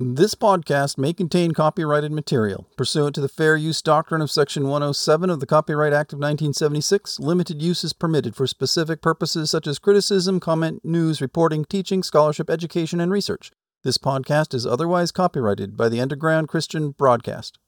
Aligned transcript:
This 0.00 0.34
podcast 0.34 0.98
may 0.98 1.12
contain 1.12 1.52
copyrighted 1.52 2.10
material. 2.10 2.66
Pursuant 2.76 3.14
to 3.14 3.20
the 3.20 3.28
Fair 3.28 3.54
Use 3.54 3.80
Doctrine 3.80 4.20
of 4.20 4.28
Section 4.28 4.64
107 4.64 5.30
of 5.30 5.38
the 5.38 5.46
Copyright 5.46 5.92
Act 5.92 6.12
of 6.12 6.16
1976, 6.16 7.20
limited 7.20 7.62
use 7.62 7.84
is 7.84 7.92
permitted 7.92 8.34
for 8.34 8.48
specific 8.48 9.00
purposes 9.00 9.52
such 9.52 9.68
as 9.68 9.78
criticism, 9.78 10.40
comment, 10.40 10.84
news, 10.84 11.20
reporting, 11.20 11.64
teaching, 11.64 12.02
scholarship, 12.02 12.50
education, 12.50 12.98
and 12.98 13.12
research. 13.12 13.52
This 13.84 13.96
podcast 13.96 14.52
is 14.52 14.66
otherwise 14.66 15.12
copyrighted 15.12 15.76
by 15.76 15.88
the 15.88 16.00
Underground 16.00 16.48
Christian 16.48 16.90
Broadcast. 16.90 17.60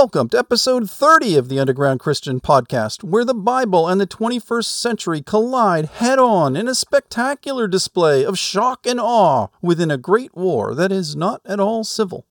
Welcome 0.00 0.28
to 0.28 0.38
episode 0.38 0.88
30 0.88 1.34
of 1.34 1.48
the 1.48 1.58
Underground 1.58 1.98
Christian 1.98 2.38
Podcast, 2.38 3.02
where 3.02 3.24
the 3.24 3.34
Bible 3.34 3.88
and 3.88 4.00
the 4.00 4.06
21st 4.06 4.66
century 4.66 5.20
collide 5.20 5.86
head 5.86 6.20
on 6.20 6.54
in 6.54 6.68
a 6.68 6.74
spectacular 6.76 7.66
display 7.66 8.24
of 8.24 8.38
shock 8.38 8.86
and 8.86 9.00
awe 9.00 9.48
within 9.60 9.90
a 9.90 9.98
great 9.98 10.36
war 10.36 10.72
that 10.76 10.92
is 10.92 11.16
not 11.16 11.40
at 11.44 11.58
all 11.58 11.82
civil. 11.82 12.28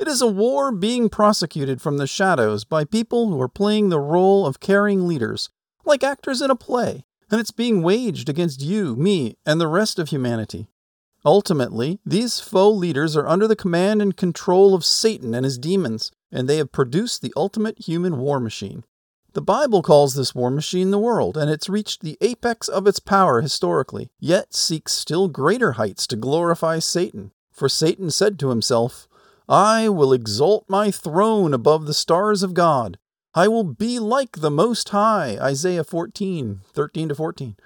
It 0.00 0.08
is 0.08 0.20
a 0.20 0.26
war 0.26 0.72
being 0.72 1.08
prosecuted 1.08 1.80
from 1.80 1.98
the 1.98 2.06
shadows 2.08 2.64
by 2.64 2.82
people 2.82 3.28
who 3.28 3.40
are 3.40 3.48
playing 3.48 3.90
the 3.90 4.00
role 4.00 4.44
of 4.44 4.58
caring 4.58 5.06
leaders, 5.06 5.50
like 5.84 6.02
actors 6.02 6.42
in 6.42 6.50
a 6.50 6.56
play, 6.56 7.04
and 7.30 7.40
it's 7.40 7.52
being 7.52 7.84
waged 7.84 8.28
against 8.28 8.60
you, 8.60 8.96
me, 8.96 9.36
and 9.46 9.60
the 9.60 9.68
rest 9.68 10.00
of 10.00 10.08
humanity. 10.08 10.66
Ultimately, 11.24 12.00
these 12.04 12.40
faux 12.40 12.76
leaders 12.76 13.16
are 13.16 13.28
under 13.28 13.46
the 13.46 13.56
command 13.56 14.02
and 14.02 14.16
control 14.16 14.74
of 14.74 14.84
Satan 14.84 15.34
and 15.34 15.44
his 15.44 15.58
demons, 15.58 16.10
and 16.32 16.48
they 16.48 16.56
have 16.56 16.72
produced 16.72 17.22
the 17.22 17.32
ultimate 17.36 17.78
human 17.78 18.18
war 18.18 18.40
machine. 18.40 18.84
The 19.34 19.40
Bible 19.40 19.82
calls 19.82 20.14
this 20.14 20.34
war 20.34 20.50
machine 20.50 20.90
the 20.90 20.98
world, 20.98 21.36
and 21.36 21.50
it's 21.50 21.68
reached 21.68 22.02
the 22.02 22.18
apex 22.20 22.68
of 22.68 22.86
its 22.86 22.98
power 22.98 23.40
historically, 23.40 24.10
yet 24.20 24.52
seeks 24.52 24.92
still 24.92 25.28
greater 25.28 25.72
heights 25.72 26.06
to 26.08 26.16
glorify 26.16 26.80
Satan. 26.80 27.32
For 27.50 27.68
Satan 27.68 28.10
said 28.10 28.38
to 28.40 28.50
himself, 28.50 29.08
I 29.48 29.88
will 29.88 30.12
exalt 30.12 30.64
my 30.68 30.90
throne 30.90 31.54
above 31.54 31.86
the 31.86 31.94
stars 31.94 32.42
of 32.42 32.52
God. 32.52 32.98
I 33.34 33.48
will 33.48 33.64
be 33.64 33.98
like 33.98 34.40
the 34.40 34.50
Most 34.50 34.90
High. 34.90 35.38
Isaiah 35.40 35.84
14, 35.84 36.60
13 36.72 37.08
to 37.08 37.14
14. 37.14 37.56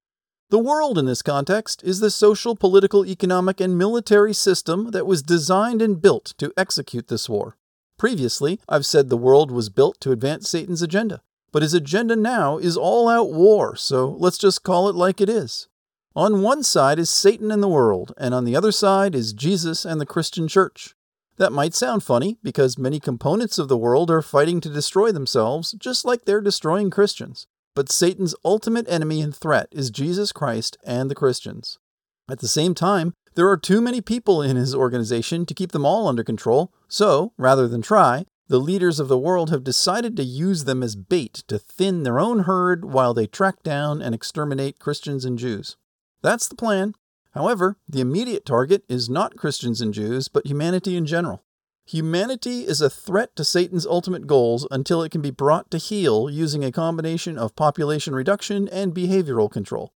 The 0.48 0.58
world 0.60 0.96
in 0.96 1.06
this 1.06 1.22
context 1.22 1.82
is 1.82 1.98
the 1.98 2.10
social, 2.10 2.54
political, 2.54 3.04
economic, 3.04 3.60
and 3.60 3.76
military 3.76 4.32
system 4.32 4.92
that 4.92 5.04
was 5.04 5.20
designed 5.20 5.82
and 5.82 6.00
built 6.00 6.34
to 6.38 6.52
execute 6.56 7.08
this 7.08 7.28
war. 7.28 7.56
Previously, 7.98 8.60
I've 8.68 8.86
said 8.86 9.08
the 9.08 9.16
world 9.16 9.50
was 9.50 9.70
built 9.70 10.00
to 10.02 10.12
advance 10.12 10.48
Satan's 10.48 10.82
agenda, 10.82 11.20
but 11.50 11.62
his 11.62 11.74
agenda 11.74 12.14
now 12.14 12.58
is 12.58 12.76
all 12.76 13.08
out 13.08 13.32
war, 13.32 13.74
so 13.74 14.06
let's 14.20 14.38
just 14.38 14.62
call 14.62 14.88
it 14.88 14.94
like 14.94 15.20
it 15.20 15.28
is. 15.28 15.66
On 16.14 16.42
one 16.42 16.62
side 16.62 17.00
is 17.00 17.10
Satan 17.10 17.50
and 17.50 17.60
the 17.60 17.68
world, 17.68 18.14
and 18.16 18.32
on 18.32 18.44
the 18.44 18.54
other 18.54 18.70
side 18.70 19.16
is 19.16 19.32
Jesus 19.32 19.84
and 19.84 20.00
the 20.00 20.06
Christian 20.06 20.46
church. 20.46 20.94
That 21.38 21.52
might 21.52 21.74
sound 21.74 22.04
funny 22.04 22.38
because 22.44 22.78
many 22.78 23.00
components 23.00 23.58
of 23.58 23.66
the 23.66 23.76
world 23.76 24.12
are 24.12 24.22
fighting 24.22 24.60
to 24.60 24.68
destroy 24.68 25.10
themselves, 25.10 25.72
just 25.72 26.04
like 26.04 26.24
they're 26.24 26.40
destroying 26.40 26.90
Christians. 26.90 27.48
But 27.76 27.92
Satan's 27.92 28.34
ultimate 28.42 28.88
enemy 28.88 29.20
and 29.20 29.36
threat 29.36 29.68
is 29.70 29.90
Jesus 29.90 30.32
Christ 30.32 30.78
and 30.82 31.10
the 31.10 31.14
Christians. 31.14 31.78
At 32.26 32.38
the 32.38 32.48
same 32.48 32.74
time, 32.74 33.12
there 33.34 33.50
are 33.50 33.58
too 33.58 33.82
many 33.82 34.00
people 34.00 34.40
in 34.40 34.56
his 34.56 34.74
organization 34.74 35.44
to 35.44 35.52
keep 35.52 35.72
them 35.72 35.84
all 35.84 36.08
under 36.08 36.24
control, 36.24 36.72
so, 36.88 37.34
rather 37.36 37.68
than 37.68 37.82
try, 37.82 38.24
the 38.48 38.58
leaders 38.58 38.98
of 38.98 39.08
the 39.08 39.18
world 39.18 39.50
have 39.50 39.62
decided 39.62 40.16
to 40.16 40.24
use 40.24 40.64
them 40.64 40.82
as 40.82 40.96
bait 40.96 41.44
to 41.48 41.58
thin 41.58 42.02
their 42.02 42.18
own 42.18 42.44
herd 42.44 42.86
while 42.86 43.12
they 43.12 43.26
track 43.26 43.62
down 43.62 44.00
and 44.00 44.14
exterminate 44.14 44.78
Christians 44.78 45.26
and 45.26 45.38
Jews. 45.38 45.76
That's 46.22 46.48
the 46.48 46.56
plan. 46.56 46.94
However, 47.32 47.76
the 47.86 48.00
immediate 48.00 48.46
target 48.46 48.84
is 48.88 49.10
not 49.10 49.36
Christians 49.36 49.82
and 49.82 49.92
Jews, 49.92 50.28
but 50.28 50.46
humanity 50.46 50.96
in 50.96 51.04
general. 51.04 51.42
Humanity 51.88 52.66
is 52.66 52.80
a 52.80 52.90
threat 52.90 53.36
to 53.36 53.44
Satan's 53.44 53.86
ultimate 53.86 54.26
goals 54.26 54.66
until 54.72 55.04
it 55.04 55.12
can 55.12 55.20
be 55.20 55.30
brought 55.30 55.70
to 55.70 55.78
heel 55.78 56.28
using 56.28 56.64
a 56.64 56.72
combination 56.72 57.38
of 57.38 57.54
population 57.54 58.12
reduction 58.12 58.66
and 58.68 58.92
behavioral 58.92 59.48
control. 59.48 59.92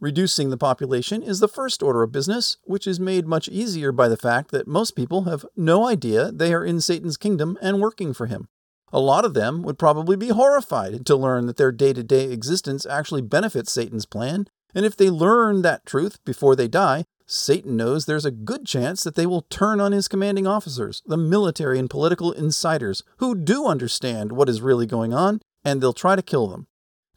Reducing 0.00 0.50
the 0.50 0.56
population 0.56 1.22
is 1.22 1.38
the 1.38 1.46
first 1.46 1.80
order 1.80 2.02
of 2.02 2.10
business, 2.10 2.56
which 2.64 2.88
is 2.88 2.98
made 2.98 3.28
much 3.28 3.46
easier 3.48 3.92
by 3.92 4.08
the 4.08 4.16
fact 4.16 4.50
that 4.50 4.66
most 4.66 4.96
people 4.96 5.24
have 5.24 5.46
no 5.56 5.86
idea 5.86 6.32
they 6.32 6.52
are 6.52 6.64
in 6.64 6.80
Satan's 6.80 7.16
kingdom 7.16 7.56
and 7.62 7.80
working 7.80 8.12
for 8.12 8.26
him. 8.26 8.48
A 8.92 8.98
lot 8.98 9.24
of 9.24 9.34
them 9.34 9.62
would 9.62 9.78
probably 9.78 10.16
be 10.16 10.30
horrified 10.30 11.06
to 11.06 11.14
learn 11.14 11.46
that 11.46 11.56
their 11.56 11.70
day 11.70 11.92
to 11.92 12.02
day 12.02 12.32
existence 12.32 12.84
actually 12.84 13.22
benefits 13.22 13.70
Satan's 13.70 14.06
plan, 14.06 14.48
and 14.74 14.84
if 14.84 14.96
they 14.96 15.08
learn 15.08 15.62
that 15.62 15.86
truth 15.86 16.18
before 16.24 16.56
they 16.56 16.66
die, 16.66 17.04
Satan 17.30 17.76
knows 17.76 18.06
there's 18.06 18.24
a 18.24 18.30
good 18.30 18.64
chance 18.64 19.04
that 19.04 19.14
they 19.14 19.26
will 19.26 19.42
turn 19.42 19.80
on 19.80 19.92
his 19.92 20.08
commanding 20.08 20.46
officers, 20.46 21.02
the 21.04 21.18
military 21.18 21.78
and 21.78 21.90
political 21.90 22.32
insiders, 22.32 23.02
who 23.18 23.34
do 23.34 23.66
understand 23.66 24.32
what 24.32 24.48
is 24.48 24.62
really 24.62 24.86
going 24.86 25.12
on, 25.12 25.42
and 25.62 25.82
they'll 25.82 25.92
try 25.92 26.16
to 26.16 26.22
kill 26.22 26.48
them. 26.48 26.68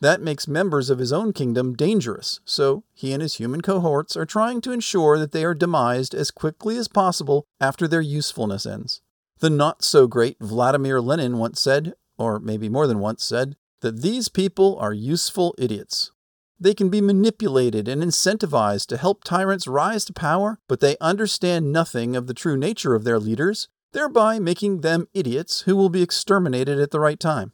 That 0.01 0.22
makes 0.22 0.49
members 0.49 0.89
of 0.89 0.99
his 0.99 1.13
own 1.13 1.31
kingdom 1.31 1.75
dangerous, 1.75 2.41
so 2.44 2.83
he 2.94 3.13
and 3.13 3.22
his 3.22 3.35
human 3.35 3.61
cohorts 3.61 4.17
are 4.17 4.25
trying 4.25 4.59
to 4.61 4.73
ensure 4.73 5.17
that 5.17 5.31
they 5.31 5.45
are 5.45 5.53
demised 5.53 6.13
as 6.13 6.29
quickly 6.29 6.75
as 6.75 6.89
possible 6.89 7.45
after 7.61 7.88
their 7.88 8.01
usefulness 8.01 8.66
ends. 8.66 9.01
The 9.39 9.49
not 9.49 9.81
so 9.81 10.07
great 10.07 10.38
Vladimir 10.41 10.99
Lenin 10.99 11.38
once 11.38 11.61
said, 11.61 11.93
or 12.17 12.38
maybe 12.38 12.67
more 12.67 12.85
than 12.85 12.99
once 12.99 13.23
said, 13.23 13.55
that 13.79 14.01
these 14.01 14.28
people 14.28 14.78
are 14.78 14.93
useful 14.93 15.55
idiots. 15.57 16.11
They 16.61 16.75
can 16.75 16.89
be 16.89 17.01
manipulated 17.01 17.88
and 17.88 18.03
incentivized 18.03 18.85
to 18.88 18.97
help 18.97 19.23
tyrants 19.23 19.67
rise 19.67 20.05
to 20.05 20.13
power, 20.13 20.59
but 20.67 20.79
they 20.79 20.95
understand 21.01 21.73
nothing 21.73 22.16
of 22.16 22.27
the 22.27 22.35
true 22.35 22.55
nature 22.55 22.94
of 22.94 23.03
their 23.03 23.19
leaders, 23.19 23.67
thereby 23.94 24.38
making 24.38 24.81
them 24.81 25.07
idiots 25.13 25.61
who 25.61 25.75
will 25.75 25.89
be 25.89 26.03
exterminated 26.03 26.79
at 26.79 26.91
the 26.91 26.99
right 26.99 27.19
time. 27.19 27.51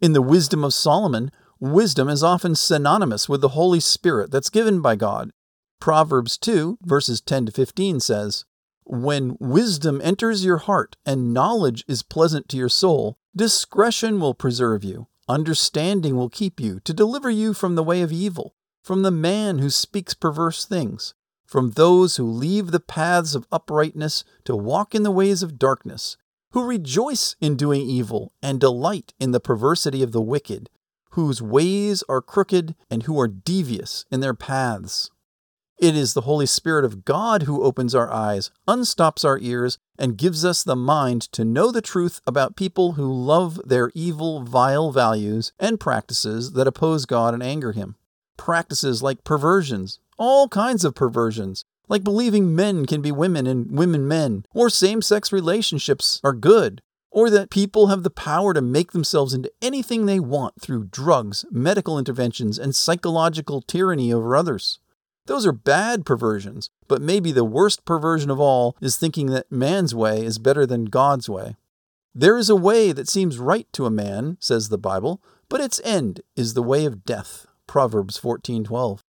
In 0.00 0.12
the 0.12 0.20
Wisdom 0.20 0.64
of 0.64 0.74
Solomon, 0.74 1.30
Wisdom 1.60 2.08
is 2.08 2.22
often 2.22 2.54
synonymous 2.54 3.28
with 3.28 3.40
the 3.40 3.50
Holy 3.50 3.80
Spirit 3.80 4.30
that's 4.30 4.50
given 4.50 4.80
by 4.80 4.94
God. 4.94 5.30
Proverbs 5.80 6.38
2, 6.38 6.78
verses 6.82 7.20
10 7.20 7.46
to 7.46 7.52
15 7.52 7.98
says, 7.98 8.44
When 8.84 9.36
wisdom 9.40 10.00
enters 10.02 10.44
your 10.44 10.58
heart 10.58 10.96
and 11.04 11.34
knowledge 11.34 11.84
is 11.88 12.04
pleasant 12.04 12.48
to 12.50 12.56
your 12.56 12.68
soul, 12.68 13.18
discretion 13.34 14.20
will 14.20 14.34
preserve 14.34 14.84
you, 14.84 15.08
understanding 15.28 16.16
will 16.16 16.28
keep 16.28 16.60
you, 16.60 16.80
to 16.80 16.94
deliver 16.94 17.30
you 17.30 17.52
from 17.54 17.74
the 17.74 17.82
way 17.82 18.02
of 18.02 18.12
evil, 18.12 18.54
from 18.82 19.02
the 19.02 19.10
man 19.10 19.58
who 19.58 19.70
speaks 19.70 20.14
perverse 20.14 20.64
things, 20.64 21.14
from 21.46 21.72
those 21.72 22.16
who 22.16 22.30
leave 22.30 22.70
the 22.70 22.80
paths 22.80 23.34
of 23.34 23.46
uprightness 23.52 24.24
to 24.44 24.56
walk 24.56 24.94
in 24.94 25.02
the 25.02 25.10
ways 25.10 25.42
of 25.42 25.58
darkness, 25.58 26.16
who 26.52 26.64
rejoice 26.64 27.36
in 27.40 27.56
doing 27.56 27.82
evil 27.82 28.32
and 28.42 28.60
delight 28.60 29.12
in 29.20 29.32
the 29.32 29.40
perversity 29.40 30.02
of 30.02 30.12
the 30.12 30.22
wicked 30.22 30.70
whose 31.18 31.42
ways 31.42 32.04
are 32.08 32.22
crooked 32.22 32.74
and 32.90 33.02
who 33.02 33.18
are 33.18 33.28
devious 33.28 34.04
in 34.10 34.20
their 34.20 34.34
paths. 34.34 35.10
It 35.78 35.94
is 35.94 36.12
the 36.12 36.22
Holy 36.22 36.46
Spirit 36.46 36.84
of 36.84 37.04
God 37.04 37.44
who 37.44 37.62
opens 37.62 37.94
our 37.94 38.12
eyes, 38.12 38.50
unstops 38.66 39.24
our 39.24 39.38
ears, 39.38 39.78
and 39.96 40.16
gives 40.16 40.44
us 40.44 40.64
the 40.64 40.74
mind 40.74 41.22
to 41.32 41.44
know 41.44 41.70
the 41.70 41.80
truth 41.80 42.20
about 42.26 42.56
people 42.56 42.92
who 42.92 43.12
love 43.12 43.60
their 43.64 43.92
evil, 43.94 44.42
vile 44.42 44.90
values 44.90 45.52
and 45.60 45.78
practices 45.78 46.54
that 46.54 46.66
oppose 46.66 47.06
God 47.06 47.32
and 47.32 47.44
anger 47.44 47.70
Him. 47.70 47.94
Practices 48.36 49.04
like 49.04 49.22
perversions, 49.22 50.00
all 50.18 50.48
kinds 50.48 50.84
of 50.84 50.96
perversions, 50.96 51.64
like 51.88 52.02
believing 52.02 52.56
men 52.56 52.84
can 52.84 53.00
be 53.00 53.12
women 53.12 53.46
and 53.46 53.70
women 53.70 54.08
men, 54.08 54.44
or 54.52 54.68
same 54.68 55.00
sex 55.00 55.30
relationships 55.30 56.20
are 56.24 56.32
good, 56.32 56.82
or 57.12 57.30
that 57.30 57.50
people 57.50 57.86
have 57.86 58.02
the 58.02 58.10
power 58.10 58.52
to 58.52 58.60
make 58.60 58.90
themselves 58.90 59.32
into 59.32 59.52
anything 59.62 60.06
they 60.06 60.18
want 60.18 60.60
through 60.60 60.88
drugs, 60.90 61.44
medical 61.52 62.00
interventions, 62.00 62.58
and 62.58 62.74
psychological 62.74 63.62
tyranny 63.62 64.12
over 64.12 64.34
others. 64.34 64.80
Those 65.28 65.44
are 65.44 65.52
bad 65.52 66.06
perversions, 66.06 66.70
but 66.88 67.02
maybe 67.02 67.32
the 67.32 67.44
worst 67.44 67.84
perversion 67.84 68.30
of 68.30 68.40
all 68.40 68.74
is 68.80 68.96
thinking 68.96 69.26
that 69.26 69.52
man's 69.52 69.94
way 69.94 70.24
is 70.24 70.38
better 70.38 70.64
than 70.64 70.86
God's 70.86 71.28
way. 71.28 71.54
There 72.14 72.38
is 72.38 72.48
a 72.48 72.56
way 72.56 72.92
that 72.92 73.10
seems 73.10 73.38
right 73.38 73.70
to 73.74 73.84
a 73.84 73.90
man, 73.90 74.38
says 74.40 74.70
the 74.70 74.78
Bible, 74.78 75.22
but 75.50 75.60
its 75.60 75.82
end 75.84 76.22
is 76.34 76.54
the 76.54 76.62
way 76.62 76.86
of 76.86 77.04
death. 77.04 77.46
Proverbs 77.66 78.16
14:12. 78.16 79.04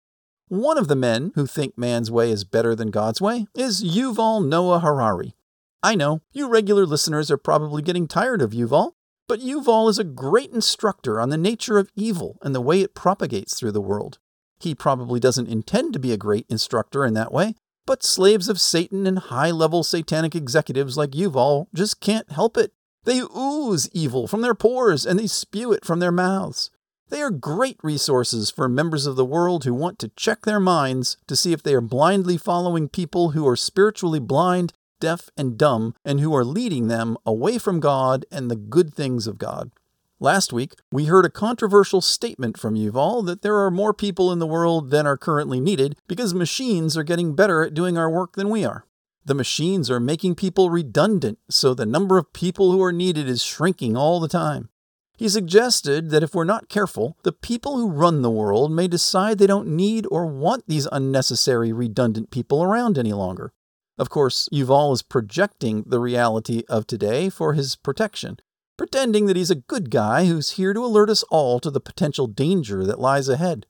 One 0.49 0.77
of 0.77 0.89
the 0.89 0.95
men 0.97 1.31
who 1.35 1.47
think 1.47 1.77
man's 1.77 2.11
way 2.11 2.31
is 2.31 2.43
better 2.43 2.75
than 2.75 2.91
God's 2.91 3.21
way 3.21 3.47
is 3.55 3.81
Yuval 3.81 4.45
Noah 4.45 4.81
Harari. 4.81 5.35
I 5.81 5.95
know, 5.95 6.19
you 6.33 6.49
regular 6.49 6.85
listeners 6.85 7.31
are 7.31 7.37
probably 7.37 7.81
getting 7.81 8.09
tired 8.09 8.41
of 8.41 8.51
Yuval, 8.51 8.91
but 9.29 9.39
Yuval 9.39 9.89
is 9.89 9.97
a 9.97 10.03
great 10.03 10.51
instructor 10.51 11.21
on 11.21 11.29
the 11.29 11.37
nature 11.37 11.77
of 11.77 11.93
evil 11.95 12.37
and 12.41 12.53
the 12.53 12.59
way 12.59 12.81
it 12.81 12.93
propagates 12.93 13.53
through 13.53 13.71
the 13.71 13.79
world. 13.79 14.19
He 14.59 14.75
probably 14.75 15.19
doesn't 15.19 15.47
intend 15.47 15.93
to 15.93 15.99
be 15.99 16.11
a 16.11 16.17
great 16.17 16.45
instructor 16.49 17.05
in 17.05 17.13
that 17.13 17.31
way, 17.31 17.55
but 17.85 18.03
slaves 18.03 18.49
of 18.49 18.59
Satan 18.59 19.07
and 19.07 19.19
high 19.19 19.51
level 19.51 19.83
satanic 19.83 20.35
executives 20.35 20.97
like 20.97 21.11
Yuval 21.11 21.67
just 21.73 21.99
can't 21.99 22.31
help 22.31 22.57
it. 22.57 22.71
They 23.05 23.21
ooze 23.21 23.89
evil 23.93 24.27
from 24.27 24.41
their 24.41 24.53
pores 24.53 25.05
and 25.05 25.17
they 25.17 25.27
spew 25.27 25.71
it 25.71 25.85
from 25.85 25.99
their 25.99 26.11
mouths. 26.11 26.69
They 27.09 27.21
are 27.21 27.31
great 27.31 27.79
resources 27.81 28.51
for 28.51 28.69
members 28.69 29.07
of 29.07 29.15
the 29.15 29.25
world 29.25 29.63
who 29.63 29.73
want 29.73 29.97
to 29.99 30.11
check 30.15 30.43
their 30.43 30.59
minds 30.59 31.17
to 31.27 31.35
see 31.35 31.53
if 31.53 31.63
they 31.63 31.73
are 31.73 31.81
blindly 31.81 32.37
following 32.37 32.87
people 32.87 33.31
who 33.31 33.47
are 33.47 33.55
spiritually 33.55 34.19
blind, 34.19 34.73
deaf, 34.99 35.29
and 35.35 35.57
dumb, 35.57 35.95
and 36.05 36.19
who 36.19 36.35
are 36.35 36.45
leading 36.45 36.87
them 36.87 37.17
away 37.25 37.57
from 37.57 37.79
God 37.79 38.25
and 38.31 38.51
the 38.51 38.55
good 38.55 38.93
things 38.93 39.25
of 39.25 39.39
God. 39.39 39.71
Last 40.21 40.51
week, 40.51 40.73
we 40.91 41.05
heard 41.05 41.23
a 41.23 41.29
controversial 41.29 42.01
statement 42.01 42.57
from 42.57 42.75
Yuval 42.75 43.25
that 43.25 43.41
there 43.41 43.55
are 43.55 43.71
more 43.71 43.93
people 43.93 44.33
in 44.33 44.39
the 44.39 44.45
world 44.45 44.91
than 44.91 45.07
are 45.07 45.15
currently 45.15 45.61
needed 45.61 45.95
because 46.09 46.33
machines 46.33 46.97
are 46.97 47.03
getting 47.03 47.35
better 47.35 47.63
at 47.63 47.73
doing 47.73 47.97
our 47.97 48.09
work 48.09 48.35
than 48.35 48.49
we 48.49 48.65
are. 48.65 48.83
The 49.23 49.33
machines 49.33 49.89
are 49.89 50.01
making 50.01 50.35
people 50.35 50.69
redundant, 50.69 51.39
so 51.49 51.73
the 51.73 51.85
number 51.85 52.17
of 52.17 52.33
people 52.33 52.73
who 52.73 52.83
are 52.83 52.91
needed 52.91 53.29
is 53.29 53.41
shrinking 53.41 53.95
all 53.95 54.19
the 54.19 54.27
time. 54.27 54.67
He 55.15 55.29
suggested 55.29 56.09
that 56.09 56.23
if 56.23 56.35
we're 56.35 56.43
not 56.43 56.67
careful, 56.67 57.15
the 57.23 57.31
people 57.31 57.77
who 57.77 57.89
run 57.89 58.21
the 58.21 58.29
world 58.29 58.73
may 58.73 58.89
decide 58.89 59.37
they 59.37 59.47
don't 59.47 59.69
need 59.69 60.05
or 60.11 60.25
want 60.25 60.65
these 60.67 60.87
unnecessary, 60.91 61.71
redundant 61.71 62.29
people 62.29 62.61
around 62.61 62.97
any 62.97 63.13
longer. 63.13 63.53
Of 63.97 64.09
course, 64.09 64.49
Yuval 64.51 64.91
is 64.93 65.01
projecting 65.01 65.85
the 65.87 65.99
reality 65.99 66.63
of 66.67 66.87
today 66.87 67.29
for 67.29 67.53
his 67.53 67.77
protection, 67.77 68.39
pretending 68.79 69.25
that 69.25 69.35
he's 69.35 69.51
a 69.51 69.55
good 69.55 69.89
guy 69.89 70.25
who's 70.25 70.51
here 70.51 70.73
to 70.73 70.79
alert 70.79 71.09
us 71.09 71.23
all 71.23 71.59
to 71.59 71.69
the 71.69 71.81
potential 71.81 72.27
danger 72.27 72.85
that 72.85 72.97
lies 72.97 73.27
ahead. 73.27 73.65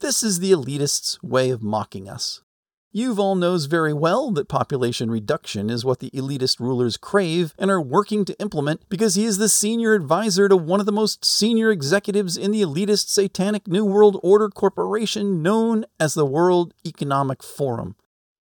This 0.00 0.22
is 0.22 0.40
the 0.40 0.52
elitists' 0.52 1.22
way 1.22 1.50
of 1.50 1.62
mocking 1.62 2.08
us. 2.08 2.40
Yuval 2.96 3.38
knows 3.38 3.66
very 3.66 3.92
well 3.92 4.30
that 4.30 4.48
population 4.48 5.10
reduction 5.10 5.68
is 5.68 5.84
what 5.84 5.98
the 5.98 6.08
elitist 6.12 6.60
rulers 6.60 6.96
crave 6.96 7.54
and 7.58 7.70
are 7.70 7.78
working 7.78 8.24
to 8.24 8.40
implement 8.40 8.88
because 8.88 9.16
he 9.16 9.26
is 9.26 9.36
the 9.36 9.50
senior 9.50 9.92
advisor 9.92 10.48
to 10.48 10.56
one 10.56 10.80
of 10.80 10.86
the 10.86 10.92
most 10.92 11.26
senior 11.26 11.70
executives 11.70 12.38
in 12.38 12.50
the 12.50 12.62
elitist 12.62 13.10
satanic 13.10 13.68
New 13.68 13.84
World 13.84 14.18
Order 14.22 14.48
corporation 14.48 15.42
known 15.42 15.84
as 16.00 16.14
the 16.14 16.24
World 16.24 16.72
Economic 16.86 17.42
Forum. 17.42 17.96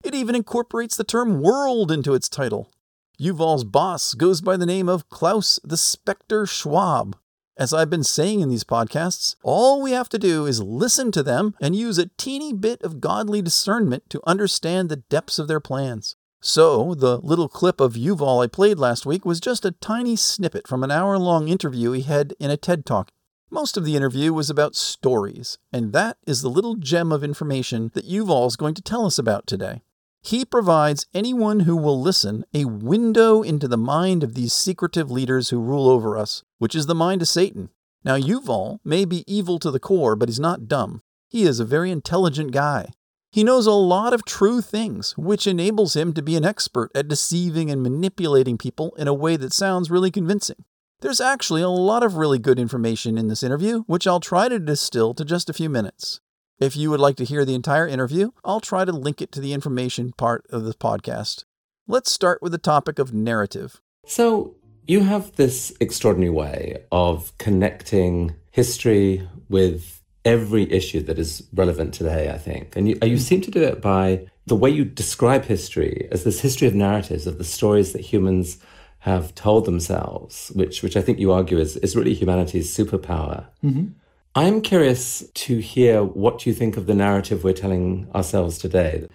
It 0.05 0.15
even 0.15 0.35
incorporates 0.35 0.95
the 0.95 1.03
term 1.03 1.41
world 1.41 1.91
into 1.91 2.13
its 2.13 2.29
title. 2.29 2.71
Yuval's 3.19 3.63
boss 3.63 4.15
goes 4.15 4.41
by 4.41 4.57
the 4.57 4.65
name 4.65 4.89
of 4.89 5.07
Klaus 5.07 5.59
the 5.63 5.77
Spectre 5.77 6.47
Schwab. 6.47 7.15
As 7.55 7.71
I've 7.71 7.89
been 7.89 8.03
saying 8.03 8.39
in 8.39 8.49
these 8.49 8.63
podcasts, 8.63 9.35
all 9.43 9.83
we 9.83 9.91
have 9.91 10.09
to 10.09 10.17
do 10.17 10.47
is 10.47 10.63
listen 10.63 11.11
to 11.11 11.21
them 11.21 11.53
and 11.61 11.75
use 11.75 11.99
a 11.99 12.09
teeny 12.17 12.53
bit 12.53 12.81
of 12.81 12.99
godly 12.99 13.43
discernment 13.43 14.09
to 14.09 14.21
understand 14.25 14.89
the 14.89 14.95
depths 14.95 15.37
of 15.37 15.47
their 15.47 15.59
plans. 15.59 16.15
So, 16.41 16.95
the 16.95 17.19
little 17.19 17.47
clip 17.47 17.79
of 17.79 17.93
Yuval 17.93 18.43
I 18.43 18.47
played 18.47 18.79
last 18.79 19.05
week 19.05 19.25
was 19.25 19.39
just 19.39 19.63
a 19.63 19.71
tiny 19.71 20.15
snippet 20.15 20.67
from 20.67 20.83
an 20.83 20.89
hour 20.89 21.19
long 21.19 21.47
interview 21.47 21.91
he 21.91 22.01
had 22.01 22.33
in 22.39 22.49
a 22.49 22.57
TED 22.57 22.83
Talk. 22.83 23.11
Most 23.51 23.77
of 23.77 23.85
the 23.85 23.95
interview 23.95 24.33
was 24.33 24.49
about 24.49 24.75
stories, 24.75 25.59
and 25.71 25.93
that 25.93 26.17
is 26.25 26.41
the 26.41 26.49
little 26.49 26.75
gem 26.75 27.11
of 27.11 27.23
information 27.23 27.91
that 27.93 28.09
Yuval 28.09 28.47
is 28.47 28.55
going 28.55 28.73
to 28.73 28.81
tell 28.81 29.05
us 29.05 29.19
about 29.19 29.45
today. 29.45 29.83
He 30.25 30.45
provides 30.45 31.05
anyone 31.13 31.61
who 31.61 31.75
will 31.75 32.01
listen 32.01 32.45
a 32.53 32.63
window 32.63 33.41
into 33.41 33.67
the 33.67 33.77
mind 33.77 34.23
of 34.23 34.35
these 34.35 34.53
secretive 34.53 35.11
leaders 35.11 35.49
who 35.49 35.59
rule 35.59 35.89
over 35.89 36.17
us, 36.17 36.43
which 36.59 36.75
is 36.75 36.85
the 36.85 36.95
mind 36.95 37.21
of 37.21 37.27
Satan. 37.27 37.69
Now, 38.05 38.15
Yuval 38.15 38.79
may 38.85 39.03
be 39.03 39.25
evil 39.27 39.59
to 39.59 39.69
the 39.69 39.81
core, 39.81 40.15
but 40.15 40.29
he's 40.29 40.39
not 40.39 40.69
dumb. 40.69 41.01
He 41.27 41.43
is 41.43 41.59
a 41.59 41.65
very 41.65 41.91
intelligent 41.91 42.51
guy. 42.51 42.93
He 43.33 43.43
knows 43.43 43.67
a 43.67 43.73
lot 43.73 44.13
of 44.13 44.23
true 44.23 44.61
things, 44.61 45.13
which 45.17 45.45
enables 45.45 45.95
him 45.95 46.13
to 46.13 46.21
be 46.21 46.37
an 46.37 46.45
expert 46.45 46.89
at 46.95 47.09
deceiving 47.09 47.69
and 47.69 47.83
manipulating 47.83 48.57
people 48.57 48.93
in 48.97 49.09
a 49.09 49.13
way 49.13 49.35
that 49.35 49.51
sounds 49.51 49.91
really 49.91 50.11
convincing. 50.11 50.63
There's 51.01 51.19
actually 51.19 51.63
a 51.63 51.69
lot 51.69 52.01
of 52.01 52.15
really 52.15 52.39
good 52.39 52.59
information 52.59 53.17
in 53.17 53.27
this 53.27 53.43
interview, 53.43 53.83
which 53.87 54.07
I'll 54.07 54.21
try 54.21 54.47
to 54.47 54.57
distill 54.57 55.13
to 55.15 55.25
just 55.25 55.49
a 55.49 55.53
few 55.53 55.69
minutes. 55.69 56.21
If 56.59 56.75
you 56.77 56.91
would 56.91 56.99
like 56.99 57.15
to 57.17 57.25
hear 57.25 57.45
the 57.45 57.55
entire 57.55 57.87
interview, 57.87 58.31
I'll 58.45 58.61
try 58.61 58.85
to 58.85 58.91
link 58.91 59.21
it 59.21 59.31
to 59.33 59.41
the 59.41 59.53
information 59.53 60.13
part 60.17 60.45
of 60.49 60.63
the 60.63 60.73
podcast. 60.73 61.45
Let's 61.87 62.11
start 62.11 62.41
with 62.41 62.51
the 62.51 62.57
topic 62.57 62.99
of 62.99 63.13
narrative. 63.13 63.81
So, 64.05 64.55
you 64.85 65.01
have 65.01 65.35
this 65.35 65.73
extraordinary 65.79 66.29
way 66.29 66.83
of 66.91 67.35
connecting 67.37 68.35
history 68.51 69.27
with 69.49 70.01
every 70.25 70.71
issue 70.71 71.01
that 71.01 71.17
is 71.17 71.47
relevant 71.53 71.93
today, 71.93 72.29
I 72.29 72.37
think. 72.37 72.75
And 72.75 72.89
you, 72.89 72.97
you 73.01 73.17
seem 73.17 73.41
to 73.41 73.51
do 73.51 73.63
it 73.63 73.81
by 73.81 74.27
the 74.45 74.55
way 74.55 74.69
you 74.69 74.85
describe 74.85 75.45
history 75.45 76.07
as 76.11 76.23
this 76.23 76.41
history 76.41 76.67
of 76.67 76.75
narratives, 76.75 77.27
of 77.27 77.37
the 77.37 77.43
stories 77.43 77.93
that 77.93 78.01
humans 78.01 78.57
have 78.99 79.33
told 79.35 79.65
themselves, 79.65 80.51
which, 80.53 80.83
which 80.83 80.95
I 80.95 81.01
think 81.01 81.19
you 81.19 81.31
argue 81.31 81.57
is, 81.57 81.77
is 81.77 81.95
really 81.95 82.13
humanity's 82.13 82.75
superpower. 82.75 83.47
Mm-hmm. 83.63 83.87
I'm 84.35 84.61
curious 84.61 85.23
to 85.45 85.59
hear 85.59 86.03
what 86.03 86.47
you 86.47 86.53
think 86.55 86.75
of 86.75 86.87
the 86.87 86.95
narrative 86.95 87.43
we're 87.43 87.53
telling 87.53 88.07
ourselves 88.15 88.57
today. 88.57 89.07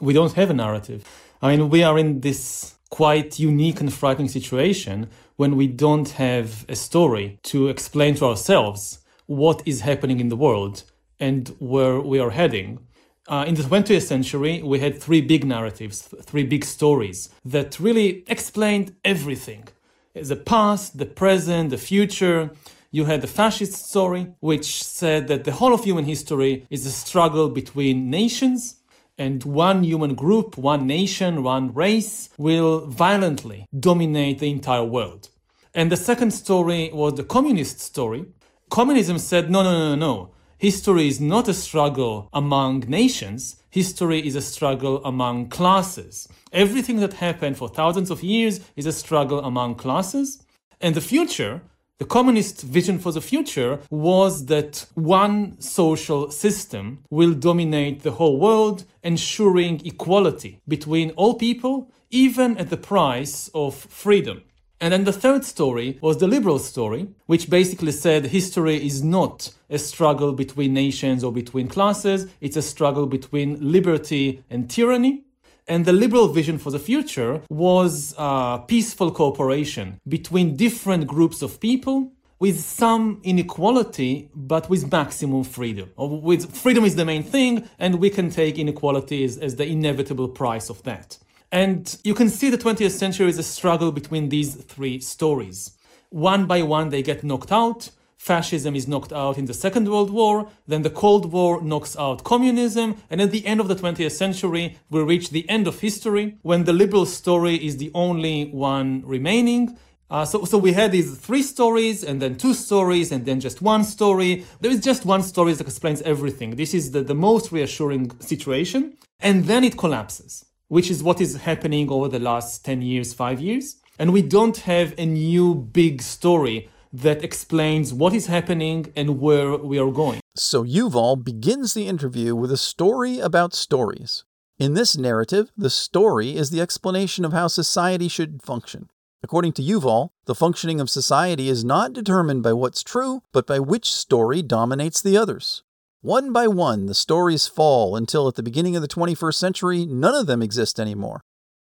We 0.00 0.12
don't 0.12 0.34
have 0.34 0.48
a 0.48 0.54
narrative. 0.54 1.04
I 1.42 1.56
mean, 1.56 1.70
we 1.70 1.82
are 1.82 1.98
in 1.98 2.20
this 2.20 2.76
quite 2.88 3.40
unique 3.40 3.80
and 3.80 3.92
frightening 3.92 4.28
situation 4.28 5.10
when 5.34 5.56
we 5.56 5.66
don't 5.66 6.10
have 6.10 6.64
a 6.68 6.76
story 6.76 7.40
to 7.44 7.66
explain 7.66 8.14
to 8.16 8.26
ourselves 8.26 9.00
what 9.26 9.60
is 9.66 9.80
happening 9.80 10.20
in 10.20 10.28
the 10.28 10.36
world 10.36 10.84
and 11.18 11.48
where 11.58 12.00
we 12.00 12.20
are 12.20 12.30
heading. 12.30 12.78
Uh, 13.26 13.44
in 13.48 13.56
the 13.56 13.62
20th 13.62 14.02
century, 14.02 14.62
we 14.62 14.78
had 14.78 15.02
three 15.02 15.20
big 15.20 15.44
narratives, 15.44 16.02
three 16.22 16.44
big 16.44 16.64
stories 16.64 17.28
that 17.44 17.80
really 17.80 18.22
explained 18.28 18.94
everything 19.04 19.66
the 20.14 20.36
past, 20.36 20.98
the 20.98 21.06
present, 21.06 21.70
the 21.70 21.78
future 21.78 22.50
you 22.90 23.04
had 23.04 23.20
the 23.20 23.26
fascist 23.26 23.88
story, 23.88 24.32
which 24.40 24.82
said 24.82 25.28
that 25.28 25.44
the 25.44 25.52
whole 25.52 25.72
of 25.72 25.84
human 25.84 26.04
history 26.04 26.66
is 26.70 26.84
a 26.86 26.90
struggle 26.90 27.48
between 27.48 28.10
nations, 28.10 28.76
and 29.16 29.44
one 29.44 29.84
human 29.84 30.14
group, 30.14 30.56
one 30.56 30.86
nation, 30.86 31.42
one 31.42 31.74
race 31.74 32.30
will 32.38 32.86
violently 32.86 33.66
dominate 33.78 34.38
the 34.38 34.50
entire 34.50 34.84
world. 34.84 35.28
And 35.74 35.92
the 35.92 35.96
second 35.96 36.32
story 36.32 36.90
was 36.92 37.14
the 37.14 37.24
communist 37.24 37.80
story. 37.80 38.24
Communism 38.70 39.18
said, 39.18 39.50
no, 39.50 39.62
no, 39.62 39.72
no, 39.90 39.94
no. 39.94 40.30
History 40.58 41.06
is 41.06 41.20
not 41.20 41.48
a 41.48 41.54
struggle 41.54 42.28
among 42.32 42.80
nations. 42.80 43.62
History 43.70 44.26
is 44.26 44.34
a 44.36 44.42
struggle 44.42 45.04
among 45.04 45.48
classes. 45.48 46.26
Everything 46.52 46.96
that 47.00 47.14
happened 47.14 47.56
for 47.56 47.68
thousands 47.68 48.10
of 48.10 48.22
years 48.22 48.60
is 48.74 48.86
a 48.86 48.92
struggle 48.92 49.40
among 49.40 49.76
classes. 49.76 50.42
And 50.80 50.94
the 50.94 51.00
future 51.00 51.62
the 52.00 52.06
communist 52.06 52.62
vision 52.62 52.98
for 52.98 53.12
the 53.12 53.20
future 53.20 53.78
was 53.90 54.46
that 54.46 54.86
one 54.94 55.60
social 55.60 56.30
system 56.30 57.04
will 57.10 57.34
dominate 57.34 58.02
the 58.02 58.12
whole 58.12 58.40
world, 58.40 58.84
ensuring 59.02 59.82
equality 59.84 60.62
between 60.66 61.10
all 61.10 61.34
people, 61.34 61.92
even 62.08 62.56
at 62.56 62.70
the 62.70 62.78
price 62.78 63.50
of 63.54 63.74
freedom. 63.74 64.42
And 64.80 64.94
then 64.94 65.04
the 65.04 65.12
third 65.12 65.44
story 65.44 65.98
was 66.00 66.16
the 66.16 66.26
liberal 66.26 66.58
story, 66.58 67.08
which 67.26 67.50
basically 67.50 67.92
said 67.92 68.24
history 68.24 68.82
is 68.82 69.04
not 69.04 69.52
a 69.68 69.76
struggle 69.76 70.32
between 70.32 70.72
nations 70.72 71.22
or 71.22 71.32
between 71.32 71.68
classes, 71.68 72.28
it's 72.40 72.56
a 72.56 72.62
struggle 72.62 73.04
between 73.04 73.58
liberty 73.60 74.42
and 74.48 74.70
tyranny. 74.70 75.24
And 75.70 75.84
the 75.84 75.92
liberal 75.92 76.26
vision 76.26 76.58
for 76.58 76.72
the 76.72 76.80
future 76.80 77.42
was 77.48 78.12
uh, 78.18 78.58
peaceful 78.58 79.12
cooperation 79.12 80.00
between 80.08 80.56
different 80.56 81.06
groups 81.06 81.42
of 81.42 81.60
people 81.60 82.12
with 82.40 82.58
some 82.58 83.20
inequality, 83.22 84.30
but 84.34 84.68
with 84.68 84.90
maximum 84.90 85.44
freedom. 85.44 85.92
With 85.96 86.56
freedom 86.56 86.84
is 86.84 86.96
the 86.96 87.04
main 87.04 87.22
thing, 87.22 87.68
and 87.78 88.00
we 88.00 88.10
can 88.10 88.30
take 88.30 88.58
inequality 88.58 89.22
as, 89.22 89.38
as 89.38 89.54
the 89.54 89.64
inevitable 89.64 90.26
price 90.26 90.70
of 90.70 90.82
that. 90.82 91.18
And 91.52 91.96
you 92.02 92.14
can 92.14 92.30
see 92.30 92.50
the 92.50 92.58
20th 92.58 92.90
century 92.90 93.28
is 93.28 93.38
a 93.38 93.44
struggle 93.44 93.92
between 93.92 94.28
these 94.28 94.56
three 94.56 94.98
stories. 94.98 95.78
One 96.08 96.46
by 96.46 96.62
one, 96.62 96.88
they 96.88 97.02
get 97.02 97.22
knocked 97.22 97.52
out 97.52 97.90
fascism 98.20 98.76
is 98.76 98.86
knocked 98.86 99.14
out 99.14 99.38
in 99.38 99.46
the 99.46 99.54
Second 99.54 99.88
World 99.88 100.10
War, 100.10 100.46
then 100.68 100.82
the 100.82 100.90
Cold 100.90 101.32
War 101.32 101.62
knocks 101.62 101.96
out 101.96 102.22
communism, 102.22 102.96
and 103.08 103.18
at 103.18 103.30
the 103.30 103.46
end 103.46 103.60
of 103.60 103.68
the 103.68 103.74
20th 103.74 104.12
century, 104.12 104.76
we 104.90 105.00
reach 105.02 105.30
the 105.30 105.48
end 105.48 105.66
of 105.66 105.80
history 105.80 106.36
when 106.42 106.64
the 106.64 106.74
liberal 106.74 107.06
story 107.06 107.56
is 107.56 107.78
the 107.78 107.90
only 107.94 108.50
one 108.50 109.02
remaining. 109.06 109.78
Uh, 110.10 110.26
so, 110.26 110.44
so 110.44 110.58
we 110.58 110.74
had 110.74 110.92
these 110.92 111.16
three 111.16 111.42
stories, 111.42 112.04
and 112.04 112.20
then 112.20 112.36
two 112.36 112.52
stories, 112.52 113.10
and 113.10 113.24
then 113.24 113.40
just 113.40 113.62
one 113.62 113.84
story. 113.84 114.44
There 114.60 114.70
is 114.70 114.80
just 114.80 115.06
one 115.06 115.22
story 115.22 115.54
that 115.54 115.66
explains 115.66 116.02
everything. 116.02 116.56
This 116.56 116.74
is 116.74 116.90
the, 116.90 117.00
the 117.00 117.14
most 117.14 117.50
reassuring 117.50 118.10
situation. 118.20 118.98
And 119.20 119.46
then 119.46 119.64
it 119.64 119.78
collapses, 119.78 120.44
which 120.68 120.90
is 120.90 121.02
what 121.02 121.22
is 121.22 121.36
happening 121.36 121.90
over 121.90 122.08
the 122.08 122.18
last 122.18 122.66
10 122.66 122.82
years, 122.82 123.14
five 123.14 123.40
years. 123.40 123.76
And 123.98 124.12
we 124.12 124.20
don't 124.20 124.58
have 124.58 124.94
a 124.98 125.06
new 125.06 125.54
big 125.54 126.02
story 126.02 126.68
that 126.92 127.22
explains 127.22 127.94
what 127.94 128.12
is 128.12 128.26
happening 128.26 128.92
and 128.96 129.20
where 129.20 129.56
we 129.56 129.78
are 129.78 129.90
going. 129.90 130.20
So 130.36 130.64
Yuval 130.64 131.22
begins 131.22 131.74
the 131.74 131.86
interview 131.86 132.34
with 132.34 132.50
a 132.50 132.56
story 132.56 133.18
about 133.18 133.54
stories. 133.54 134.24
In 134.58 134.74
this 134.74 134.96
narrative, 134.96 135.50
the 135.56 135.70
story 135.70 136.36
is 136.36 136.50
the 136.50 136.60
explanation 136.60 137.24
of 137.24 137.32
how 137.32 137.48
society 137.48 138.08
should 138.08 138.42
function. 138.42 138.90
According 139.22 139.52
to 139.54 139.62
Yuval, 139.62 140.10
the 140.26 140.34
functioning 140.34 140.80
of 140.80 140.90
society 140.90 141.48
is 141.48 141.64
not 141.64 141.92
determined 141.92 142.42
by 142.42 142.52
what's 142.52 142.82
true, 142.82 143.22
but 143.32 143.46
by 143.46 143.58
which 143.58 143.92
story 143.92 144.42
dominates 144.42 145.00
the 145.00 145.16
others. 145.16 145.62
One 146.00 146.32
by 146.32 146.48
one, 146.48 146.86
the 146.86 146.94
stories 146.94 147.46
fall 147.46 147.94
until 147.94 148.26
at 148.26 148.34
the 148.34 148.42
beginning 148.42 148.76
of 148.76 148.82
the 148.82 148.88
21st 148.88 149.34
century, 149.34 149.84
none 149.84 150.14
of 150.14 150.26
them 150.26 150.40
exist 150.40 150.80
anymore. 150.80 151.20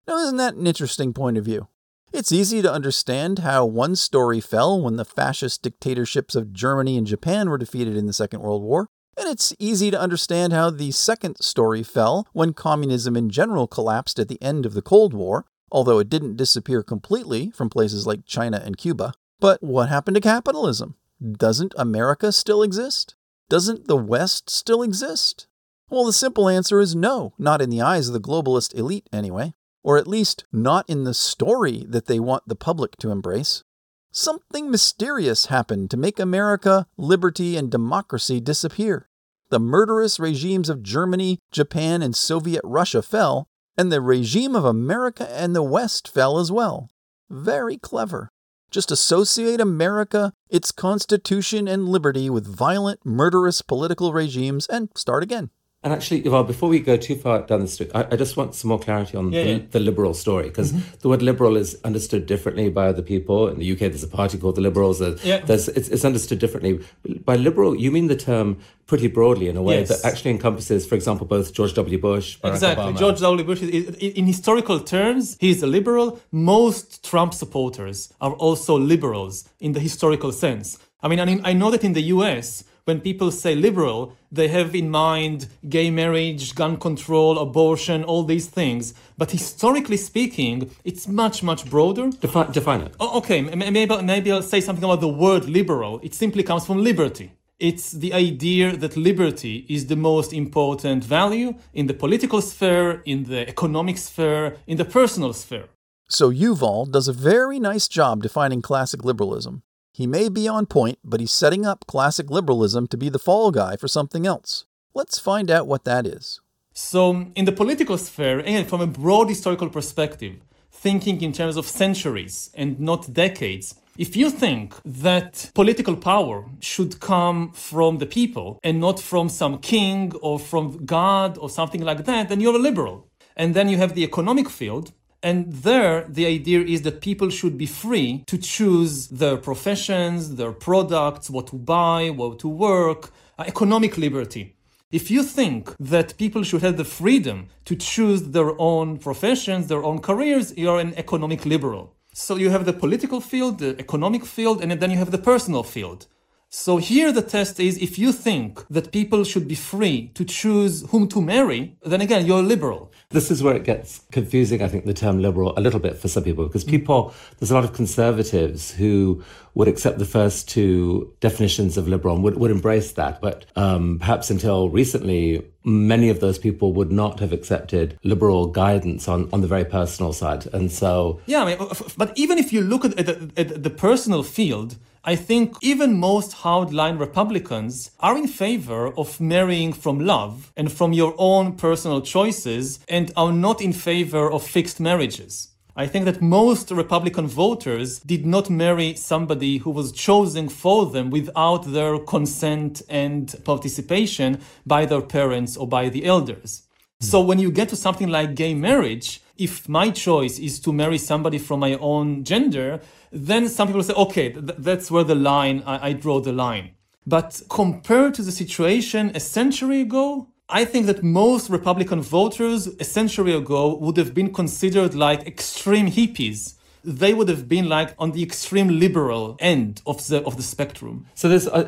Now, 0.07 0.19
isn't 0.19 0.37
that 0.37 0.55
an 0.55 0.67
interesting 0.67 1.15
point 1.15 1.39
of 1.39 1.45
view? 1.45 1.69
It's 2.17 2.33
easy 2.33 2.63
to 2.63 2.73
understand 2.73 3.41
how 3.41 3.67
one 3.67 3.95
story 3.95 4.41
fell 4.41 4.81
when 4.81 4.97
the 4.97 5.05
fascist 5.05 5.61
dictatorships 5.61 6.35
of 6.35 6.55
Germany 6.55 6.97
and 6.97 7.07
Japan 7.07 7.51
were 7.51 7.59
defeated 7.59 7.95
in 7.95 8.07
the 8.07 8.15
Second 8.15 8.41
World 8.41 8.63
War, 8.63 8.89
and 9.19 9.29
it's 9.29 9.53
easy 9.59 9.91
to 9.91 10.01
understand 10.01 10.55
how 10.55 10.71
the 10.71 10.93
second 10.93 11.37
story 11.43 11.83
fell 11.83 12.27
when 12.33 12.55
communism 12.55 13.19
in 13.19 13.29
general 13.29 13.67
collapsed 13.67 14.19
at 14.19 14.29
the 14.29 14.43
end 14.43 14.65
of 14.65 14.73
the 14.73 14.81
Cold 14.81 15.13
War, 15.13 15.45
although 15.71 15.99
it 15.99 16.09
didn't 16.09 16.39
disappear 16.39 16.83
completely 16.83 17.51
from 17.51 17.69
places 17.69 18.07
like 18.07 18.25
China 18.25 18.63
and 18.65 18.79
Cuba. 18.79 19.13
But 19.39 19.63
what 19.63 19.91
happened 19.91 20.15
to 20.15 20.23
capitalism? 20.23 20.95
Doesn't 21.21 21.75
America 21.77 22.33
still 22.33 22.63
exist? 22.63 23.15
Doesn't 23.51 23.89
the 23.89 23.97
West 23.99 24.49
still 24.49 24.83
exist? 24.83 25.49
Well, 25.91 26.07
the 26.07 26.15
simple 26.15 26.49
answer 26.49 26.81
is 26.81 26.97
no, 26.97 27.35
not 27.39 27.61
in 27.61 27.69
the 27.69 27.83
eyes 27.83 28.09
of 28.09 28.15
the 28.15 28.21
globalist 28.21 28.75
elite, 28.75 29.07
anyway, 29.13 29.53
or 29.87 29.97
at 29.97 30.09
least 30.09 30.45
not 30.51 30.85
in 30.91 31.05
the 31.05 31.15
story 31.15 31.87
that 31.89 32.07
they 32.07 32.19
want 32.19 32.43
the 32.49 32.57
public 32.57 32.97
to 32.97 33.13
embrace. 33.13 33.63
Something 34.11 34.69
mysterious 34.69 35.47
happened 35.47 35.93
to 35.93 35.97
make 35.97 36.19
America, 36.19 36.89
liberty, 36.97 37.57
and 37.57 37.71
democracy 37.71 38.41
disappear. 38.41 39.09
The 39.51 39.61
murderous 39.61 40.19
regimes 40.19 40.69
of 40.69 40.83
Germany, 40.83 41.39
Japan, 41.53 42.03
and 42.03 42.17
Soviet 42.17 42.63
Russia 42.65 43.01
fell, 43.01 43.47
and 43.79 43.93
the 43.93 44.01
regime 44.01 44.57
of 44.57 44.65
America 44.65 45.31
and 45.31 45.55
the 45.55 45.63
West 45.63 46.13
fell 46.13 46.41
as 46.41 46.51
well. 46.51 46.91
Very 47.31 47.77
clever. 47.77 48.29
Just 48.73 48.91
associate 48.91 49.61
America, 49.61 50.33
its 50.51 50.73
constitution, 50.73 51.69
and 51.69 51.89
liberty 51.89 52.29
with 52.29 52.53
violent, 52.53 53.07
murderous 53.07 53.63
political 53.63 54.13
regimes 54.13 54.67
and 54.67 54.89
start 54.97 55.23
again. 55.23 55.51
And 55.87 55.93
actually, 55.95 56.23
Yuval, 56.23 56.45
before 56.49 56.69
we 56.69 56.81
go 56.81 56.97
too 56.97 57.15
far 57.15 57.43
down 57.43 57.61
the 57.61 57.69
street, 57.69 57.93
I, 57.95 58.01
I 58.11 58.17
just 58.17 58.37
want 58.37 58.57
some 58.57 58.71
more 58.71 58.79
clarity 58.81 59.17
on 59.17 59.31
Yeah, 59.33 59.45
the, 59.45 59.51
yeah. 59.51 59.59
the 59.71 59.79
liberal 59.79 60.15
story 60.15 60.49
because 60.49 60.73
Mm-hmm. 60.73 60.97
the 61.03 61.09
word 61.09 61.23
liberal 61.23 61.57
is 61.57 61.79
understood 61.85 62.27
differently 62.27 62.69
by 62.71 62.89
other 62.89 63.03
people. 63.03 63.47
In 63.47 63.61
the 63.61 63.71
UK, 63.73 63.79
there's 63.79 64.03
a 64.03 64.09
party 64.09 64.37
called 64.37 64.57
the 64.57 64.63
Liberals. 64.63 65.01
Yeah. 65.23 65.39
there's, 65.49 65.69
it's, 65.69 65.89
it's 65.95 66.05
understood 66.05 66.41
differently. 66.41 66.81
By 67.25 67.37
liberal, 67.37 67.77
you 67.77 67.93
mean 67.93 68.09
the 68.09 68.17
term 68.17 68.59
pretty 68.89 69.07
broadly 69.07 69.47
in 69.49 69.57
a 69.57 69.63
way 69.63 69.79
Yes. 69.79 69.89
that 69.91 70.05
actually 70.11 70.33
encompasses, 70.33 70.85
for 70.85 70.97
example, 70.97 71.25
both 71.25 71.53
George 71.55 71.75
W. 71.75 71.99
Bush, 72.01 72.41
Barack 72.41 72.55
Exactly. 72.55 72.85
Obama. 72.93 72.99
George 72.99 73.21
W. 73.21 73.45
Bush, 73.47 73.63
is- 73.63 73.95
in 74.21 74.27
historical 74.27 74.81
terms, 74.81 75.37
he's 75.39 75.63
a 75.63 75.69
liberal. 75.69 76.19
Most 76.33 77.05
Trump 77.09 77.33
supporters 77.33 78.13
are 78.21 78.33
also 78.33 78.77
liberals 78.77 79.49
in 79.61 79.71
the 79.71 79.81
historical 79.89 80.33
sense. 80.33 80.79
I 81.01 81.07
mean, 81.07 81.21
I 81.21 81.25
mean, 81.25 81.41
I 81.45 81.53
know 81.53 81.71
that 81.71 81.85
in 81.85 81.93
the 81.93 82.07
US, 82.17 82.65
when 82.87 83.01
people 83.01 83.33
say 83.33 83.57
liberal, 83.57 84.17
they 84.31 84.47
have 84.47 84.73
in 84.75 84.89
mind 84.89 85.49
gay 85.69 85.91
marriage, 85.91 86.55
gun 86.55 86.77
control, 86.77 87.37
abortion, 87.39 88.05
all 88.05 88.23
these 88.23 88.47
things. 88.47 88.95
But 89.19 89.33
historically 89.33 89.97
speaking, 89.97 90.71
it's 90.85 91.09
much, 91.09 91.43
much 91.43 91.69
broader. 91.69 92.11
Define, 92.11 92.53
define 92.53 92.83
it. 92.83 92.95
Oh, 93.01 93.19
okay, 93.19 93.43
maybe, 93.43 94.03
maybe 94.03 94.31
I'll 94.31 94.41
say 94.41 94.61
something 94.61 94.85
about 94.85 95.01
the 95.01 95.09
word 95.09 95.47
liberal. 95.47 95.99
It 96.05 96.15
simply 96.15 96.45
comes 96.45 96.65
from 96.65 96.85
liberty. 96.85 97.33
It's 97.59 97.91
the 97.91 98.13
idea 98.15 98.77
that 98.77 98.97
liberty 98.97 99.67
is 99.69 99.87
the 99.87 99.97
most 99.97 100.33
important 100.33 101.03
value 101.03 101.57
in 101.75 101.89
the 101.89 101.95
political 101.95 102.41
sphere, 102.41 103.03
in 103.05 103.25
the 103.25 103.49
economic 103.49 103.99
sphere, 103.99 104.59
in 104.69 104.77
the 104.77 104.85
personal 104.85 105.33
sphere. 105.33 105.69
So 106.09 106.31
Yuval 106.31 106.93
does 106.93 107.09
a 107.09 107.13
very 107.13 107.59
nice 107.59 107.89
job 107.89 108.23
defining 108.23 108.63
classic 108.63 109.05
liberalism. 109.05 109.63
He 109.97 110.07
may 110.07 110.29
be 110.29 110.47
on 110.47 110.67
point, 110.67 110.99
but 111.03 111.21
he's 111.21 111.33
setting 111.33 111.65
up 111.65 111.87
classic 111.87 112.29
liberalism 112.29 112.87
to 112.89 112.99
be 112.99 113.09
the 113.09 113.19
fall 113.19 113.51
guy 113.51 113.77
for 113.77 113.89
something 113.89 114.27
else. 114.27 114.67
Let's 114.93 115.19
find 115.19 115.51
out 115.51 115.67
what 115.67 115.85
that 115.85 116.07
is. 116.07 116.43
So, 116.75 117.29
in 117.35 117.47
the 117.47 117.59
political 117.63 117.97
sphere, 117.97 118.41
and 118.41 118.69
from 118.69 118.83
a 118.83 118.87
broad 118.87 119.31
historical 119.31 119.71
perspective, 119.71 120.35
thinking 120.71 121.23
in 121.23 121.33
terms 121.33 121.57
of 121.57 121.67
centuries 121.67 122.51
and 122.53 122.79
not 122.79 123.15
decades, 123.15 123.75
if 123.97 124.15
you 124.15 124.29
think 124.29 124.75
that 124.85 125.51
political 125.55 125.97
power 125.97 126.45
should 126.61 127.01
come 127.01 127.53
from 127.53 127.97
the 127.97 128.05
people 128.19 128.61
and 128.63 128.79
not 128.79 129.01
from 129.01 129.31
some 129.31 129.61
king 129.61 130.13
or 130.21 130.39
from 130.39 130.85
God 130.85 131.39
or 131.39 131.49
something 131.49 131.81
like 131.81 132.05
that, 132.05 132.29
then 132.29 132.43
you're 132.43 132.57
a 132.57 132.69
liberal. 132.69 133.09
And 133.35 133.55
then 133.55 133.71
you 133.71 133.79
have 133.79 133.95
the 133.95 134.05
economic 134.05 134.51
field, 134.51 134.93
and 135.23 135.53
there, 135.53 136.05
the 136.09 136.27
idea 136.27 136.61
is 136.61 136.83
that 136.83 137.01
people 137.01 137.31
should 137.31 137.57
be 137.59 137.67
free 137.67 138.25
to 138.27 138.39
choose 138.39 139.09
their 139.09 139.37
professions, 139.37 140.37
their 140.37 140.53
products, 140.53 141.31
what 141.31 141.49
to 141.49 141.57
buy, 141.57 142.11
what 142.11 142.39
to 142.41 142.49
work, 142.49 143.11
uh, 143.39 143.45
economic 143.47 143.97
liberty. 143.97 144.55
If 144.93 145.11
you 145.11 145.23
think 145.25 145.75
that 145.81 146.17
people 146.17 146.43
should 146.45 146.63
have 146.63 146.77
the 146.77 146.85
freedom 146.85 147.49
to 147.65 147.75
choose 147.75 148.23
their 148.23 148.59
own 148.61 148.99
professions, 148.99 149.67
their 149.67 149.83
own 149.83 149.99
careers, 149.99 150.57
you're 150.57 150.79
an 150.79 150.95
economic 150.97 151.45
liberal. 151.45 151.95
So 152.13 152.37
you 152.37 152.51
have 152.51 152.65
the 152.65 152.73
political 152.73 153.21
field, 153.21 153.59
the 153.59 153.79
economic 153.79 154.25
field, 154.25 154.63
and 154.63 154.73
then 154.73 154.91
you 154.91 154.99
have 154.99 155.11
the 155.11 155.19
personal 155.19 155.65
field. 155.65 156.07
So 156.49 156.77
here 156.77 157.11
the 157.13 157.23
test 157.23 157.59
is 157.59 157.77
if 157.79 157.99
you 157.99 158.13
think 158.13 158.65
that 158.71 158.93
people 158.93 159.25
should 159.25 159.49
be 159.49 159.57
free 159.57 160.13
to 160.15 160.25
choose 160.25 160.89
whom 160.91 161.09
to 161.09 161.21
marry, 161.21 161.77
then 161.85 162.01
again, 162.01 162.25
you're 162.25 162.43
liberal. 162.43 162.93
This 163.17 163.31
is 163.31 163.43
where 163.43 163.57
it 163.57 163.65
gets 163.65 164.01
confusing, 164.13 164.61
I 164.63 164.69
think, 164.69 164.85
the 164.85 164.93
term 164.93 165.23
liberal 165.23 165.55
a 165.57 165.63
little 165.63 165.81
bit 165.81 165.97
for 165.97 166.07
some 166.07 166.23
people, 166.23 166.45
because 166.47 166.65
people, 166.65 167.15
there's 167.39 167.51
a 167.51 167.55
lot 167.55 167.65
of 167.65 167.73
conservatives 167.73 168.73
who 168.73 169.23
would 169.55 169.69
accept 169.69 169.99
the 169.99 170.05
first 170.05 170.51
two 170.51 171.11
definitions 171.21 171.79
of 171.79 171.89
liberal 171.89 172.15
and 172.17 172.23
would, 172.25 172.37
would 172.37 172.51
embrace 172.51 172.93
that. 172.93 173.23
But 173.23 173.47
um, 173.57 173.99
perhaps 174.01 174.29
until 174.29 174.69
recently, 174.69 175.43
many 175.65 176.11
of 176.11 176.21
those 176.21 176.39
people 176.39 176.75
would 176.75 176.93
not 176.93 177.19
have 177.21 177.33
accepted 177.33 177.99
liberal 178.05 178.49
guidance 178.49 179.09
on, 179.09 179.31
on 179.33 179.41
the 179.41 179.49
very 179.49 179.65
personal 179.65 180.13
side. 180.13 180.47
And 180.53 180.71
so 180.71 181.19
Yeah, 181.25 181.43
I 181.43 181.57
mean, 181.57 181.69
but 181.97 182.13
even 182.19 182.37
if 182.37 182.53
you 182.53 182.61
look 182.61 182.85
at, 182.85 182.99
at, 183.01 183.07
the- 183.07 183.31
at 183.41 183.63
the 183.63 183.71
personal 183.71 184.23
field, 184.25 184.77
I 185.09 185.15
think 185.15 185.57
even 185.63 186.01
most 186.01 186.33
hardline 186.39 186.99
Republicans 186.99 187.93
are 188.01 188.19
in 188.19 188.27
favor 188.27 188.93
of 188.99 189.21
marrying 189.21 189.73
from 189.73 190.01
love 190.01 190.53
and 190.57 190.73
from 190.73 190.93
your 190.93 191.15
own 191.17 191.53
personal 191.53 192.01
choices 192.01 192.81
and 192.89 193.13
are 193.17 193.33
not 193.33 193.61
in 193.61 193.73
favor 193.73 194.29
of 194.29 194.43
fixed 194.43 194.81
marriages. 194.81 195.53
I 195.77 195.87
think 195.87 196.07
that 196.07 196.21
most 196.21 196.73
Republican 196.73 197.29
voters 197.29 198.01
did 198.01 198.27
not 198.27 198.51
marry 198.51 198.97
somebody 198.97 199.59
who 199.59 199.71
was 199.71 199.93
chosen 199.93 200.49
for 200.49 200.87
them 200.87 201.11
without 201.11 201.73
their 201.73 202.01
consent 202.01 202.83
and 202.89 203.33
participation 203.45 204.41
by 204.67 204.87
their 204.87 205.03
parents 205.03 205.57
or 205.57 205.69
by 205.69 205.89
the 205.89 206.05
elders. 206.05 206.66
Hmm. 207.01 207.07
So 207.07 207.21
when 207.21 207.39
you 207.39 207.51
get 207.51 207.69
to 207.71 207.77
something 207.77 208.09
like 208.09 208.35
gay 208.35 208.55
marriage, 208.55 209.21
if 209.37 209.69
my 209.69 209.91
choice 209.91 210.39
is 210.39 210.61
to 210.61 210.73
marry 210.73 210.99
somebody 210.99 211.39
from 211.39 211.61
my 211.61 211.75
own 211.75 212.25
gender, 212.25 212.81
then 213.13 213.49
some 213.49 213.69
people 213.69 213.83
say, 213.83 213.95
okay, 213.95 214.33
th- 214.33 214.45
that's 214.59 214.91
where 214.91 215.05
the 215.05 215.15
line, 215.15 215.63
I-, 215.67 215.89
I 215.89 215.93
draw 215.93 216.21
the 216.21 216.33
line. 216.33 216.71
But 217.07 217.43
compared 217.49 218.15
to 218.15 218.23
the 218.23 218.33
situation 218.33 219.13
a 219.15 219.21
century 219.21 219.83
ago, 219.83 220.29
I 220.49 220.65
think 220.65 220.87
that 220.87 221.03
most 221.03 221.51
Republican 221.51 222.03
voters 222.03 222.67
a 222.67 222.85
century 222.85 223.33
ago 223.33 223.77
would 223.77 223.97
have 223.97 224.15
been 224.15 224.33
considered 224.33 224.95
like 224.95 225.27
extreme 225.27 225.91
hippies. 225.91 226.55
They 226.87 227.13
would 227.15 227.29
have 227.29 227.49
been 227.49 227.69
like 227.69 227.95
on 227.99 228.13
the 228.13 228.23
extreme 228.23 228.79
liberal 228.79 229.37
end 229.41 229.83
of 229.87 230.07
the 230.07 230.23
of 230.25 230.37
the 230.37 230.43
spectrum. 230.43 231.07
So 231.15 231.29
there's 231.29 231.49
uh, 231.49 231.63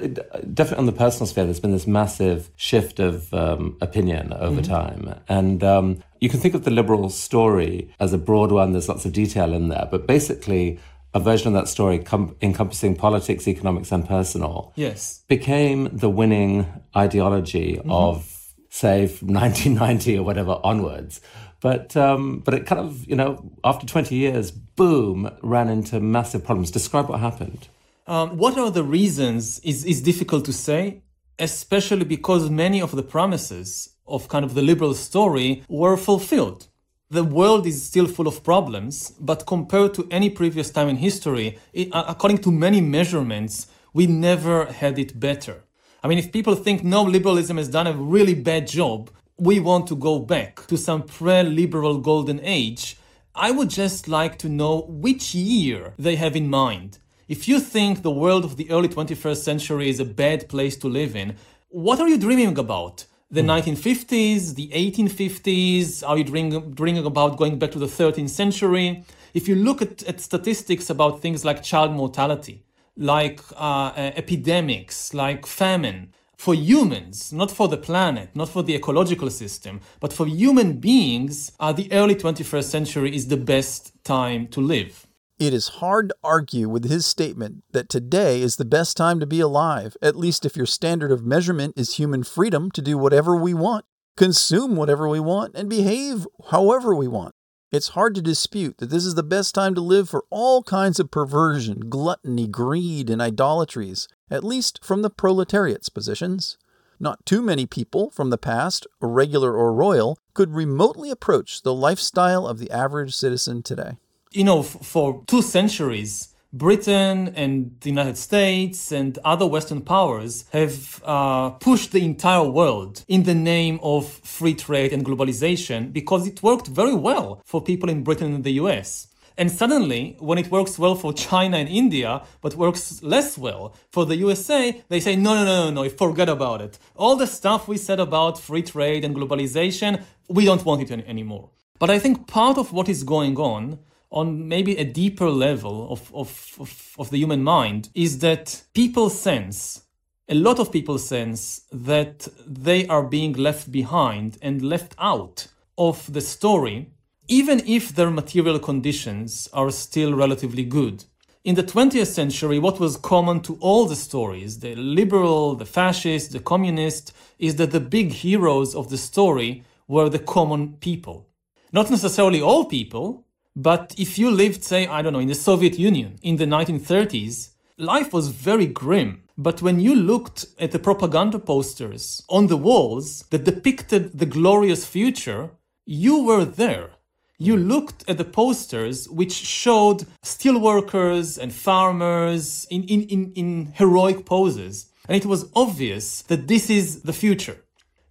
definitely 0.54 0.78
on 0.78 0.86
the 0.86 0.92
personal 0.92 1.26
sphere, 1.26 1.44
there's 1.44 1.58
been 1.60 1.72
this 1.72 1.86
massive 1.88 2.50
shift 2.56 3.00
of 3.00 3.34
um, 3.34 3.76
opinion 3.80 4.32
over 4.32 4.62
time, 4.62 5.14
and 5.28 5.64
um, 5.64 6.02
you 6.20 6.28
can 6.28 6.38
think 6.40 6.54
of 6.54 6.62
the 6.64 6.70
liberal 6.70 7.10
story 7.10 7.92
as 7.98 8.12
a 8.12 8.18
broad 8.18 8.52
one. 8.52 8.72
There's 8.72 8.88
lots 8.88 9.04
of 9.04 9.12
detail 9.12 9.52
in 9.52 9.68
there, 9.68 9.88
but 9.90 10.06
basically 10.06 10.78
a 11.14 11.20
version 11.20 11.48
of 11.48 11.54
that 11.54 11.68
story 11.68 11.98
com- 11.98 12.36
encompassing 12.42 12.94
politics, 12.94 13.48
economics, 13.48 13.90
and 13.90 14.06
personal 14.06 14.72
Yes. 14.76 15.24
became 15.26 15.88
the 15.90 16.10
winning 16.10 16.66
ideology 16.94 17.80
of 17.88 18.34
say 18.70 19.06
from 19.06 19.28
1990 19.34 20.18
or 20.18 20.22
whatever 20.22 20.60
onwards. 20.62 21.20
But 21.60 21.96
um, 21.96 22.40
but 22.44 22.54
it 22.54 22.66
kind 22.66 22.80
of 22.80 23.06
you 23.08 23.16
know 23.16 23.50
after 23.64 23.86
20 23.86 24.14
years, 24.14 24.50
boom, 24.50 25.30
ran 25.42 25.68
into 25.68 26.00
massive 26.00 26.44
problems. 26.44 26.70
Describe 26.70 27.08
what 27.08 27.20
happened. 27.20 27.68
Um, 28.06 28.38
what 28.38 28.56
are 28.56 28.70
the 28.70 28.84
reasons 28.84 29.58
is, 29.58 29.84
is 29.84 30.00
difficult 30.00 30.46
to 30.46 30.52
say, 30.52 31.02
especially 31.38 32.06
because 32.06 32.48
many 32.48 32.80
of 32.80 32.92
the 32.92 33.02
promises 33.02 33.90
of 34.06 34.28
kind 34.28 34.46
of 34.46 34.54
the 34.54 34.62
liberal 34.62 34.94
story 34.94 35.62
were 35.68 35.96
fulfilled. 35.98 36.68
The 37.10 37.22
world 37.22 37.66
is 37.66 37.82
still 37.82 38.06
full 38.06 38.26
of 38.26 38.42
problems, 38.42 39.12
but 39.20 39.46
compared 39.46 39.92
to 39.94 40.08
any 40.10 40.30
previous 40.30 40.70
time 40.70 40.88
in 40.88 40.96
history, 40.96 41.58
it, 41.74 41.88
according 41.92 42.38
to 42.38 42.50
many 42.50 42.80
measurements, 42.80 43.66
we 43.92 44.06
never 44.06 44.66
had 44.66 44.98
it 44.98 45.20
better. 45.20 45.64
I 46.02 46.08
mean, 46.08 46.18
if 46.18 46.32
people 46.32 46.54
think 46.54 46.84
no, 46.84 47.02
liberalism 47.02 47.56
has 47.58 47.68
done 47.68 47.86
a 47.86 47.92
really 47.92 48.34
bad 48.34 48.66
job, 48.66 49.10
we 49.38 49.60
want 49.60 49.86
to 49.86 49.94
go 49.94 50.18
back 50.18 50.66
to 50.66 50.76
some 50.76 51.02
pre 51.02 51.42
liberal 51.44 51.98
golden 51.98 52.40
age. 52.42 52.96
I 53.34 53.52
would 53.52 53.70
just 53.70 54.08
like 54.08 54.36
to 54.38 54.48
know 54.48 54.80
which 54.88 55.32
year 55.32 55.94
they 55.96 56.16
have 56.16 56.34
in 56.34 56.50
mind. 56.50 56.98
If 57.28 57.46
you 57.46 57.60
think 57.60 58.02
the 58.02 58.10
world 58.10 58.44
of 58.44 58.56
the 58.56 58.68
early 58.70 58.88
21st 58.88 59.36
century 59.36 59.88
is 59.88 60.00
a 60.00 60.04
bad 60.04 60.48
place 60.48 60.76
to 60.78 60.88
live 60.88 61.14
in, 61.14 61.36
what 61.68 62.00
are 62.00 62.08
you 62.08 62.18
dreaming 62.18 62.58
about? 62.58 63.04
The 63.30 63.42
1950s, 63.42 64.54
the 64.56 64.68
1850s? 64.68 66.02
Are 66.08 66.18
you 66.18 66.24
dreaming, 66.24 66.72
dreaming 66.72 67.06
about 67.06 67.36
going 67.36 67.58
back 67.58 67.70
to 67.72 67.78
the 67.78 67.86
13th 67.86 68.30
century? 68.30 69.04
If 69.34 69.46
you 69.46 69.54
look 69.54 69.82
at, 69.82 70.02
at 70.04 70.20
statistics 70.20 70.90
about 70.90 71.20
things 71.20 71.44
like 71.44 71.62
child 71.62 71.92
mortality, 71.92 72.64
like 72.96 73.40
uh, 73.54 73.92
epidemics, 73.94 75.14
like 75.14 75.46
famine, 75.46 76.12
for 76.38 76.54
humans, 76.54 77.32
not 77.32 77.50
for 77.50 77.66
the 77.66 77.76
planet, 77.76 78.30
not 78.34 78.48
for 78.48 78.62
the 78.62 78.74
ecological 78.74 79.28
system, 79.28 79.80
but 80.00 80.12
for 80.12 80.26
human 80.26 80.74
beings, 80.74 81.52
uh, 81.58 81.72
the 81.72 81.92
early 81.92 82.14
21st 82.14 82.64
century 82.64 83.14
is 83.14 83.26
the 83.26 83.36
best 83.36 83.92
time 84.04 84.46
to 84.46 84.60
live. 84.60 85.06
It 85.40 85.52
is 85.52 85.68
hard 85.68 86.10
to 86.10 86.16
argue 86.22 86.68
with 86.68 86.88
his 86.88 87.06
statement 87.06 87.64
that 87.72 87.88
today 87.88 88.40
is 88.40 88.56
the 88.56 88.64
best 88.64 88.96
time 88.96 89.20
to 89.20 89.26
be 89.26 89.40
alive, 89.40 89.96
at 90.00 90.16
least 90.16 90.46
if 90.46 90.56
your 90.56 90.66
standard 90.66 91.10
of 91.10 91.24
measurement 91.24 91.74
is 91.76 91.96
human 91.96 92.22
freedom 92.22 92.70
to 92.72 92.82
do 92.82 92.96
whatever 92.96 93.36
we 93.36 93.52
want, 93.52 93.84
consume 94.16 94.76
whatever 94.76 95.08
we 95.08 95.20
want, 95.20 95.54
and 95.54 95.68
behave 95.68 96.26
however 96.50 96.94
we 96.94 97.08
want. 97.08 97.34
It's 97.70 97.88
hard 97.88 98.14
to 98.14 98.22
dispute 98.22 98.78
that 98.78 98.88
this 98.88 99.04
is 99.04 99.14
the 99.14 99.22
best 99.22 99.54
time 99.54 99.74
to 99.74 99.82
live 99.82 100.08
for 100.08 100.24
all 100.30 100.62
kinds 100.62 100.98
of 100.98 101.10
perversion, 101.10 101.90
gluttony, 101.90 102.46
greed, 102.46 103.10
and 103.10 103.20
idolatries, 103.20 104.08
at 104.30 104.42
least 104.42 104.82
from 104.82 105.02
the 105.02 105.10
proletariat's 105.10 105.90
positions. 105.90 106.56
Not 106.98 107.26
too 107.26 107.42
many 107.42 107.66
people 107.66 108.08
from 108.08 108.30
the 108.30 108.38
past, 108.38 108.86
irregular 109.02 109.52
or 109.52 109.74
royal, 109.74 110.18
could 110.32 110.54
remotely 110.54 111.10
approach 111.10 111.60
the 111.60 111.74
lifestyle 111.74 112.46
of 112.46 112.58
the 112.58 112.70
average 112.70 113.14
citizen 113.14 113.62
today. 113.62 113.98
You 114.32 114.44
know, 114.44 114.62
for 114.62 115.22
two 115.26 115.42
centuries, 115.42 116.27
Britain 116.52 117.28
and 117.36 117.76
the 117.80 117.90
United 117.90 118.16
States 118.16 118.90
and 118.90 119.18
other 119.22 119.46
Western 119.46 119.82
powers 119.82 120.46
have 120.52 121.02
uh, 121.04 121.50
pushed 121.50 121.92
the 121.92 122.02
entire 122.02 122.48
world 122.48 123.04
in 123.06 123.24
the 123.24 123.34
name 123.34 123.78
of 123.82 124.08
free 124.24 124.54
trade 124.54 124.94
and 124.94 125.04
globalization 125.04 125.92
because 125.92 126.26
it 126.26 126.42
worked 126.42 126.66
very 126.68 126.94
well 126.94 127.42
for 127.44 127.60
people 127.62 127.90
in 127.90 128.02
Britain 128.02 128.34
and 128.34 128.44
the 128.44 128.52
US. 128.52 129.08
And 129.36 129.50
suddenly, 129.50 130.16
when 130.20 130.38
it 130.38 130.50
works 130.50 130.78
well 130.78 130.94
for 130.94 131.12
China 131.12 131.58
and 131.58 131.68
India, 131.68 132.22
but 132.40 132.54
works 132.54 133.02
less 133.02 133.36
well 133.36 133.74
for 133.92 134.06
the 134.06 134.16
USA, 134.16 134.82
they 134.88 135.00
say, 135.00 135.16
no, 135.16 135.34
no, 135.34 135.44
no, 135.44 135.70
no, 135.70 135.82
no, 135.82 135.88
forget 135.90 136.30
about 136.30 136.62
it. 136.62 136.78
All 136.96 137.14
the 137.14 137.26
stuff 137.26 137.68
we 137.68 137.76
said 137.76 138.00
about 138.00 138.40
free 138.40 138.62
trade 138.62 139.04
and 139.04 139.14
globalization, 139.14 140.02
we 140.28 140.46
don't 140.46 140.64
want 140.64 140.90
it 140.90 141.06
anymore. 141.06 141.50
But 141.78 141.90
I 141.90 141.98
think 141.98 142.26
part 142.26 142.56
of 142.56 142.72
what 142.72 142.88
is 142.88 143.04
going 143.04 143.36
on 143.36 143.78
on 144.10 144.48
maybe 144.48 144.76
a 144.76 144.84
deeper 144.84 145.28
level 145.28 145.90
of, 145.92 146.14
of, 146.14 146.56
of, 146.58 146.94
of, 146.98 147.10
the 147.10 147.18
human 147.18 147.42
mind 147.42 147.90
is 147.94 148.18
that 148.20 148.62
people 148.74 149.10
sense, 149.10 149.82
a 150.28 150.34
lot 150.34 150.58
of 150.58 150.72
people 150.72 150.98
sense 150.98 151.62
that 151.72 152.26
they 152.46 152.86
are 152.86 153.02
being 153.02 153.34
left 153.34 153.70
behind 153.70 154.38
and 154.40 154.62
left 154.62 154.94
out 154.98 155.48
of 155.76 156.10
the 156.12 156.20
story, 156.20 156.90
even 157.28 157.60
if 157.66 157.94
their 157.94 158.10
material 158.10 158.58
conditions 158.58 159.48
are 159.52 159.70
still 159.70 160.14
relatively 160.14 160.64
good. 160.64 161.04
In 161.44 161.54
the 161.54 161.62
20th 161.62 162.08
century, 162.08 162.58
what 162.58 162.80
was 162.80 162.96
common 162.96 163.40
to 163.42 163.56
all 163.60 163.86
the 163.86 163.96
stories, 163.96 164.58
the 164.58 164.74
liberal, 164.74 165.54
the 165.54 165.64
fascist, 165.64 166.32
the 166.32 166.40
communist, 166.40 167.12
is 167.38 167.56
that 167.56 167.70
the 167.70 167.80
big 167.80 168.12
heroes 168.12 168.74
of 168.74 168.90
the 168.90 168.98
story 168.98 169.62
were 169.86 170.08
the 170.08 170.18
common 170.18 170.74
people. 170.74 171.28
Not 171.72 171.90
necessarily 171.90 172.42
all 172.42 172.64
people, 172.64 173.24
but 173.58 173.92
if 173.98 174.18
you 174.20 174.30
lived, 174.30 174.62
say, 174.62 174.86
I 174.86 175.02
don't 175.02 175.12
know, 175.12 175.18
in 175.18 175.26
the 175.26 175.34
Soviet 175.34 175.80
Union 175.80 176.20
in 176.22 176.36
the 176.36 176.44
1930s, 176.44 177.50
life 177.76 178.12
was 178.12 178.28
very 178.28 178.66
grim. 178.66 179.24
But 179.36 179.62
when 179.62 179.80
you 179.80 179.96
looked 179.96 180.46
at 180.60 180.70
the 180.70 180.78
propaganda 180.78 181.40
posters 181.40 182.22
on 182.28 182.46
the 182.46 182.56
walls 182.56 183.24
that 183.30 183.42
depicted 183.42 184.16
the 184.16 184.26
glorious 184.26 184.86
future, 184.86 185.50
you 185.84 186.22
were 186.22 186.44
there. 186.44 186.90
You 187.36 187.56
looked 187.56 188.08
at 188.08 188.16
the 188.16 188.24
posters 188.24 189.08
which 189.08 189.32
showed 189.32 190.06
steelworkers 190.22 191.36
and 191.36 191.52
farmers 191.52 192.64
in, 192.70 192.84
in, 192.84 193.02
in, 193.08 193.32
in 193.34 193.72
heroic 193.74 194.24
poses. 194.24 194.86
And 195.08 195.16
it 195.16 195.26
was 195.26 195.50
obvious 195.56 196.22
that 196.22 196.46
this 196.46 196.70
is 196.70 197.02
the 197.02 197.12
future. 197.12 197.64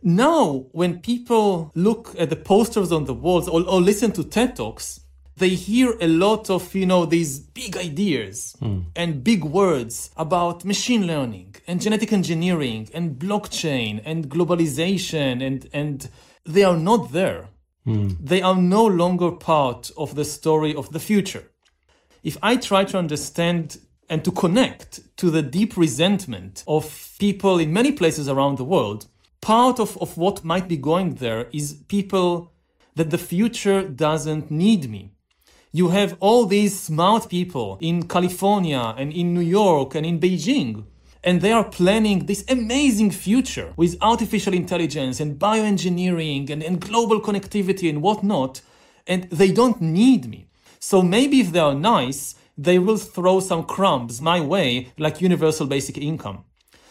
Now, 0.04 0.65
when 0.74 1.00
people 1.00 1.71
look 1.74 2.13
at 2.19 2.30
the 2.30 2.36
posters 2.36 2.91
on 2.91 3.06
the 3.06 3.13
walls 3.13 3.48
or, 3.48 3.62
or 3.65 3.80
listen 3.80 4.12
to 4.13 4.26
TED 4.26 4.58
Talks, 4.58 5.00
they 5.38 5.50
hear 5.50 5.95
a 6.02 6.08
lot 6.08 6.50
of, 6.50 6.73
you 6.73 6.86
know, 6.86 7.06
these 7.06 7.39
big 7.39 7.78
ideas 7.78 8.56
mm. 8.60 8.86
and 8.95 9.23
big 9.23 9.43
words 9.43 10.10
about 10.17 10.65
machine 10.65 11.06
learning 11.06 11.56
and 11.67 11.80
genetic 11.80 12.12
engineering 12.12 12.89
and 12.93 13.19
blockchain 13.19 14.02
and 14.04 14.30
globalization 14.30 15.45
and, 15.45 15.69
and 15.73 16.10
they 16.43 16.63
are 16.63 16.78
not 16.78 17.12
there. 17.12 17.50
Mm. 17.86 18.17
They 18.19 18.41
are 18.41 18.56
no 18.56 18.84
longer 18.86 19.32
part 19.32 19.91
of 19.95 20.15
the 20.15 20.26
story 20.26 20.73
of 20.73 20.91
the 20.91 21.00
future. 21.00 21.52
If 22.23 22.38
I 22.41 22.56
try 22.56 22.84
to 22.86 22.97
understand 22.97 23.78
and 24.10 24.26
to 24.26 24.32
connect 24.32 25.02
to 25.17 25.30
the 25.30 25.43
deep 25.43 25.78
resentment 25.78 26.63
of 26.67 27.15
people 27.19 27.60
in 27.60 27.71
many 27.71 27.91
places 27.91 28.28
around 28.28 28.58
the 28.58 28.63
world, 28.63 29.06
part 29.41 29.80
of, 29.80 29.97
of 30.02 30.17
what 30.17 30.43
might 30.43 30.67
be 30.67 30.78
going 30.78 31.15
there 31.15 31.47
is 31.54 31.84
people 31.88 32.54
that 32.95 33.12
the 33.12 33.17
future 33.19 33.84
doesn't 33.84 34.50
need 34.50 34.89
me 34.89 35.12
you 35.78 35.90
have 35.90 36.18
all 36.20 36.48
these 36.48 36.80
smart 36.80 37.30
people 37.30 37.78
in 37.82 38.08
California 38.08 38.96
and 38.98 39.13
in 39.13 39.36
New 39.36 39.48
York 39.62 39.94
and 39.94 40.06
in 40.08 40.20
Beijing. 40.20 40.86
And 41.24 41.42
they 41.42 41.52
are 41.52 41.63
planning 41.80 42.26
this 42.26 42.44
amazing 42.50 43.12
future 43.12 43.74
with 43.78 43.96
artificial 44.02 44.54
intelligence 44.56 45.20
and 45.20 45.38
bioengineering 45.38 46.50
and, 46.50 46.63
and 46.63 46.82
global 46.82 47.22
connectivity 47.22 47.90
and 47.90 48.02
whatnot. 48.02 48.62
And 49.06 49.30
they 49.30 49.52
don't 49.52 49.80
need 49.80 50.28
me. 50.28 50.48
So 50.80 51.04
maybe 51.04 51.42
if 51.42 51.52
they 51.52 51.60
are 51.60 51.76
nice, 51.76 52.34
they 52.58 52.80
will 52.80 52.98
throw 52.98 53.40
some 53.40 53.63
crumbs 53.63 54.20
my 54.20 54.40
way, 54.40 54.94
like 54.98 55.22
universal 55.22 55.68
basic 55.68 55.98
income. 56.00 56.46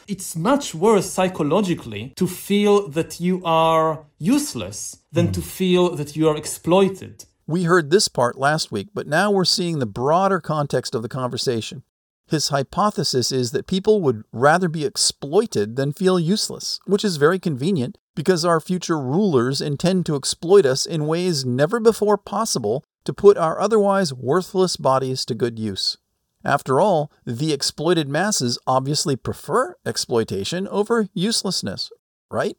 It's 0.07 0.37
much 0.37 0.77
worse 0.77 1.11
psychologically 1.11 2.13
to 2.17 2.29
feel 2.29 2.89
that 2.91 3.19
you 3.19 3.43
are 3.45 4.05
useless 4.19 4.99
than 5.11 5.29
mm. 5.29 5.33
to 5.33 5.43
feel 5.43 5.97
that 5.97 6.15
you 6.15 6.29
are 6.29 6.37
exploited. 6.37 7.25
We 7.49 7.63
heard 7.63 7.91
this 7.91 8.09
part 8.09 8.37
last 8.37 8.73
week, 8.73 8.89
but 8.93 9.07
now 9.07 9.31
we're 9.31 9.45
seeing 9.45 9.79
the 9.79 9.87
broader 9.87 10.41
context 10.41 10.97
of 10.97 11.03
the 11.03 11.09
conversation. 11.09 11.85
His 12.27 12.49
hypothesis 12.49 13.31
is 13.31 13.53
that 13.53 13.69
people 13.69 14.03
would 14.03 14.25
rather 14.33 14.69
be 14.69 14.85
exploited 14.85 15.77
than 15.77 15.93
feel 15.93 16.19
useless, 16.19 16.81
which 16.87 17.05
is 17.05 17.19
very 17.19 17.39
convenient 17.39 17.99
because 18.17 18.45
our 18.45 18.59
future 18.59 18.99
rulers 18.99 19.61
intend 19.61 20.07
to 20.07 20.17
exploit 20.17 20.67
us 20.67 20.87
in 20.87 21.07
ways 21.07 21.45
never 21.45 21.79
before 21.79 22.19
possible 22.19 22.83
to 23.05 23.13
put 23.13 23.37
our 23.37 23.61
otherwise 23.61 24.13
worthless 24.13 24.77
bodies 24.77 25.25
to 25.25 25.35
good 25.37 25.57
use. 25.57 25.99
After 26.45 26.81
all, 26.81 27.13
the 27.25 27.53
exploited 27.53 28.09
masses 28.09 28.59
obviously 28.67 29.15
prefer 29.15 29.77
exploitation 29.87 30.67
over 30.67 31.09
uselessness, 31.15 31.93
right? 32.29 32.57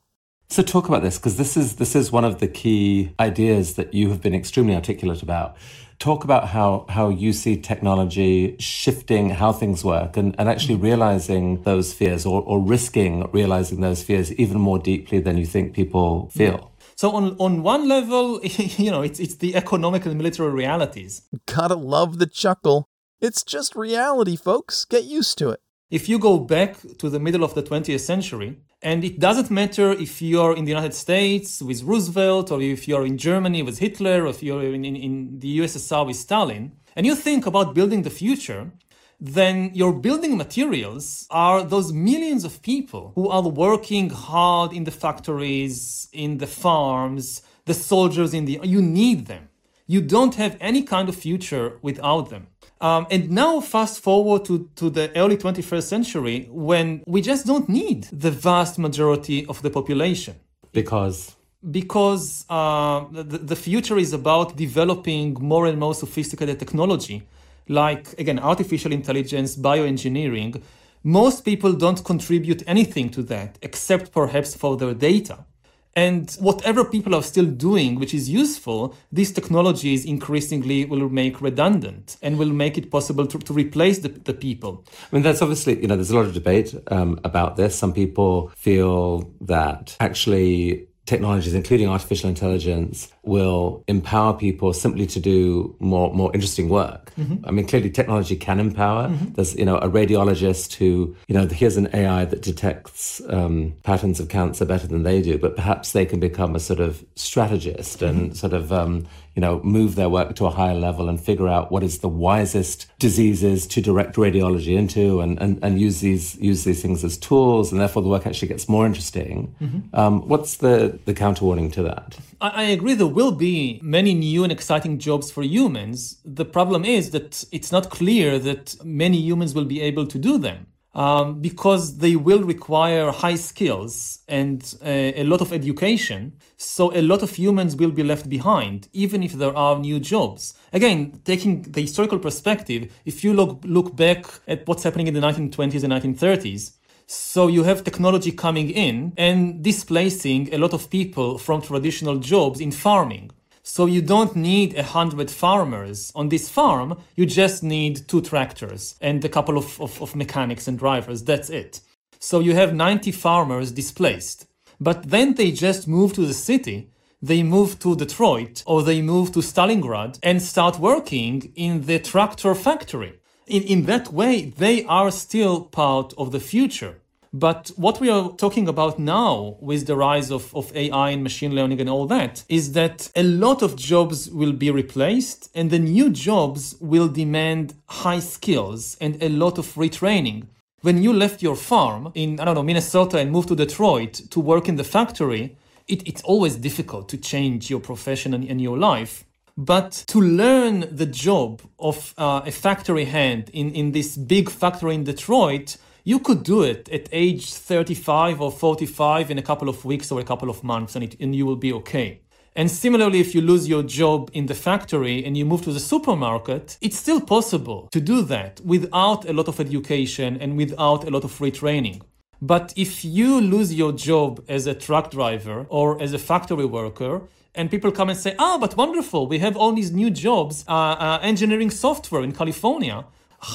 So 0.49 0.63
talk 0.63 0.87
about 0.87 1.03
this 1.03 1.17
because 1.17 1.37
this 1.37 1.57
is 1.57 1.75
this 1.75 1.95
is 1.95 2.11
one 2.11 2.23
of 2.23 2.39
the 2.39 2.47
key 2.47 3.11
ideas 3.19 3.75
that 3.75 3.93
you 3.93 4.09
have 4.09 4.21
been 4.21 4.33
extremely 4.33 4.75
articulate 4.75 5.21
about. 5.21 5.57
Talk 5.99 6.23
about 6.23 6.47
how 6.47 6.85
how 6.89 7.09
you 7.09 7.33
see 7.33 7.57
technology 7.57 8.55
shifting 8.57 9.31
how 9.31 9.51
things 9.51 9.83
work 9.83 10.15
and, 10.15 10.35
and 10.39 10.47
actually 10.47 10.75
mm-hmm. 10.75 10.85
realizing 10.85 11.63
those 11.63 11.91
fears 11.93 12.25
or, 12.25 12.41
or 12.43 12.61
risking 12.61 13.29
realizing 13.33 13.81
those 13.81 14.01
fears 14.03 14.31
even 14.33 14.59
more 14.59 14.79
deeply 14.79 15.19
than 15.19 15.37
you 15.37 15.45
think 15.45 15.73
people 15.73 16.29
feel. 16.29 16.71
So 16.95 17.11
on 17.11 17.35
on 17.39 17.61
one 17.61 17.87
level, 17.89 18.39
you 18.43 18.89
know, 18.89 19.01
it's 19.01 19.19
it's 19.19 19.35
the 19.35 19.53
economic 19.55 20.05
and 20.05 20.17
military 20.17 20.51
realities. 20.51 21.23
Gotta 21.45 21.75
love 21.75 22.19
the 22.19 22.25
chuckle. 22.25 22.87
It's 23.19 23.43
just 23.43 23.75
reality, 23.75 24.37
folks. 24.37 24.85
Get 24.85 25.03
used 25.03 25.37
to 25.39 25.49
it. 25.49 25.59
If 25.89 26.07
you 26.07 26.19
go 26.19 26.39
back 26.39 26.77
to 26.99 27.09
the 27.09 27.19
middle 27.19 27.43
of 27.43 27.53
the 27.53 27.63
20th 27.63 28.01
century, 28.01 28.57
and 28.81 29.03
it 29.03 29.19
doesn't 29.19 29.49
matter 29.49 29.91
if 29.91 30.21
you're 30.21 30.55
in 30.55 30.65
the 30.65 30.69
United 30.69 30.93
States 30.93 31.61
with 31.61 31.83
Roosevelt, 31.83 32.51
or 32.51 32.61
if 32.61 32.87
you're 32.87 33.05
in 33.05 33.17
Germany 33.17 33.63
with 33.63 33.79
Hitler, 33.79 34.23
or 34.23 34.27
if 34.27 34.43
you're 34.43 34.63
in, 34.63 34.85
in, 34.85 34.95
in 34.95 35.39
the 35.39 35.59
USSR 35.59 36.05
with 36.05 36.15
Stalin, 36.15 36.73
and 36.95 37.05
you 37.05 37.15
think 37.15 37.45
about 37.45 37.73
building 37.73 38.03
the 38.03 38.09
future, 38.09 38.71
then 39.19 39.71
your 39.73 39.93
building 39.93 40.37
materials 40.37 41.27
are 41.31 41.63
those 41.63 41.91
millions 41.91 42.43
of 42.43 42.61
people 42.61 43.13
who 43.15 43.27
are 43.29 43.41
working 43.41 44.11
hard 44.11 44.73
in 44.73 44.83
the 44.83 44.91
factories, 44.91 46.07
in 46.13 46.37
the 46.37 46.45
farms, 46.47 47.41
the 47.65 47.73
soldiers 47.73 48.33
in 48.33 48.45
the. 48.45 48.59
You 48.63 48.81
need 48.81 49.25
them. 49.25 49.49
You 49.87 50.01
don't 50.01 50.35
have 50.35 50.55
any 50.59 50.83
kind 50.83 51.09
of 51.09 51.15
future 51.15 51.79
without 51.81 52.29
them. 52.29 52.47
Um, 52.79 53.07
and 53.09 53.31
now, 53.31 53.59
fast 53.59 54.01
forward 54.01 54.45
to, 54.45 54.69
to 54.75 54.89
the 54.89 55.15
early 55.17 55.37
21st 55.37 55.83
century 55.83 56.47
when 56.51 57.03
we 57.07 57.21
just 57.21 57.47
don't 57.47 57.67
need 57.67 58.03
the 58.11 58.31
vast 58.31 58.77
majority 58.77 59.45
of 59.47 59.61
the 59.63 59.69
population. 59.69 60.35
Because? 60.73 61.37
because 61.71 62.45
uh, 62.49 63.05
the, 63.11 63.39
the 63.39 63.55
future 63.55 63.97
is 63.97 64.13
about 64.13 64.55
developing 64.55 65.35
more 65.39 65.65
and 65.65 65.79
more 65.79 65.93
sophisticated 65.93 66.59
technology, 66.59 67.23
like, 67.67 68.17
again, 68.19 68.39
artificial 68.39 68.91
intelligence, 68.91 69.55
bioengineering. 69.55 70.61
Most 71.03 71.43
people 71.43 71.73
don't 71.73 72.03
contribute 72.03 72.63
anything 72.67 73.09
to 73.09 73.23
that 73.23 73.57
except 73.61 74.11
perhaps 74.11 74.55
for 74.55 74.77
their 74.77 74.93
data. 74.93 75.45
And 75.95 76.31
whatever 76.39 76.85
people 76.85 77.15
are 77.15 77.23
still 77.23 77.45
doing, 77.45 77.95
which 77.95 78.13
is 78.13 78.29
useful, 78.29 78.95
these 79.11 79.31
technologies 79.31 80.05
increasingly 80.05 80.85
will 80.85 81.09
make 81.09 81.41
redundant 81.41 82.17
and 82.21 82.37
will 82.37 82.51
make 82.51 82.77
it 82.77 82.91
possible 82.91 83.25
to, 83.25 83.39
to 83.39 83.53
replace 83.53 83.99
the, 83.99 84.09
the 84.09 84.33
people. 84.33 84.85
I 85.11 85.15
mean, 85.15 85.23
there's 85.23 85.41
obviously, 85.41 85.81
you 85.81 85.87
know, 85.87 85.95
there's 85.95 86.11
a 86.11 86.15
lot 86.15 86.25
of 86.25 86.33
debate 86.33 86.75
um, 86.91 87.19
about 87.23 87.55
this. 87.55 87.75
Some 87.75 87.93
people 87.93 88.51
feel 88.55 89.33
that 89.41 89.97
actually 89.99 90.87
technologies, 91.07 91.53
including 91.53 91.87
artificial 91.87 92.29
intelligence, 92.29 93.11
will 93.23 93.83
empower 93.87 94.33
people 94.33 94.73
simply 94.73 95.07
to 95.07 95.19
do 95.19 95.75
more 95.79 96.13
more 96.13 96.31
interesting 96.33 96.69
work. 96.69 97.11
Mm-hmm. 97.15 97.45
I 97.45 97.51
mean, 97.51 97.65
clearly 97.65 97.89
technology 97.89 98.35
can 98.35 98.59
empower. 98.59 99.07
Mm-hmm. 99.07 99.33
There's 99.33 99.55
you 99.55 99.65
know 99.65 99.77
a 99.77 99.89
radiologist 99.89 100.75
who 100.75 101.15
you 101.27 101.33
know 101.33 101.47
here's 101.47 101.77
an 101.77 101.89
AI 101.93 102.25
that 102.25 102.41
detects 102.43 103.21
um, 103.29 103.73
patterns 103.83 104.19
of 104.19 104.29
cancer 104.29 104.65
better 104.65 104.85
than 104.85 105.03
they 105.03 105.21
do, 105.21 105.37
but 105.39 105.55
perhaps 105.55 105.93
they 105.93 106.05
can 106.05 106.19
become 106.19 106.55
a 106.55 106.59
sort 106.59 106.79
of 106.79 107.03
strategist 107.15 108.01
mm-hmm. 108.01 108.19
and 108.19 108.37
sort 108.37 108.53
of 108.53 108.71
um, 108.71 109.07
you 109.37 109.41
know, 109.41 109.61
move 109.61 109.93
their 109.93 110.09
work 110.09 110.35
to 110.35 110.47
a 110.47 110.49
higher 110.49 110.73
level 110.73 111.07
and 111.07 111.21
figure 111.21 111.47
out 111.47 111.71
what 111.71 111.83
is 111.83 111.99
the 111.99 112.09
wisest 112.09 112.87
diseases 112.97 113.67
to 113.67 113.79
direct 113.81 114.15
radiology 114.15 114.75
into 114.75 115.21
and, 115.21 115.39
and, 115.39 115.59
and 115.61 115.79
use 115.79 116.01
these 116.01 116.35
use 116.41 116.63
these 116.63 116.81
things 116.81 117.03
as 117.03 117.17
tools 117.19 117.71
and 117.71 117.79
therefore 117.79 118.01
the 118.01 118.09
work 118.09 118.25
actually 118.25 118.47
gets 118.47 118.67
more 118.67 118.83
interesting. 118.83 119.53
Mm-hmm. 119.61 119.95
Um, 119.95 120.27
what's 120.27 120.57
the, 120.57 120.97
the 121.05 121.13
counter 121.13 121.45
warning 121.45 121.69
to 121.69 121.83
that? 121.83 122.17
I, 122.41 122.49
I 122.49 122.63
agree 122.63 122.95
there 122.95 123.05
will 123.05 123.31
be 123.31 123.79
many 123.83 124.15
new 124.15 124.41
and 124.41 124.51
exciting 124.51 124.97
jobs 124.97 125.29
for 125.29 125.43
humans. 125.43 126.17
The 126.25 126.45
problem 126.45 126.83
is 126.83 127.11
that 127.11 127.43
it's 127.51 127.71
not 127.71 127.91
clear 127.91 128.39
that 128.39 128.83
many 128.83 129.21
humans 129.21 129.53
will 129.53 129.65
be 129.65 129.81
able 129.81 130.07
to 130.07 130.17
do 130.17 130.39
them 130.39 130.65
um, 130.97 131.39
because 131.39 131.99
they 131.99 132.15
will 132.15 132.43
require 132.43 133.11
high 133.11 133.35
skills 133.35 134.19
and 134.27 134.75
a, 134.83 135.21
a 135.21 135.23
lot 135.23 135.41
of 135.41 135.53
education. 135.53 136.33
So 136.57 136.91
a 136.93 137.03
lot 137.03 137.21
of 137.21 137.35
humans 137.35 137.75
will 137.75 137.91
be 137.91 138.03
left 138.03 138.27
behind, 138.27 138.89
even 138.93 139.21
if 139.21 139.33
there 139.33 139.55
are 139.55 139.77
new 139.77 139.99
jobs. 139.99 140.55
Again, 140.73 141.21
taking 141.23 141.61
the 141.61 141.81
historical 141.81 142.17
perspective, 142.17 142.91
if 143.05 143.23
you 143.23 143.33
look, 143.33 143.61
look 143.63 143.95
back 143.95 144.25
at 144.47 144.67
what's 144.67 144.83
happening 144.83 145.07
in 145.07 145.13
the 145.13 145.21
1920s 145.21 145.83
and 145.83 145.93
1930s, 145.93 146.73
so 147.05 147.47
you 147.47 147.63
have 147.63 147.85
technology 147.85 148.33
coming 148.33 148.69
in 148.69 149.13
and 149.17 149.63
displacing 149.63 150.53
a 150.53 150.57
lot 150.57 150.73
of 150.73 150.89
people 150.89 151.37
from 151.37 151.61
traditional 151.61 152.17
jobs 152.17 152.59
in 152.59 152.71
farming. 152.71 153.31
So 153.69 153.85
you 153.85 154.01
don't 154.01 154.33
need 154.33 154.75
a 154.75 154.81
hundred 154.81 155.29
farmers 155.29 156.13
on 156.15 156.29
this 156.29 156.47
farm. 156.47 156.97
You 157.17 157.25
just 157.25 157.63
need 157.63 158.07
two 158.07 158.21
tractors 158.21 158.95
and 159.01 159.23
a 159.25 159.29
couple 159.29 159.57
of, 159.57 159.79
of, 159.81 160.01
of, 160.01 160.15
mechanics 160.15 160.69
and 160.69 160.79
drivers. 160.79 161.21
That's 161.21 161.49
it. 161.49 161.81
So 162.17 162.39
you 162.39 162.53
have 162.53 162.73
90 162.73 163.11
farmers 163.11 163.73
displaced. 163.73 164.47
But 164.79 165.09
then 165.09 165.33
they 165.33 165.51
just 165.51 165.85
move 165.85 166.13
to 166.13 166.25
the 166.25 166.33
city. 166.33 166.91
They 167.21 167.43
move 167.43 167.77
to 167.79 167.97
Detroit 167.97 168.63
or 168.65 168.83
they 168.83 169.01
move 169.01 169.33
to 169.33 169.39
Stalingrad 169.39 170.17
and 170.23 170.41
start 170.41 170.79
working 170.79 171.51
in 171.55 171.87
the 171.87 171.99
tractor 171.99 172.55
factory. 172.55 173.19
In, 173.47 173.63
in 173.63 173.83
that 173.83 174.13
way, 174.13 174.45
they 174.45 174.85
are 174.85 175.11
still 175.11 175.65
part 175.65 176.13
of 176.17 176.31
the 176.31 176.39
future. 176.39 177.01
But 177.39 177.71
what 177.75 177.99
we 177.99 178.09
are 178.09 178.31
talking 178.31 178.67
about 178.67 178.97
now 178.97 179.57
with 179.59 179.85
the 179.85 179.95
rise 179.95 180.31
of, 180.31 180.55
of 180.55 180.75
AI 180.75 181.11
and 181.11 181.21
machine 181.21 181.53
learning 181.53 181.79
and 181.79 181.87
all 181.87 182.07
that 182.07 182.43
is 182.49 182.71
that 182.73 183.11
a 183.15 183.21
lot 183.21 183.61
of 183.61 183.75
jobs 183.75 184.27
will 184.31 184.53
be 184.53 184.71
replaced 184.71 185.51
and 185.53 185.69
the 185.69 185.77
new 185.77 186.09
jobs 186.09 186.75
will 186.79 187.07
demand 187.07 187.75
high 187.85 188.21
skills 188.21 188.97
and 188.99 189.21
a 189.21 189.29
lot 189.29 189.59
of 189.59 189.67
retraining. 189.75 190.47
When 190.81 191.03
you 191.03 191.13
left 191.13 191.43
your 191.43 191.55
farm 191.55 192.11
in, 192.15 192.39
I 192.39 192.45
don't 192.45 192.55
know, 192.55 192.63
Minnesota 192.63 193.19
and 193.19 193.31
moved 193.31 193.49
to 193.49 193.55
Detroit 193.55 194.13
to 194.31 194.39
work 194.39 194.67
in 194.67 194.77
the 194.77 194.83
factory, 194.83 195.55
it, 195.87 196.07
it's 196.07 196.23
always 196.23 196.55
difficult 196.55 197.07
to 197.09 197.17
change 197.17 197.69
your 197.69 197.81
profession 197.81 198.33
and, 198.33 198.49
and 198.49 198.59
your 198.59 198.79
life. 198.79 199.25
But 199.55 199.91
to 200.07 200.19
learn 200.19 200.87
the 200.95 201.05
job 201.05 201.61
of 201.77 202.15
uh, 202.17 202.41
a 202.45 202.51
factory 202.51 203.05
hand 203.05 203.51
in, 203.53 203.71
in 203.73 203.91
this 203.91 204.17
big 204.17 204.49
factory 204.49 204.95
in 204.95 205.03
Detroit 205.03 205.77
you 206.07 206.19
could 206.19 206.41
do 206.41 206.63
it 206.63 206.87
at 206.87 207.09
age 207.11 207.53
35 207.53 208.39
or 208.39 208.49
45 208.49 209.29
in 209.29 209.37
a 209.37 209.41
couple 209.41 209.67
of 209.67 209.83
weeks 209.83 210.09
or 210.09 210.21
a 210.21 210.23
couple 210.23 210.49
of 210.49 210.63
months 210.63 210.95
and, 210.95 211.03
it, 211.03 211.19
and 211.19 211.35
you 211.35 211.45
will 211.45 211.57
be 211.57 211.73
okay. 211.73 212.21
And 212.55 212.71
similarly, 212.71 213.19
if 213.19 213.35
you 213.35 213.41
lose 213.41 213.67
your 213.67 213.83
job 213.83 214.31
in 214.31 214.45
the 214.45 214.55
factory 214.55 215.25
and 215.25 215.35
you 215.35 215.43
move 215.43 215.63
to 215.63 215.73
the 215.73 215.81
supermarket, 215.81 216.77
it's 216.79 216.97
still 216.97 217.19
possible 217.19 217.89
to 217.91 217.99
do 217.99 218.21
that 218.21 218.61
without 218.61 219.27
a 219.27 219.33
lot 219.33 219.49
of 219.49 219.59
education 219.59 220.37
and 220.39 220.55
without 220.55 221.03
a 221.03 221.09
lot 221.09 221.25
of 221.25 221.37
retraining. 221.39 222.01
But 222.41 222.73
if 222.77 223.03
you 223.03 223.41
lose 223.41 223.73
your 223.73 223.91
job 223.91 224.41
as 224.47 224.65
a 224.65 224.73
truck 224.73 225.11
driver 225.11 225.65
or 225.67 226.01
as 226.01 226.13
a 226.13 226.19
factory 226.19 226.65
worker, 226.65 227.23
and 227.53 227.69
people 227.69 227.91
come 227.91 228.09
and 228.09 228.17
say, 228.17 228.33
ah, 228.39 228.53
oh, 228.55 228.59
but 228.59 228.77
wonderful, 228.77 229.27
we 229.27 229.39
have 229.39 229.57
all 229.57 229.73
these 229.73 229.91
new 229.91 230.09
jobs, 230.09 230.63
uh, 230.69 230.71
uh, 230.71 231.19
engineering 231.21 231.69
software 231.69 232.23
in 232.23 232.31
California. 232.31 233.03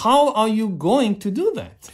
How 0.03 0.33
are 0.35 0.49
you 0.49 0.69
going 0.69 1.19
to 1.21 1.31
do 1.31 1.51
that? 1.55 1.91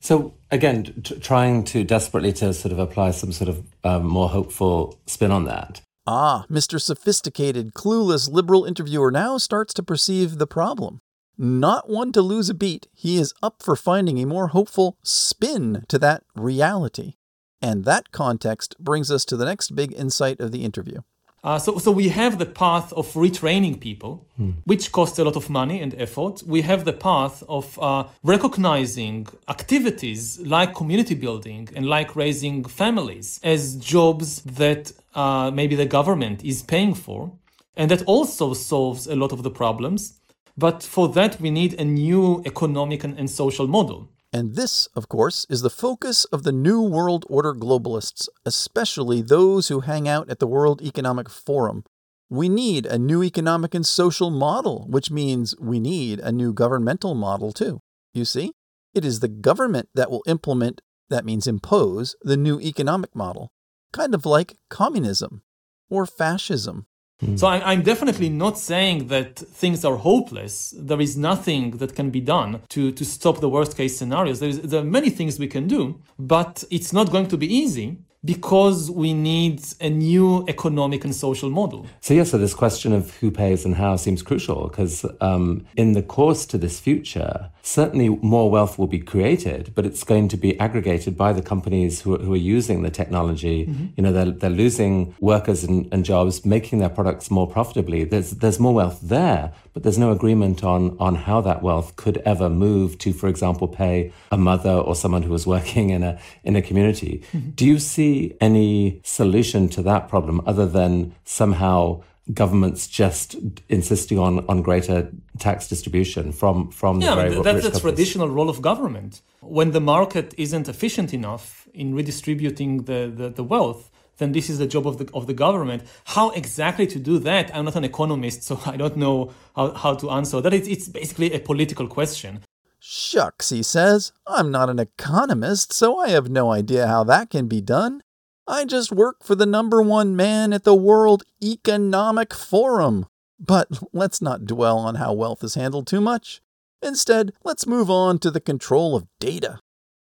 So 0.00 0.34
again, 0.50 1.02
t- 1.04 1.18
trying 1.20 1.64
to 1.64 1.84
desperately 1.84 2.32
to 2.34 2.52
sort 2.52 2.72
of 2.72 2.78
apply 2.78 3.12
some 3.12 3.32
sort 3.32 3.48
of 3.48 3.66
um, 3.84 4.06
more 4.06 4.30
hopeful 4.30 4.98
spin 5.06 5.30
on 5.30 5.44
that. 5.44 5.82
Ah, 6.06 6.46
Mr. 6.50 6.80
Sophisticated, 6.80 7.74
clueless 7.74 8.30
liberal 8.30 8.64
interviewer 8.64 9.10
now 9.10 9.38
starts 9.38 9.74
to 9.74 9.82
perceive 9.82 10.38
the 10.38 10.46
problem. 10.46 11.00
Not 11.36 11.88
one 11.88 12.12
to 12.12 12.22
lose 12.22 12.48
a 12.48 12.54
beat, 12.54 12.88
he 12.92 13.16
is 13.16 13.32
up 13.42 13.62
for 13.62 13.76
finding 13.76 14.18
a 14.18 14.26
more 14.26 14.48
hopeful 14.48 14.96
spin 15.02 15.84
to 15.88 15.98
that 15.98 16.24
reality. 16.34 17.14
And 17.62 17.84
that 17.84 18.10
context 18.10 18.74
brings 18.78 19.10
us 19.10 19.24
to 19.26 19.36
the 19.36 19.44
next 19.44 19.76
big 19.76 19.92
insight 19.92 20.40
of 20.40 20.50
the 20.50 20.64
interview. 20.64 21.00
Uh, 21.42 21.58
so, 21.58 21.78
so 21.78 21.90
we 21.90 22.08
have 22.08 22.38
the 22.38 22.44
path 22.44 22.92
of 22.92 23.10
retraining 23.14 23.80
people, 23.80 24.26
hmm. 24.36 24.50
which 24.64 24.92
costs 24.92 25.18
a 25.18 25.24
lot 25.24 25.36
of 25.36 25.48
money 25.48 25.80
and 25.80 25.94
effort. 25.98 26.42
We 26.42 26.60
have 26.62 26.84
the 26.84 26.92
path 26.92 27.42
of 27.48 27.78
uh, 27.78 28.04
recognizing 28.22 29.26
activities 29.48 30.38
like 30.40 30.74
community 30.74 31.14
building 31.14 31.70
and 31.74 31.86
like 31.86 32.14
raising 32.14 32.64
families 32.64 33.40
as 33.42 33.76
jobs 33.76 34.42
that 34.42 34.92
uh, 35.14 35.50
maybe 35.50 35.76
the 35.76 35.86
government 35.86 36.44
is 36.44 36.62
paying 36.62 36.94
for. 36.94 37.32
And 37.74 37.90
that 37.90 38.02
also 38.04 38.52
solves 38.52 39.06
a 39.06 39.16
lot 39.16 39.32
of 39.32 39.42
the 39.42 39.50
problems. 39.50 40.20
But 40.58 40.82
for 40.82 41.08
that, 41.08 41.40
we 41.40 41.50
need 41.50 41.80
a 41.80 41.84
new 41.84 42.42
economic 42.44 43.02
and, 43.02 43.18
and 43.18 43.30
social 43.30 43.66
model. 43.66 44.10
And 44.32 44.54
this, 44.54 44.86
of 44.94 45.08
course, 45.08 45.44
is 45.50 45.62
the 45.62 45.70
focus 45.70 46.24
of 46.26 46.44
the 46.44 46.52
New 46.52 46.80
World 46.82 47.24
Order 47.28 47.52
globalists, 47.52 48.28
especially 48.46 49.22
those 49.22 49.68
who 49.68 49.80
hang 49.80 50.08
out 50.08 50.30
at 50.30 50.38
the 50.38 50.46
World 50.46 50.80
Economic 50.82 51.28
Forum. 51.28 51.84
We 52.28 52.48
need 52.48 52.86
a 52.86 52.96
new 52.96 53.24
economic 53.24 53.74
and 53.74 53.84
social 53.84 54.30
model, 54.30 54.86
which 54.88 55.10
means 55.10 55.56
we 55.58 55.80
need 55.80 56.20
a 56.20 56.30
new 56.30 56.52
governmental 56.52 57.16
model 57.16 57.52
too. 57.52 57.80
You 58.14 58.24
see? 58.24 58.52
It 58.94 59.04
is 59.04 59.18
the 59.18 59.28
government 59.28 59.88
that 59.94 60.10
will 60.10 60.22
implement, 60.26 60.80
that 61.08 61.24
means 61.24 61.48
impose, 61.48 62.14
the 62.22 62.36
new 62.36 62.60
economic 62.60 63.16
model, 63.16 63.50
kind 63.92 64.14
of 64.14 64.24
like 64.24 64.56
communism 64.68 65.42
or 65.88 66.06
fascism. 66.06 66.86
Hmm. 67.20 67.36
So 67.36 67.46
I, 67.46 67.72
am 67.72 67.82
definitely 67.82 68.30
not 68.30 68.58
saying 68.58 69.08
that 69.08 69.38
things 69.38 69.84
are 69.84 69.96
hopeless. 69.96 70.74
There 70.76 71.00
is 71.00 71.16
nothing 71.16 71.72
that 71.78 71.94
can 71.94 72.10
be 72.10 72.20
done 72.20 72.60
to, 72.70 72.92
to 72.92 73.04
stop 73.04 73.40
the 73.40 73.48
worst 73.48 73.76
case 73.76 73.96
scenarios. 73.96 74.40
There's, 74.40 74.60
there 74.60 74.80
are 74.80 74.84
many 74.84 75.10
things 75.10 75.38
we 75.38 75.48
can 75.48 75.66
do, 75.66 76.00
but 76.18 76.64
it's 76.70 76.92
not 76.92 77.12
going 77.12 77.28
to 77.28 77.36
be 77.36 77.52
easy 77.52 77.98
because 78.24 78.90
we 78.90 79.14
need 79.14 79.62
a 79.80 79.88
new 79.88 80.44
economic 80.46 81.04
and 81.04 81.14
social 81.14 81.48
model. 81.48 81.86
So, 82.00 82.12
yeah, 82.12 82.24
so 82.24 82.36
this 82.36 82.52
question 82.52 82.92
of 82.92 83.16
who 83.16 83.30
pays 83.30 83.64
and 83.64 83.74
how 83.74 83.96
seems 83.96 84.22
crucial 84.22 84.68
because 84.68 85.06
um, 85.20 85.66
in 85.76 85.92
the 85.92 86.02
course 86.02 86.44
to 86.46 86.58
this 86.58 86.78
future, 86.78 87.50
certainly 87.62 88.08
more 88.08 88.50
wealth 88.50 88.78
will 88.78 88.86
be 88.86 88.98
created, 88.98 89.72
but 89.74 89.86
it's 89.86 90.04
going 90.04 90.28
to 90.28 90.36
be 90.36 90.58
aggregated 90.60 91.16
by 91.16 91.32
the 91.32 91.40
companies 91.40 92.02
who 92.02 92.14
are, 92.14 92.18
who 92.18 92.34
are 92.34 92.44
using 92.56 92.82
the 92.82 92.90
technology. 92.90 93.66
Mm-hmm. 93.66 93.86
You 93.96 94.02
know, 94.02 94.12
they're, 94.12 94.30
they're 94.30 94.50
losing 94.50 95.14
workers 95.20 95.64
and, 95.64 95.88
and 95.90 96.04
jobs, 96.04 96.44
making 96.44 96.78
their 96.78 96.90
products 96.90 97.30
more 97.30 97.46
profitably. 97.46 98.04
There's, 98.04 98.32
there's 98.32 98.60
more 98.60 98.74
wealth 98.74 98.98
there, 99.02 99.52
but 99.72 99.82
there's 99.82 99.98
no 99.98 100.10
agreement 100.10 100.62
on, 100.62 100.96
on 100.98 101.14
how 101.14 101.40
that 101.42 101.62
wealth 101.62 101.96
could 101.96 102.18
ever 102.26 102.50
move 102.50 102.98
to, 102.98 103.14
for 103.14 103.28
example, 103.28 103.66
pay 103.66 104.12
a 104.30 104.36
mother 104.36 104.72
or 104.72 104.94
someone 104.94 105.22
who 105.22 105.32
is 105.34 105.46
working 105.46 105.88
in 105.90 106.02
a, 106.02 106.18
in 106.44 106.56
a 106.56 106.62
community. 106.62 107.22
Mm-hmm. 107.32 107.50
Do 107.50 107.66
you 107.66 107.78
see 107.78 108.09
any 108.40 109.00
solution 109.04 109.68
to 109.70 109.82
that 109.82 110.08
problem 110.08 110.36
other 110.46 110.66
than 110.66 111.14
somehow 111.24 112.02
governments 112.32 112.86
just 112.86 113.36
insisting 113.68 114.18
on, 114.18 114.44
on 114.48 114.62
greater 114.62 115.10
tax 115.38 115.68
distribution 115.68 116.32
from, 116.32 116.70
from 116.70 117.00
yeah, 117.00 117.14
the 117.14 117.42
very 117.42 117.42
that's 117.42 117.68
the 117.68 117.80
traditional 117.80 118.28
role 118.28 118.48
of 118.48 118.62
government. 118.62 119.22
When 119.40 119.72
the 119.72 119.80
market 119.80 120.34
isn't 120.36 120.68
efficient 120.68 121.12
enough 121.12 121.68
in 121.74 121.94
redistributing 121.94 122.84
the, 122.84 123.12
the, 123.14 123.30
the 123.30 123.44
wealth, 123.44 123.90
then 124.18 124.32
this 124.32 124.48
is 124.48 124.58
the 124.58 124.66
job 124.66 124.86
of 124.86 124.98
the, 124.98 125.08
of 125.12 125.26
the 125.26 125.34
government. 125.34 125.82
How 126.04 126.30
exactly 126.30 126.86
to 126.86 126.98
do 126.98 127.18
that? 127.20 127.54
I'm 127.54 127.64
not 127.64 127.76
an 127.76 127.84
economist, 127.84 128.42
so 128.44 128.60
I 128.66 128.76
don't 128.76 128.96
know 128.96 129.32
how, 129.56 129.72
how 129.72 129.94
to 129.94 130.10
answer 130.10 130.40
that. 130.40 130.54
It's, 130.54 130.68
it's 130.68 130.88
basically 130.88 131.32
a 131.32 131.40
political 131.40 131.88
question. 131.88 132.40
Shucks, 132.82 133.50
he 133.50 133.62
says. 133.62 134.12
I'm 134.26 134.50
not 134.50 134.70
an 134.70 134.78
economist, 134.78 135.72
so 135.72 135.98
I 135.98 136.08
have 136.08 136.30
no 136.30 136.50
idea 136.50 136.86
how 136.86 137.04
that 137.04 137.28
can 137.28 137.46
be 137.46 137.60
done. 137.60 138.02
I 138.46 138.64
just 138.64 138.90
work 138.90 139.22
for 139.22 139.34
the 139.34 139.46
number 139.46 139.82
one 139.82 140.16
man 140.16 140.54
at 140.54 140.64
the 140.64 140.74
World 140.74 141.22
Economic 141.42 142.32
Forum. 142.32 143.06
But 143.38 143.68
let's 143.92 144.22
not 144.22 144.46
dwell 144.46 144.78
on 144.78 144.94
how 144.94 145.12
wealth 145.12 145.44
is 145.44 145.54
handled 145.54 145.86
too 145.86 146.00
much. 146.00 146.40
Instead, 146.82 147.32
let's 147.44 147.66
move 147.66 147.90
on 147.90 148.18
to 148.20 148.30
the 148.30 148.40
control 148.40 148.96
of 148.96 149.06
data. 149.18 149.60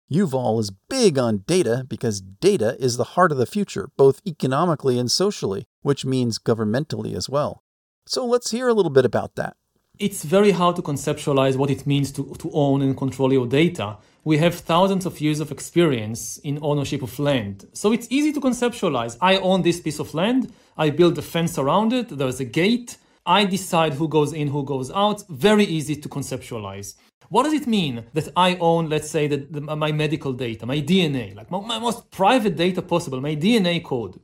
Yuval 0.10 0.60
is 0.60 0.72
big 0.90 1.18
on 1.18 1.44
data 1.46 1.86
because 1.88 2.22
data 2.22 2.78
is 2.80 2.96
the 2.96 3.04
heart 3.04 3.34
of 3.34 3.38
the 3.38 3.46
future, 3.46 3.90
both 3.98 4.22
economically 4.26 4.98
and 4.98 5.12
socially, 5.12 5.66
which 5.82 6.06
means 6.06 6.40
governmentally 6.40 7.16
as 7.16 7.30
well. 7.30 7.64
So 8.06 8.26
let's 8.26 8.52
hear 8.52 8.70
a 8.70 8.74
little 8.74 8.90
bit 8.90 9.06
about 9.06 9.36
that 9.36 9.56
it's 10.02 10.24
very 10.24 10.52
hard 10.52 10.76
to 10.78 10.82
conceptualize 10.82 11.56
what 11.56 11.70
it 11.70 11.86
means 11.86 12.12
to, 12.14 12.34
to 12.40 12.50
own 12.54 12.82
and 12.82 12.98
control 12.98 13.32
your 13.32 13.46
data. 13.46 13.98
We 14.24 14.38
have 14.40 14.56
thousands 14.56 15.06
of 15.06 15.22
years 15.22 15.40
of 15.40 15.52
experience 15.52 16.38
in 16.40 16.60
ownership 16.62 17.02
of 17.04 17.18
land. 17.20 17.68
So 17.74 17.92
it's 17.92 18.08
easy 18.10 18.34
to 18.34 18.42
conceptualize. 18.42 19.18
I 19.22 19.38
own 19.38 19.62
this 19.62 19.80
piece 19.80 20.00
of 20.00 20.14
land, 20.14 20.52
I 20.78 20.90
build 20.90 21.18
a 21.18 21.22
fence 21.22 21.58
around 21.58 21.94
it, 21.94 22.10
there's 22.10 22.40
a 22.40 22.46
gate, 22.46 22.98
I 23.26 23.46
decide 23.46 23.94
who 23.94 24.08
goes 24.08 24.34
in, 24.34 24.48
who 24.48 24.64
goes 24.64 24.90
out. 24.92 25.24
Very 25.30 25.66
easy 25.66 25.96
to 25.96 26.10
conceptualize. 26.10 26.96
What 27.30 27.44
does 27.44 27.54
it 27.54 27.68
mean 27.68 28.06
that 28.14 28.28
I 28.36 28.58
own, 28.60 28.90
let's 28.90 29.10
say, 29.10 29.28
the, 29.28 29.38
the, 29.38 29.62
my 29.62 29.92
medical 29.92 30.34
data, 30.34 30.66
my 30.66 30.82
DNA, 30.82 31.36
like 31.36 31.50
my, 31.52 31.60
my 31.62 31.80
most 31.80 32.10
private 32.12 32.56
data 32.56 32.82
possible, 32.82 33.22
my 33.22 33.36
DNA 33.36 33.84
code? 33.84 34.20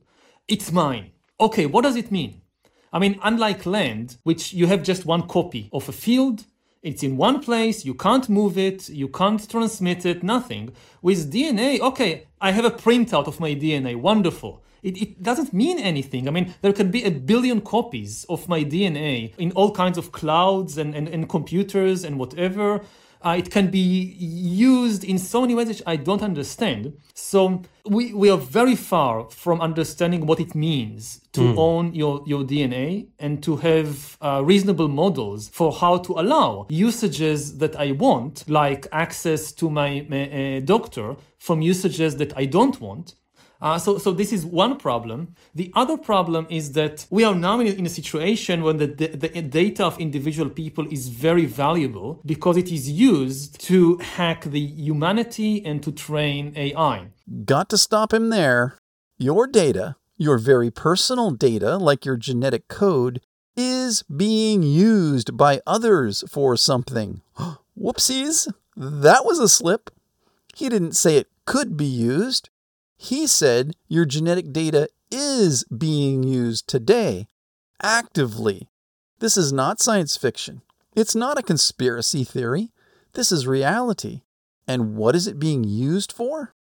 It's 0.48 0.72
mine. 0.72 1.12
Okay, 1.40 1.68
what 1.68 1.84
does 1.84 1.96
it 1.96 2.12
mean? 2.12 2.42
I 2.92 3.00
mean, 3.00 3.20
unlike 3.24 3.66
land, 3.66 4.18
which 4.24 4.54
you 4.54 4.68
have 4.68 4.84
just 4.84 5.06
one 5.06 5.28
copy 5.28 5.70
of 5.74 5.90
a 5.90 5.92
field, 5.92 6.46
it's 6.84 7.04
in 7.04 7.18
one 7.18 7.42
place, 7.42 7.84
you 7.86 7.94
can't 7.94 8.30
move 8.30 8.58
it, 8.58 8.90
you 8.90 9.08
can't 9.08 9.50
transmit 9.50 10.06
it, 10.06 10.24
nothing. 10.24 10.72
With 11.02 11.32
DNA, 11.32 11.80
okay, 11.80 12.28
I 12.40 12.52
have 12.52 12.66
a 12.66 12.72
printout 12.72 13.28
of 13.28 13.40
my 13.40 13.54
DNA, 13.56 13.96
wonderful. 13.96 14.64
It, 14.84 15.02
it, 15.02 15.24
doesn't 15.24 15.54
mean 15.54 15.80
anything. 15.80 16.28
I 16.28 16.32
mean, 16.32 16.54
there 16.62 16.72
can 16.72 16.92
be 16.92 17.04
a 17.04 17.12
billion 17.12 17.62
copies 17.62 18.26
of 18.30 18.48
my 18.48 18.64
DNA 18.64 19.34
in 19.38 19.52
all 19.54 19.72
kinds 19.72 19.98
of 19.98 20.12
clouds 20.12 20.78
and, 20.78 20.96
and, 20.96 21.08
and 21.10 21.28
computers 21.28 22.04
and 22.04 22.20
whatever. 22.20 22.82
Uh, 23.26 23.36
it 23.38 23.50
can 23.52 23.70
be 23.70 24.16
used 24.18 25.04
in 25.04 25.18
so 25.18 25.42
many 25.42 25.56
ways 25.56 25.68
which 25.68 25.84
I 25.86 25.96
don't 25.96 26.22
understand. 26.22 26.94
So 27.14 27.62
we, 27.86 28.14
we 28.14 28.30
are 28.30 28.38
very 28.38 28.76
far 28.76 29.30
from 29.30 29.62
understanding 29.62 30.26
what 30.26 30.40
it 30.40 30.56
means 30.56 31.22
to 31.34 31.42
mm. 31.42 31.58
own 31.58 31.94
your, 31.94 32.24
your 32.26 32.44
DNA 32.44 33.08
and 33.20 33.42
to 33.44 33.56
have 33.58 34.18
uh, 34.22 34.42
reasonable 34.44 34.88
models 34.88 35.50
for 35.50 35.72
how 35.72 35.98
to 36.00 36.14
allow 36.14 36.68
usages 36.70 37.58
that 37.58 37.76
I 37.76 37.92
want, 37.92 38.48
like 38.48 38.88
access 38.92 39.52
to 39.54 39.70
my, 39.70 40.02
uh, 40.02 40.60
doctor, 40.62 41.16
from 41.40 41.62
usages 41.62 42.18
that 42.18 42.38
I 42.38 42.46
don't 42.46 42.80
want. 42.82 43.16
Uh, 43.62 43.80
so, 43.80 43.98
so 43.98 44.12
this 44.12 44.32
is 44.32 44.46
one 44.46 44.78
problem. 44.78 45.36
The 45.56 45.72
other 45.76 45.98
problem 45.98 46.46
is 46.50 46.74
that 46.74 47.06
we 47.10 47.24
are 47.24 47.34
now 47.34 47.60
in, 47.60 47.68
in 47.68 47.86
a 47.86 47.90
situation 47.90 48.64
when 48.64 48.78
the, 48.78 48.88
the, 48.88 49.08
the, 49.08 49.42
data 49.42 49.86
of 49.86 50.00
individual 50.00 50.50
people 50.50 50.86
is 50.92 51.08
very 51.08 51.46
valuable 51.46 52.22
because 52.26 52.58
it 52.58 52.72
is 52.72 52.90
used 52.90 53.60
to 53.62 53.98
hack 53.98 54.44
the 54.44 54.60
humanity 54.60 55.66
and 55.66 55.82
to 55.84 55.92
train 55.92 56.54
AI. 56.56 57.08
Got 57.46 57.70
to 57.70 57.78
stop 57.78 58.14
him 58.14 58.30
there. 58.30 58.78
Your 59.18 59.48
data, 59.48 59.96
your 60.18 60.38
very 60.38 60.70
personal 60.70 61.32
data, 61.32 61.78
like 61.78 62.06
your 62.06 62.18
genetic 62.18 62.68
code, 62.68 63.22
is 63.56 64.04
being 64.04 64.62
used 64.62 65.36
by 65.36 65.62
others 65.66 66.24
for 66.30 66.56
something. 66.56 67.22
Whoopsies! 67.80 68.52
That 68.76 69.26
was 69.26 69.40
a 69.40 69.50
slip. 69.50 69.90
He 70.56 70.70
didn't 70.70 70.96
say 70.96 71.18
it 71.18 71.28
could 71.46 71.76
be 71.76 71.86
used. 71.86 72.50
He 72.98 73.28
said 73.28 73.74
your 73.88 74.06
genetic 74.06 74.52
data 74.52 74.90
is 75.12 75.64
being 75.66 76.24
used 76.24 76.68
today, 76.68 77.28
actively. 77.82 78.70
This 79.20 79.38
is 79.38 79.54
not 79.54 79.80
science 79.80 80.18
fiction. 80.18 80.62
It's 80.96 81.16
not 81.16 81.38
a 81.38 81.44
conspiracy 81.44 82.24
theory. 82.24 82.72
This 83.14 83.32
is 83.32 83.48
reality. 83.48 84.22
And 84.68 84.96
what 84.96 85.16
is 85.16 85.28
it 85.28 85.40
being 85.40 85.64
used 85.64 86.12
for? 86.12 86.56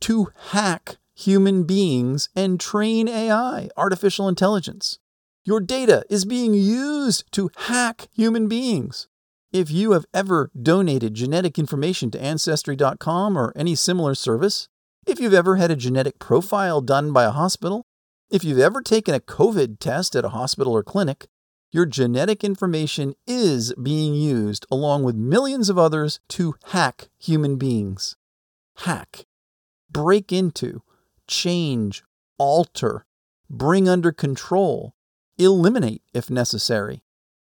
To 0.00 0.30
hack 0.50 0.96
human 1.14 1.64
beings 1.64 2.28
and 2.36 2.60
train 2.60 3.08
AI, 3.08 3.68
artificial 3.76 4.28
intelligence. 4.28 4.98
Your 5.44 5.60
data 5.60 6.04
is 6.10 6.24
being 6.24 6.54
used 6.54 7.30
to 7.32 7.50
hack 7.56 8.08
human 8.12 8.48
beings. 8.48 9.08
If 9.52 9.70
you 9.70 9.92
have 9.92 10.04
ever 10.12 10.50
donated 10.60 11.14
genetic 11.14 11.58
information 11.58 12.10
to 12.10 12.22
Ancestry.com 12.22 13.38
or 13.38 13.52
any 13.56 13.74
similar 13.74 14.14
service, 14.14 14.68
if 15.08 15.18
you've 15.18 15.32
ever 15.32 15.56
had 15.56 15.70
a 15.70 15.76
genetic 15.76 16.18
profile 16.18 16.82
done 16.82 17.12
by 17.12 17.24
a 17.24 17.30
hospital, 17.30 17.86
if 18.30 18.44
you've 18.44 18.58
ever 18.58 18.82
taken 18.82 19.14
a 19.14 19.20
COVID 19.20 19.78
test 19.78 20.14
at 20.14 20.24
a 20.24 20.30
hospital 20.30 20.74
or 20.74 20.82
clinic, 20.82 21.26
your 21.72 21.86
genetic 21.86 22.44
information 22.44 23.14
is 23.26 23.72
being 23.82 24.14
used 24.14 24.66
along 24.70 25.04
with 25.04 25.16
millions 25.16 25.70
of 25.70 25.78
others 25.78 26.20
to 26.28 26.54
hack 26.66 27.08
human 27.18 27.56
beings. 27.56 28.16
Hack. 28.78 29.24
Break 29.90 30.30
into, 30.30 30.82
change, 31.26 32.04
alter, 32.36 33.06
bring 33.48 33.88
under 33.88 34.12
control, 34.12 34.94
eliminate 35.38 36.02
if 36.12 36.28
necessary. 36.28 37.02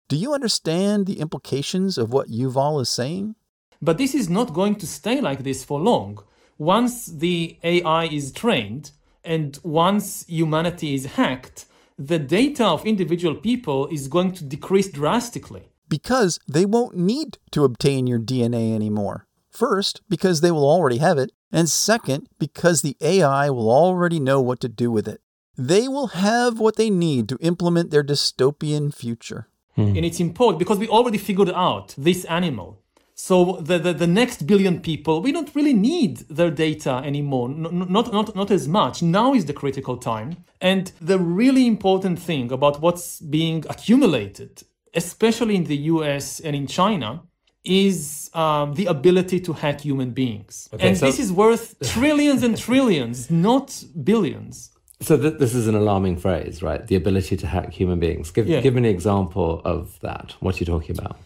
Do 0.08 0.16
you 0.16 0.34
understand 0.36 1.08
the 1.08 1.20
implications 1.20 1.98
of 1.98 2.14
what 2.14 2.30
Yuval 2.30 2.80
is 2.80 2.90
saying? 2.90 3.36
But 3.82 3.98
this 3.98 4.14
is 4.14 4.30
not 4.30 4.54
going 4.54 4.76
to 4.76 4.88
stay 4.88 5.20
like 5.20 5.44
this 5.44 5.64
for 5.64 5.80
long 5.80 6.20
once 6.60 7.06
the 7.06 7.58
AI 7.64 8.06
is 8.06 8.32
trained 8.32 8.92
and 9.24 9.58
once 9.64 10.26
humanity 10.28 10.94
is 10.94 11.06
hacked, 11.18 11.66
the 11.98 12.20
data 12.20 12.66
of 12.66 12.86
individual 12.86 13.34
people 13.34 13.88
is 13.88 14.08
going 14.08 14.34
to 14.34 14.44
decrease 14.44 14.90
drastically. 14.90 15.70
Because 15.88 16.40
they 16.48 16.66
won't 16.66 16.96
need 16.96 17.40
to 17.52 17.64
obtain 17.64 18.08
your 18.08 18.20
DNA 18.20 18.76
anymore. 18.76 19.26
First, 19.50 20.02
because 20.08 20.42
they 20.42 20.52
will 20.52 20.70
already 20.70 20.98
have 20.98 21.18
it, 21.18 21.32
and 21.52 21.70
second, 21.70 22.30
because 22.38 22.82
the 22.82 22.96
AI 23.02 23.50
will 23.50 23.72
already 23.72 24.20
know 24.20 24.40
what 24.40 24.60
to 24.60 24.70
do 24.70 24.92
with 24.92 25.08
it. 25.08 25.22
They 25.58 25.88
will 25.88 26.08
have 26.08 26.60
what 26.60 26.76
they 26.76 26.90
need 26.90 27.28
to 27.30 27.38
implement 27.42 27.90
their 27.90 28.04
dystopian 28.04 28.94
future. 28.94 29.48
Hmm. 29.76 29.96
And 29.96 30.06
it's 30.06 30.20
important 30.20 30.60
because 30.60 30.78
we 30.78 30.88
already 30.88 31.18
figured 31.18 31.50
out 31.50 31.96
this 31.98 32.24
animal 32.26 32.82
so 33.22 33.58
the, 33.60 33.78
the, 33.78 33.92
the, 33.92 34.08
next 34.08 34.48
billion 34.48 34.80
people, 34.80 35.22
we 35.22 35.34
don't 35.34 35.54
really 35.54 35.74
need 35.74 36.20
their 36.30 36.50
data 36.50 37.02
anymore, 37.04 37.50
not, 37.50 38.14
not, 38.14 38.34
not 38.34 38.50
as 38.50 38.66
much. 38.66 39.04
Now 39.04 39.34
is 39.34 39.44
the 39.44 39.52
critical 39.52 39.98
time. 39.98 40.46
And 40.62 40.94
the 41.02 41.20
really 41.20 41.68
important 41.68 42.18
thing 42.18 42.50
about 42.50 42.82
what's 42.82 43.20
being 43.20 43.66
accumulated, 43.70 44.64
especially 44.94 45.58
in 45.58 45.66
the 45.66 45.76
US 45.94 46.40
and 46.40 46.56
in 46.56 46.66
China, 46.66 47.24
is 47.66 48.32
um, 48.34 48.76
the 48.76 48.86
ability 48.86 49.42
to 49.42 49.52
hack 49.52 49.82
human 49.82 50.12
beings. 50.12 50.70
Okay, 50.74 50.88
and 50.88 50.98
so 50.98 51.06
this 51.06 51.20
is 51.20 51.30
worth 51.30 51.76
trillions 51.84 52.42
and 52.42 52.58
trillions, 52.58 53.30
not 53.50 53.84
billions. 54.02 54.72
So 55.02 55.18
th- 55.18 55.38
this 55.40 55.54
is 55.54 55.68
an 55.68 55.76
alarming 55.76 56.16
phrase, 56.16 56.64
right? 56.64 56.88
The 56.88 56.96
ability 56.96 57.36
to 57.36 57.48
hack 57.48 57.74
human 57.74 58.00
beings. 58.00 58.32
Give, 58.32 58.48
yeah. 58.48 58.62
give 58.62 58.76
me 58.76 58.80
an 58.80 58.86
example 58.86 59.62
of 59.66 60.00
that. 60.00 60.36
What 60.40 60.56
are 60.56 60.60
you 60.60 60.66
talking 60.66 60.98
about? 60.98 61.20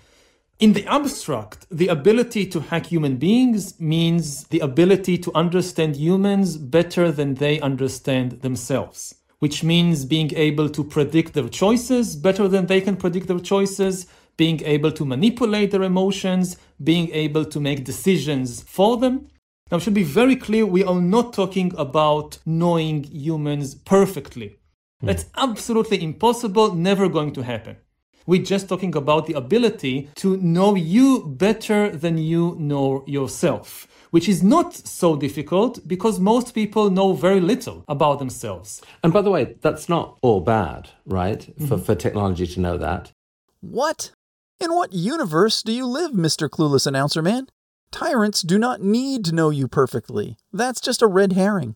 In 0.63 0.71
the 0.71 0.85
abstract, 0.85 1.67
the 1.69 1.89
ability 1.89 2.45
to 2.45 2.61
hack 2.61 2.85
human 2.85 3.17
beings 3.17 3.77
means 3.81 4.45
the 4.45 4.61
ability 4.61 5.17
to 5.17 5.35
understand 5.35 5.97
humans 5.97 6.55
better 6.55 7.11
than 7.11 7.33
they 7.33 7.59
understand 7.59 8.41
themselves, 8.43 9.13
which 9.39 9.61
means 9.61 10.05
being 10.05 10.33
able 10.35 10.69
to 10.69 10.81
predict 10.81 11.33
their 11.33 11.49
choices 11.49 12.15
better 12.15 12.47
than 12.47 12.67
they 12.67 12.79
can 12.79 12.95
predict 12.95 13.27
their 13.27 13.41
choices, 13.41 14.07
being 14.37 14.63
able 14.63 14.93
to 14.93 15.03
manipulate 15.03 15.71
their 15.71 15.83
emotions, 15.83 16.55
being 16.81 17.09
able 17.11 17.43
to 17.43 17.59
make 17.59 17.83
decisions 17.83 18.63
for 18.63 18.95
them. 18.95 19.27
Now, 19.69 19.79
should 19.79 19.93
be 19.93 20.03
very 20.21 20.37
clear 20.37 20.65
we 20.65 20.85
are 20.85 21.01
not 21.01 21.33
talking 21.33 21.73
about 21.77 22.37
knowing 22.45 23.03
humans 23.03 23.75
perfectly. 23.75 24.59
Mm. 25.03 25.07
That's 25.07 25.25
absolutely 25.35 26.01
impossible, 26.01 26.73
never 26.73 27.09
going 27.09 27.33
to 27.33 27.43
happen. 27.43 27.75
We're 28.25 28.43
just 28.43 28.69
talking 28.69 28.95
about 28.95 29.27
the 29.27 29.33
ability 29.33 30.09
to 30.15 30.37
know 30.37 30.75
you 30.75 31.23
better 31.25 31.89
than 31.89 32.17
you 32.17 32.55
know 32.59 33.03
yourself 33.07 33.87
which 34.13 34.29
is 34.29 34.43
not 34.43 34.75
so 34.75 35.15
difficult 35.15 35.79
because 35.87 36.19
most 36.19 36.53
people 36.53 36.91
know 36.91 37.13
very 37.13 37.39
little 37.39 37.83
about 37.87 38.19
themselves. 38.19 38.79
And 39.03 39.11
by 39.11 39.23
the 39.23 39.31
way, 39.31 39.55
that's 39.61 39.89
not 39.89 40.19
all 40.21 40.39
bad, 40.39 40.89
right? 41.03 41.39
Mm-hmm. 41.39 41.65
For, 41.65 41.79
for 41.79 41.95
technology 41.95 42.45
to 42.45 42.59
know 42.59 42.77
that. 42.77 43.11
What? 43.59 44.11
In 44.59 44.75
what 44.75 44.93
universe 44.93 45.63
do 45.63 45.71
you 45.71 45.87
live, 45.87 46.11
Mr. 46.11 46.47
Clueless 46.47 46.85
Announcer 46.85 47.23
Man? 47.23 47.47
Tyrants 47.91 48.43
do 48.43 48.59
not 48.59 48.83
need 48.83 49.25
to 49.25 49.33
know 49.33 49.49
you 49.49 49.67
perfectly. 49.67 50.37
That's 50.51 50.79
just 50.79 51.01
a 51.01 51.07
red 51.07 51.33
herring. 51.33 51.75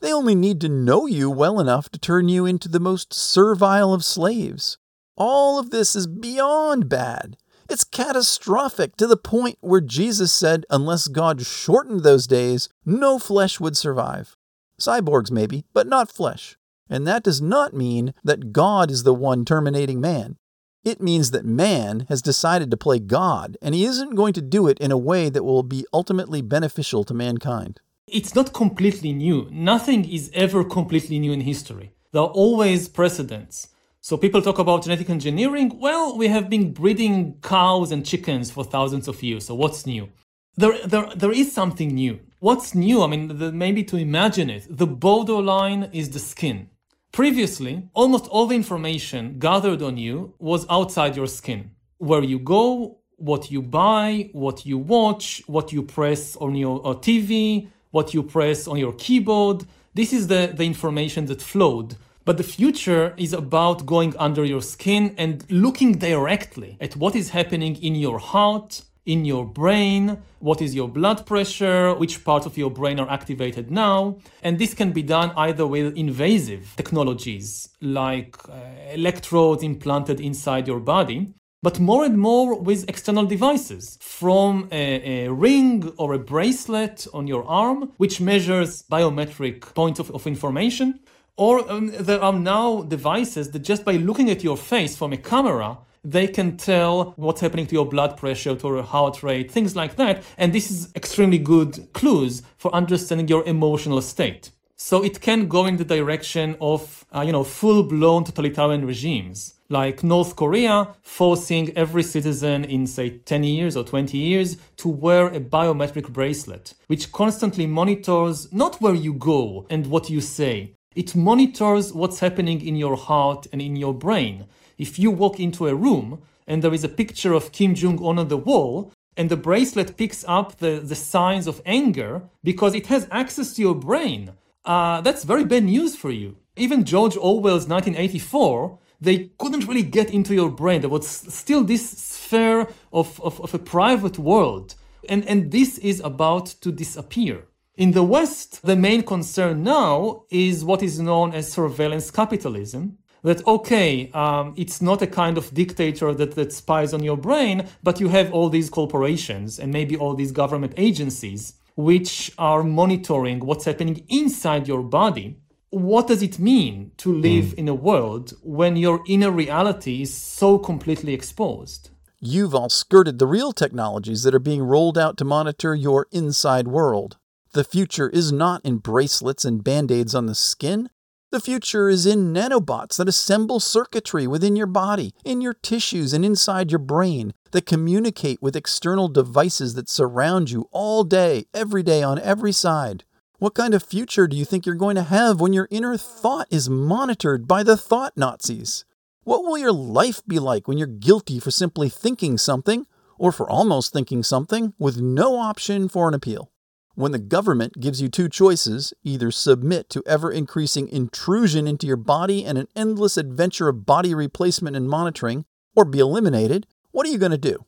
They 0.00 0.12
only 0.12 0.34
need 0.34 0.60
to 0.60 0.68
know 0.68 1.06
you 1.06 1.30
well 1.30 1.58
enough 1.58 1.88
to 1.88 1.98
turn 1.98 2.28
you 2.28 2.44
into 2.44 2.68
the 2.68 2.80
most 2.80 3.14
servile 3.14 3.94
of 3.94 4.04
slaves. 4.04 4.76
All 5.18 5.58
of 5.58 5.70
this 5.70 5.96
is 5.96 6.06
beyond 6.06 6.88
bad. 6.88 7.36
It's 7.68 7.82
catastrophic 7.82 8.96
to 8.96 9.06
the 9.08 9.16
point 9.16 9.58
where 9.60 9.80
Jesus 9.80 10.32
said, 10.32 10.64
unless 10.70 11.08
God 11.08 11.42
shortened 11.42 12.04
those 12.04 12.28
days, 12.28 12.68
no 12.86 13.18
flesh 13.18 13.58
would 13.58 13.76
survive. 13.76 14.36
Cyborgs, 14.80 15.32
maybe, 15.32 15.64
but 15.74 15.88
not 15.88 16.10
flesh. 16.10 16.56
And 16.88 17.04
that 17.06 17.24
does 17.24 17.42
not 17.42 17.74
mean 17.74 18.14
that 18.22 18.52
God 18.52 18.92
is 18.92 19.02
the 19.02 19.12
one 19.12 19.44
terminating 19.44 20.00
man. 20.00 20.36
It 20.84 21.00
means 21.00 21.32
that 21.32 21.44
man 21.44 22.06
has 22.08 22.22
decided 22.22 22.70
to 22.70 22.76
play 22.76 23.00
God, 23.00 23.58
and 23.60 23.74
he 23.74 23.84
isn't 23.84 24.14
going 24.14 24.34
to 24.34 24.40
do 24.40 24.68
it 24.68 24.78
in 24.78 24.92
a 24.92 24.96
way 24.96 25.28
that 25.28 25.42
will 25.42 25.64
be 25.64 25.84
ultimately 25.92 26.42
beneficial 26.42 27.02
to 27.02 27.12
mankind. 27.12 27.80
It's 28.06 28.36
not 28.36 28.54
completely 28.54 29.12
new. 29.12 29.48
Nothing 29.50 30.08
is 30.08 30.30
ever 30.32 30.62
completely 30.62 31.18
new 31.18 31.32
in 31.32 31.40
history. 31.40 31.92
There 32.12 32.22
are 32.22 32.28
always 32.28 32.88
precedents. 32.88 33.68
So 34.00 34.16
people 34.16 34.40
talk 34.40 34.58
about 34.58 34.84
genetic 34.84 35.10
engineering. 35.10 35.78
Well, 35.80 36.16
we 36.16 36.28
have 36.28 36.48
been 36.48 36.72
breeding 36.72 37.38
cows 37.42 37.90
and 37.90 38.06
chickens 38.06 38.50
for 38.50 38.64
thousands 38.64 39.08
of 39.08 39.22
years. 39.22 39.46
So 39.46 39.54
what's 39.54 39.86
new? 39.86 40.08
There, 40.56 40.78
there, 40.86 41.08
there 41.14 41.32
is 41.32 41.52
something 41.52 41.94
new. 41.94 42.20
What's 42.40 42.74
new? 42.74 43.02
I 43.02 43.08
mean, 43.08 43.38
the, 43.38 43.52
maybe 43.52 43.82
to 43.84 43.96
imagine 43.96 44.50
it, 44.50 44.66
the 44.68 44.86
borderline 44.86 45.90
is 45.92 46.10
the 46.10 46.18
skin. 46.20 46.70
Previously, 47.12 47.88
almost 47.94 48.26
all 48.28 48.46
the 48.46 48.54
information 48.54 49.38
gathered 49.38 49.82
on 49.82 49.96
you 49.96 50.34
was 50.38 50.66
outside 50.70 51.16
your 51.16 51.26
skin. 51.26 51.72
Where 51.98 52.22
you 52.22 52.38
go, 52.38 52.98
what 53.16 53.50
you 53.50 53.62
buy, 53.62 54.30
what 54.32 54.64
you 54.64 54.78
watch, 54.78 55.42
what 55.46 55.72
you 55.72 55.82
press 55.82 56.36
on 56.36 56.54
your 56.54 56.86
uh, 56.86 56.94
TV, 56.94 57.68
what 57.90 58.14
you 58.14 58.22
press 58.22 58.68
on 58.68 58.78
your 58.78 58.92
keyboard. 58.92 59.64
This 59.94 60.12
is 60.12 60.28
the, 60.28 60.52
the 60.54 60.64
information 60.64 61.26
that 61.26 61.42
flowed. 61.42 61.96
But 62.28 62.36
the 62.36 62.42
future 62.42 63.14
is 63.16 63.32
about 63.32 63.86
going 63.86 64.14
under 64.18 64.44
your 64.44 64.60
skin 64.60 65.14
and 65.16 65.50
looking 65.50 65.92
directly 65.92 66.76
at 66.78 66.94
what 66.94 67.16
is 67.16 67.30
happening 67.30 67.76
in 67.76 67.94
your 67.94 68.18
heart, 68.18 68.82
in 69.06 69.24
your 69.24 69.46
brain, 69.46 70.18
what 70.40 70.60
is 70.60 70.74
your 70.74 70.88
blood 70.88 71.24
pressure, 71.24 71.94
which 71.94 72.22
parts 72.26 72.44
of 72.44 72.58
your 72.58 72.70
brain 72.70 73.00
are 73.00 73.08
activated 73.08 73.70
now. 73.70 74.18
And 74.42 74.58
this 74.58 74.74
can 74.74 74.92
be 74.92 75.02
done 75.02 75.32
either 75.38 75.66
with 75.66 75.96
invasive 75.96 76.74
technologies 76.76 77.70
like 77.80 78.36
uh, 78.46 78.56
electrodes 78.92 79.62
implanted 79.62 80.20
inside 80.20 80.68
your 80.68 80.80
body, 80.80 81.32
but 81.62 81.80
more 81.80 82.04
and 82.04 82.18
more 82.18 82.60
with 82.60 82.86
external 82.90 83.24
devices, 83.24 83.96
from 84.02 84.68
a, 84.70 85.24
a, 85.24 85.32
ring 85.32 85.90
or 85.96 86.12
a 86.12 86.18
bracelet 86.18 87.06
on 87.14 87.26
your 87.26 87.44
arm, 87.46 87.90
which 87.96 88.20
measures 88.20 88.82
biometric 88.82 89.74
points 89.74 89.98
of, 89.98 90.10
of 90.10 90.26
information. 90.26 91.00
Or 91.38 91.70
um, 91.70 91.92
there 91.98 92.20
are 92.20 92.32
now 92.32 92.82
devices 92.82 93.52
that 93.52 93.60
just 93.60 93.84
by 93.84 93.92
looking 93.92 94.28
at 94.28 94.42
your 94.42 94.56
face 94.56 94.96
from 94.96 95.12
a 95.12 95.16
camera 95.16 95.78
they 96.04 96.26
can 96.26 96.56
tell 96.56 97.12
what's 97.16 97.40
happening 97.40 97.66
to 97.66 97.74
your 97.74 97.86
blood 97.86 98.16
pressure, 98.16 98.54
to 98.54 98.68
your 98.68 98.82
heart 98.82 99.22
rate, 99.22 99.50
things 99.50 99.74
like 99.76 99.96
that. 99.96 100.22
And 100.38 100.52
this 100.52 100.70
is 100.70 100.92
extremely 100.94 101.38
good 101.38 101.92
clues 101.92 102.42
for 102.56 102.74
understanding 102.74 103.28
your 103.28 103.44
emotional 103.46 104.00
state. 104.00 104.50
So 104.76 105.02
it 105.02 105.20
can 105.20 105.48
go 105.48 105.66
in 105.66 105.76
the 105.76 105.84
direction 105.84 106.56
of, 106.60 107.04
uh, 107.14 107.22
you 107.22 107.32
know, 107.32 107.42
full-blown 107.42 108.24
totalitarian 108.24 108.86
regimes, 108.86 109.54
like 109.68 110.04
North 110.04 110.36
Korea 110.36 110.94
forcing 111.02 111.76
every 111.76 112.04
citizen 112.04 112.64
in, 112.64 112.86
say, 112.86 113.18
10 113.18 113.42
years 113.42 113.76
or 113.76 113.82
20 113.82 114.16
years 114.16 114.56
to 114.76 114.88
wear 114.88 115.26
a 115.26 115.40
biometric 115.40 116.10
bracelet, 116.10 116.74
which 116.86 117.10
constantly 117.10 117.66
monitors 117.66 118.52
not 118.52 118.80
where 118.80 118.94
you 118.94 119.12
go 119.12 119.66
and 119.68 119.88
what 119.88 120.08
you 120.08 120.20
say. 120.20 120.77
It 120.98 121.14
monitors 121.14 121.92
what's 121.92 122.18
happening 122.18 122.60
in 122.60 122.74
your 122.74 122.96
heart 122.96 123.46
and 123.52 123.62
in 123.62 123.76
your 123.76 123.94
brain 123.94 124.46
if 124.78 124.98
you 124.98 125.12
walk 125.12 125.38
into 125.38 125.68
a 125.68 125.74
room 125.74 126.20
and 126.44 126.60
there 126.60 126.74
is 126.74 126.82
a 126.82 126.88
picture 126.88 127.34
of 127.34 127.52
Kim 127.52 127.76
Jong 127.76 128.04
un 128.04 128.18
on 128.18 128.26
the 128.26 128.36
wall, 128.36 128.90
and 129.16 129.30
the 129.30 129.36
bracelet 129.36 129.96
picks 129.96 130.24
up 130.26 130.56
the, 130.58 130.80
the 130.80 130.96
signs 130.96 131.46
of 131.46 131.62
anger 131.64 132.22
because 132.42 132.74
it 132.74 132.86
has 132.86 133.06
access 133.12 133.54
to 133.54 133.62
your 133.62 133.76
brain, 133.76 134.32
uh, 134.64 135.00
that's 135.02 135.22
very 135.22 135.44
bad 135.44 135.64
news 135.64 135.94
for 135.94 136.10
you. 136.10 136.36
Even 136.56 136.84
George 136.84 137.16
Orwell's 137.16 137.68
1984, 137.68 138.78
they 139.00 139.30
couldn't 139.38 139.68
really 139.68 139.82
get 139.82 140.10
into 140.10 140.34
your 140.34 140.50
brain. 140.50 140.80
There 140.80 140.90
was 140.90 141.06
still 141.06 141.62
this 141.62 141.88
sphere 141.90 142.66
of, 142.92 143.20
of, 143.20 143.40
of 143.40 143.54
a 143.54 143.58
private 143.58 144.18
world. 144.18 144.74
And, 145.08 145.24
and 145.28 145.52
this 145.52 145.78
is 145.78 146.00
about 146.00 146.46
to 146.62 146.72
disappear. 146.72 147.47
In 147.78 147.92
the 147.92 148.02
West, 148.02 148.62
the 148.64 148.74
main 148.74 149.04
concern 149.04 149.62
now 149.62 150.24
is 150.30 150.64
what 150.64 150.82
is 150.82 150.98
known 150.98 151.32
as 151.32 151.52
surveillance 151.52 152.10
capitalism, 152.10 152.98
that 153.22 153.46
okay 153.46 154.10
um, 154.14 154.52
it's 154.56 154.82
not 154.82 155.00
a 155.00 155.06
kind 155.06 155.38
of 155.38 155.54
dictator 155.54 156.12
that, 156.12 156.34
that 156.34 156.52
spies 156.52 156.92
on 156.92 157.04
your 157.04 157.16
brain 157.16 157.68
but 157.84 158.00
you 158.00 158.08
have 158.08 158.32
all 158.32 158.48
these 158.48 158.68
corporations 158.68 159.60
and 159.60 159.72
maybe 159.72 159.96
all 159.96 160.14
these 160.14 160.32
government 160.32 160.72
agencies 160.76 161.54
which 161.76 162.32
are 162.36 162.64
monitoring 162.64 163.38
what's 163.46 163.64
happening 163.64 164.04
inside 164.08 164.66
your 164.66 164.82
body. 164.82 165.38
What 165.70 166.08
does 166.08 166.20
it 166.20 166.40
mean 166.40 166.90
to 166.96 167.14
live 167.14 167.44
mm. 167.44 167.54
in 167.54 167.68
a 167.68 167.74
world 167.76 168.32
when 168.42 168.74
your 168.74 169.04
inner 169.06 169.30
reality 169.30 170.02
is 170.02 170.12
so 170.12 170.58
completely 170.58 171.14
exposed? 171.14 171.90
You've 172.18 172.56
all 172.56 172.70
skirted 172.70 173.20
the 173.20 173.28
real 173.28 173.52
technologies 173.52 174.24
that 174.24 174.34
are 174.34 174.40
being 174.40 174.64
rolled 174.64 174.98
out 174.98 175.16
to 175.18 175.24
monitor 175.24 175.76
your 175.76 176.08
inside 176.10 176.66
world 176.66 177.17
the 177.52 177.64
future 177.64 178.08
is 178.08 178.32
not 178.32 178.64
in 178.64 178.78
bracelets 178.78 179.44
and 179.44 179.64
band-aids 179.64 180.14
on 180.14 180.26
the 180.26 180.34
skin 180.34 180.88
the 181.30 181.40
future 181.40 181.90
is 181.90 182.06
in 182.06 182.32
nanobots 182.32 182.96
that 182.96 183.08
assemble 183.08 183.60
circuitry 183.60 184.26
within 184.26 184.56
your 184.56 184.66
body, 184.66 185.12
in 185.26 185.42
your 185.42 185.52
tissues, 185.52 186.14
and 186.14 186.24
inside 186.24 186.70
your 186.70 186.78
brain 186.78 187.34
that 187.50 187.66
communicate 187.66 188.40
with 188.40 188.56
external 188.56 189.08
devices 189.08 189.74
that 189.74 189.90
surround 189.90 190.50
you 190.50 190.70
all 190.72 191.04
day, 191.04 191.44
every 191.52 191.82
day, 191.82 192.02
on 192.02 192.18
every 192.20 192.52
side. 192.52 193.04
What 193.38 193.54
kind 193.54 193.74
of 193.74 193.82
future 193.82 194.26
do 194.26 194.38
you 194.38 194.46
think 194.46 194.64
you're 194.64 194.74
going 194.74 194.96
to 194.96 195.02
have 195.02 195.38
when 195.38 195.52
your 195.52 195.68
inner 195.70 195.98
thought 195.98 196.48
is 196.50 196.70
monitored 196.70 197.46
by 197.46 197.62
the 197.62 197.76
thought 197.76 198.16
Nazis? 198.16 198.86
What 199.24 199.44
will 199.44 199.58
your 199.58 199.72
life 199.72 200.22
be 200.26 200.38
like 200.38 200.66
when 200.66 200.78
you're 200.78 200.86
guilty 200.86 201.38
for 201.40 201.50
simply 201.50 201.90
thinking 201.90 202.38
something, 202.38 202.86
or 203.18 203.32
for 203.32 203.50
almost 203.50 203.92
thinking 203.92 204.22
something, 204.22 204.72
with 204.78 204.98
no 205.02 205.36
option 205.36 205.90
for 205.90 206.08
an 206.08 206.14
appeal? 206.14 206.50
When 206.98 207.12
the 207.12 207.20
government 207.20 207.78
gives 207.78 208.02
you 208.02 208.08
two 208.08 208.28
choices, 208.28 208.92
either 209.04 209.30
submit 209.30 209.88
to 209.90 210.02
ever 210.04 210.32
increasing 210.32 210.88
intrusion 210.88 211.68
into 211.68 211.86
your 211.86 211.96
body 211.96 212.44
and 212.44 212.58
an 212.58 212.66
endless 212.74 213.16
adventure 213.16 213.68
of 213.68 213.86
body 213.86 214.16
replacement 214.16 214.74
and 214.74 214.88
monitoring, 214.88 215.44
or 215.76 215.84
be 215.84 216.00
eliminated, 216.00 216.66
what 216.90 217.06
are 217.06 217.10
you 217.10 217.18
going 217.18 217.30
to 217.30 217.38
do? 217.38 217.66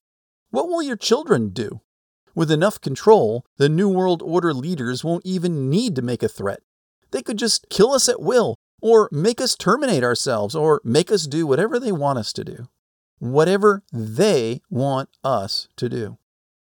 What 0.50 0.66
will 0.66 0.82
your 0.82 0.96
children 0.96 1.50
do? 1.50 1.80
With 2.34 2.50
enough 2.50 2.80
control, 2.80 3.46
the 3.56 3.68
New 3.68 3.88
World 3.88 4.20
Order 4.20 4.52
leaders 4.52 5.04
won't 5.04 5.24
even 5.24 5.70
need 5.70 5.94
to 5.94 6.02
make 6.02 6.24
a 6.24 6.28
threat. 6.28 6.64
They 7.12 7.22
could 7.22 7.38
just 7.38 7.68
kill 7.68 7.92
us 7.92 8.08
at 8.08 8.20
will, 8.20 8.56
or 8.82 9.08
make 9.12 9.40
us 9.40 9.54
terminate 9.54 10.02
ourselves, 10.02 10.56
or 10.56 10.80
make 10.82 11.12
us 11.12 11.28
do 11.28 11.46
whatever 11.46 11.78
they 11.78 11.92
want 11.92 12.18
us 12.18 12.32
to 12.32 12.42
do. 12.42 12.66
Whatever 13.20 13.84
they 13.92 14.60
want 14.68 15.08
us 15.22 15.68
to 15.76 15.88
do. 15.88 16.18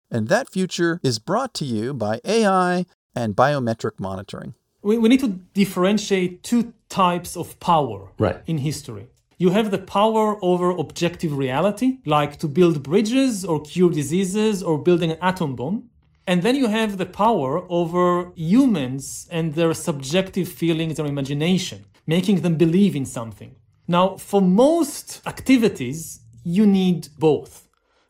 And 0.09 0.27
that 0.29 0.49
future 0.49 0.99
is 1.03 1.19
brought 1.19 1.53
to 1.55 1.65
you 1.65 1.93
by 1.93 2.21
AI 2.23 2.85
and 3.15 3.35
biometric 3.35 3.99
monitoring. 3.99 4.53
We, 4.81 4.97
we 4.97 5.09
need 5.09 5.19
to 5.21 5.39
differentiate 5.53 6.43
two 6.43 6.73
types 6.89 7.35
of 7.35 7.59
power 7.59 8.11
right. 8.17 8.41
in 8.45 8.59
history. 8.59 9.07
You 9.37 9.51
have 9.51 9.69
the 9.69 9.77
power 9.77 10.43
over 10.43 10.71
objective 10.71 11.37
reality, 11.37 11.99
like 12.05 12.37
to 12.39 12.47
build 12.47 12.81
bridges 12.81 13.45
or 13.45 13.61
cure 13.61 13.91
diseases 13.91 14.63
or 14.63 14.79
building 14.79 15.11
an 15.11 15.17
atom 15.21 15.55
bomb. 15.55 15.89
And 16.25 16.41
then 16.41 16.55
you 16.55 16.67
have 16.67 16.97
the 16.97 17.05
power 17.05 17.65
over 17.69 18.31
humans 18.35 19.27
and 19.31 19.53
their 19.53 19.73
subjective 19.73 20.47
feelings 20.49 20.99
or 20.99 21.05
imagination, 21.05 21.85
making 22.05 22.41
them 22.41 22.55
believe 22.55 22.95
in 22.95 23.05
something. 23.05 23.55
Now, 23.87 24.17
for 24.17 24.41
most 24.41 25.21
activities, 25.25 26.21
you 26.43 26.65
need 26.65 27.09
both. 27.17 27.66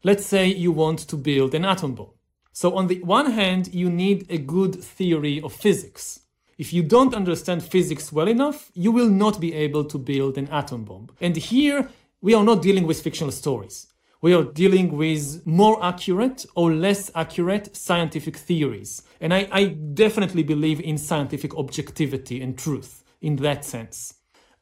Let's 0.08 0.26
say 0.26 0.48
you 0.48 0.72
want 0.72 1.00
to 1.10 1.18
build 1.18 1.54
an 1.54 1.66
atom 1.66 1.94
bomb. 1.94 2.14
So, 2.54 2.78
on 2.78 2.88
the 2.88 3.02
one 3.02 3.32
hand, 3.32 3.74
you 3.74 3.90
need 3.90 4.26
a 4.30 4.38
good 4.38 4.82
theory 4.82 5.42
of 5.42 5.52
physics. 5.52 6.22
If 6.58 6.72
you 6.72 6.82
don't 6.82 7.14
understand 7.14 7.62
physics 7.62 8.14
well 8.14 8.30
enough, 8.30 8.72
you 8.74 8.94
will 8.94 9.10
not 9.10 9.42
be 9.42 9.54
able 9.54 9.84
to 9.84 9.98
build 9.98 10.38
an 10.38 10.48
atom 10.48 10.86
bomb. 10.86 11.10
And 11.20 11.36
here, 11.36 11.90
we 12.22 12.34
are 12.34 12.46
not 12.46 12.62
dealing 12.62 12.88
with 12.88 13.02
fictional 13.02 13.34
stories. 13.34 13.88
We 14.22 14.34
are 14.34 14.46
dealing 14.46 14.96
with 14.96 15.46
more 15.46 15.84
accurate 15.84 16.46
or 16.56 16.72
less 16.72 17.12
accurate 17.14 17.76
scientific 17.76 18.38
theories. 18.38 19.02
And 19.20 19.34
I, 19.34 19.50
I 19.52 19.66
definitely 19.66 20.44
believe 20.44 20.80
in 20.80 20.98
scientific 20.98 21.54
objectivity 21.58 22.42
and 22.42 22.58
truth 22.58 23.04
in 23.20 23.36
that 23.48 23.66
sense. 23.66 24.14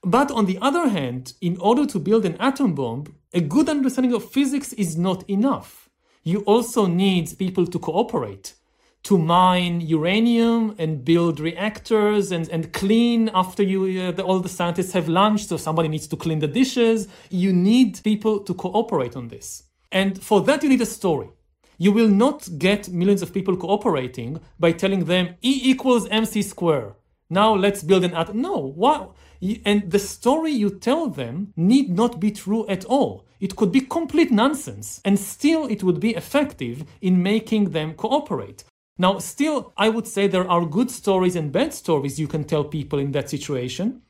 But 0.02 0.32
on 0.32 0.48
the 0.48 0.58
other 0.60 0.88
hand, 0.88 1.34
in 1.42 1.58
order 1.58 1.86
to 1.86 2.00
build 2.00 2.26
an 2.26 2.38
atom 2.40 2.74
bomb, 2.74 3.16
a 3.36 3.42
good 3.42 3.68
understanding 3.68 4.14
of 4.14 4.32
physics 4.32 4.72
is 4.74 4.98
not 4.98 5.30
enough. 5.30 5.90
You 6.24 6.40
also 6.46 6.88
need 6.88 7.38
people 7.38 7.68
to 7.68 7.78
cooperate, 7.78 8.54
to 9.04 9.18
mine 9.18 9.82
uranium 9.82 10.74
and 10.80 11.04
build 11.04 11.42
reactors 11.42 12.32
and, 12.32 12.50
and 12.50 12.72
clean 12.72 13.30
after 13.36 13.62
you 13.62 14.02
uh, 14.02 14.12
the, 14.12 14.24
all 14.24 14.40
the 14.40 14.50
scientists 14.50 14.94
have 14.94 15.08
lunch 15.08 15.46
so 15.46 15.58
somebody 15.58 15.88
needs 15.88 16.08
to 16.08 16.16
clean 16.16 16.40
the 16.40 16.48
dishes 16.48 17.08
you 17.30 17.54
need 17.54 18.02
people 18.04 18.40
to 18.40 18.56
cooperate 18.56 19.16
on 19.16 19.28
this 19.28 19.62
and 19.92 20.20
for 20.24 20.42
that 20.42 20.64
you 20.64 20.70
need 20.70 20.82
a 20.82 20.88
story 20.88 21.30
you 21.78 21.92
will 21.92 22.08
not 22.08 22.50
get 22.58 22.90
millions 22.90 23.22
of 23.22 23.32
people 23.32 23.56
cooperating 23.56 24.40
by 24.60 24.72
telling 24.72 25.06
them 25.06 25.36
e 25.44 25.62
equals 25.66 26.08
mc 26.10 26.42
square 26.42 26.96
now 27.30 27.54
let's 27.54 27.84
build 27.84 28.04
an 28.04 28.16
atom 28.16 28.42
no 28.42 28.58
what 28.58 29.14
and 29.66 29.92
the 29.92 30.00
story 30.00 30.52
you 30.52 30.70
tell 30.70 31.08
them 31.08 31.54
need 31.56 31.90
not 31.90 32.20
be 32.20 32.32
true 32.32 32.68
at 32.68 32.86
all. 32.86 33.25
It 33.40 33.56
could 33.56 33.72
be 33.72 33.82
complete 33.82 34.32
nonsense, 34.32 35.02
and 35.04 35.20
still 35.20 35.66
it 35.66 35.84
would 35.84 36.00
be 36.00 36.16
effective 36.16 36.86
in 37.02 37.22
making 37.22 37.72
them 37.72 37.94
cooperate. 37.94 38.64
Now, 38.98 39.20
still, 39.20 39.74
I 39.76 39.90
would 39.90 40.08
say 40.08 40.28
there 40.28 40.50
are 40.50 40.66
good 40.66 40.90
stories 40.90 41.36
and 41.36 41.52
bad 41.52 41.74
stories 41.74 42.20
you 42.20 42.28
can 42.28 42.46
tell 42.46 42.64
people 42.64 42.98
in 42.98 43.12
that 43.12 43.30
situation. 43.30 44.02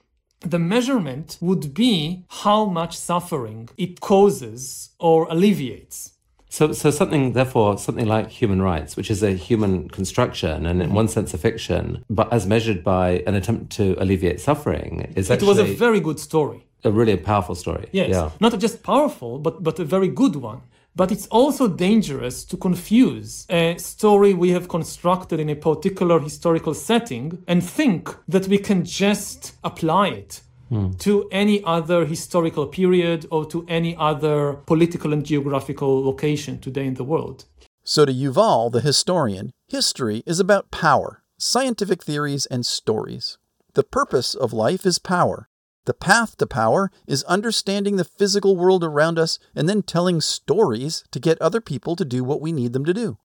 The 0.42 0.60
measurement 0.60 1.38
would 1.42 1.74
be 1.74 2.26
how 2.30 2.66
much 2.66 2.96
suffering 2.96 3.70
it 3.78 4.00
causes 4.00 4.92
or 5.00 5.28
alleviates. 5.30 6.12
So, 6.50 6.72
so 6.72 6.92
something, 6.92 7.34
therefore, 7.34 7.78
something 7.80 8.06
like 8.06 8.30
human 8.30 8.62
rights, 8.62 8.96
which 8.96 9.10
is 9.10 9.24
a 9.24 9.32
human 9.32 9.90
construction 9.90 10.66
and 10.66 10.82
in 10.82 10.94
one 10.94 11.08
sense 11.08 11.34
a 11.34 11.38
fiction, 11.38 12.06
but 12.10 12.32
as 12.32 12.46
measured 12.46 12.84
by 12.84 13.24
an 13.28 13.34
attempt 13.34 13.72
to 13.74 13.96
alleviate 14.02 14.40
suffering, 14.40 15.12
is 15.16 15.30
it 15.30 15.42
was 15.42 15.58
a 15.58 15.66
very 15.66 16.00
good 16.00 16.20
story. 16.20 16.66
A 16.86 16.92
really 16.92 17.18
powerful 17.18 17.56
story. 17.56 17.90
Yes, 17.92 18.10
yeah. 18.12 18.30
not 18.40 18.58
just 18.60 18.84
powerful, 18.84 19.40
but 19.40 19.64
but 19.64 19.80
a 19.80 19.86
very 19.86 20.08
good 20.08 20.36
one. 20.36 20.62
But 20.96 21.12
it's 21.12 21.28
also 21.28 21.68
dangerous 21.68 22.46
to 22.46 22.56
confuse 22.56 23.46
a 23.50 23.78
story 23.78 24.34
we 24.34 24.52
have 24.52 24.70
constructed 24.70 25.40
in 25.42 25.50
a 25.50 25.56
particular 25.56 26.20
historical 26.20 26.74
setting 26.74 27.44
and 27.48 27.62
think 27.62 28.16
that 28.30 28.48
we 28.48 28.58
can 28.58 28.86
just 28.86 29.56
apply 29.62 30.08
it 30.08 30.42
mm. 30.72 30.98
to 31.00 31.28
any 31.32 31.62
other 31.66 32.06
historical 32.06 32.66
period 32.68 33.26
or 33.30 33.46
to 33.48 33.66
any 33.68 33.96
other 33.98 34.54
political 34.66 35.12
and 35.12 35.26
geographical 35.26 36.04
location 36.04 36.60
today 36.60 36.86
in 36.86 36.94
the 36.94 37.04
world. 37.04 37.44
So, 37.84 38.06
to 38.06 38.14
Yuval, 38.14 38.72
the 38.72 38.82
historian, 38.82 39.52
history 39.68 40.24
is 40.26 40.40
about 40.40 40.72
power, 40.72 41.22
scientific 41.38 42.04
theories, 42.04 42.46
and 42.46 42.66
stories. 42.66 43.38
The 43.74 43.84
purpose 43.84 44.34
of 44.34 44.54
life 44.54 44.86
is 44.86 44.98
power. 44.98 45.50
The 45.86 45.94
path 45.94 46.38
to 46.38 46.48
power 46.48 46.92
is 47.08 47.24
understanding 47.24 47.96
the 47.96 48.04
physical 48.04 48.56
world 48.58 48.84
around 48.84 49.20
us 49.20 49.38
and 49.56 49.70
then 49.70 49.84
telling 49.84 50.20
stories 50.20 51.04
to 51.12 51.20
get 51.20 51.42
other 51.42 51.62
people 51.62 51.96
to 51.96 52.06
do 52.06 52.24
what 52.24 52.42
we 52.42 52.52
need 52.52 52.74
them 52.74 52.86
to 52.86 52.94
do. 52.94 53.18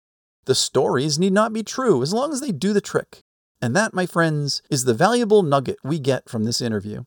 The 0.44 0.54
stories 0.54 1.18
need 1.18 1.32
not 1.32 1.52
be 1.52 1.62
true 1.62 2.02
as 2.02 2.12
long 2.12 2.32
as 2.32 2.40
they 2.40 2.52
do 2.52 2.72
the 2.72 2.80
trick. 2.80 3.22
And 3.62 3.74
that, 3.76 3.94
my 3.94 4.06
friends, 4.06 4.62
is 4.70 4.84
the 4.84 4.94
valuable 4.94 5.42
nugget 5.42 5.78
we 5.82 5.98
get 5.98 6.28
from 6.28 6.44
this 6.44 6.60
interview. 6.62 7.04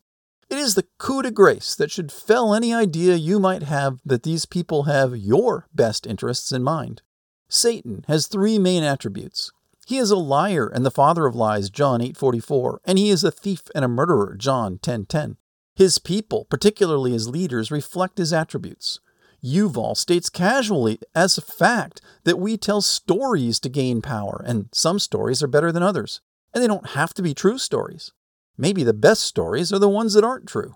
It 0.49 0.57
is 0.57 0.75
the 0.75 0.85
coup 0.99 1.23
de 1.23 1.31
grace 1.31 1.75
that 1.75 1.89
should 1.89 2.11
fell 2.11 2.53
any 2.53 2.73
idea 2.73 3.15
you 3.15 3.39
might 3.39 3.63
have 3.63 3.99
that 4.05 4.23
these 4.23 4.45
people 4.45 4.83
have 4.83 5.17
your 5.17 5.67
best 5.73 6.05
interests 6.05 6.51
in 6.51 6.63
mind. 6.63 7.01
Satan 7.49 8.05
has 8.07 8.27
three 8.27 8.59
main 8.59 8.83
attributes. 8.83 9.51
He 9.85 9.97
is 9.97 10.11
a 10.11 10.15
liar 10.15 10.67
and 10.67 10.85
the 10.85 10.91
father 10.91 11.25
of 11.25 11.35
lies, 11.35 11.69
John 11.69 12.01
8:44, 12.01 12.79
and 12.85 12.97
he 12.97 13.09
is 13.09 13.23
a 13.23 13.31
thief 13.31 13.63
and 13.75 13.83
a 13.83 13.87
murderer, 13.87 14.35
John 14.37 14.77
10:10. 14.77 15.37
His 15.75 15.97
people, 15.97 16.45
particularly 16.45 17.11
his 17.11 17.27
leaders, 17.27 17.71
reflect 17.71 18.17
his 18.17 18.31
attributes. 18.31 18.99
Yuval 19.43 19.97
states 19.97 20.29
casually 20.29 20.99
as 21.13 21.37
a 21.37 21.41
fact 21.41 21.99
that 22.23 22.39
we 22.39 22.57
tell 22.57 22.81
stories 22.81 23.59
to 23.59 23.69
gain 23.69 24.01
power, 24.01 24.43
and 24.45 24.69
some 24.71 24.99
stories 24.99 25.43
are 25.43 25.47
better 25.47 25.71
than 25.71 25.83
others, 25.83 26.21
and 26.53 26.63
they 26.63 26.67
don't 26.67 26.91
have 26.91 27.13
to 27.15 27.21
be 27.21 27.33
true 27.33 27.57
stories. 27.57 28.13
Maybe 28.57 28.83
the 28.83 28.93
best 28.93 29.23
stories 29.23 29.73
are 29.73 29.79
the 29.79 29.89
ones 29.89 30.13
that 30.13 30.23
aren't 30.23 30.47
true. 30.47 30.75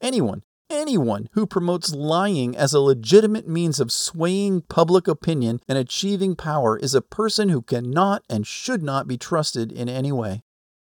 Anyone, 0.00 0.42
anyone 0.70 1.28
who 1.32 1.46
promotes 1.46 1.94
lying 1.94 2.56
as 2.56 2.72
a 2.72 2.80
legitimate 2.80 3.46
means 3.46 3.78
of 3.78 3.92
swaying 3.92 4.62
public 4.62 5.06
opinion 5.06 5.60
and 5.68 5.76
achieving 5.76 6.34
power 6.34 6.78
is 6.78 6.94
a 6.94 7.02
person 7.02 7.50
who 7.50 7.62
cannot 7.62 8.24
and 8.30 8.46
should 8.46 8.82
not 8.82 9.06
be 9.06 9.18
trusted 9.18 9.70
in 9.70 9.88
any 9.88 10.10
way. 10.10 10.42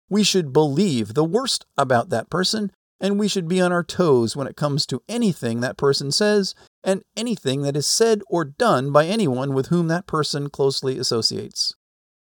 We 0.09 0.23
should 0.23 0.53
believe 0.53 1.13
the 1.13 1.23
worst 1.23 1.65
about 1.77 2.09
that 2.09 2.29
person, 2.29 2.71
and 3.01 3.19
we 3.19 3.27
should 3.27 3.49
be 3.49 3.59
on 3.59 3.73
our 3.73 3.83
toes 3.83 4.35
when 4.35 4.47
it 4.47 4.55
comes 4.55 4.85
to 4.85 5.03
anything 5.09 5.59
that 5.59 5.75
person 5.75 6.11
says 6.11 6.55
and 6.83 7.03
anything 7.17 7.63
that 7.63 7.75
is 7.75 7.85
said 7.85 8.21
or 8.29 8.45
done 8.45 8.91
by 8.91 9.05
anyone 9.05 9.53
with 9.53 9.67
whom 9.67 9.89
that 9.89 10.07
person 10.07 10.49
closely 10.49 10.97
associates 10.97 11.75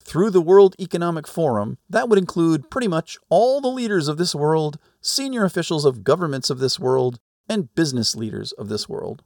through 0.02 0.30
the 0.30 0.40
World 0.40 0.74
Economic 0.80 1.28
Forum, 1.28 1.78
that 1.88 2.08
would 2.08 2.18
include 2.18 2.70
pretty 2.70 2.88
much 2.88 3.18
all 3.28 3.60
the 3.60 3.68
leaders 3.68 4.08
of 4.08 4.16
this 4.16 4.34
world, 4.34 4.78
senior 5.00 5.44
officials 5.44 5.84
of 5.84 6.02
governments 6.02 6.50
of 6.50 6.58
this 6.58 6.80
world, 6.80 7.20
and 7.48 7.72
business 7.74 8.16
leaders 8.16 8.52
of 8.52 8.68
this 8.68 8.88
world. 8.88 9.22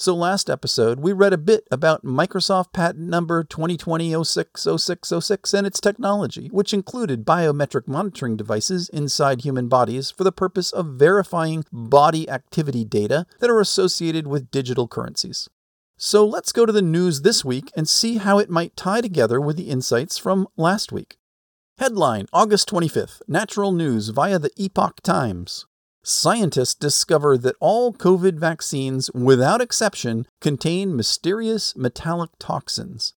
So, 0.00 0.14
last 0.14 0.48
episode, 0.48 1.00
we 1.00 1.12
read 1.12 1.34
a 1.34 1.36
bit 1.36 1.68
about 1.70 2.06
Microsoft 2.06 2.72
patent 2.72 3.06
number 3.06 3.44
2020-060606 3.44 5.52
and 5.52 5.66
its 5.66 5.78
technology, 5.78 6.48
which 6.48 6.72
included 6.72 7.26
biometric 7.26 7.86
monitoring 7.86 8.34
devices 8.34 8.88
inside 8.88 9.42
human 9.42 9.68
bodies 9.68 10.10
for 10.10 10.24
the 10.24 10.32
purpose 10.32 10.72
of 10.72 10.94
verifying 10.94 11.66
body 11.70 12.26
activity 12.30 12.82
data 12.82 13.26
that 13.40 13.50
are 13.50 13.60
associated 13.60 14.26
with 14.26 14.50
digital 14.50 14.88
currencies. 14.88 15.50
So 15.98 16.24
let's 16.24 16.52
go 16.52 16.64
to 16.64 16.72
the 16.72 16.80
news 16.80 17.20
this 17.20 17.44
week 17.44 17.70
and 17.76 17.86
see 17.86 18.16
how 18.16 18.38
it 18.38 18.48
might 18.48 18.76
tie 18.76 19.02
together 19.02 19.38
with 19.38 19.58
the 19.58 19.68
insights 19.68 20.16
from 20.16 20.48
last 20.56 20.92
week. 20.92 21.18
Headline 21.76 22.24
August 22.32 22.70
25th 22.70 23.20
Natural 23.28 23.70
News 23.70 24.08
via 24.08 24.38
the 24.38 24.50
Epoch 24.56 25.02
Times. 25.02 25.66
Scientists 26.02 26.74
discover 26.74 27.36
that 27.36 27.56
all 27.60 27.92
COVID 27.92 28.38
vaccines, 28.38 29.10
without 29.12 29.60
exception, 29.60 30.26
contain 30.40 30.96
mysterious 30.96 31.76
metallic 31.76 32.30
toxins. 32.38 33.14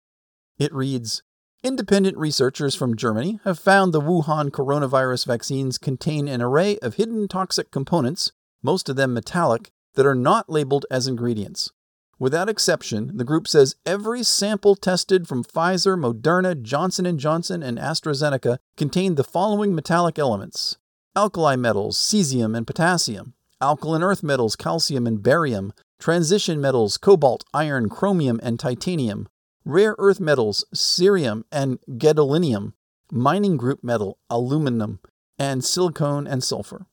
It 0.57 0.73
reads 0.73 1.23
Independent 1.63 2.17
researchers 2.17 2.75
from 2.75 2.97
Germany 2.97 3.39
have 3.45 3.57
found 3.57 3.93
the 3.93 4.01
Wuhan 4.01 4.49
coronavirus 4.49 5.25
vaccines 5.25 5.77
contain 5.77 6.27
an 6.27 6.41
array 6.41 6.77
of 6.79 6.95
hidden 6.95 7.29
toxic 7.29 7.71
components, 7.71 8.33
most 8.61 8.89
of 8.89 8.97
them 8.97 9.13
metallic, 9.13 9.71
that 9.95 10.05
are 10.05 10.15
not 10.15 10.49
labeled 10.49 10.85
as 10.91 11.07
ingredients. 11.07 11.71
Without 12.19 12.49
exception, 12.49 13.15
the 13.15 13.23
group 13.23 13.47
says 13.47 13.75
every 13.85 14.23
sample 14.23 14.75
tested 14.75 15.27
from 15.27 15.43
Pfizer, 15.43 15.97
Moderna, 15.97 16.61
Johnson 16.61 17.17
& 17.17 17.19
Johnson, 17.19 17.63
and 17.63 17.77
AstraZeneca 17.77 18.57
contained 18.75 19.15
the 19.15 19.23
following 19.23 19.73
metallic 19.73 20.19
elements: 20.19 20.77
alkali 21.15 21.55
metals, 21.55 21.97
cesium 21.97 22.57
and 22.57 22.65
potassium, 22.65 23.33
alkaline 23.61 24.01
earth 24.01 24.23
metals, 24.23 24.55
calcium 24.55 25.05
and 25.05 25.21
barium, 25.21 25.71
transition 25.99 26.59
metals, 26.59 26.97
cobalt, 26.97 27.43
iron, 27.53 27.87
chromium, 27.87 28.39
and 28.41 28.59
titanium, 28.59 29.27
rare 29.63 29.95
earth 29.99 30.19
metals, 30.19 30.65
cerium 30.73 31.43
and 31.51 31.79
gadolinium, 31.91 32.73
mining 33.11 33.57
group 33.57 33.83
metal, 33.83 34.17
aluminum, 34.29 34.99
and 35.37 35.63
silicon 35.63 36.25
and 36.25 36.43
sulfur. 36.43 36.87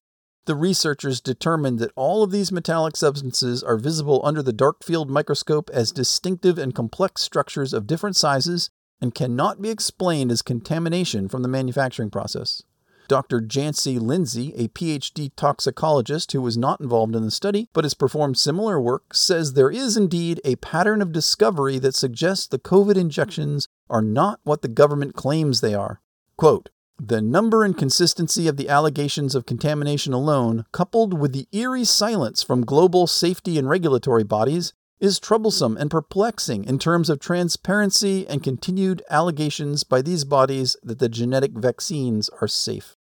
The 0.44 0.54
researchers 0.54 1.20
determined 1.20 1.78
that 1.78 1.92
all 1.96 2.22
of 2.22 2.30
these 2.30 2.52
metallic 2.52 2.96
substances 2.96 3.62
are 3.62 3.76
visible 3.76 4.20
under 4.24 4.42
the 4.42 4.52
dark 4.52 4.82
field 4.82 5.10
microscope 5.10 5.70
as 5.72 5.92
distinctive 5.92 6.58
and 6.58 6.74
complex 6.74 7.22
structures 7.22 7.72
of 7.72 7.86
different 7.86 8.16
sizes 8.16 8.68
and 9.00 9.14
cannot 9.14 9.62
be 9.62 9.70
explained 9.70 10.30
as 10.30 10.42
contamination 10.42 11.28
from 11.28 11.42
the 11.42 11.48
manufacturing 11.48 12.10
process. 12.10 12.62
Dr. 13.10 13.40
Janci 13.40 13.98
Lindsay, 13.98 14.54
a 14.54 14.68
PhD 14.68 15.32
toxicologist 15.34 16.30
who 16.30 16.40
was 16.40 16.56
not 16.56 16.80
involved 16.80 17.16
in 17.16 17.24
the 17.24 17.32
study 17.32 17.68
but 17.72 17.82
has 17.82 17.92
performed 17.92 18.38
similar 18.38 18.80
work, 18.80 19.14
says 19.14 19.54
there 19.54 19.68
is 19.68 19.96
indeed 19.96 20.40
a 20.44 20.54
pattern 20.54 21.02
of 21.02 21.10
discovery 21.10 21.80
that 21.80 21.96
suggests 21.96 22.46
the 22.46 22.60
COVID 22.60 22.96
injections 22.96 23.66
are 23.88 24.00
not 24.00 24.38
what 24.44 24.62
the 24.62 24.68
government 24.68 25.16
claims 25.16 25.60
they 25.60 25.74
are. 25.74 26.00
Quote, 26.36 26.68
the 27.00 27.20
number 27.20 27.64
and 27.64 27.76
consistency 27.76 28.46
of 28.46 28.56
the 28.56 28.68
allegations 28.68 29.34
of 29.34 29.44
contamination 29.44 30.12
alone, 30.12 30.64
coupled 30.70 31.18
with 31.18 31.32
the 31.32 31.48
eerie 31.50 31.82
silence 31.82 32.44
from 32.44 32.64
global 32.64 33.08
safety 33.08 33.58
and 33.58 33.68
regulatory 33.68 34.22
bodies, 34.22 34.72
is 35.00 35.18
troublesome 35.18 35.76
and 35.76 35.90
perplexing 35.90 36.62
in 36.62 36.78
terms 36.78 37.10
of 37.10 37.18
transparency 37.18 38.24
and 38.28 38.44
continued 38.44 39.02
allegations 39.10 39.82
by 39.82 40.00
these 40.00 40.24
bodies 40.24 40.76
that 40.84 41.00
the 41.00 41.08
genetic 41.08 41.50
vaccines 41.54 42.30
are 42.40 42.46
safe. 42.46 42.94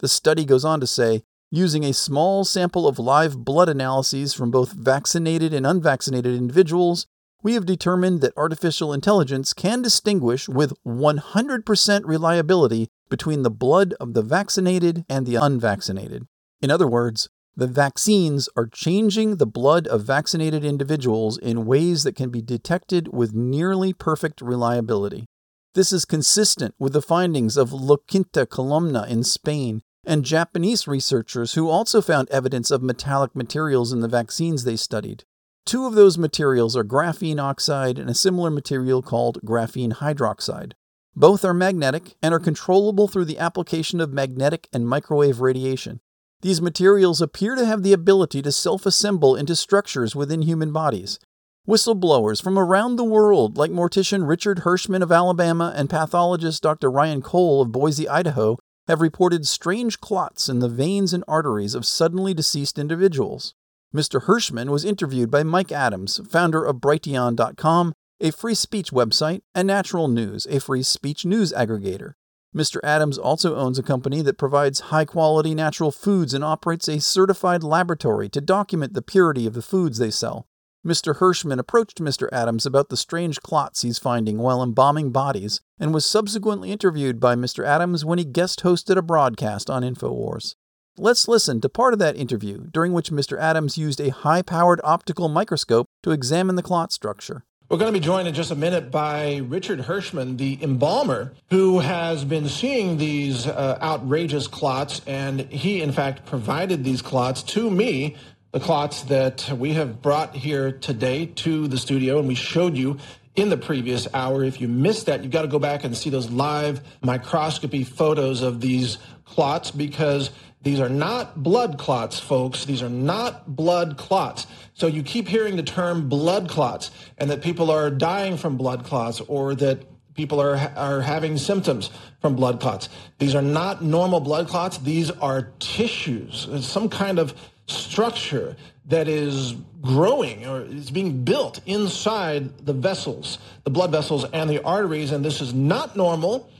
The 0.00 0.08
study 0.08 0.44
goes 0.44 0.64
on 0.64 0.80
to 0.80 0.86
say 0.86 1.22
using 1.50 1.84
a 1.84 1.92
small 1.92 2.44
sample 2.44 2.86
of 2.86 2.98
live 2.98 3.44
blood 3.44 3.68
analyses 3.68 4.34
from 4.34 4.50
both 4.50 4.72
vaccinated 4.72 5.54
and 5.54 5.66
unvaccinated 5.66 6.36
individuals, 6.36 7.06
we 7.42 7.54
have 7.54 7.66
determined 7.66 8.20
that 8.20 8.36
artificial 8.36 8.92
intelligence 8.92 9.52
can 9.52 9.80
distinguish 9.80 10.48
with 10.48 10.72
100% 10.84 12.00
reliability 12.04 12.88
between 13.08 13.42
the 13.42 13.50
blood 13.50 13.94
of 14.00 14.14
the 14.14 14.22
vaccinated 14.22 15.04
and 15.08 15.26
the 15.26 15.36
unvaccinated. 15.36 16.26
In 16.60 16.70
other 16.70 16.86
words, 16.86 17.28
the 17.56 17.66
vaccines 17.66 18.48
are 18.56 18.66
changing 18.66 19.36
the 19.36 19.46
blood 19.46 19.88
of 19.88 20.04
vaccinated 20.04 20.64
individuals 20.64 21.38
in 21.38 21.66
ways 21.66 22.04
that 22.04 22.14
can 22.14 22.30
be 22.30 22.42
detected 22.42 23.08
with 23.08 23.34
nearly 23.34 23.92
perfect 23.92 24.40
reliability. 24.40 25.26
This 25.74 25.92
is 25.92 26.04
consistent 26.04 26.74
with 26.78 26.92
the 26.92 27.02
findings 27.02 27.56
of 27.56 27.72
La 27.72 27.96
Quinta 28.08 28.46
Columna 28.46 29.06
in 29.08 29.22
Spain 29.22 29.82
and 30.04 30.24
Japanese 30.24 30.86
researchers 30.86 31.54
who 31.54 31.68
also 31.68 32.00
found 32.00 32.28
evidence 32.30 32.70
of 32.70 32.82
metallic 32.82 33.34
materials 33.36 33.92
in 33.92 34.00
the 34.00 34.08
vaccines 34.08 34.64
they 34.64 34.76
studied. 34.76 35.24
Two 35.66 35.86
of 35.86 35.94
those 35.94 36.16
materials 36.16 36.76
are 36.76 36.84
graphene 36.84 37.38
oxide 37.38 37.98
and 37.98 38.08
a 38.08 38.14
similar 38.14 38.50
material 38.50 39.02
called 39.02 39.40
graphene 39.44 39.92
hydroxide. 39.92 40.72
Both 41.14 41.44
are 41.44 41.52
magnetic 41.52 42.16
and 42.22 42.32
are 42.32 42.40
controllable 42.40 43.08
through 43.08 43.26
the 43.26 43.38
application 43.38 44.00
of 44.00 44.12
magnetic 44.12 44.68
and 44.72 44.88
microwave 44.88 45.40
radiation. 45.40 46.00
These 46.40 46.62
materials 46.62 47.20
appear 47.20 47.56
to 47.56 47.66
have 47.66 47.82
the 47.82 47.92
ability 47.92 48.40
to 48.42 48.52
self 48.52 48.86
assemble 48.86 49.34
into 49.34 49.56
structures 49.56 50.14
within 50.14 50.42
human 50.42 50.72
bodies. 50.72 51.18
Whistleblowers 51.66 52.40
from 52.40 52.58
around 52.58 52.96
the 52.96 53.04
world, 53.04 53.58
like 53.58 53.70
mortician 53.70 54.26
Richard 54.26 54.60
Hirschman 54.60 55.02
of 55.02 55.12
Alabama 55.12 55.74
and 55.76 55.90
pathologist 55.90 56.62
Dr. 56.62 56.90
Ryan 56.90 57.20
Cole 57.20 57.60
of 57.60 57.72
Boise, 57.72 58.08
Idaho, 58.08 58.56
have 58.88 59.00
reported 59.00 59.46
strange 59.46 60.00
clots 60.00 60.48
in 60.48 60.58
the 60.58 60.68
veins 60.68 61.12
and 61.12 61.22
arteries 61.28 61.74
of 61.74 61.86
suddenly 61.86 62.34
deceased 62.34 62.78
individuals. 62.78 63.54
Mr. 63.94 64.24
Hirschman 64.24 64.70
was 64.70 64.84
interviewed 64.84 65.30
by 65.30 65.42
Mike 65.42 65.70
Adams, 65.70 66.20
founder 66.28 66.64
of 66.64 66.76
Brighteon.com, 66.76 67.92
a 68.20 68.32
free 68.32 68.54
speech 68.54 68.90
website, 68.90 69.42
and 69.54 69.66
Natural 69.66 70.08
News, 70.08 70.46
a 70.46 70.58
free 70.58 70.82
speech 70.82 71.24
news 71.24 71.52
aggregator. 71.52 72.14
Mr. 72.56 72.80
Adams 72.82 73.18
also 73.18 73.54
owns 73.54 73.78
a 73.78 73.82
company 73.82 74.22
that 74.22 74.38
provides 74.38 74.80
high 74.80 75.04
quality 75.04 75.54
natural 75.54 75.92
foods 75.92 76.32
and 76.32 76.42
operates 76.42 76.88
a 76.88 76.98
certified 76.98 77.62
laboratory 77.62 78.28
to 78.30 78.40
document 78.40 78.94
the 78.94 79.02
purity 79.02 79.46
of 79.46 79.52
the 79.52 79.62
foods 79.62 79.98
they 79.98 80.10
sell. 80.10 80.47
Mr. 80.86 81.16
Hirschman 81.16 81.58
approached 81.58 82.00
Mr. 82.00 82.28
Adams 82.30 82.64
about 82.64 82.88
the 82.88 82.96
strange 82.96 83.40
clots 83.40 83.82
he's 83.82 83.98
finding 83.98 84.38
while 84.38 84.62
embalming 84.62 85.10
bodies 85.10 85.60
and 85.78 85.92
was 85.92 86.06
subsequently 86.06 86.70
interviewed 86.70 87.18
by 87.18 87.34
Mr. 87.34 87.66
Adams 87.66 88.04
when 88.04 88.18
he 88.18 88.24
guest 88.24 88.62
hosted 88.62 88.96
a 88.96 89.02
broadcast 89.02 89.68
on 89.68 89.82
InfoWars. 89.82 90.54
Let's 90.96 91.26
listen 91.26 91.60
to 91.60 91.68
part 91.68 91.94
of 91.94 91.98
that 91.98 92.16
interview, 92.16 92.66
during 92.70 92.92
which 92.92 93.10
Mr. 93.10 93.38
Adams 93.38 93.76
used 93.76 94.00
a 94.00 94.10
high 94.10 94.42
powered 94.42 94.80
optical 94.84 95.28
microscope 95.28 95.86
to 96.04 96.12
examine 96.12 96.54
the 96.54 96.62
clot 96.62 96.92
structure. 96.92 97.44
We're 97.68 97.78
going 97.78 97.92
to 97.92 98.00
be 98.00 98.04
joined 98.04 98.26
in 98.26 98.34
just 98.34 98.50
a 98.50 98.56
minute 98.56 98.90
by 98.90 99.42
Richard 99.44 99.80
Hirschman, 99.80 100.38
the 100.38 100.58
embalmer, 100.62 101.34
who 101.50 101.80
has 101.80 102.24
been 102.24 102.48
seeing 102.48 102.96
these 102.96 103.46
uh, 103.46 103.78
outrageous 103.82 104.46
clots. 104.46 105.02
And 105.06 105.40
he, 105.52 105.82
in 105.82 105.92
fact, 105.92 106.24
provided 106.24 106.82
these 106.82 107.02
clots 107.02 107.42
to 107.42 107.70
me, 107.70 108.16
the 108.52 108.60
clots 108.60 109.02
that 109.04 109.50
we 109.58 109.74
have 109.74 110.00
brought 110.00 110.34
here 110.34 110.72
today 110.72 111.26
to 111.26 111.68
the 111.68 111.76
studio. 111.76 112.18
And 112.18 112.26
we 112.26 112.34
showed 112.34 112.76
you 112.76 112.98
in 113.36 113.50
the 113.50 113.56
previous 113.56 114.08
hour. 114.14 114.42
If 114.42 114.60
you 114.60 114.68
missed 114.68 115.06
that, 115.06 115.22
you've 115.22 115.32
got 115.32 115.42
to 115.42 115.48
go 115.48 115.58
back 115.58 115.84
and 115.84 115.96
see 115.96 116.10
those 116.10 116.30
live 116.30 116.80
microscopy 117.02 117.84
photos 117.84 118.42
of 118.42 118.60
these 118.60 118.98
clots 119.24 119.70
because 119.70 120.30
these 120.62 120.80
are 120.80 120.88
not 120.88 121.42
blood 121.42 121.78
clots, 121.78 122.18
folks. 122.18 122.64
These 122.64 122.82
are 122.82 122.88
not 122.88 123.54
blood 123.54 123.96
clots. 123.98 124.46
So 124.74 124.86
you 124.86 125.02
keep 125.02 125.28
hearing 125.28 125.56
the 125.56 125.62
term 125.62 126.08
blood 126.08 126.48
clots 126.48 126.90
and 127.18 127.30
that 127.30 127.42
people 127.42 127.70
are 127.70 127.90
dying 127.90 128.38
from 128.38 128.56
blood 128.56 128.84
clots 128.84 129.20
or 129.20 129.54
that 129.56 129.84
people 130.14 130.40
are, 130.40 130.56
are 130.74 131.00
having 131.02 131.36
symptoms 131.36 131.90
from 132.20 132.34
blood 132.34 132.60
clots. 132.60 132.88
These 133.18 133.34
are 133.34 133.42
not 133.42 133.84
normal 133.84 134.20
blood 134.20 134.48
clots. 134.48 134.78
These 134.78 135.10
are 135.12 135.52
tissues, 135.60 136.48
it's 136.50 136.66
some 136.66 136.88
kind 136.88 137.18
of 137.18 137.34
structure 137.68 138.56
that 138.86 139.06
is 139.06 139.54
growing 139.82 140.46
or 140.46 140.62
is 140.62 140.90
being 140.90 141.24
built 141.24 141.60
inside 141.66 142.66
the 142.66 142.72
vessels, 142.72 143.38
the 143.64 143.70
blood 143.70 143.92
vessels 143.92 144.24
and 144.32 144.48
the 144.48 144.62
arteries. 144.64 145.12
And 145.12 145.24
this 145.24 145.40
is 145.40 145.54
not 145.54 145.96
normal. 145.96 146.50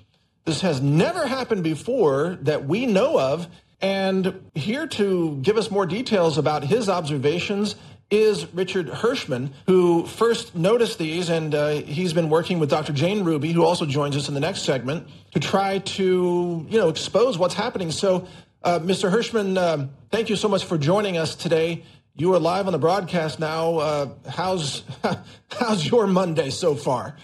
This 0.44 0.60
has 0.60 0.80
never 0.80 1.26
happened 1.26 1.64
before 1.64 2.38
that 2.42 2.66
we 2.66 2.86
know 2.86 3.18
of. 3.18 3.48
And 3.80 4.40
here 4.54 4.86
to 4.88 5.36
give 5.42 5.56
us 5.56 5.70
more 5.70 5.86
details 5.86 6.36
about 6.36 6.64
his 6.64 6.88
observations 6.88 7.76
is 8.10 8.52
Richard 8.54 8.86
Hirschman, 8.86 9.50
who 9.66 10.06
first 10.06 10.54
noticed 10.54 10.98
these, 10.98 11.28
and 11.28 11.54
uh, 11.54 11.68
he's 11.68 12.14
been 12.14 12.30
working 12.30 12.58
with 12.58 12.70
Dr. 12.70 12.94
Jane 12.94 13.22
Ruby, 13.22 13.52
who 13.52 13.62
also 13.62 13.84
joins 13.84 14.16
us 14.16 14.28
in 14.28 14.34
the 14.34 14.40
next 14.40 14.62
segment, 14.62 15.06
to 15.32 15.40
try 15.40 15.78
to 15.78 16.66
you 16.68 16.78
know 16.78 16.88
expose 16.88 17.36
what's 17.36 17.54
happening. 17.54 17.90
So, 17.90 18.26
uh, 18.68 18.78
Mr. 18.80 19.10
Hirschman, 19.10 19.56
uh, 19.56 19.86
thank 20.10 20.28
you 20.28 20.36
so 20.36 20.46
much 20.46 20.66
for 20.66 20.76
joining 20.76 21.16
us 21.16 21.34
today. 21.34 21.84
You 22.16 22.34
are 22.34 22.38
live 22.38 22.66
on 22.66 22.72
the 22.72 22.78
broadcast 22.78 23.40
now. 23.40 23.78
Uh, 23.78 24.08
how's 24.28 24.82
how's 25.50 25.86
your 25.86 26.06
Monday 26.06 26.50
so 26.50 26.74
far? 26.74 27.16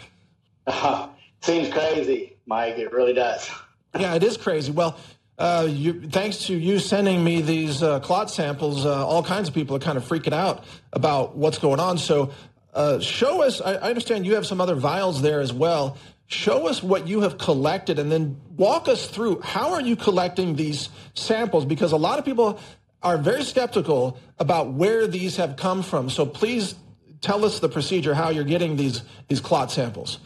seems 1.42 1.70
crazy, 1.70 2.38
Mike. 2.47 2.78
It 2.78 2.92
really 2.92 3.12
does. 3.12 3.51
yeah, 3.99 4.14
it 4.14 4.22
is 4.22 4.38
crazy. 4.38 4.72
Well, 4.72 4.97
uh, 5.36 5.66
you, 5.68 6.09
thanks 6.09 6.47
to 6.47 6.55
you 6.55 6.78
sending 6.78 7.22
me 7.22 7.42
these 7.42 7.82
uh, 7.82 8.01
clot 8.01 8.30
samples, 8.30 8.86
uh, 8.86 9.07
all 9.07 9.22
kinds 9.22 9.49
of 9.49 9.55
people 9.55 9.76
are 9.76 9.80
kind 9.80 9.99
of 9.99 10.05
freaking 10.05 10.32
out 10.32 10.64
about 10.95 11.36
what's 11.36 11.59
going 11.59 11.80
on. 11.80 11.99
So, 11.99 12.32
uh, 12.72 13.01
show 13.01 13.42
us. 13.42 13.61
I, 13.61 13.74
I, 13.74 13.88
understand 13.90 14.24
you 14.24 14.34
have 14.34 14.47
some 14.47 14.62
other 14.62 14.76
vials 14.76 15.20
there 15.20 15.40
as 15.40 15.53
well. 15.53 15.99
Show 16.27 16.68
us 16.68 16.83
what 16.83 17.07
you 17.07 17.20
have 17.20 17.39
collected, 17.39 17.99
and 17.99 18.11
then 18.11 18.41
walk 18.57 18.89
us 18.89 19.07
through 19.07 19.41
how 19.41 19.72
are 19.72 19.81
you 19.81 19.95
collecting 19.97 20.57
these 20.57 20.89
samples? 21.14 21.64
Because 21.64 21.93
a 21.93 21.97
lot 21.97 22.18
of 22.18 22.25
people 22.25 22.59
are 23.03 23.18
very 23.18 23.45
skeptical 23.45 24.18
about 24.39 24.72
where 24.72 25.07
these 25.07 25.37
have 25.37 25.57
come 25.57 25.83
from. 25.83 26.09
So, 26.09 26.25
please 26.25 26.75
tell 27.20 27.45
us 27.45 27.59
the 27.59 27.68
procedure 27.68 28.14
how 28.14 28.31
you're 28.31 28.45
getting 28.45 28.77
these 28.77 29.03
these 29.29 29.41
clot 29.41 29.70
samples. 29.70 30.18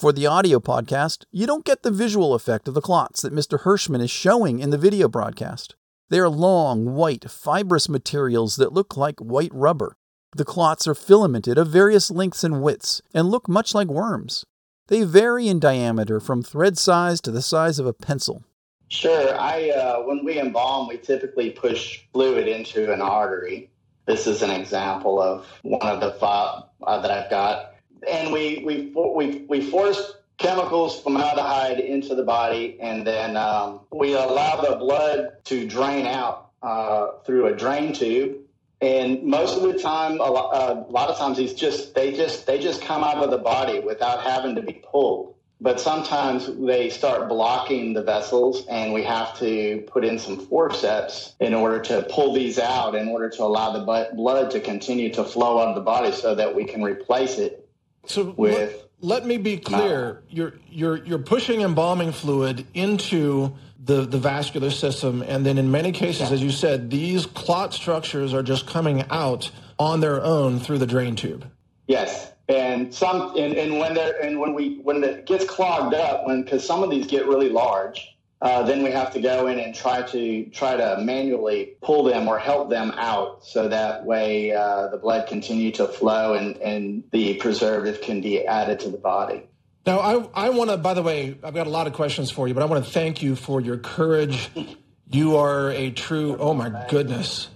For 0.00 0.12
the 0.12 0.26
audio 0.26 0.60
podcast, 0.60 1.24
you 1.30 1.46
don't 1.46 1.64
get 1.64 1.82
the 1.82 1.90
visual 1.90 2.32
effect 2.32 2.66
of 2.68 2.74
the 2.74 2.80
clots 2.80 3.20
that 3.20 3.34
Mr. 3.34 3.64
Hirschman 3.64 4.00
is 4.00 4.10
showing 4.10 4.58
in 4.58 4.70
the 4.70 4.78
video 4.78 5.08
broadcast. 5.08 5.74
They 6.08 6.18
are 6.18 6.28
long, 6.28 6.94
white, 6.94 7.30
fibrous 7.30 7.88
materials 7.88 8.56
that 8.56 8.72
look 8.72 8.96
like 8.96 9.20
white 9.20 9.52
rubber. 9.52 9.96
The 10.34 10.44
clots 10.44 10.88
are 10.88 10.94
filamented 10.94 11.58
of 11.58 11.68
various 11.68 12.10
lengths 12.10 12.42
and 12.42 12.62
widths 12.62 13.02
and 13.12 13.28
look 13.28 13.48
much 13.48 13.74
like 13.74 13.88
worms. 13.88 14.44
They 14.90 15.04
vary 15.04 15.48
in 15.48 15.58
diameter 15.58 16.20
from 16.20 16.42
thread 16.42 16.76
size 16.76 17.22
to 17.22 17.30
the 17.30 17.40
size 17.40 17.78
of 17.78 17.86
a 17.86 17.94
pencil. 17.94 18.44
Sure. 18.88 19.34
I 19.40 19.70
uh, 19.70 20.02
when 20.02 20.22
we 20.24 20.38
embalm, 20.38 20.88
we 20.88 20.98
typically 20.98 21.48
push 21.50 22.02
fluid 22.12 22.46
into 22.46 22.92
an 22.92 23.00
artery. 23.00 23.70
This 24.06 24.26
is 24.26 24.42
an 24.42 24.50
example 24.50 25.22
of 25.22 25.46
one 25.62 25.86
of 25.86 26.00
the 26.00 26.12
five 26.20 26.64
uh, 26.82 27.00
that 27.00 27.10
I've 27.10 27.30
got 27.30 27.70
and 28.08 28.32
we 28.32 28.62
we 28.64 28.92
we 28.94 29.44
we 29.48 29.70
force 29.70 30.14
chemicals 30.38 31.00
from 31.00 31.14
formaldehyde 31.14 31.80
into 31.80 32.14
the 32.14 32.22
body, 32.22 32.78
and 32.80 33.06
then 33.06 33.36
um, 33.36 33.80
we 33.92 34.14
allow 34.14 34.60
the 34.60 34.76
blood 34.76 35.32
to 35.44 35.66
drain 35.66 36.06
out 36.06 36.50
uh, 36.62 37.08
through 37.24 37.46
a 37.46 37.54
drain 37.54 37.92
tube. 37.92 38.38
And 38.80 39.24
most 39.24 39.56
of 39.56 39.62
the 39.62 39.78
time, 39.78 40.20
a 40.20 40.30
lot, 40.30 40.54
uh, 40.54 40.84
a 40.88 40.90
lot 40.90 41.10
of 41.10 41.18
times, 41.18 41.36
these 41.36 41.52
just 41.52 41.94
they 41.94 42.12
just 42.12 42.46
they 42.46 42.58
just 42.58 42.82
come 42.82 43.04
out 43.04 43.22
of 43.22 43.30
the 43.30 43.38
body 43.38 43.80
without 43.80 44.22
having 44.22 44.54
to 44.54 44.62
be 44.62 44.72
pulled. 44.72 45.34
But 45.62 45.78
sometimes 45.78 46.50
they 46.58 46.88
start 46.88 47.28
blocking 47.28 47.92
the 47.92 48.02
vessels, 48.02 48.66
and 48.66 48.94
we 48.94 49.04
have 49.04 49.38
to 49.40 49.84
put 49.88 50.06
in 50.06 50.18
some 50.18 50.38
forceps 50.46 51.34
in 51.38 51.52
order 51.52 51.78
to 51.80 52.06
pull 52.08 52.32
these 52.32 52.58
out, 52.58 52.94
in 52.94 53.08
order 53.08 53.28
to 53.28 53.42
allow 53.42 53.72
the 53.72 54.10
blood 54.14 54.50
to 54.52 54.60
continue 54.60 55.12
to 55.12 55.24
flow 55.24 55.60
out 55.60 55.68
of 55.68 55.74
the 55.74 55.82
body, 55.82 56.12
so 56.12 56.34
that 56.34 56.54
we 56.54 56.64
can 56.64 56.82
replace 56.82 57.36
it 57.36 57.68
so 58.06 58.32
with 58.38 58.72
let, 58.72 58.89
let 59.00 59.24
me 59.24 59.36
be 59.36 59.56
clear. 59.58 60.22
You're 60.28 60.54
you're 60.68 61.04
you're 61.04 61.18
pushing 61.18 61.62
embalming 61.62 62.12
fluid 62.12 62.66
into 62.74 63.54
the, 63.82 64.02
the 64.02 64.18
vascular 64.18 64.70
system, 64.70 65.22
and 65.22 65.44
then 65.44 65.58
in 65.58 65.70
many 65.70 65.92
cases, 65.92 66.28
yeah. 66.28 66.34
as 66.34 66.42
you 66.42 66.50
said, 66.50 66.90
these 66.90 67.26
clot 67.26 67.72
structures 67.72 68.34
are 68.34 68.42
just 68.42 68.66
coming 68.66 69.04
out 69.10 69.50
on 69.78 70.00
their 70.00 70.22
own 70.22 70.60
through 70.60 70.78
the 70.78 70.86
drain 70.86 71.16
tube. 71.16 71.50
Yes, 71.86 72.32
and 72.48 72.92
some 72.92 73.36
and, 73.36 73.54
and 73.54 73.78
when 73.78 73.94
they're 73.94 74.20
and 74.22 74.38
when 74.38 74.54
we 74.54 74.78
when 74.82 75.02
it 75.02 75.26
gets 75.26 75.44
clogged 75.46 75.94
up, 75.94 76.26
when 76.26 76.42
because 76.42 76.66
some 76.66 76.82
of 76.82 76.90
these 76.90 77.06
get 77.06 77.26
really 77.26 77.48
large, 77.48 78.16
uh, 78.42 78.62
then 78.62 78.82
we 78.82 78.90
have 78.90 79.12
to 79.12 79.20
go 79.20 79.46
in 79.48 79.58
and 79.58 79.74
try 79.74 80.02
to 80.02 80.44
try 80.46 80.76
to 80.76 81.02
manually 81.02 81.74
pull 81.82 82.04
them 82.04 82.26
or 82.26 82.38
help 82.38 82.70
them 82.70 82.90
out 82.92 83.44
so 83.44 83.68
that 83.68 84.04
way 84.04 84.52
uh, 84.52 84.88
the 84.88 84.96
blood 84.96 85.28
continue 85.28 85.70
to 85.72 85.86
flow 85.86 86.34
and, 86.34 86.56
and 86.58 87.04
the 87.12 87.34
preservative 87.34 88.00
can 88.00 88.20
be 88.20 88.46
added 88.46 88.80
to 88.80 88.88
the 88.88 88.98
body. 88.98 89.46
Now, 89.86 89.98
I, 90.00 90.46
I 90.46 90.50
want 90.50 90.70
to, 90.70 90.76
by 90.76 90.94
the 90.94 91.02
way, 91.02 91.36
I've 91.42 91.54
got 91.54 91.66
a 91.66 91.70
lot 91.70 91.86
of 91.86 91.92
questions 91.92 92.30
for 92.30 92.46
you, 92.48 92.54
but 92.54 92.62
I 92.62 92.66
want 92.66 92.84
to 92.84 92.90
thank 92.90 93.22
you 93.22 93.36
for 93.36 93.60
your 93.60 93.78
courage. 93.78 94.50
You 95.12 95.38
are 95.38 95.70
a 95.70 95.90
true, 95.90 96.36
oh 96.38 96.54
my 96.54 96.86
goodness. 96.88 97.48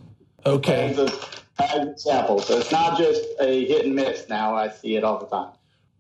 Okay. 0.45 0.91
Example. 1.61 2.41
So 2.41 2.59
it's 2.59 2.73
not 2.73 2.99
just 2.99 3.23
a 3.39 3.65
hit 3.67 3.87
and 3.87 3.95
miss 3.95 4.29
now. 4.29 4.57
I 4.57 4.71
see 4.71 4.97
it 4.97 5.05
all 5.05 5.21
the 5.21 5.27
time. 5.27 5.53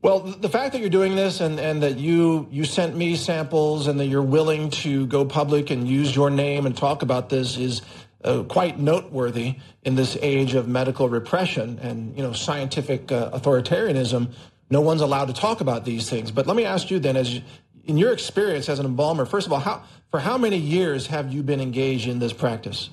Well, 0.05 0.20
the 0.20 0.50
fact 0.50 0.74
that 0.74 0.82
you're 0.82 0.90
doing 0.90 1.16
this 1.16 1.40
and, 1.40 1.59
and 1.59 1.82
that 1.82 1.96
you 1.96 2.46
you 2.50 2.64
sent 2.64 2.94
me 2.94 3.16
samples 3.16 3.86
and 3.86 3.98
that 4.00 4.05
you're 4.05 4.20
willing 4.20 4.68
to 4.84 5.07
go 5.07 5.24
public 5.24 5.70
and 5.70 5.88
use 5.88 6.14
your 6.14 6.28
name 6.28 6.66
and 6.66 6.76
talk 6.76 7.00
about 7.00 7.30
this 7.30 7.57
is 7.57 7.80
uh, 8.22 8.42
quite 8.42 8.78
noteworthy 8.78 9.57
in 9.82 9.94
this 9.94 10.18
age 10.20 10.52
of 10.52 10.68
medical 10.68 11.09
repression 11.09 11.78
and 11.78 12.14
you 12.18 12.22
know 12.22 12.34
scientific 12.34 13.11
uh, 13.11 13.30
authoritarianism. 13.30 14.30
no 14.68 14.82
one's 14.82 15.00
allowed 15.00 15.28
to 15.28 15.32
talk 15.32 15.62
about 15.62 15.86
these 15.86 16.11
things. 16.11 16.30
But 16.30 16.46
let 16.46 16.55
me 16.55 16.66
ask 16.66 16.90
you 16.90 16.98
then, 16.98 17.16
as 17.16 17.36
you, 17.36 17.40
in 17.84 17.96
your 17.96 18.12
experience 18.12 18.68
as 18.68 18.78
an 18.78 18.84
embalmer, 18.84 19.24
first 19.24 19.46
of 19.46 19.55
all, 19.55 19.61
how 19.61 19.84
for 20.11 20.20
how 20.20 20.36
many 20.36 20.59
years 20.59 21.07
have 21.07 21.32
you 21.32 21.42
been 21.42 21.62
engaged 21.62 22.09
in 22.09 22.18
this 22.18 22.34
practice? 22.34 22.90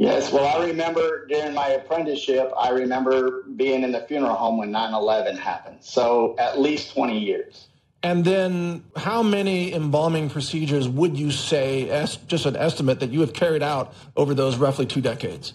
Yes, 0.00 0.32
well, 0.32 0.46
I 0.46 0.64
remember 0.64 1.26
during 1.26 1.52
my 1.52 1.68
apprenticeship, 1.68 2.50
I 2.58 2.70
remember 2.70 3.42
being 3.42 3.82
in 3.82 3.92
the 3.92 4.00
funeral 4.00 4.34
home 4.34 4.56
when 4.56 4.70
9 4.70 4.94
11 4.94 5.36
happened. 5.36 5.76
So 5.80 6.36
at 6.38 6.58
least 6.58 6.94
20 6.94 7.18
years. 7.18 7.68
And 8.02 8.24
then, 8.24 8.82
how 8.96 9.22
many 9.22 9.74
embalming 9.74 10.30
procedures 10.30 10.88
would 10.88 11.18
you 11.18 11.30
say, 11.30 11.90
as 11.90 12.16
just 12.16 12.46
an 12.46 12.56
estimate, 12.56 13.00
that 13.00 13.10
you 13.10 13.20
have 13.20 13.34
carried 13.34 13.62
out 13.62 13.92
over 14.16 14.32
those 14.32 14.56
roughly 14.56 14.86
two 14.86 15.02
decades? 15.02 15.52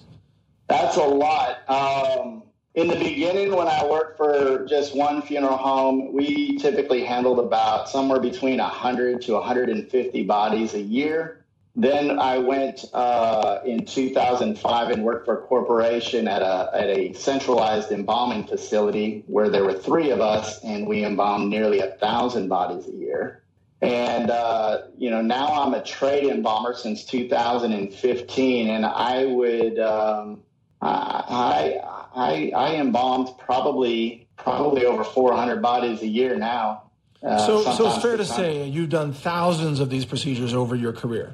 That's 0.68 0.98
a 0.98 1.04
lot. 1.04 1.68
Um, 1.68 2.44
in 2.76 2.88
the 2.88 2.98
beginning, 2.98 3.56
when 3.56 3.68
I 3.68 3.84
worked 3.84 4.16
for 4.16 4.64
just 4.70 4.96
one 4.96 5.24
funeral 5.24 5.58
home, 5.58 6.14
we 6.14 6.60
typically 6.60 7.04
handled 7.04 7.40
about 7.40 7.90
somewhere 7.90 8.20
between 8.20 8.60
100 8.60 9.24
to 9.24 9.34
150 9.34 10.24
bodies 10.26 10.76
a 10.76 10.82
year. 10.82 11.45
Then 11.78 12.20
I 12.20 12.38
went 12.38 12.86
uh, 12.94 13.60
in 13.66 13.86
2005 13.86 14.90
and 14.92 15.04
worked 15.04 15.26
for 15.26 15.40
a 15.40 15.42
corporation 15.42 16.26
at 16.26 16.42
a, 16.42 16.70
at 16.74 16.88
a 16.88 17.14
centralized 17.14 17.92
embalming 17.92 18.48
facility 18.48 19.26
where 19.28 19.50
there 19.50 19.66
were 19.66 19.74
three 19.74 20.10
of 20.12 20.22
us 20.22 20.64
and 20.64 20.88
we 20.88 21.04
embalmed 21.04 21.50
nearly 21.50 21.82
a 21.82 21.92
thousand 21.92 22.48
bodies 22.48 22.88
a 22.88 22.96
year. 22.96 23.44
And, 23.82 24.32
uh, 24.32 24.84
you 24.98 25.10
know, 25.10 25.22
now 25.22 25.64
I'm 25.64 25.74
a 25.74 25.84
trade 25.84 26.30
embalmer 26.30 26.74
since 26.74 27.04
2015 27.04 28.70
and 28.70 28.86
I 28.86 29.26
would, 29.26 29.78
um, 29.78 30.44
I, 30.82 31.82
I, 32.16 32.52
I 32.56 32.76
embalmed 32.76 33.38
probably, 33.38 34.30
probably 34.38 34.86
over 34.86 35.04
400 35.04 35.62
bodies 35.62 36.02
a 36.02 36.08
year 36.08 36.38
now. 36.38 36.84
Uh, 37.22 37.38
so, 37.46 37.64
so 37.74 37.88
it's 37.88 38.02
fair 38.02 38.16
to 38.16 38.26
say 38.26 38.66
you've 38.66 38.90
done 38.90 39.12
thousands 39.12 39.82
of 39.82 39.90
these 39.90 40.06
procedures 40.06 40.54
over 40.54 40.74
your 40.74 40.94
career 40.94 41.34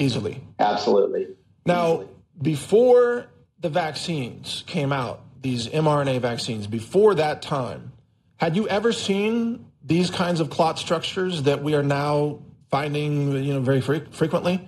easily. 0.00 0.42
Absolutely. 0.58 1.28
Now, 1.66 1.92
easily. 1.92 2.08
before 2.42 3.26
the 3.60 3.68
vaccines 3.68 4.64
came 4.66 4.92
out, 4.92 5.20
these 5.42 5.68
mRNA 5.68 6.20
vaccines, 6.20 6.66
before 6.66 7.14
that 7.14 7.42
time, 7.42 7.92
had 8.36 8.56
you 8.56 8.68
ever 8.68 8.92
seen 8.92 9.66
these 9.84 10.10
kinds 10.10 10.40
of 10.40 10.50
clot 10.50 10.78
structures 10.78 11.44
that 11.44 11.62
we 11.62 11.74
are 11.74 11.82
now 11.82 12.40
finding, 12.70 13.32
you 13.32 13.54
know, 13.54 13.60
very 13.60 13.80
fre- 13.80 14.10
frequently? 14.10 14.66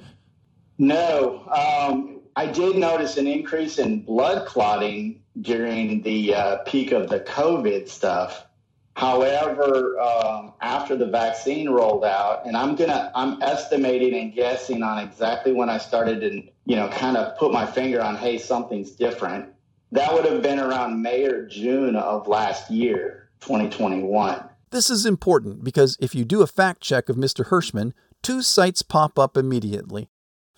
No. 0.79 1.47
Um, 1.49 2.21
I 2.37 2.47
did 2.47 2.77
notice 2.77 3.17
an 3.17 3.27
increase 3.27 3.79
in 3.79 4.01
blood 4.03 4.47
clotting 4.47 5.23
during 5.41 6.03
the 6.03 6.35
uh, 6.35 6.57
peak 6.67 6.93
of 6.93 7.09
the 7.09 7.21
COVID 7.21 7.89
stuff. 7.89 8.47
However, 8.95 9.99
um, 9.99 10.53
after 10.61 10.97
the 10.97 11.07
vaccine 11.07 11.69
rolled 11.71 12.05
out, 12.05 12.47
and 12.47 12.57
I'm 12.57 12.77
gonna, 12.77 13.11
I'm 13.15 13.43
estimating 13.43 14.15
and 14.21 14.35
guessing 14.35 14.83
on 14.83 14.99
exactly 14.99 15.53
when 15.53 15.71
I 15.71 15.79
started 15.79 16.21
to, 16.21 16.43
you 16.67 16.77
know, 16.77 16.89
kind 16.89 17.17
of 17.17 17.37
put 17.39 17.53
my 17.53 17.65
finger 17.65 18.03
on, 18.03 18.17
hey, 18.17 18.39
something's 18.39 18.93
different. 18.93 19.49
That 19.93 20.13
would 20.13 20.25
have 20.25 20.43
been 20.43 20.59
around 20.59 21.01
May 21.03 21.25
or 21.25 21.47
June 21.47 21.97
of 21.97 22.29
last 22.29 22.71
year, 22.71 23.31
2021. 23.41 24.45
This 24.71 24.89
is 24.89 25.05
important 25.05 25.65
because 25.65 25.97
if 26.01 26.15
you 26.15 26.25
do 26.25 26.43
a 26.43 26.47
fact 26.47 26.81
check 26.81 27.09
of 27.09 27.17
Mr. 27.17 27.49
Hirschman, 27.49 27.93
two 28.23 28.41
sites 28.43 28.83
pop 28.83 29.19
up 29.19 29.37
immediately 29.37 30.09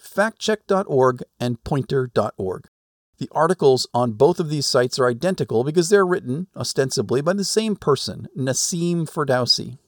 factcheck.org 0.05 1.23
and 1.41 1.65
poynter.org. 1.65 2.69
The 3.19 3.31
articles 3.33 3.87
on 3.95 4.13
both 4.13 4.41
of 4.41 4.51
these 4.51 4.67
sites 4.67 4.99
are 4.99 5.09
identical 5.09 5.63
because 5.63 5.89
they're 5.89 6.07
written, 6.07 6.49
ostensibly, 6.57 7.21
by 7.21 7.33
the 7.33 7.45
same 7.45 7.77
person, 7.77 8.29
Nassim 8.37 9.09
Ferdowsi. 9.09 9.79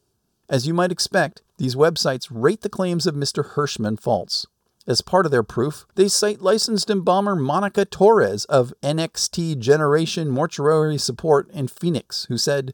As 0.49 0.67
you 0.67 0.75
might 0.75 0.93
expect, 0.93 1.43
these 1.59 1.75
websites 1.75 2.29
rate 2.31 2.61
the 2.61 2.69
claims 2.69 3.07
of 3.07 3.17
Mr. 3.17 3.55
Hirschman 3.55 4.01
false. 4.01 4.47
As 4.87 5.01
part 5.01 5.27
of 5.27 5.33
their 5.33 5.43
proof, 5.43 5.85
they 5.97 6.07
cite 6.07 6.41
licensed 6.41 6.89
embalmer 6.89 7.35
Monica 7.35 7.85
Torres 7.85 8.45
of 8.45 8.73
NXT 8.85 9.59
Generation 9.59 10.31
Mortuary 10.31 10.97
Support 10.97 11.51
in 11.51 11.67
Phoenix, 11.67 12.27
who 12.27 12.39
said, 12.39 12.73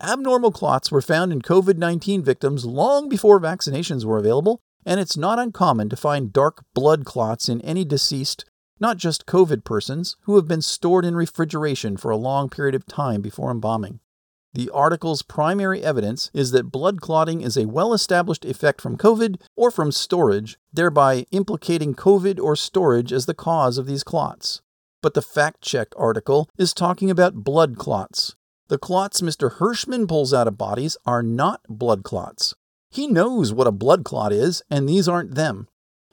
Abnormal 0.00 0.50
clots 0.50 0.90
were 0.90 1.00
found 1.00 1.32
in 1.32 1.40
COVID 1.40 1.76
19 1.76 2.24
victims 2.24 2.64
long 2.64 3.08
before 3.08 3.38
vaccinations 3.38 4.04
were 4.04 4.18
available, 4.18 4.58
and 4.84 4.98
it's 4.98 5.16
not 5.16 5.38
uncommon 5.38 5.88
to 5.90 5.96
find 5.96 6.32
dark 6.32 6.64
blood 6.74 7.04
clots 7.04 7.48
in 7.48 7.60
any 7.60 7.84
deceased 7.84 8.44
not 8.82 8.96
just 8.98 9.26
COVID 9.26 9.62
persons, 9.64 10.16
who 10.22 10.34
have 10.34 10.48
been 10.48 10.60
stored 10.60 11.04
in 11.04 11.14
refrigeration 11.14 11.96
for 11.96 12.10
a 12.10 12.16
long 12.16 12.50
period 12.50 12.74
of 12.74 12.84
time 12.84 13.22
before 13.22 13.52
embalming. 13.52 14.00
The 14.54 14.68
article's 14.70 15.22
primary 15.22 15.82
evidence 15.82 16.30
is 16.34 16.50
that 16.50 16.72
blood 16.72 17.00
clotting 17.00 17.40
is 17.40 17.56
a 17.56 17.68
well 17.68 17.94
established 17.94 18.44
effect 18.44 18.80
from 18.80 18.98
COVID 18.98 19.40
or 19.56 19.70
from 19.70 19.92
storage, 19.92 20.58
thereby 20.72 21.26
implicating 21.30 21.94
COVID 21.94 22.38
or 22.40 22.56
storage 22.56 23.12
as 23.12 23.24
the 23.24 23.34
cause 23.34 23.78
of 23.78 23.86
these 23.86 24.04
clots. 24.04 24.60
But 25.00 25.14
the 25.14 25.22
fact 25.22 25.62
check 25.62 25.88
article 25.96 26.50
is 26.58 26.74
talking 26.74 27.08
about 27.08 27.44
blood 27.44 27.78
clots. 27.78 28.34
The 28.66 28.78
clots 28.78 29.20
Mr. 29.20 29.58
Hirschman 29.58 30.08
pulls 30.08 30.34
out 30.34 30.48
of 30.48 30.58
bodies 30.58 30.96
are 31.06 31.22
not 31.22 31.60
blood 31.68 32.02
clots. 32.02 32.54
He 32.90 33.06
knows 33.06 33.54
what 33.54 33.66
a 33.66 33.72
blood 33.72 34.04
clot 34.04 34.32
is, 34.32 34.62
and 34.68 34.88
these 34.88 35.08
aren't 35.08 35.34
them. 35.34 35.68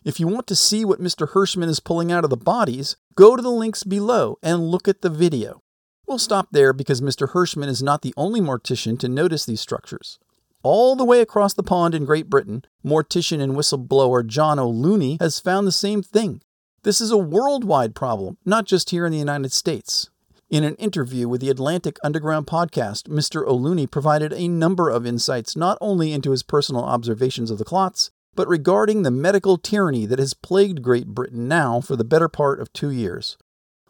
If 0.09 0.19
you 0.19 0.27
want 0.27 0.47
to 0.47 0.55
see 0.55 0.83
what 0.83 0.99
Mr. 0.99 1.33
Hirschman 1.33 1.67
is 1.67 1.79
pulling 1.79 2.11
out 2.11 2.23
of 2.23 2.31
the 2.31 2.35
bodies, 2.35 2.95
go 3.13 3.35
to 3.35 3.43
the 3.43 3.51
links 3.51 3.83
below 3.83 4.39
and 4.41 4.71
look 4.71 4.87
at 4.87 5.03
the 5.03 5.09
video. 5.11 5.61
We'll 6.07 6.17
stop 6.17 6.47
there 6.51 6.73
because 6.73 6.99
Mr. 6.99 7.29
Hirschman 7.29 7.67
is 7.67 7.83
not 7.83 8.01
the 8.01 8.15
only 8.17 8.41
mortician 8.41 8.97
to 9.01 9.07
notice 9.07 9.45
these 9.45 9.61
structures. 9.61 10.17
All 10.63 10.95
the 10.95 11.05
way 11.05 11.21
across 11.21 11.53
the 11.53 11.61
pond 11.61 11.93
in 11.93 12.05
Great 12.05 12.27
Britain, 12.27 12.65
mortician 12.83 13.39
and 13.39 13.53
whistleblower 13.53 14.25
John 14.25 14.57
O'Looney 14.57 15.21
has 15.21 15.39
found 15.39 15.67
the 15.67 15.71
same 15.71 16.01
thing. 16.01 16.41
This 16.81 17.01
is 17.01 17.11
a 17.11 17.17
worldwide 17.19 17.93
problem, 17.93 18.39
not 18.43 18.65
just 18.65 18.89
here 18.89 19.05
in 19.05 19.11
the 19.11 19.19
United 19.19 19.51
States. 19.51 20.09
In 20.49 20.63
an 20.63 20.73
interview 20.77 21.29
with 21.29 21.39
the 21.39 21.51
Atlantic 21.51 21.99
Underground 22.03 22.47
podcast, 22.47 23.07
Mr. 23.09 23.45
O'Looney 23.45 23.85
provided 23.85 24.33
a 24.33 24.47
number 24.47 24.89
of 24.89 25.05
insights 25.05 25.55
not 25.55 25.77
only 25.79 26.13
into 26.13 26.31
his 26.31 26.41
personal 26.41 26.83
observations 26.83 27.51
of 27.51 27.59
the 27.59 27.63
clots, 27.63 28.09
but 28.35 28.47
regarding 28.47 29.03
the 29.03 29.11
medical 29.11 29.57
tyranny 29.57 30.05
that 30.05 30.19
has 30.19 30.33
plagued 30.33 30.81
Great 30.81 31.07
Britain 31.07 31.47
now 31.47 31.81
for 31.81 31.95
the 31.95 32.03
better 32.03 32.29
part 32.29 32.59
of 32.59 32.71
two 32.73 32.89
years. 32.89 33.37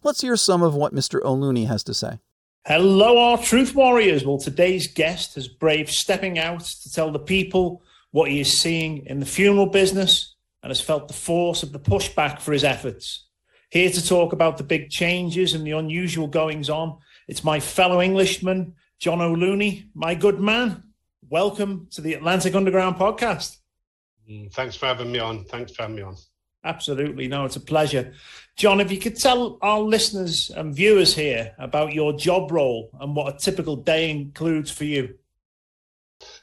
Let's 0.01 0.21
hear 0.21 0.35
some 0.35 0.61
of 0.61 0.75
what 0.75 0.93
Mr. 0.93 1.21
O'Looney 1.23 1.67
has 1.67 1.83
to 1.83 1.93
say. 1.93 2.19
Hello, 2.65 3.17
our 3.17 3.37
truth 3.37 3.73
warriors. 3.75 4.25
Well, 4.25 4.37
today's 4.37 4.87
guest 4.87 5.35
has 5.35 5.47
braved 5.47 5.89
stepping 5.89 6.37
out 6.37 6.61
to 6.61 6.91
tell 6.91 7.11
the 7.11 7.19
people 7.19 7.81
what 8.11 8.29
he 8.29 8.39
is 8.39 8.59
seeing 8.59 9.05
in 9.05 9.19
the 9.19 9.25
funeral 9.25 9.67
business 9.67 10.35
and 10.61 10.69
has 10.69 10.81
felt 10.81 11.07
the 11.07 11.13
force 11.13 11.63
of 11.63 11.71
the 11.71 11.79
pushback 11.79 12.39
for 12.39 12.51
his 12.51 12.63
efforts. 12.63 13.25
Here 13.69 13.89
to 13.89 14.05
talk 14.05 14.33
about 14.33 14.57
the 14.57 14.63
big 14.63 14.89
changes 14.89 15.53
and 15.53 15.65
the 15.65 15.71
unusual 15.71 16.27
goings 16.27 16.69
on, 16.69 16.97
it's 17.27 17.43
my 17.43 17.59
fellow 17.59 18.01
Englishman, 18.01 18.73
John 18.97 19.21
O'Looney. 19.21 19.89
My 19.93 20.15
good 20.15 20.39
man, 20.39 20.83
welcome 21.29 21.87
to 21.91 22.01
the 22.01 22.13
Atlantic 22.13 22.55
Underground 22.55 22.95
podcast. 22.95 23.57
Thanks 24.51 24.75
for 24.75 24.85
having 24.85 25.11
me 25.11 25.19
on. 25.19 25.45
Thanks 25.45 25.71
for 25.73 25.83
having 25.83 25.97
me 25.97 26.01
on. 26.03 26.15
Absolutely. 26.63 27.27
No, 27.27 27.45
it's 27.45 27.55
a 27.55 27.61
pleasure. 27.61 28.13
John, 28.55 28.81
if 28.81 28.91
you 28.91 28.99
could 28.99 29.15
tell 29.15 29.57
our 29.61 29.79
listeners 29.79 30.49
and 30.49 30.75
viewers 30.75 31.15
here 31.15 31.53
about 31.57 31.93
your 31.93 32.13
job 32.13 32.51
role 32.51 32.89
and 32.99 33.15
what 33.15 33.33
a 33.33 33.37
typical 33.37 33.77
day 33.77 34.09
includes 34.09 34.69
for 34.69 34.83
you. 34.83 35.15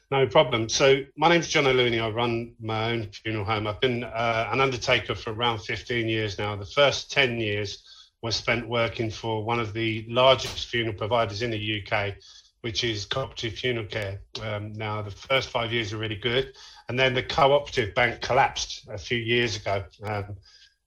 No 0.09 0.25
problem. 0.25 0.69
So, 0.69 1.01
my 1.17 1.29
name's 1.29 1.49
John 1.49 1.67
O'Looney. 1.67 2.01
I 2.01 2.09
run 2.09 2.55
my 2.59 2.91
own 2.91 3.09
funeral 3.11 3.45
home. 3.45 3.67
I've 3.67 3.81
been 3.81 4.03
uh, 4.03 4.49
an 4.51 4.59
undertaker 4.59 5.13
for 5.13 5.33
around 5.33 5.59
15 5.59 6.07
years 6.07 6.39
now. 6.39 6.55
The 6.55 6.65
first 6.65 7.11
10 7.11 7.39
years 7.39 7.83
was 8.21 8.35
spent 8.35 8.67
working 8.67 9.11
for 9.11 9.43
one 9.43 9.59
of 9.59 9.73
the 9.73 10.05
largest 10.09 10.67
funeral 10.67 10.95
providers 10.95 11.43
in 11.43 11.51
the 11.51 11.83
UK, 11.83 12.15
which 12.61 12.83
is 12.83 13.05
Cooperative 13.05 13.53
Funeral 13.53 13.85
Care. 13.85 14.21
Um, 14.41 14.73
now, 14.73 15.01
the 15.03 15.11
first 15.11 15.49
five 15.49 15.71
years 15.71 15.93
are 15.93 15.97
really 15.97 16.15
good. 16.15 16.53
And 16.89 16.97
then 16.97 17.13
the 17.13 17.23
cooperative 17.23 17.93
bank 17.95 18.21
collapsed 18.21 18.87
a 18.89 18.97
few 18.97 19.17
years 19.17 19.57
ago, 19.57 19.83
um, 20.03 20.37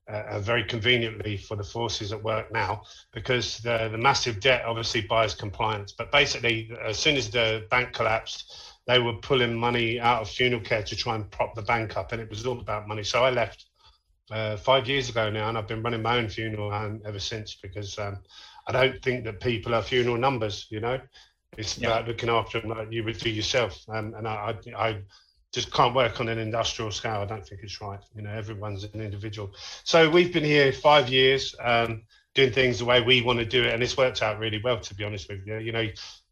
uh, 0.08 0.40
very 0.40 0.64
conveniently 0.64 1.36
for 1.36 1.56
the 1.56 1.62
forces 1.62 2.12
at 2.12 2.22
work 2.22 2.50
now, 2.52 2.82
because 3.12 3.58
the, 3.58 3.88
the 3.92 3.98
massive 3.98 4.40
debt 4.40 4.64
obviously 4.64 5.02
buys 5.02 5.34
compliance. 5.34 5.92
But 5.92 6.10
basically, 6.10 6.70
as 6.82 6.98
soon 6.98 7.16
as 7.16 7.30
the 7.30 7.66
bank 7.70 7.92
collapsed, 7.92 8.54
they 8.86 8.98
were 8.98 9.14
pulling 9.14 9.54
money 9.54 10.00
out 10.00 10.22
of 10.22 10.28
funeral 10.28 10.62
care 10.62 10.82
to 10.82 10.96
try 10.96 11.14
and 11.14 11.30
prop 11.30 11.54
the 11.54 11.62
bank 11.62 11.96
up, 11.96 12.12
and 12.12 12.20
it 12.20 12.30
was 12.30 12.46
all 12.46 12.58
about 12.58 12.88
money. 12.88 13.04
So 13.04 13.24
I 13.24 13.30
left 13.30 13.66
uh, 14.30 14.56
five 14.56 14.88
years 14.88 15.08
ago 15.08 15.30
now, 15.30 15.48
and 15.48 15.58
I've 15.58 15.68
been 15.68 15.82
running 15.82 16.02
my 16.02 16.16
own 16.16 16.28
funeral 16.28 16.70
home 16.70 17.02
ever 17.04 17.18
since 17.18 17.56
because 17.56 17.98
um, 17.98 18.18
I 18.66 18.72
don't 18.72 19.02
think 19.02 19.24
that 19.24 19.40
people 19.40 19.74
are 19.74 19.82
funeral 19.82 20.16
numbers. 20.16 20.66
You 20.70 20.80
know, 20.80 20.98
it's 21.56 21.78
yeah. 21.78 21.88
about 21.88 22.08
looking 22.08 22.30
after 22.30 22.60
them 22.60 22.70
like 22.70 22.90
you 22.90 23.04
would 23.04 23.18
do 23.18 23.30
yourself. 23.30 23.78
Um, 23.88 24.14
and 24.16 24.26
I, 24.26 24.56
I, 24.76 24.88
I 24.88 25.02
just 25.52 25.72
can't 25.72 25.94
work 25.94 26.20
on 26.20 26.28
an 26.28 26.38
industrial 26.38 26.90
scale. 26.90 27.20
I 27.20 27.26
don't 27.26 27.46
think 27.46 27.62
it's 27.62 27.80
right. 27.80 28.00
You 28.14 28.22
know, 28.22 28.30
everyone's 28.30 28.84
an 28.84 29.00
individual. 29.00 29.52
So 29.84 30.08
we've 30.08 30.32
been 30.32 30.44
here 30.44 30.72
five 30.72 31.08
years, 31.08 31.54
um, 31.60 32.02
doing 32.34 32.52
things 32.52 32.78
the 32.78 32.84
way 32.84 33.00
we 33.00 33.22
want 33.22 33.40
to 33.40 33.44
do 33.44 33.62
it, 33.64 33.74
and 33.74 33.82
it's 33.82 33.96
worked 33.96 34.22
out 34.22 34.38
really 34.38 34.60
well. 34.62 34.78
To 34.78 34.94
be 34.94 35.04
honest 35.04 35.28
with 35.28 35.46
you, 35.46 35.58
you 35.58 35.72
know, 35.72 35.88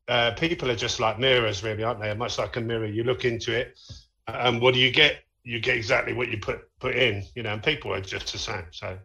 uh, 0.07 0.31
people 0.33 0.71
are 0.71 0.77
just 0.77 1.01
like 1.01 1.19
mirrors, 1.19 1.63
really, 1.63 1.83
aren't 1.83 2.01
they? 2.01 2.15
Much 2.15 2.39
like 2.39 2.57
a 2.57 2.61
mirror, 2.61 2.87
you 2.87 3.05
look 3.05 3.25
into 3.25 3.53
it, 3.53 3.79
and 4.27 4.61
what 4.61 4.75
do 4.75 4.81
you 4.81 4.93
get? 4.93 5.25
You 5.43 5.61
get 5.61 5.77
exactly 5.77 6.13
what 6.13 6.29
you 6.29 6.39
put 6.39 6.61
put 6.79 6.95
in, 6.95 7.25
you 7.35 7.43
know. 7.43 7.55
And 7.55 7.63
people 7.63 7.93
are 7.93 8.01
just 8.01 8.33
the 8.33 8.39
same. 8.39 8.67
So, 8.71 8.99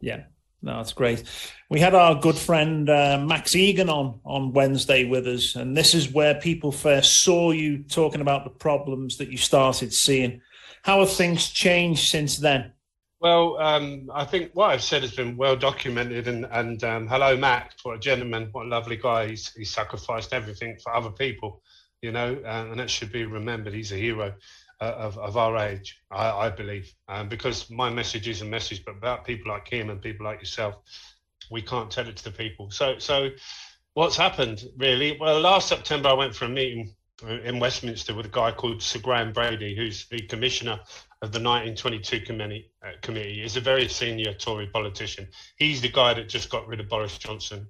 yeah, 0.00 0.24
no, 0.62 0.76
that's 0.76 0.92
great. 0.92 1.24
We 1.68 1.80
had 1.80 1.94
our 1.94 2.14
good 2.14 2.36
friend 2.36 2.88
uh, 2.88 3.18
Max 3.18 3.54
Igan 3.54 3.88
on 3.88 4.20
on 4.24 4.52
Wednesday 4.52 5.04
with 5.04 5.26
us, 5.26 5.56
and 5.56 5.76
this 5.76 5.94
is 5.94 6.12
where 6.12 6.34
people 6.34 6.70
first 6.70 7.22
saw 7.22 7.50
you 7.50 7.82
talking 7.82 8.20
about 8.20 8.44
the 8.44 8.50
problems 8.50 9.18
that 9.18 9.28
you 9.28 9.36
started 9.36 9.92
seeing. 9.92 10.40
How 10.82 11.00
have 11.00 11.12
things 11.12 11.48
changed 11.48 12.08
since 12.08 12.38
then? 12.38 12.72
Well, 13.20 13.56
um, 13.58 14.10
I 14.12 14.24
think 14.24 14.50
what 14.54 14.70
I've 14.70 14.82
said 14.82 15.02
has 15.02 15.14
been 15.14 15.36
well 15.36 15.56
documented, 15.56 16.28
and 16.28 16.46
and 16.46 16.82
um, 16.84 17.08
hello, 17.08 17.36
Max. 17.36 17.84
what 17.84 17.96
a 17.96 18.00
gentleman, 18.00 18.48
what 18.52 18.66
a 18.66 18.68
lovely 18.68 18.96
guy. 18.96 19.28
He's 19.28 19.52
he 19.52 19.64
sacrificed 19.64 20.32
everything 20.32 20.76
for 20.82 20.94
other 20.94 21.10
people, 21.10 21.60
you 22.02 22.12
know, 22.12 22.40
uh, 22.44 22.66
and 22.70 22.78
that 22.78 22.90
should 22.90 23.10
be 23.10 23.24
remembered. 23.24 23.74
He's 23.74 23.92
a 23.92 23.96
hero 23.96 24.34
of 24.84 25.18
of 25.18 25.36
our 25.36 25.56
age, 25.58 25.98
I, 26.10 26.30
I 26.30 26.50
believe, 26.50 26.92
um, 27.08 27.28
because 27.28 27.70
my 27.70 27.90
message 27.90 28.28
is 28.28 28.42
a 28.42 28.44
message, 28.44 28.84
but 28.84 28.96
about 28.96 29.24
people 29.24 29.50
like 29.52 29.68
him 29.68 29.90
and 29.90 30.00
people 30.00 30.26
like 30.26 30.40
yourself, 30.40 30.76
we 31.50 31.62
can't 31.62 31.90
tell 31.90 32.08
it 32.08 32.16
to 32.16 32.24
the 32.24 32.30
people. 32.30 32.70
So 32.70 32.98
so, 32.98 33.30
what's 33.94 34.16
happened 34.16 34.64
really? 34.76 35.16
Well, 35.20 35.40
last 35.40 35.68
September 35.68 36.08
I 36.08 36.14
went 36.14 36.34
for 36.34 36.46
a 36.46 36.48
meeting 36.48 36.94
in 37.44 37.58
Westminster 37.58 38.14
with 38.14 38.26
a 38.26 38.30
guy 38.30 38.50
called 38.50 38.82
Sir 38.82 38.98
Graham 38.98 39.32
Brady, 39.32 39.76
who's 39.76 40.06
the 40.08 40.20
commissioner 40.22 40.80
of 41.22 41.30
the 41.30 41.38
1922 41.38 42.20
committee. 42.20 42.72
Uh, 42.84 42.92
committee. 43.00 43.42
He's 43.42 43.56
a 43.56 43.60
very 43.60 43.88
senior 43.88 44.34
Tory 44.34 44.66
politician. 44.66 45.28
He's 45.56 45.80
the 45.80 45.88
guy 45.88 46.14
that 46.14 46.28
just 46.28 46.50
got 46.50 46.66
rid 46.66 46.80
of 46.80 46.88
Boris 46.88 47.16
Johnson 47.16 47.68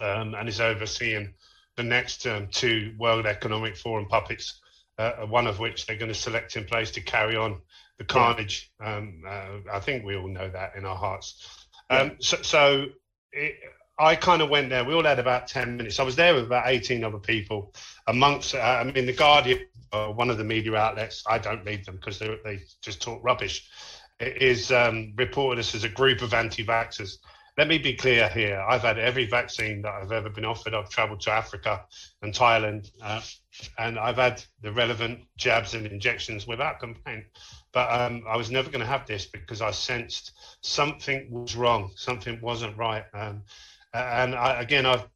um, 0.00 0.34
and 0.34 0.48
is 0.48 0.60
overseeing 0.60 1.34
the 1.76 1.82
next 1.82 2.26
um, 2.26 2.48
two 2.50 2.94
World 2.98 3.26
Economic 3.26 3.76
Forum 3.76 4.06
puppets, 4.06 4.60
uh, 4.98 5.26
one 5.26 5.46
of 5.46 5.58
which 5.58 5.86
they're 5.86 5.96
going 5.96 6.12
to 6.12 6.18
select 6.18 6.56
in 6.56 6.64
place 6.64 6.92
to 6.92 7.00
carry 7.00 7.36
on 7.36 7.60
the 7.98 8.04
carnage. 8.04 8.72
Um, 8.80 9.22
uh, 9.26 9.58
I 9.72 9.80
think 9.80 10.04
we 10.04 10.16
all 10.16 10.28
know 10.28 10.48
that 10.48 10.76
in 10.76 10.84
our 10.84 10.96
hearts. 10.96 11.66
Um, 11.90 12.16
so, 12.20 12.42
so 12.42 12.86
it, 13.32 13.56
I 13.98 14.16
kind 14.16 14.42
of 14.42 14.50
went 14.50 14.70
there. 14.70 14.84
We 14.84 14.94
all 14.94 15.04
had 15.04 15.18
about 15.18 15.46
10 15.46 15.76
minutes. 15.76 16.00
I 16.00 16.02
was 16.02 16.16
there 16.16 16.34
with 16.34 16.44
about 16.44 16.64
18 16.66 17.04
other 17.04 17.18
people. 17.18 17.74
Amongst, 18.06 18.54
uh, 18.54 18.58
I 18.58 18.84
mean, 18.84 19.06
The 19.06 19.12
Guardian, 19.12 19.66
uh, 19.92 20.08
one 20.08 20.30
of 20.30 20.38
the 20.38 20.44
media 20.44 20.74
outlets, 20.74 21.22
I 21.28 21.38
don't 21.38 21.64
read 21.64 21.84
them 21.84 21.96
because 21.96 22.18
they 22.18 22.62
just 22.82 23.00
talk 23.00 23.22
rubbish, 23.22 23.68
it 24.20 24.42
is 24.42 24.70
um, 24.70 25.12
reported 25.16 25.60
us 25.60 25.74
as 25.74 25.84
a 25.84 25.88
group 25.88 26.22
of 26.22 26.34
anti 26.34 26.64
vaxxers. 26.64 27.18
Let 27.56 27.68
me 27.68 27.78
be 27.78 27.94
clear 27.94 28.28
here. 28.28 28.60
I've 28.60 28.82
had 28.82 28.98
every 28.98 29.26
vaccine 29.26 29.82
that 29.82 29.92
I've 29.92 30.10
ever 30.10 30.28
been 30.28 30.44
offered. 30.44 30.74
I've 30.74 30.90
traveled 30.90 31.20
to 31.22 31.30
Africa 31.30 31.84
and 32.20 32.34
Thailand, 32.34 32.90
uh, 33.00 33.20
and 33.78 33.96
I've 33.96 34.16
had 34.16 34.42
the 34.60 34.72
relevant 34.72 35.20
jabs 35.36 35.74
and 35.74 35.86
injections 35.86 36.48
without 36.48 36.80
complaint. 36.80 37.24
But 37.72 37.92
um, 37.92 38.24
I 38.28 38.36
was 38.36 38.50
never 38.50 38.70
going 38.70 38.80
to 38.80 38.86
have 38.86 39.06
this 39.06 39.26
because 39.26 39.62
I 39.62 39.70
sensed 39.70 40.32
something 40.62 41.28
was 41.30 41.54
wrong, 41.54 41.92
something 41.94 42.40
wasn't 42.40 42.76
right. 42.76 43.04
Um, 43.14 43.44
and 43.92 44.34
I, 44.34 44.60
again, 44.60 44.84
I've 44.84 45.08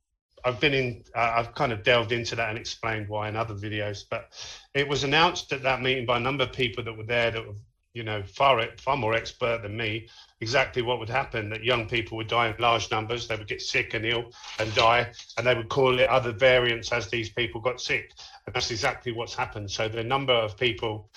I've 0.44 0.60
been 0.60 0.74
in, 0.74 1.04
uh, 1.14 1.34
I've 1.36 1.54
kind 1.54 1.72
of 1.72 1.82
delved 1.82 2.12
into 2.12 2.36
that 2.36 2.48
and 2.48 2.58
explained 2.58 3.08
why 3.08 3.28
in 3.28 3.36
other 3.36 3.54
videos. 3.54 4.04
But 4.08 4.32
it 4.74 4.88
was 4.88 5.04
announced 5.04 5.52
at 5.52 5.62
that 5.64 5.82
meeting 5.82 6.06
by 6.06 6.18
a 6.18 6.20
number 6.20 6.44
of 6.44 6.52
people 6.52 6.84
that 6.84 6.96
were 6.96 7.04
there 7.04 7.30
that 7.30 7.46
were, 7.46 7.54
you 7.94 8.02
know, 8.02 8.22
far 8.22 8.64
far 8.78 8.96
more 8.96 9.14
expert 9.14 9.62
than 9.62 9.76
me, 9.76 10.08
exactly 10.40 10.82
what 10.82 10.98
would 10.98 11.08
happen. 11.08 11.50
That 11.50 11.64
young 11.64 11.88
people 11.88 12.16
would 12.18 12.28
die 12.28 12.48
in 12.48 12.54
large 12.58 12.90
numbers, 12.90 13.26
they 13.26 13.36
would 13.36 13.48
get 13.48 13.62
sick 13.62 13.94
and 13.94 14.04
ill 14.04 14.30
and 14.58 14.74
die, 14.74 15.10
and 15.36 15.46
they 15.46 15.54
would 15.54 15.68
call 15.68 15.98
it 15.98 16.08
other 16.08 16.32
variants 16.32 16.92
as 16.92 17.08
these 17.08 17.30
people 17.30 17.60
got 17.60 17.80
sick. 17.80 18.12
And 18.46 18.54
that's 18.54 18.70
exactly 18.70 19.12
what's 19.12 19.34
happened. 19.34 19.70
So 19.70 19.88
the 19.88 20.04
number 20.04 20.32
of 20.32 20.56
people, 20.56 21.10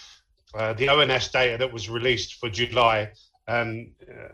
uh, 0.54 0.74
the 0.74 0.90
ONS 0.90 1.28
data 1.30 1.58
that 1.58 1.72
was 1.72 1.90
released 1.90 2.36
for 2.36 2.50
July. 2.50 3.12
Um, 3.48 3.92
uh, 4.10 4.30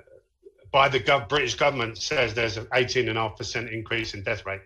by 0.71 0.89
the 0.89 0.99
gov- 0.99 1.29
British 1.29 1.55
government 1.55 1.97
says 1.97 2.33
there's 2.33 2.57
an 2.57 2.65
18.5% 2.67 3.71
increase 3.71 4.13
in 4.13 4.23
death 4.23 4.45
rate. 4.45 4.61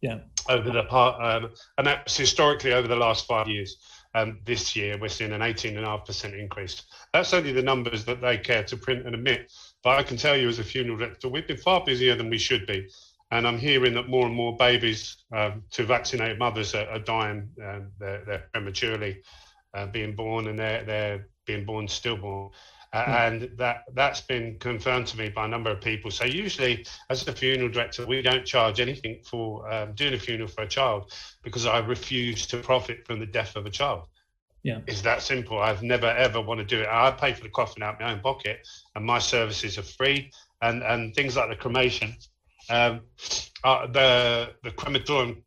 Yeah. 0.00 0.18
Over 0.48 0.70
the 0.70 0.84
part, 0.84 1.20
um, 1.22 1.50
and 1.78 1.86
that's 1.86 2.16
historically 2.16 2.72
over 2.72 2.86
the 2.86 2.96
last 2.96 3.26
five 3.26 3.48
years. 3.48 3.78
Um, 4.14 4.38
this 4.44 4.76
year, 4.76 4.96
we're 4.96 5.08
seeing 5.08 5.32
an 5.32 5.40
18.5% 5.40 6.38
increase. 6.38 6.84
That's 7.12 7.34
only 7.34 7.52
the 7.52 7.62
numbers 7.62 8.04
that 8.04 8.20
they 8.20 8.38
care 8.38 8.62
to 8.64 8.76
print 8.76 9.06
and 9.06 9.14
admit. 9.14 9.52
But 9.82 9.98
I 9.98 10.02
can 10.04 10.16
tell 10.16 10.36
you, 10.36 10.48
as 10.48 10.60
a 10.60 10.64
funeral 10.64 10.98
director, 10.98 11.28
we've 11.28 11.48
been 11.48 11.56
far 11.56 11.84
busier 11.84 12.14
than 12.14 12.30
we 12.30 12.38
should 12.38 12.66
be. 12.66 12.88
And 13.30 13.48
I'm 13.48 13.58
hearing 13.58 13.94
that 13.94 14.08
more 14.08 14.26
and 14.26 14.34
more 14.34 14.56
babies 14.56 15.24
um, 15.32 15.64
to 15.72 15.84
vaccinated 15.84 16.38
mothers 16.38 16.74
are, 16.74 16.88
are 16.88 17.00
dying. 17.00 17.48
Um, 17.60 17.90
they're, 17.98 18.22
they're, 18.24 18.48
prematurely 18.52 19.22
uh, 19.74 19.86
being 19.86 20.14
born 20.14 20.46
and 20.46 20.58
they're, 20.58 20.84
they're 20.84 21.26
being 21.44 21.64
born 21.64 21.88
stillborn. 21.88 22.50
Hmm. 22.94 23.10
and 23.10 23.50
that 23.58 23.84
that's 23.94 24.20
been 24.20 24.56
confirmed 24.60 25.08
to 25.08 25.18
me 25.18 25.28
by 25.28 25.46
a 25.46 25.48
number 25.48 25.70
of 25.70 25.80
people. 25.80 26.12
So 26.12 26.24
usually, 26.24 26.86
as 27.10 27.26
a 27.26 27.32
funeral 27.32 27.68
director, 27.68 28.06
we 28.06 28.22
don't 28.22 28.46
charge 28.46 28.78
anything 28.78 29.18
for 29.24 29.68
um, 29.68 29.94
doing 29.94 30.14
a 30.14 30.18
funeral 30.18 30.48
for 30.48 30.62
a 30.62 30.68
child 30.68 31.12
because 31.42 31.66
I 31.66 31.78
refuse 31.78 32.46
to 32.46 32.58
profit 32.58 33.04
from 33.04 33.18
the 33.18 33.26
death 33.26 33.56
of 33.56 33.66
a 33.66 33.70
child. 33.70 34.06
Yeah, 34.62 34.78
it's 34.86 35.02
that 35.02 35.22
simple. 35.22 35.58
I've 35.58 35.82
never 35.82 36.06
ever 36.06 36.40
want 36.40 36.60
to 36.60 36.64
do 36.64 36.82
it. 36.82 36.88
I 36.88 37.10
pay 37.10 37.32
for 37.34 37.42
the 37.42 37.48
coffin 37.48 37.82
out 37.82 37.94
of 37.94 38.00
my 38.00 38.12
own 38.12 38.20
pocket, 38.20 38.60
and 38.94 39.04
my 39.04 39.18
services 39.18 39.76
are 39.76 39.82
free. 39.82 40.30
And 40.62 40.84
and 40.84 41.12
things 41.16 41.36
like 41.36 41.48
the 41.48 41.56
cremation, 41.56 42.14
um, 42.70 43.00
uh, 43.64 43.88
the 43.88 44.52
the 44.62 44.70
crematorium 44.70 45.42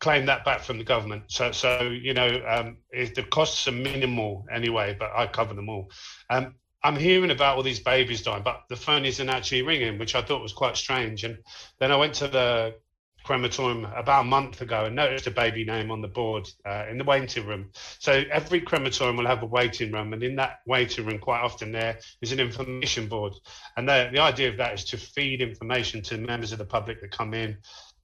claim 0.00 0.26
that 0.26 0.44
back 0.44 0.60
from 0.60 0.76
the 0.76 0.84
government. 0.84 1.24
So, 1.28 1.52
so 1.52 1.80
you 1.80 2.14
know, 2.14 2.42
um, 2.46 2.76
the 2.92 3.24
costs 3.30 3.66
are 3.68 3.72
minimal 3.72 4.46
anyway, 4.52 4.96
but 4.98 5.12
I 5.14 5.26
cover 5.26 5.54
them 5.54 5.68
all. 5.68 5.90
Um, 6.28 6.54
I'm 6.82 6.96
hearing 6.96 7.30
about 7.30 7.56
all 7.56 7.62
these 7.62 7.80
babies 7.80 8.22
dying, 8.22 8.42
but 8.42 8.62
the 8.68 8.76
phone 8.76 9.04
isn't 9.04 9.28
actually 9.28 9.62
ringing, 9.62 9.98
which 9.98 10.14
I 10.14 10.22
thought 10.22 10.42
was 10.42 10.52
quite 10.52 10.76
strange. 10.76 11.24
And 11.24 11.38
then 11.78 11.92
I 11.92 11.96
went 11.96 12.14
to 12.14 12.28
the 12.28 12.74
crematorium 13.22 13.84
about 13.84 14.22
a 14.22 14.28
month 14.28 14.62
ago 14.62 14.86
and 14.86 14.96
noticed 14.96 15.26
a 15.26 15.30
baby 15.30 15.64
name 15.64 15.90
on 15.90 16.00
the 16.00 16.08
board 16.08 16.48
uh, 16.64 16.86
in 16.90 16.96
the 16.96 17.04
waiting 17.04 17.46
room. 17.46 17.70
So 17.98 18.24
every 18.30 18.62
crematorium 18.62 19.18
will 19.18 19.26
have 19.26 19.42
a 19.42 19.46
waiting 19.46 19.92
room, 19.92 20.14
and 20.14 20.22
in 20.22 20.36
that 20.36 20.60
waiting 20.66 21.06
room, 21.06 21.18
quite 21.18 21.42
often 21.42 21.70
there 21.72 21.98
is 22.22 22.32
an 22.32 22.40
information 22.40 23.08
board. 23.08 23.34
And 23.76 23.88
the, 23.88 24.08
the 24.12 24.20
idea 24.20 24.48
of 24.48 24.56
that 24.56 24.74
is 24.74 24.84
to 24.86 24.96
feed 24.96 25.42
information 25.42 26.02
to 26.04 26.18
members 26.18 26.52
of 26.52 26.58
the 26.58 26.64
public 26.64 27.00
that 27.02 27.10
come 27.10 27.34
in 27.34 27.58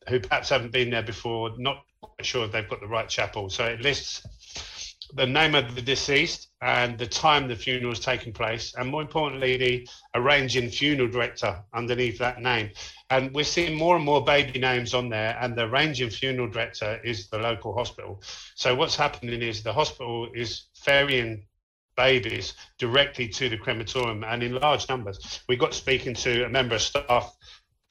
who 0.08 0.20
perhaps 0.20 0.50
haven't 0.50 0.72
been 0.72 0.90
there 0.90 1.02
before, 1.02 1.50
not 1.58 1.82
quite 2.00 2.24
sure 2.24 2.44
if 2.44 2.52
they've 2.52 2.68
got 2.68 2.80
the 2.80 2.86
right 2.86 3.08
chapel. 3.08 3.50
So 3.50 3.64
it 3.64 3.80
lists 3.80 4.24
the 5.14 5.26
name 5.26 5.54
of 5.54 5.74
the 5.74 5.82
deceased 5.82 6.48
and 6.60 6.98
the 6.98 7.06
time 7.06 7.48
the 7.48 7.56
funeral 7.56 7.92
is 7.92 8.00
taking 8.00 8.32
place, 8.32 8.74
and 8.76 8.88
more 8.88 9.02
importantly, 9.02 9.56
the 9.56 9.88
arranging 10.14 10.70
funeral 10.70 11.08
director 11.08 11.62
underneath 11.74 12.18
that 12.18 12.40
name. 12.40 12.70
And 13.10 13.32
we're 13.32 13.44
seeing 13.44 13.76
more 13.76 13.96
and 13.96 14.04
more 14.04 14.24
baby 14.24 14.58
names 14.58 14.94
on 14.94 15.08
there, 15.08 15.38
and 15.40 15.54
the 15.54 15.64
arranging 15.64 16.10
funeral 16.10 16.48
director 16.48 17.00
is 17.04 17.28
the 17.28 17.38
local 17.38 17.74
hospital. 17.74 18.22
So 18.54 18.74
what's 18.74 18.96
happening 18.96 19.42
is 19.42 19.62
the 19.62 19.72
hospital 19.72 20.28
is 20.34 20.66
ferrying 20.74 21.46
babies 21.96 22.54
directly 22.78 23.28
to 23.28 23.48
the 23.48 23.56
crematorium 23.56 24.24
and 24.24 24.42
in 24.42 24.54
large 24.54 24.88
numbers. 24.88 25.40
We 25.48 25.56
got 25.56 25.74
speaking 25.74 26.14
to 26.14 26.44
a 26.44 26.48
member 26.48 26.74
of 26.74 26.82
staff 26.82 27.34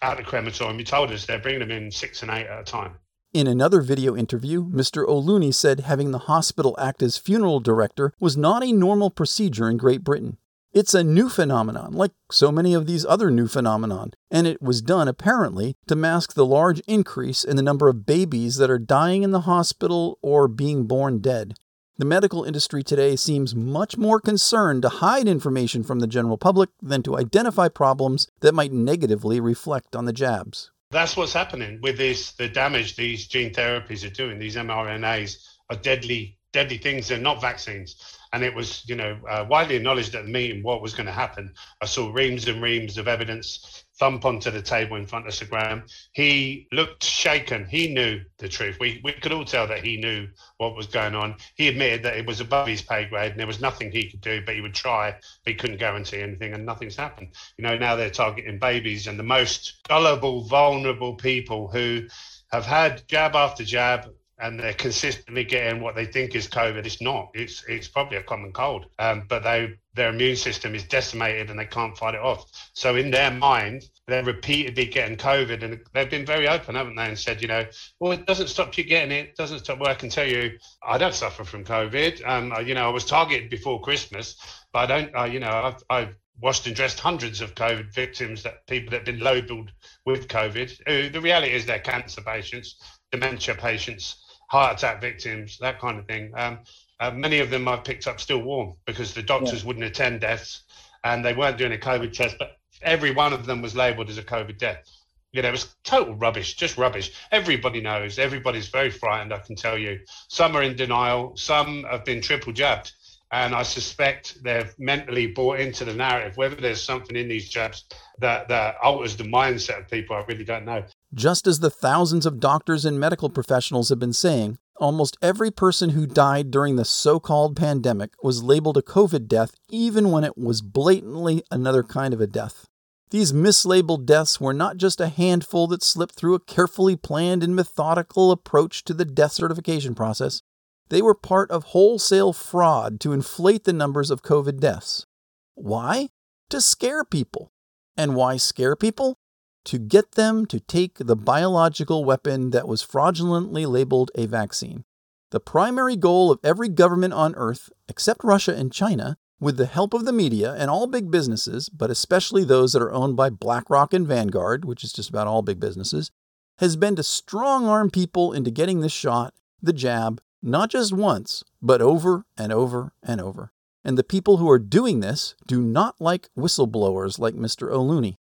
at 0.02 0.18
the 0.18 0.24
crematorium. 0.24 0.78
He 0.78 0.84
told 0.84 1.12
us 1.12 1.26
they're 1.26 1.40
bringing 1.40 1.62
them 1.62 1.72
in 1.72 1.92
six 1.92 2.22
and 2.22 2.32
eight 2.32 2.48
at 2.48 2.62
a 2.62 2.64
time. 2.64 2.96
In 3.36 3.48
another 3.48 3.82
video 3.82 4.16
interview, 4.16 4.64
Mr. 4.64 5.06
O'Looney 5.06 5.54
said 5.54 5.82
having 5.82 6.12
the 6.12 6.20
hospital 6.20 6.74
act 6.80 7.04
as 7.04 7.18
funeral 7.18 7.60
director 7.60 8.14
was 8.18 8.38
not 8.38 8.64
a 8.64 8.72
normal 8.72 9.10
procedure 9.10 9.70
in 9.70 9.76
Great 9.76 10.06
Britain. 10.06 10.38
It's 10.72 10.94
a 10.94 11.04
new 11.04 11.28
phenomenon, 11.28 11.92
like 11.92 12.14
so 12.32 12.50
many 12.50 12.74
of 12.74 12.88
these 12.88 13.06
other 13.06 13.30
new 13.30 13.50
phenomenon, 13.50 14.14
and 14.32 14.48
it 14.48 14.62
was 14.62 14.82
done 14.82 15.10
apparently 15.10 15.76
to 15.88 15.98
mask 15.98 16.34
the 16.34 16.46
large 16.46 16.80
increase 16.88 17.44
in 17.44 17.58
the 17.58 17.62
number 17.62 17.90
of 17.90 18.06
babies 18.06 18.56
that 18.56 18.70
are 18.70 18.80
dying 18.80 19.24
in 19.24 19.32
the 19.32 19.42
hospital 19.42 20.18
or 20.22 20.48
being 20.48 20.86
born 20.86 21.20
dead. 21.20 21.56
The 21.98 22.06
medical 22.06 22.46
industry 22.46 22.84
today 22.84 23.18
seems 23.18 23.54
much 23.54 23.98
more 23.98 24.22
concerned 24.22 24.82
to 24.84 24.90
hide 25.04 25.28
information 25.28 25.84
from 25.84 26.00
the 26.00 26.08
general 26.08 26.38
public 26.38 26.70
than 26.82 27.04
to 27.04 27.18
identify 27.18 27.68
problems 27.68 28.30
that 28.40 28.56
might 28.56 28.72
negatively 28.72 29.42
reflect 29.42 29.94
on 29.94 30.06
the 30.06 30.14
jabs. 30.14 30.72
That's 30.96 31.18
what's 31.18 31.34
happening 31.34 31.82
with 31.82 31.98
this. 31.98 32.32
The 32.32 32.48
damage 32.48 32.96
these 32.96 33.28
gene 33.28 33.52
therapies 33.52 34.08
are 34.08 34.14
doing. 34.14 34.40
These 34.40 34.56
mRNAs 34.56 35.46
are 35.70 35.76
deadly, 35.76 36.38
deadly 36.54 36.78
things. 36.78 37.10
They're 37.10 37.18
not 37.18 37.42
vaccines. 37.42 38.18
And 38.32 38.46
it 38.46 38.56
was, 38.56 38.88
you 38.88 38.96
know, 38.96 39.20
uh, 39.30 39.46
widely 39.50 39.76
acknowledged 39.76 40.16
at 40.16 40.24
the 40.24 40.32
meeting 40.32 40.64
what 40.64 40.82
was 40.82 40.94
going 40.94 41.08
to 41.08 41.12
happen. 41.12 41.54
I 41.82 41.86
saw 41.86 42.14
reams 42.14 42.48
and 42.48 42.62
reams 42.62 42.98
of 42.98 43.10
evidence 43.10 43.84
thump 44.00 44.26
onto 44.26 44.52
the 44.52 44.62
table 44.62 44.98
in 44.98 45.06
front 45.06 45.28
of 45.28 45.34
Sir 45.34 45.46
Graham. 45.46 45.84
He 46.12 46.68
looked 46.72 47.04
shaken. 47.04 47.66
He 47.66 47.94
knew 47.94 48.22
the 48.38 48.50
truth. 48.50 48.78
We, 48.80 49.02
we 49.04 49.14
could 49.14 49.32
all 49.32 49.46
tell 49.46 49.68
that 49.68 49.84
he 49.84 49.98
knew 49.98 50.28
what 50.58 50.76
was 50.76 50.88
going 50.88 51.16
on. 51.16 51.36
He 51.56 51.68
admitted 51.68 52.04
that 52.04 52.18
it 52.18 52.26
was 52.26 52.42
above 52.42 52.68
his 52.68 52.82
pay 52.82 53.06
grade 53.06 53.32
and 53.32 53.40
there 53.40 53.48
was 53.48 53.62
nothing 53.62 53.92
he 53.92 54.10
could 54.10 54.22
do, 54.22 54.42
but 54.46 54.56
he 54.56 54.62
would 54.62 54.76
try. 54.76 55.12
But 55.12 55.52
he 55.52 55.56
couldn't 55.56 55.78
guarantee 55.78 56.22
anything, 56.22 56.54
and 56.54 56.66
nothing's 56.66 56.96
happened. 56.96 57.30
You 57.58 57.64
know, 57.64 57.78
now 57.78 57.96
they're 57.96 58.10
targeting 58.10 58.60
babies 58.60 59.08
and 59.08 59.18
the 59.18 59.24
most 59.24 59.82
gullible, 59.88 60.44
vulnerable 60.44 61.16
people 61.16 61.68
who 61.68 62.08
have 62.52 62.66
had 62.66 63.08
jab 63.08 63.36
after 63.36 63.64
jab 63.64 64.10
and 64.38 64.60
they're 64.60 64.74
consistently 64.74 65.44
getting 65.44 65.82
what 65.82 65.96
they 65.96 66.06
think 66.06 66.36
is 66.36 66.48
COVID. 66.48 66.86
It's 66.86 67.02
not. 67.02 67.30
It's 67.34 67.64
it's 67.68 67.88
probably 67.88 68.18
a 68.18 68.24
common 68.24 68.52
cold. 68.52 68.88
Um, 69.00 69.24
but 69.30 69.44
they 69.44 69.76
their 69.96 70.10
immune 70.10 70.36
system 70.36 70.76
is 70.76 70.84
decimated 70.84 71.50
and 71.50 71.58
they 71.58 71.66
can't 71.66 71.98
fight 71.98 72.16
it 72.16 72.22
off. 72.22 72.46
So 72.74 72.96
in 72.96 73.12
their 73.12 73.32
mind, 73.32 73.90
they're 74.08 74.24
repeatedly 74.24 74.86
getting 74.86 75.18
COVID, 75.18 75.64
and 75.64 75.80
they've 75.94 76.10
been 76.10 76.26
very 76.26 76.48
open, 76.48 76.76
haven't 76.76 76.96
they? 76.96 77.08
And 77.08 77.18
said, 77.18 77.42
you 77.42 77.48
know, 77.48 77.66
well, 78.00 78.12
it 78.12 78.26
doesn't 78.26 78.50
stop 78.50 78.78
you 78.78 78.84
getting 78.84 79.12
it. 79.12 79.30
it 79.30 79.36
doesn't 79.36 79.60
stop. 79.60 79.80
Well, 79.80 79.90
I 79.90 79.96
can 79.96 80.10
tell 80.10 80.28
you, 80.28 80.58
I 80.86 80.98
don't 80.98 81.14
suffer 81.14 81.44
from 81.44 81.64
COVID. 81.64 82.28
Um, 82.28 82.54
you 82.66 82.76
know, 82.76 82.86
I 82.86 82.92
was 82.92 83.06
targeted 83.06 83.50
before 83.50 83.82
Christmas, 83.82 84.36
but 84.72 84.80
I 84.80 84.86
don't. 84.86 85.16
Uh, 85.16 85.24
you 85.24 85.40
know, 85.40 85.50
I've, 85.50 85.84
I've 85.90 86.16
washed 86.40 86.68
and 86.68 86.76
dressed 86.76 87.00
hundreds 87.00 87.42
of 87.42 87.56
COVID 87.56 87.94
victims 87.94 88.44
that 88.44 88.68
people 88.68 88.92
that 88.92 88.98
have 88.98 89.06
been 89.06 89.20
labelled 89.20 89.72
with 90.06 90.28
COVID. 90.28 91.12
The 91.14 91.22
reality 91.22 91.54
is 91.54 91.66
they're 91.66 91.80
cancer 91.80 92.22
patients, 92.22 92.76
dementia 93.12 93.56
patients 93.56 94.22
heart 94.48 94.78
attack 94.78 95.02
victims, 95.02 95.58
that 95.60 95.80
kind 95.80 96.00
of 96.00 96.08
thing. 96.08 96.32
Um, 96.36 96.60
uh, 97.00 97.12
many 97.12 97.40
of 97.40 97.50
them 97.50 97.68
I've 97.68 97.84
picked 97.84 98.08
up 98.08 98.20
still 98.20 98.42
warm 98.42 98.76
because 98.86 99.14
the 99.14 99.24
doctors 99.24 99.62
yeah. 99.62 99.68
wouldn't 99.68 99.86
attend 99.86 100.22
deaths 100.22 100.64
and 101.04 101.24
they 101.24 101.34
weren't 101.34 101.58
doing 101.58 101.74
a 101.74 101.78
COVID 101.78 102.14
test, 102.14 102.38
but 102.40 102.58
every 102.82 103.12
one 103.12 103.34
of 103.34 103.46
them 103.46 103.62
was 103.62 103.76
labelled 103.76 104.10
as 104.10 104.18
a 104.18 104.24
COVID 104.24 104.58
death. 104.58 104.90
You 105.32 105.42
know, 105.42 105.50
it 105.50 105.52
was 105.52 105.76
total 105.84 106.16
rubbish, 106.16 106.56
just 106.56 106.78
rubbish. 106.78 107.12
Everybody 107.32 107.82
knows, 107.82 108.18
everybody's 108.18 108.70
very 108.70 108.90
frightened, 108.90 109.34
I 109.34 109.40
can 109.40 109.56
tell 109.56 109.78
you. 109.78 110.00
Some 110.30 110.56
are 110.56 110.64
in 110.64 110.78
denial, 110.78 111.36
some 111.36 111.84
have 111.84 112.06
been 112.06 112.22
triple 112.22 112.54
jabbed. 112.54 112.94
And 113.32 113.54
I 113.54 113.64
suspect 113.64 114.42
they've 114.44 114.74
mentally 114.80 115.28
bought 115.28 115.60
into 115.60 115.84
the 115.84 115.94
narrative. 115.94 116.38
Whether 116.38 116.56
there's 116.56 116.82
something 116.82 117.18
in 117.18 117.28
these 117.28 117.50
jabs 117.50 117.84
that, 118.20 118.48
that 118.48 118.76
alters 118.82 119.18
the 119.18 119.26
mindset 119.26 119.80
of 119.80 119.90
people, 119.90 120.16
I 120.16 120.24
really 120.28 120.46
don't 120.46 120.64
know. 120.64 120.84
Just 121.14 121.48
as 121.48 121.60
the 121.60 121.70
thousands 121.70 122.26
of 122.26 122.40
doctors 122.40 122.86
and 122.86 122.98
medical 123.00 123.30
professionals 123.30 123.90
have 123.90 124.00
been 124.00 124.14
saying, 124.14 124.58
almost 124.78 125.18
every 125.22 125.52
person 125.52 125.92
who 125.92 126.06
died 126.06 126.52
during 126.52 126.76
the 126.76 126.86
so 126.86 127.20
called 127.20 127.56
pandemic 127.56 128.12
was 128.24 128.44
labeled 128.44 128.78
a 128.78 128.82
COVID 128.82 129.28
death, 129.28 129.56
even 129.70 130.12
when 130.12 130.24
it 130.24 130.38
was 130.38 130.62
blatantly 130.62 131.44
another 131.52 131.84
kind 131.84 132.14
of 132.14 132.22
a 132.22 132.28
death. 132.28 132.68
These 133.12 133.32
mislabeled 133.32 134.06
deaths 134.06 134.42
were 134.42 134.54
not 134.54 134.78
just 134.78 135.00
a 135.00 135.08
handful 135.08 135.68
that 135.68 135.84
slipped 135.84 136.16
through 136.16 136.36
a 136.36 136.40
carefully 136.40 136.96
planned 136.96 137.44
and 137.44 137.56
methodical 137.56 138.32
approach 138.32 138.84
to 138.86 138.94
the 138.94 139.06
death 139.06 139.34
certification 139.34 139.96
process. 139.96 140.42
They 140.90 141.02
were 141.02 141.16
part 141.16 141.50
of 141.52 141.66
wholesale 141.66 142.34
fraud 142.34 143.00
to 143.02 143.14
inflate 143.14 143.64
the 143.64 143.74
numbers 143.74 144.12
of 144.12 144.22
COVID 144.22 144.60
deaths. 144.60 145.06
Why? 145.54 146.10
To 146.50 146.62
scare 146.62 147.04
people. 147.04 147.52
And 147.98 148.16
why 148.16 148.38
scare 148.38 148.76
people? 148.76 149.18
To 149.66 149.80
get 149.80 150.14
them 150.14 150.46
to 150.46 150.60
take 150.60 150.98
the 151.00 151.16
biological 151.16 152.06
weapon 152.06 152.52
that 152.52 152.68
was 152.68 152.82
fraudulently 152.82 153.66
labeled 153.66 154.12
a 154.16 154.26
vaccine. 154.26 154.86
The 155.32 155.40
primary 155.40 155.96
goal 155.96 156.32
of 156.32 156.40
every 156.44 156.70
government 156.70 157.14
on 157.14 157.36
Earth, 157.36 157.70
except 157.90 158.24
Russia 158.24 158.56
and 158.56 158.72
China, 158.72 159.18
with 159.40 159.58
the 159.58 159.66
help 159.66 159.94
of 159.94 160.06
the 160.06 160.14
media 160.14 160.54
and 160.54 160.70
all 160.70 160.88
big 160.88 161.12
businesses, 161.12 161.68
but 161.68 161.92
especially 161.92 162.44
those 162.44 162.74
that 162.74 162.82
are 162.82 162.94
owned 162.94 163.18
by 163.18 163.30
BlackRock 163.30 163.94
and 163.94 164.08
Vanguard, 164.08 164.64
which 164.66 164.84
is 164.84 164.94
just 164.94 165.10
about 165.10 165.28
all 165.28 165.42
big 165.42 165.60
businesses, 165.60 166.12
has 166.60 166.76
been 166.76 166.96
to 166.96 167.04
strong 167.04 167.68
arm 167.68 167.90
people 167.90 168.32
into 168.32 168.52
getting 168.52 168.80
the 168.80 168.88
shot, 168.88 169.34
the 169.62 169.74
jab, 169.74 170.22
not 170.42 170.70
just 170.70 170.94
once, 170.94 171.44
but 171.62 171.82
over 171.82 172.26
and 172.38 172.54
over 172.54 172.94
and 173.04 173.20
over. 173.20 173.52
And 173.84 173.98
the 173.98 174.04
people 174.04 174.38
who 174.38 174.50
are 174.50 174.60
doing 174.60 175.00
this 175.00 175.36
do 175.48 175.62
not 175.62 175.96
like 176.00 176.30
whistleblowers 176.38 177.20
like 177.20 177.36
Mr. 177.36 177.72
O'Looney 177.72 178.18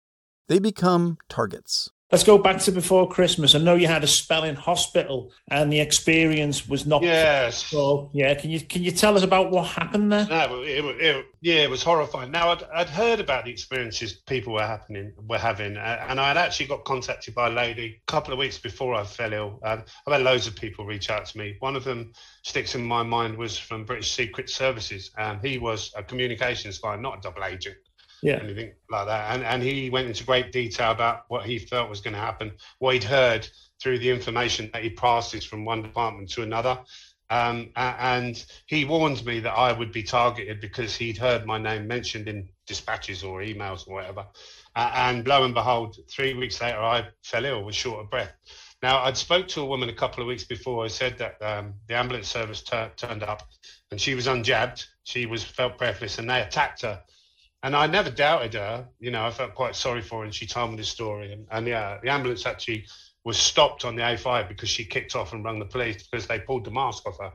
they 0.49 0.59
become 0.59 1.19
targets. 1.29 1.91
Let's 2.15 2.23
go 2.23 2.39
back 2.39 2.61
to 2.61 2.71
before 2.71 3.09
Christmas. 3.09 3.57
I 3.57 3.59
know 3.59 3.75
you 3.75 3.89
had 3.89 4.05
a 4.05 4.07
spell 4.07 4.45
in 4.45 4.55
hospital, 4.55 5.33
and 5.51 5.73
the 5.73 5.81
experience 5.81 6.69
was 6.69 6.87
not. 6.87 7.03
Yes. 7.03 7.67
So 7.67 8.09
yeah, 8.13 8.35
can 8.35 8.51
you 8.51 8.61
can 8.61 8.85
you 8.85 8.93
tell 8.93 9.17
us 9.17 9.25
about 9.25 9.51
what 9.51 9.67
happened 9.67 10.13
there? 10.13 10.25
No, 10.29 10.63
it, 10.63 10.85
it, 11.01 11.27
yeah, 11.41 11.63
it 11.63 11.71
was 11.71 11.83
horrifying. 11.83 12.31
Now 12.31 12.51
I'd, 12.51 12.63
I'd 12.73 12.89
heard 12.89 13.19
about 13.19 13.47
the 13.47 13.51
experiences 13.51 14.13
people 14.13 14.53
were 14.53 14.67
happening 14.67 15.13
were 15.29 15.39
having, 15.39 15.77
and 15.77 16.21
I 16.21 16.29
had 16.29 16.37
actually 16.37 16.67
got 16.67 16.85
contacted 16.85 17.35
by 17.35 17.49
a 17.49 17.51
lady 17.51 18.01
a 18.01 18.07
couple 18.07 18.33
of 18.33 18.39
weeks 18.39 18.59
before 18.59 18.95
I 18.95 19.03
fell 19.03 19.33
ill. 19.33 19.59
Um, 19.65 19.83
I've 20.07 20.13
had 20.13 20.23
loads 20.23 20.47
of 20.47 20.55
people 20.55 20.87
reach 20.87 21.11
out 21.11 21.27
to 21.27 21.39
me. 21.39 21.57
One 21.59 21.75
of 21.75 21.83
them 21.83 22.13
sticks 22.43 22.77
in 22.77 22.85
my 22.85 23.03
mind 23.03 23.37
was 23.37 23.59
from 23.59 23.85
British 23.85 24.13
Secret 24.13 24.51
Services, 24.51 25.11
and 25.19 25.45
he 25.45 25.59
was 25.59 25.93
a 25.97 26.03
communications 26.05 26.79
guy, 26.79 26.95
not 26.95 27.19
a 27.19 27.21
double 27.23 27.45
agent 27.45 27.77
yeah. 28.25 28.41
anything 28.43 28.73
like 28.91 29.07
that. 29.07 29.35
And 29.35 29.45
and 29.45 29.63
he 29.63 29.91
went 29.91 30.09
into 30.09 30.25
great 30.25 30.51
detail 30.51 30.93
about 30.93 31.25
what 31.29 31.45
he 31.45 31.59
felt 31.59 31.91
was 31.91 32.01
going 32.01 32.15
to 32.15 32.21
happen, 32.21 32.53
what 32.79 32.95
he'd 32.95 33.05
heard 33.05 33.47
through 33.81 33.99
the 33.99 34.11
information 34.11 34.71
that 34.73 34.83
he 34.83 34.91
passes 34.91 35.45
from 35.45 35.65
one 35.65 35.83
department 35.83 36.31
to 36.31 36.43
another. 36.43 36.79
Um, 37.31 37.71
and 37.77 38.43
he 38.67 38.85
warned 38.85 39.25
me 39.25 39.41
that 39.41 39.53
I 39.53 39.73
would 39.73 39.93
be 39.93 40.03
targeted 40.03 40.61
because 40.61 40.97
he'd 40.97 41.19
heard 41.19 41.47
my 41.47 41.59
name 41.59 41.87
mentioned 41.87 42.29
in 42.29 42.49
dispatches 42.67 43.23
or 43.23 43.41
emails 43.41 43.87
or 43.87 43.95
whatever. 43.95 44.27
Uh, 44.75 44.91
and 44.95 45.27
lo 45.27 45.45
and 45.45 45.55
behold, 45.55 45.99
three 46.11 46.35
weeks 46.35 46.61
later, 46.61 46.79
I 46.79 47.07
fell 47.23 47.45
ill, 47.45 47.63
was 47.63 47.75
short 47.75 48.01
of 48.01 48.11
breath. 48.11 48.33
Now, 48.83 49.03
I'd 49.05 49.17
spoke 49.17 49.49
to 49.49 49.63
a 49.63 49.67
woman 49.67 49.89
a 49.89 49.95
couple 49.95 50.23
of 50.23 50.29
weeks 50.29 50.45
before. 50.45 50.85
I 50.85 50.89
said 50.89 51.19
that 51.19 51.43
um, 51.43 51.75
the 51.89 51.95
ambulance 51.95 52.29
service 52.29 52.63
turned 52.63 53.23
up, 53.23 53.43
and 53.91 54.01
she 54.01 54.15
was 54.15 54.27
unjabbed. 54.27 54.87
She 55.05 55.27
was 55.27 55.43
felt 55.43 55.79
breathless, 55.79 56.19
and 56.19 56.29
they 56.29 56.43
attacked 56.43 56.83
her 56.83 57.03
and 57.65 57.75
I 57.75 57.87
never 57.87 58.11
doubted 58.11 58.53
her. 58.53 58.87
You 59.01 59.11
know, 59.11 59.25
I 59.25 59.31
felt 59.31 59.55
quite 59.55 59.75
sorry 59.75 60.03
for 60.03 60.19
her, 60.19 60.25
and 60.25 60.35
she 60.35 60.47
told 60.47 60.73
me 60.73 60.77
the 60.77 60.85
story. 60.85 61.33
And, 61.33 61.47
and 61.51 61.67
yeah, 61.67 61.99
the 62.03 62.11
ambulance 62.11 62.45
actually 62.45 62.85
was 63.25 63.39
stopped 63.39 63.87
on 63.87 63.97
the 63.97 64.03
A5 64.03 64.49
because 64.49 64.69
she 64.69 64.85
kicked 64.85 65.17
off 65.17 65.33
and 65.33 65.43
rang 65.43 65.59
the 65.59 65.65
police 65.65 66.07
because 66.07 66.27
they 66.27 66.39
pulled 66.39 66.67
the 66.67 66.71
mask 66.71 67.09
off 67.09 67.19
her 67.19 67.33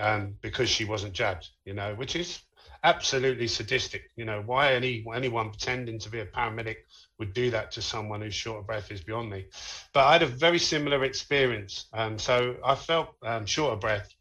um, 0.00 0.34
because 0.42 0.68
she 0.68 0.84
wasn't 0.84 1.12
jabbed. 1.12 1.50
You 1.64 1.74
know, 1.74 1.94
which 1.94 2.16
is 2.16 2.42
absolutely 2.82 3.46
sadistic. 3.46 4.10
You 4.16 4.24
know, 4.24 4.42
why 4.44 4.74
any 4.74 5.06
anyone 5.14 5.50
pretending 5.50 6.00
to 6.00 6.10
be 6.10 6.18
a 6.18 6.26
paramedic 6.26 6.78
would 7.20 7.32
do 7.32 7.52
that 7.52 7.70
to 7.72 7.82
someone 7.82 8.22
who's 8.22 8.34
short 8.34 8.58
of 8.58 8.66
breath 8.66 8.90
is 8.90 9.02
beyond 9.02 9.30
me. 9.30 9.46
But 9.92 10.06
I 10.06 10.14
had 10.14 10.22
a 10.24 10.26
very 10.26 10.58
similar 10.58 11.04
experience. 11.04 11.86
Um, 11.92 12.18
so 12.18 12.56
I 12.64 12.74
felt 12.74 13.14
um, 13.22 13.46
short 13.46 13.74
of 13.74 13.80
breath. 13.80 14.12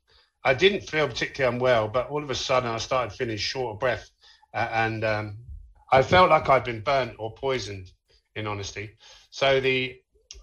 I 0.45 0.53
didn't 0.53 0.81
feel 0.81 1.07
particularly 1.07 1.55
unwell, 1.55 1.87
but 1.87 2.11
all 2.11 2.21
of 2.21 2.29
a 2.29 2.35
sudden 2.35 2.69
I 2.69 2.77
started 2.77 3.15
feeling 3.15 3.37
short 3.37 3.73
of 3.73 3.79
breath 3.79 4.11
and 4.53 5.03
um, 5.03 5.37
I 5.91 6.01
felt 6.01 6.29
like 6.29 6.49
I'd 6.49 6.63
been 6.63 6.81
burnt 6.81 7.15
or 7.17 7.33
poisoned, 7.33 7.91
in 8.35 8.47
honesty. 8.47 8.91
So 9.29 9.59
the 9.59 9.99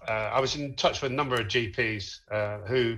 uh, 0.07 0.31
I 0.33 0.39
was 0.39 0.55
in 0.55 0.75
touch 0.75 1.01
with 1.01 1.11
a 1.11 1.15
number 1.15 1.35
of 1.35 1.47
GPs 1.47 2.19
uh, 2.31 2.59
who 2.59 2.97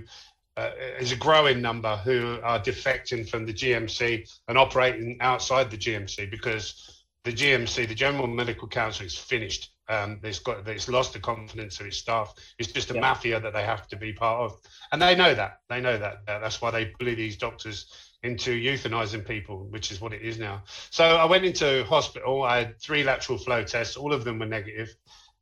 uh, 0.56 0.70
is 0.98 1.12
a 1.12 1.16
growing 1.16 1.60
number 1.60 1.96
who 1.96 2.38
are 2.42 2.60
defecting 2.60 3.28
from 3.28 3.44
the 3.44 3.52
GMC 3.52 4.28
and 4.48 4.56
operating 4.56 5.18
outside 5.20 5.70
the 5.70 5.76
GMC 5.76 6.30
because 6.30 7.04
the 7.24 7.32
GMC, 7.32 7.88
the 7.88 7.94
General 7.94 8.26
Medical 8.26 8.68
Council, 8.68 9.04
is 9.04 9.16
finished. 9.16 9.72
Um, 9.88 10.20
it's 10.22 10.38
got 10.38 10.66
it's 10.68 10.88
lost 10.88 11.12
the 11.12 11.18
confidence 11.18 11.80
of 11.80 11.86
its 11.86 11.98
staff. 11.98 12.34
It's 12.58 12.72
just 12.72 12.90
a 12.90 12.94
yeah. 12.94 13.00
mafia 13.00 13.40
that 13.40 13.52
they 13.52 13.64
have 13.64 13.86
to 13.88 13.96
be 13.96 14.12
part 14.12 14.42
of, 14.42 14.58
and 14.92 15.02
they 15.02 15.14
know 15.14 15.34
that. 15.34 15.60
They 15.68 15.80
know 15.80 15.98
that. 15.98 16.24
That's 16.26 16.62
why 16.62 16.70
they 16.70 16.92
bully 16.98 17.14
these 17.14 17.36
doctors 17.36 18.03
into 18.24 18.50
euthanizing 18.50 19.26
people, 19.26 19.66
which 19.70 19.92
is 19.92 20.00
what 20.00 20.12
it 20.12 20.22
is 20.22 20.38
now. 20.38 20.62
So 20.90 21.04
I 21.04 21.26
went 21.26 21.44
into 21.44 21.84
hospital. 21.84 22.42
I 22.42 22.58
had 22.58 22.80
three 22.80 23.04
lateral 23.04 23.38
flow 23.38 23.62
tests. 23.62 23.96
All 23.96 24.12
of 24.12 24.24
them 24.24 24.38
were 24.38 24.46
negative. 24.46 24.94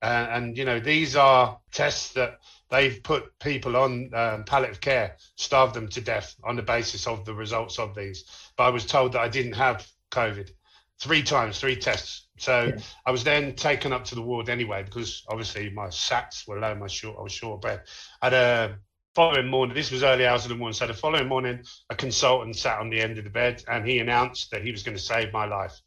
Uh, 0.02 0.26
and, 0.30 0.58
you 0.58 0.64
know, 0.64 0.80
these 0.80 1.14
are 1.14 1.58
tests 1.70 2.12
that 2.14 2.40
they've 2.70 3.02
put 3.04 3.38
people 3.38 3.76
on 3.76 4.10
um, 4.14 4.44
palliative 4.44 4.80
care, 4.80 5.16
starved 5.36 5.74
them 5.74 5.88
to 5.88 6.00
death 6.00 6.34
on 6.42 6.56
the 6.56 6.62
basis 6.62 7.06
of 7.06 7.24
the 7.24 7.32
results 7.32 7.78
of 7.78 7.94
these. 7.94 8.24
But 8.56 8.64
I 8.64 8.70
was 8.70 8.84
told 8.84 9.12
that 9.12 9.20
I 9.20 9.28
didn't 9.28 9.52
have 9.52 9.86
COVID 10.10 10.50
three 10.98 11.22
times, 11.22 11.60
three 11.60 11.76
tests. 11.76 12.28
So 12.38 12.64
yeah. 12.64 12.82
I 13.06 13.12
was 13.12 13.22
then 13.22 13.54
taken 13.54 13.92
up 13.92 14.04
to 14.06 14.16
the 14.16 14.22
ward 14.22 14.48
anyway 14.48 14.82
because 14.82 15.24
obviously 15.28 15.70
my 15.70 15.86
sats 15.86 16.48
were 16.48 16.58
low, 16.58 16.74
my 16.74 16.88
short, 16.88 17.16
I 17.18 17.22
was 17.22 17.32
short 17.32 17.54
of 17.54 17.60
breath. 17.60 17.80
I 18.20 18.26
had 18.26 18.34
a 18.34 18.78
following 19.14 19.46
morning, 19.46 19.74
this 19.74 19.90
was 19.90 20.02
early 20.02 20.26
hours 20.26 20.44
of 20.44 20.48
the 20.48 20.54
morning. 20.54 20.74
So 20.74 20.86
the 20.86 20.94
following 20.94 21.28
morning, 21.28 21.62
a 21.90 21.94
consultant 21.94 22.56
sat 22.56 22.78
on 22.78 22.90
the 22.90 23.00
end 23.00 23.18
of 23.18 23.24
the 23.24 23.30
bed 23.30 23.62
and 23.68 23.86
he 23.86 23.98
announced 23.98 24.50
that 24.50 24.62
he 24.62 24.72
was 24.72 24.82
going 24.82 24.96
to 24.96 25.02
save 25.02 25.32
my 25.32 25.44
life. 25.44 25.80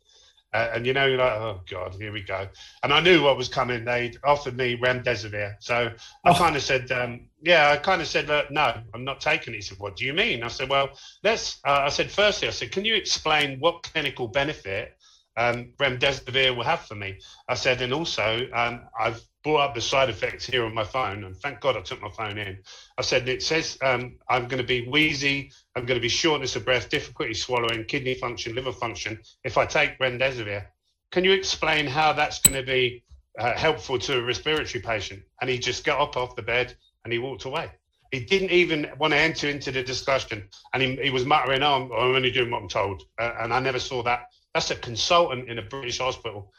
Uh, 0.54 0.72
and 0.74 0.86
you 0.86 0.94
know, 0.94 1.06
you're 1.06 1.18
like, 1.18 1.34
oh 1.34 1.60
God, 1.70 1.96
here 2.00 2.14
we 2.14 2.22
go. 2.22 2.48
And 2.82 2.94
I 2.94 3.02
knew 3.02 3.24
what 3.24 3.36
was 3.36 3.50
coming. 3.50 3.84
They'd 3.84 4.18
offered 4.24 4.56
me 4.56 4.78
remdesivir. 4.78 5.56
So 5.60 5.92
I 6.24 6.30
oh. 6.30 6.34
kind 6.34 6.56
of 6.56 6.62
said, 6.62 6.90
um, 6.92 7.28
yeah, 7.42 7.72
I 7.72 7.78
kind 7.78 8.02
of 8.02 8.08
said, 8.08 8.30
no, 8.52 8.82
I'm 8.94 9.04
not 9.04 9.20
taking 9.20 9.54
it. 9.54 9.58
He 9.58 9.62
said, 9.62 9.80
what 9.80 9.98
do 9.98 10.06
you 10.06 10.14
mean? 10.14 10.44
I 10.44 10.48
said, 10.48 10.70
well, 10.70 10.92
let's, 11.24 11.60
uh, 11.66 11.82
I 11.84 11.90
said, 11.90 12.10
firstly, 12.10 12.48
I 12.48 12.52
said, 12.52 12.72
can 12.72 12.86
you 12.86 12.96
explain 12.96 13.60
what 13.60 13.84
clinical 13.84 14.30
benefit 14.30 14.96
um, 15.36 15.74
remdesivir 15.78 16.56
will 16.56 16.64
have 16.64 16.82
for 16.82 16.96
me? 16.96 17.20
I 17.50 17.56
said, 17.56 17.82
and 17.82 17.92
also, 17.92 18.48
um, 18.54 18.84
I've 18.98 19.22
brought 19.46 19.62
up 19.62 19.76
the 19.76 19.82
side 19.82 20.10
effects 20.10 20.48
here 20.48 20.66
on 20.66 20.74
my 20.74 20.84
phone, 20.84 21.24
and 21.24 21.38
thank 21.38 21.62
God 21.62 21.78
I 21.78 21.82
took 21.82 22.02
my 22.02 22.10
phone 22.10 22.40
in. 22.40 22.58
I 22.98 23.04
said, 23.04 23.30
it 23.30 23.44
says 23.44 23.78
um, 23.84 24.16
I'm 24.28 24.48
going 24.48 24.60
to 24.60 24.68
be 24.68 24.88
wheezy, 24.88 25.52
I'm 25.76 25.86
going 25.86 26.00
to 26.00 26.02
be 26.02 26.10
shortness 26.10 26.56
of 26.56 26.66
breath, 26.66 26.90
difficulty 26.90 27.36
swallowing, 27.36 27.86
kidney 27.86 28.16
function, 28.16 28.56
liver 28.56 28.72
function 28.72 29.20
if 29.44 29.60
I 29.60 29.68
take 29.68 30.00
remdesivir. 30.00 30.66
Can 31.12 31.24
you 31.24 31.32
explain 31.34 31.86
how 31.86 32.12
that's 32.12 32.40
going 32.40 32.60
to 32.60 32.66
be 32.66 33.04
uh, 33.38 33.54
helpful 33.54 34.00
to 34.00 34.18
a 34.18 34.24
respiratory 34.24 34.82
patient? 34.82 35.22
And 35.40 35.48
he 35.48 35.60
just 35.60 35.86
got 35.86 36.00
up 36.00 36.18
off 36.18 36.36
the 36.36 36.42
bed 36.42 36.76
and 37.04 37.14
he 37.14 37.20
walked 37.20 37.46
away. 37.46 37.70
He 38.12 38.22
didn't 38.22 38.50
even 38.50 38.88
want 38.98 39.14
to 39.14 39.20
enter 39.20 39.48
into 39.48 39.72
the 39.72 39.84
discussion, 39.84 40.50
and 40.74 40.82
he, 40.82 40.96
he 40.96 41.10
was 41.12 41.24
muttering, 41.24 41.62
oh, 41.62 41.92
I'm, 41.92 42.16
only 42.16 42.32
doing 42.32 42.50
what 42.50 42.64
I'm 42.64 42.70
told." 42.70 43.04
Uh, 43.20 43.34
and 43.42 43.54
I 43.54 43.60
never 43.60 43.80
saw 43.80 44.02
that. 44.04 44.32
That's 44.56 44.72
a 44.72 44.76
consultant 44.76 45.50
in 45.50 45.60
a 45.60 45.62
British 45.62 46.00
hospital. 46.00 46.52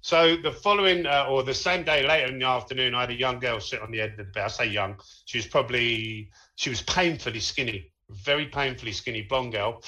So 0.00 0.36
the 0.36 0.52
following, 0.52 1.06
uh, 1.06 1.26
or 1.28 1.42
the 1.42 1.54
same 1.54 1.84
day 1.84 2.06
later 2.06 2.32
in 2.32 2.38
the 2.38 2.46
afternoon, 2.46 2.94
I 2.94 3.02
had 3.02 3.10
a 3.10 3.14
young 3.14 3.40
girl 3.40 3.60
sit 3.60 3.82
on 3.82 3.90
the 3.90 4.00
end 4.00 4.12
of 4.12 4.18
the 4.18 4.24
bed. 4.24 4.44
I 4.44 4.48
say 4.48 4.66
young. 4.66 4.96
She 5.26 5.38
was 5.38 5.46
probably, 5.46 6.30
she 6.56 6.70
was 6.70 6.82
painfully 6.82 7.40
skinny, 7.40 7.90
very 8.08 8.46
painfully 8.46 8.92
skinny 8.92 9.22
blonde 9.22 9.52
girl 9.52 9.82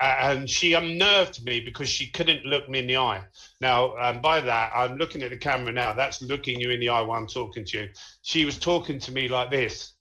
and 0.00 0.48
she 0.48 0.74
unnerved 0.74 1.44
me 1.44 1.60
because 1.60 1.88
she 1.88 2.08
couldn't 2.08 2.44
look 2.44 2.68
me 2.68 2.80
in 2.80 2.86
the 2.86 2.96
eye. 2.96 3.22
Now, 3.60 3.96
um, 3.96 4.20
by 4.20 4.40
that, 4.40 4.72
I'm 4.74 4.96
looking 4.96 5.22
at 5.22 5.30
the 5.30 5.36
camera 5.36 5.72
now. 5.72 5.92
That's 5.92 6.20
looking 6.22 6.60
you 6.60 6.70
in 6.70 6.80
the 6.80 6.88
eye 6.88 7.00
while 7.00 7.18
I'm 7.18 7.26
talking 7.26 7.64
to 7.66 7.82
you. 7.82 7.88
She 8.22 8.44
was 8.44 8.58
talking 8.58 8.98
to 9.00 9.12
me 9.12 9.28
like 9.28 9.50
this. 9.50 9.92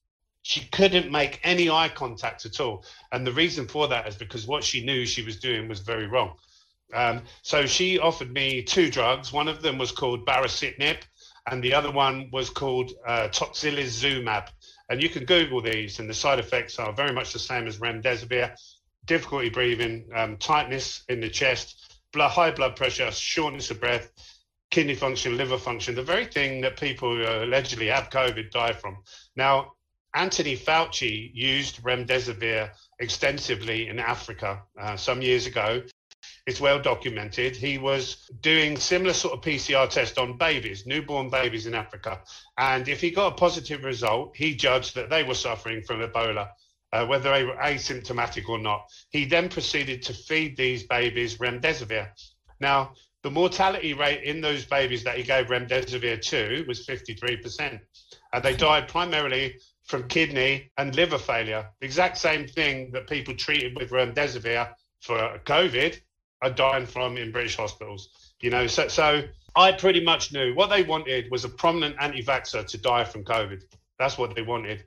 She 0.41 0.65
couldn't 0.71 1.11
make 1.11 1.39
any 1.43 1.69
eye 1.69 1.89
contact 1.89 2.45
at 2.45 2.59
all. 2.59 2.83
And 3.11 3.25
the 3.25 3.31
reason 3.31 3.67
for 3.67 3.87
that 3.87 4.07
is 4.07 4.15
because 4.15 4.45
what 4.45 4.63
she 4.63 4.83
knew 4.83 5.05
she 5.05 5.23
was 5.23 5.39
doing 5.39 5.69
was 5.69 5.79
very 5.79 6.07
wrong. 6.07 6.33
Um, 6.93 7.23
so 7.41 7.65
she 7.65 7.99
offered 7.99 8.31
me 8.31 8.63
two 8.63 8.89
drugs. 8.89 9.33
One 9.33 9.47
of 9.47 9.61
them 9.61 9.77
was 9.77 9.91
called 9.91 10.25
baricitinib, 10.25 10.97
and 11.49 11.63
the 11.63 11.73
other 11.73 11.91
one 11.91 12.29
was 12.31 12.49
called 12.49 12.91
uh, 13.05 13.29
tocilizumab. 13.29 14.49
And 14.89 15.01
you 15.01 15.09
can 15.09 15.25
Google 15.25 15.61
these, 15.61 15.99
and 15.99 16.09
the 16.09 16.13
side 16.13 16.39
effects 16.39 16.77
are 16.79 16.93
very 16.93 17.13
much 17.13 17.33
the 17.33 17.39
same 17.39 17.67
as 17.67 17.77
remdesivir 17.77 18.55
difficulty 19.05 19.49
breathing, 19.49 20.07
um, 20.15 20.37
tightness 20.37 21.03
in 21.09 21.19
the 21.19 21.29
chest, 21.29 21.99
blood, 22.11 22.29
high 22.29 22.51
blood 22.51 22.75
pressure, 22.75 23.11
shortness 23.11 23.71
of 23.71 23.79
breath, 23.79 24.11
kidney 24.71 24.95
function, 24.95 25.37
liver 25.37 25.57
function, 25.57 25.95
the 25.95 26.03
very 26.03 26.25
thing 26.25 26.61
that 26.61 26.79
people 26.79 27.15
who 27.15 27.23
allegedly 27.23 27.87
have 27.87 28.09
COVID 28.09 28.51
die 28.51 28.73
from. 28.73 28.97
Now, 29.35 29.73
Anthony 30.15 30.55
Fauci 30.55 31.31
used 31.33 31.81
remdesivir 31.83 32.69
extensively 32.99 33.87
in 33.87 33.99
Africa 33.99 34.61
uh, 34.79 34.95
some 34.95 35.21
years 35.21 35.47
ago. 35.47 35.81
It's 36.45 36.59
well 36.59 36.81
documented. 36.81 37.55
He 37.55 37.77
was 37.77 38.29
doing 38.41 38.77
similar 38.77 39.13
sort 39.13 39.33
of 39.33 39.41
PCR 39.41 39.89
test 39.89 40.17
on 40.17 40.37
babies, 40.37 40.85
newborn 40.85 41.29
babies 41.29 41.67
in 41.67 41.73
Africa. 41.73 42.21
And 42.57 42.87
if 42.89 42.99
he 42.99 43.11
got 43.11 43.33
a 43.33 43.35
positive 43.35 43.83
result, 43.83 44.35
he 44.35 44.55
judged 44.55 44.95
that 44.95 45.09
they 45.09 45.23
were 45.23 45.35
suffering 45.35 45.83
from 45.83 46.01
Ebola 46.01 46.49
uh, 46.93 47.05
whether 47.07 47.31
they 47.31 47.43
were 47.43 47.55
asymptomatic 47.55 48.47
or 48.47 48.59
not. 48.59 48.87
He 49.09 49.25
then 49.25 49.49
proceeded 49.49 50.03
to 50.03 50.13
feed 50.13 50.55
these 50.55 50.83
babies 50.83 51.39
remdesivir. 51.39 52.09
Now, 52.59 52.93
the 53.23 53.31
mortality 53.31 53.93
rate 53.93 54.23
in 54.23 54.41
those 54.41 54.63
babies 54.63 55.03
that 55.03 55.17
he 55.17 55.23
gave 55.23 55.47
remdesivir 55.47 56.21
to 56.29 56.65
was 56.67 56.85
53%. 56.85 57.79
And 58.31 58.43
they 58.43 58.55
died 58.55 58.87
primarily 58.87 59.55
from 59.85 60.07
kidney 60.07 60.71
and 60.77 60.95
liver 60.95 61.17
failure. 61.17 61.67
The 61.79 61.85
exact 61.87 62.17
same 62.17 62.47
thing 62.47 62.91
that 62.91 63.09
people 63.09 63.33
treated 63.33 63.75
with 63.75 63.89
remdesivir 63.89 64.69
for 65.01 65.39
COVID 65.45 65.99
are 66.43 66.51
dying 66.51 66.85
from 66.85 67.17
in 67.17 67.31
British 67.31 67.55
hospitals. 67.55 68.09
You 68.41 68.51
know, 68.51 68.67
so, 68.67 68.87
so 68.87 69.23
I 69.55 69.71
pretty 69.71 70.03
much 70.03 70.31
knew 70.33 70.53
what 70.53 70.69
they 70.69 70.83
wanted 70.83 71.31
was 71.31 71.45
a 71.45 71.49
prominent 71.49 71.95
anti-vaxxer 71.99 72.67
to 72.67 72.77
die 72.77 73.05
from 73.05 73.23
COVID. 73.23 73.63
That's 73.97 74.17
what 74.17 74.35
they 74.35 74.41
wanted 74.41 74.83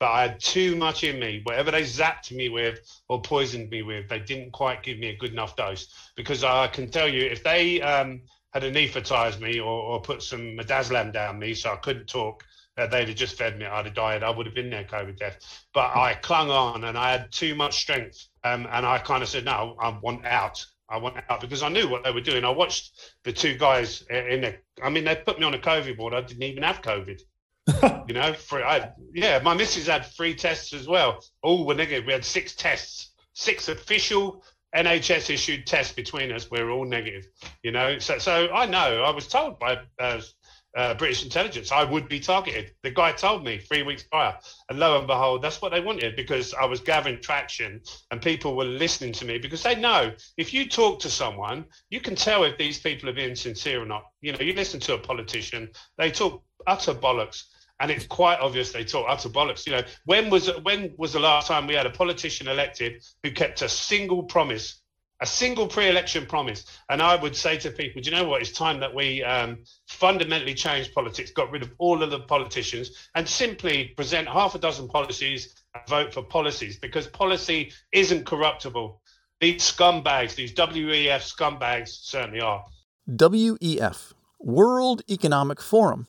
but 0.00 0.10
I 0.12 0.22
had 0.22 0.40
too 0.40 0.76
much 0.76 1.04
in 1.04 1.20
me. 1.20 1.42
Whatever 1.44 1.70
they 1.70 1.82
zapped 1.82 2.32
me 2.32 2.48
with 2.48 2.80
or 3.08 3.20
poisoned 3.20 3.68
me 3.68 3.82
with, 3.82 4.08
they 4.08 4.18
didn't 4.18 4.50
quite 4.50 4.82
give 4.82 4.98
me 4.98 5.08
a 5.08 5.16
good 5.16 5.30
enough 5.30 5.54
dose. 5.54 5.94
Because 6.16 6.42
I 6.42 6.66
can 6.68 6.90
tell 6.90 7.06
you, 7.06 7.26
if 7.26 7.44
they 7.44 7.82
um, 7.82 8.22
had 8.54 8.64
anaesthetized 8.64 9.40
me 9.40 9.60
or, 9.60 9.66
or, 9.70 10.00
put 10.00 10.22
some 10.22 10.56
midazolam 10.56 11.12
down 11.12 11.38
me 11.38 11.52
so 11.52 11.72
I 11.72 11.76
couldn't 11.76 12.06
talk, 12.06 12.42
uh, 12.78 12.86
they'd 12.86 13.08
have 13.08 13.16
just 13.16 13.36
fed 13.36 13.58
me. 13.58 13.66
I'd 13.66 13.84
have 13.84 13.94
died. 13.94 14.22
I 14.22 14.30
would 14.30 14.46
have 14.46 14.54
been 14.54 14.70
there, 14.70 14.84
COVID 14.84 15.18
death. 15.18 15.66
But 15.74 15.94
I 15.94 16.14
clung 16.14 16.50
on 16.50 16.84
and 16.84 16.96
I 16.96 17.12
had 17.12 17.30
too 17.30 17.54
much 17.54 17.76
strength. 17.76 18.26
Um, 18.42 18.66
and 18.72 18.86
I 18.86 18.98
kind 18.98 19.22
of 19.22 19.28
said, 19.28 19.44
no, 19.44 19.76
I 19.78 19.90
want 20.00 20.24
out. 20.24 20.64
I 20.90 20.98
went 20.98 21.16
out 21.28 21.40
because 21.40 21.62
I 21.62 21.68
knew 21.68 21.88
what 21.88 22.04
they 22.04 22.10
were 22.10 22.20
doing. 22.20 22.44
I 22.44 22.50
watched 22.50 23.14
the 23.24 23.32
two 23.32 23.56
guys 23.56 24.02
in 24.10 24.40
there. 24.40 24.60
I 24.82 24.90
mean, 24.90 25.04
they 25.04 25.16
put 25.16 25.38
me 25.38 25.46
on 25.46 25.54
a 25.54 25.58
COVID 25.58 25.96
board. 25.96 26.14
I 26.14 26.20
didn't 26.20 26.42
even 26.42 26.62
have 26.62 26.82
COVID. 26.82 27.20
you 28.08 28.14
know, 28.14 28.32
for 28.32 28.64
I, 28.64 28.90
yeah, 29.14 29.40
my 29.42 29.54
missus 29.54 29.86
had 29.86 30.04
three 30.06 30.34
tests 30.34 30.72
as 30.72 30.88
well. 30.88 31.22
All 31.42 31.64
were 31.66 31.74
negative. 31.74 32.06
We 32.06 32.12
had 32.12 32.24
six 32.24 32.54
tests, 32.54 33.12
six 33.34 33.68
official 33.68 34.42
NHS 34.74 35.30
issued 35.30 35.66
tests 35.66 35.92
between 35.92 36.32
us. 36.32 36.50
We 36.50 36.58
are 36.58 36.70
all 36.70 36.84
negative. 36.84 37.26
You 37.62 37.72
know, 37.72 37.98
so 37.98 38.18
so 38.18 38.48
I 38.52 38.66
know 38.66 39.02
I 39.04 39.10
was 39.10 39.28
told 39.28 39.58
by 39.58 39.78
uh, 39.98 40.20
uh, 40.76 40.94
British 40.94 41.24
intelligence 41.24 41.72
I 41.72 41.84
would 41.84 42.08
be 42.08 42.20
targeted. 42.20 42.72
The 42.82 42.90
guy 42.90 43.12
told 43.12 43.44
me 43.44 43.58
three 43.58 43.82
weeks 43.82 44.02
prior, 44.04 44.36
and 44.68 44.78
lo 44.78 44.98
and 44.98 45.06
behold, 45.06 45.42
that's 45.42 45.60
what 45.60 45.72
they 45.72 45.80
wanted 45.80 46.16
because 46.16 46.54
I 46.54 46.64
was 46.66 46.80
gathering 46.80 47.20
traction 47.20 47.80
and 48.10 48.22
people 48.22 48.56
were 48.56 48.64
listening 48.64 49.12
to 49.14 49.24
me 49.24 49.38
because 49.38 49.62
they 49.62 49.74
know 49.74 50.12
if 50.36 50.54
you 50.54 50.68
talk 50.68 51.00
to 51.00 51.10
someone, 51.10 51.64
you 51.90 52.00
can 52.00 52.14
tell 52.14 52.44
if 52.44 52.56
these 52.58 52.78
people 52.78 53.08
are 53.08 53.14
being 53.14 53.34
sincere 53.34 53.82
or 53.82 53.86
not. 53.86 54.04
You 54.20 54.32
know, 54.32 54.40
you 54.40 54.52
listen 54.52 54.80
to 54.80 54.94
a 54.94 54.98
politician, 54.98 55.70
they 55.98 56.10
talk 56.10 56.42
utter 56.66 56.94
bollocks 56.94 57.44
and 57.80 57.90
it's 57.90 58.06
quite 58.06 58.38
obvious 58.40 58.72
they 58.72 58.84
talk 58.84 59.06
utter 59.08 59.28
bollocks. 59.28 59.66
You 59.66 59.72
know, 59.72 59.82
when 60.04 60.30
was 60.30 60.50
when 60.62 60.92
was 60.98 61.14
the 61.14 61.20
last 61.20 61.48
time 61.48 61.66
we 61.66 61.74
had 61.74 61.86
a 61.86 61.90
politician 61.90 62.46
elected 62.46 63.02
who 63.22 63.32
kept 63.32 63.62
a 63.62 63.68
single 63.68 64.24
promise, 64.24 64.79
a 65.20 65.26
single 65.26 65.66
pre-election 65.66 66.26
promise? 66.26 66.64
And 66.88 67.02
I 67.02 67.16
would 67.16 67.36
say 67.36 67.58
to 67.58 67.70
people, 67.70 68.02
do 68.02 68.10
you 68.10 68.16
know 68.16 68.28
what? 68.28 68.42
It's 68.42 68.52
time 68.52 68.80
that 68.80 68.94
we 68.94 69.22
um, 69.22 69.58
fundamentally 69.88 70.54
change 70.54 70.92
politics, 70.92 71.30
got 71.30 71.50
rid 71.50 71.62
of 71.62 71.72
all 71.78 72.02
of 72.02 72.10
the 72.10 72.20
politicians, 72.20 72.90
and 73.14 73.28
simply 73.28 73.88
present 73.96 74.28
half 74.28 74.54
a 74.54 74.58
dozen 74.58 74.88
policies 74.88 75.54
and 75.74 75.86
vote 75.88 76.12
for 76.12 76.22
policies 76.22 76.78
because 76.78 77.06
policy 77.06 77.72
isn't 77.92 78.26
corruptible. 78.26 79.00
These 79.40 79.62
scumbags, 79.62 80.34
these 80.34 80.52
WEF 80.52 81.22
scumbags, 81.22 81.88
certainly 81.88 82.40
are. 82.40 82.64
WEF, 83.08 84.12
World 84.38 85.02
Economic 85.08 85.60
Forum 85.60 86.06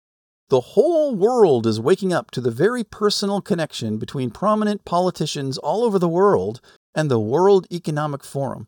the 0.52 0.76
whole 0.76 1.16
world 1.16 1.66
is 1.66 1.80
waking 1.80 2.12
up 2.12 2.30
to 2.32 2.42
the 2.42 2.52
very 2.52 2.84
personal 2.84 3.40
connection 3.40 3.98
between 3.98 4.30
prominent 4.30 4.84
politicians 4.84 5.58
all 5.58 5.86
over 5.86 5.98
the 5.98 6.10
world 6.10 6.60
and 6.94 7.10
the 7.10 7.22
World 7.22 7.66
Economic 7.72 8.22
Forum. 8.22 8.68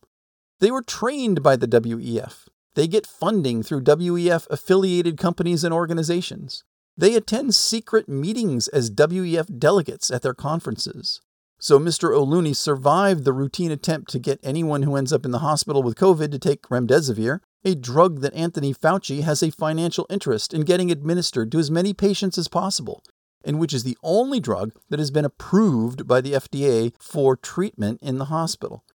They 0.64 0.72
were 0.72 0.82
trained 0.82 1.44
by 1.44 1.58
the 1.58 1.68
WEF. 1.68 2.48
They 2.76 2.88
get 2.88 3.06
funding 3.06 3.64
through 3.64 3.82
WEF 3.82 4.48
affiliated 4.50 5.18
companies 5.18 5.66
and 5.66 5.74
organizations. 5.74 6.64
They 6.96 7.16
attend 7.16 7.54
secret 7.54 8.08
meetings 8.08 8.70
as 8.70 8.90
WEF 8.90 9.60
delegates 9.60 10.10
at 10.10 10.22
their 10.22 10.34
conferences. 10.34 11.20
So 11.60 11.78
Mr. 11.80 12.16
O'Looney 12.16 12.56
survived 12.56 13.26
the 13.26 13.34
routine 13.34 13.72
attempt 13.72 14.10
to 14.12 14.20
get 14.20 14.40
anyone 14.42 14.84
who 14.84 14.96
ends 14.96 15.12
up 15.12 15.26
in 15.26 15.32
the 15.32 15.40
hospital 15.40 15.84
with 15.84 15.98
COVID 15.98 16.32
to 16.32 16.40
take 16.40 16.70
remdesivir 16.70 17.42
a 17.66 17.76
drug 17.76 18.22
that 18.22 18.34
Anthony 18.34 18.74
Fauci 18.74 19.22
has 19.24 19.44
a 19.44 19.52
financial 19.52 20.08
interest 20.10 20.54
in 20.54 20.62
getting 20.62 20.90
administered 20.90 21.52
to 21.52 21.60
as 21.60 21.70
many 21.70 21.94
patients 21.94 22.38
as 22.38 22.48
possible, 22.48 23.04
and 23.44 23.60
which 23.60 23.74
is 23.74 23.84
the 23.84 23.98
only 24.02 24.40
drug 24.40 24.72
that 24.90 25.00
has 25.00 25.12
been 25.12 25.26
approved 25.26 26.08
by 26.08 26.22
the 26.22 26.32
FDA 26.32 26.94
for 27.02 27.36
treatment 27.36 28.00
in 28.02 28.18
the 28.18 28.26
hospital. 28.26 28.86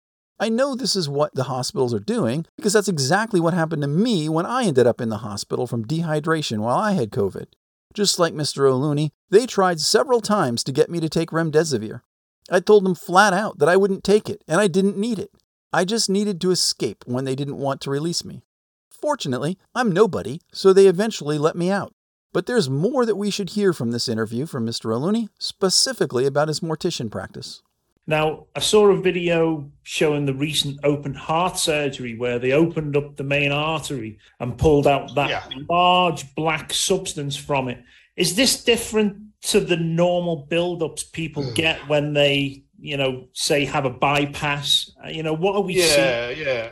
I 0.40 0.48
know 0.48 0.74
this 0.74 0.94
is 0.94 1.08
what 1.08 1.34
the 1.34 1.44
hospitals 1.44 1.92
are 1.92 1.98
doing 1.98 2.46
because 2.56 2.72
that's 2.72 2.88
exactly 2.88 3.40
what 3.40 3.54
happened 3.54 3.82
to 3.82 3.88
me 3.88 4.28
when 4.28 4.46
I 4.46 4.64
ended 4.64 4.86
up 4.86 5.00
in 5.00 5.08
the 5.08 5.18
hospital 5.18 5.66
from 5.66 5.84
dehydration 5.84 6.58
while 6.58 6.78
I 6.78 6.92
had 6.92 7.10
COVID. 7.10 7.46
Just 7.92 8.20
like 8.20 8.34
Mr. 8.34 8.70
O'Looney, 8.70 9.10
they 9.30 9.46
tried 9.46 9.80
several 9.80 10.20
times 10.20 10.62
to 10.64 10.72
get 10.72 10.90
me 10.90 11.00
to 11.00 11.08
take 11.08 11.30
remdesivir. 11.30 12.02
I 12.50 12.60
told 12.60 12.84
them 12.84 12.94
flat 12.94 13.32
out 13.32 13.58
that 13.58 13.68
I 13.68 13.76
wouldn't 13.76 14.04
take 14.04 14.30
it 14.30 14.44
and 14.46 14.60
I 14.60 14.68
didn't 14.68 14.96
need 14.96 15.18
it. 15.18 15.30
I 15.72 15.84
just 15.84 16.08
needed 16.08 16.40
to 16.40 16.52
escape 16.52 17.02
when 17.06 17.24
they 17.24 17.34
didn't 17.34 17.58
want 17.58 17.80
to 17.82 17.90
release 17.90 18.24
me. 18.24 18.42
Fortunately, 18.90 19.58
I'm 19.74 19.92
nobody, 19.92 20.40
so 20.52 20.72
they 20.72 20.86
eventually 20.86 21.38
let 21.38 21.56
me 21.56 21.70
out. 21.70 21.94
But 22.32 22.46
there's 22.46 22.70
more 22.70 23.04
that 23.04 23.16
we 23.16 23.30
should 23.30 23.50
hear 23.50 23.72
from 23.72 23.90
this 23.90 24.08
interview 24.08 24.46
from 24.46 24.66
Mr. 24.66 24.94
O'Looney, 24.94 25.28
specifically 25.38 26.26
about 26.26 26.48
his 26.48 26.60
mortician 26.60 27.10
practice. 27.10 27.62
Now, 28.08 28.46
I 28.56 28.60
saw 28.60 28.86
a 28.86 28.96
video 28.96 29.70
showing 29.82 30.24
the 30.24 30.32
recent 30.32 30.80
open 30.82 31.12
heart 31.12 31.58
surgery 31.58 32.16
where 32.16 32.38
they 32.38 32.52
opened 32.52 32.96
up 32.96 33.16
the 33.16 33.22
main 33.22 33.52
artery 33.52 34.18
and 34.40 34.56
pulled 34.56 34.86
out 34.86 35.14
that 35.14 35.28
yeah. 35.28 35.44
large 35.68 36.34
black 36.34 36.72
substance 36.72 37.36
from 37.36 37.68
it. 37.68 37.84
Is 38.16 38.34
this 38.34 38.64
different 38.64 39.18
to 39.42 39.60
the 39.60 39.76
normal 39.76 40.46
build-ups 40.48 41.04
people 41.04 41.42
hmm. 41.44 41.52
get 41.52 41.86
when 41.86 42.14
they, 42.14 42.64
you 42.80 42.96
know, 42.96 43.28
say 43.34 43.66
have 43.66 43.84
a 43.84 43.90
bypass? 43.90 44.90
You 45.06 45.22
know, 45.22 45.34
what 45.34 45.56
are 45.56 45.60
we 45.60 45.74
yeah, 45.74 45.84
seeing? 45.84 46.38
Yeah, 46.46 46.52
yeah. 46.52 46.70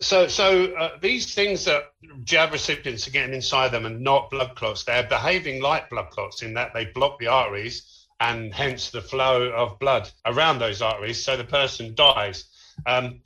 So, 0.00 0.26
so 0.26 0.74
uh, 0.74 0.98
these 1.00 1.36
things 1.36 1.64
that 1.66 1.84
jab 2.24 2.50
recipients 2.50 3.06
are 3.06 3.12
getting 3.12 3.32
inside 3.32 3.68
them 3.68 3.86
and 3.86 4.00
not 4.00 4.28
blood 4.28 4.56
clots, 4.56 4.82
they're 4.82 5.06
behaving 5.06 5.62
like 5.62 5.88
blood 5.88 6.10
clots 6.10 6.42
in 6.42 6.52
that 6.54 6.74
they 6.74 6.86
block 6.86 7.20
the 7.20 7.28
arteries 7.28 7.93
and 8.24 8.54
hence 8.54 8.90
the 8.90 9.02
flow 9.02 9.50
of 9.50 9.78
blood 9.78 10.10
around 10.24 10.58
those 10.58 10.80
arteries. 10.80 11.22
So 11.22 11.36
the 11.36 11.44
person 11.44 11.94
dies. 11.94 12.44
Um, 12.86 13.20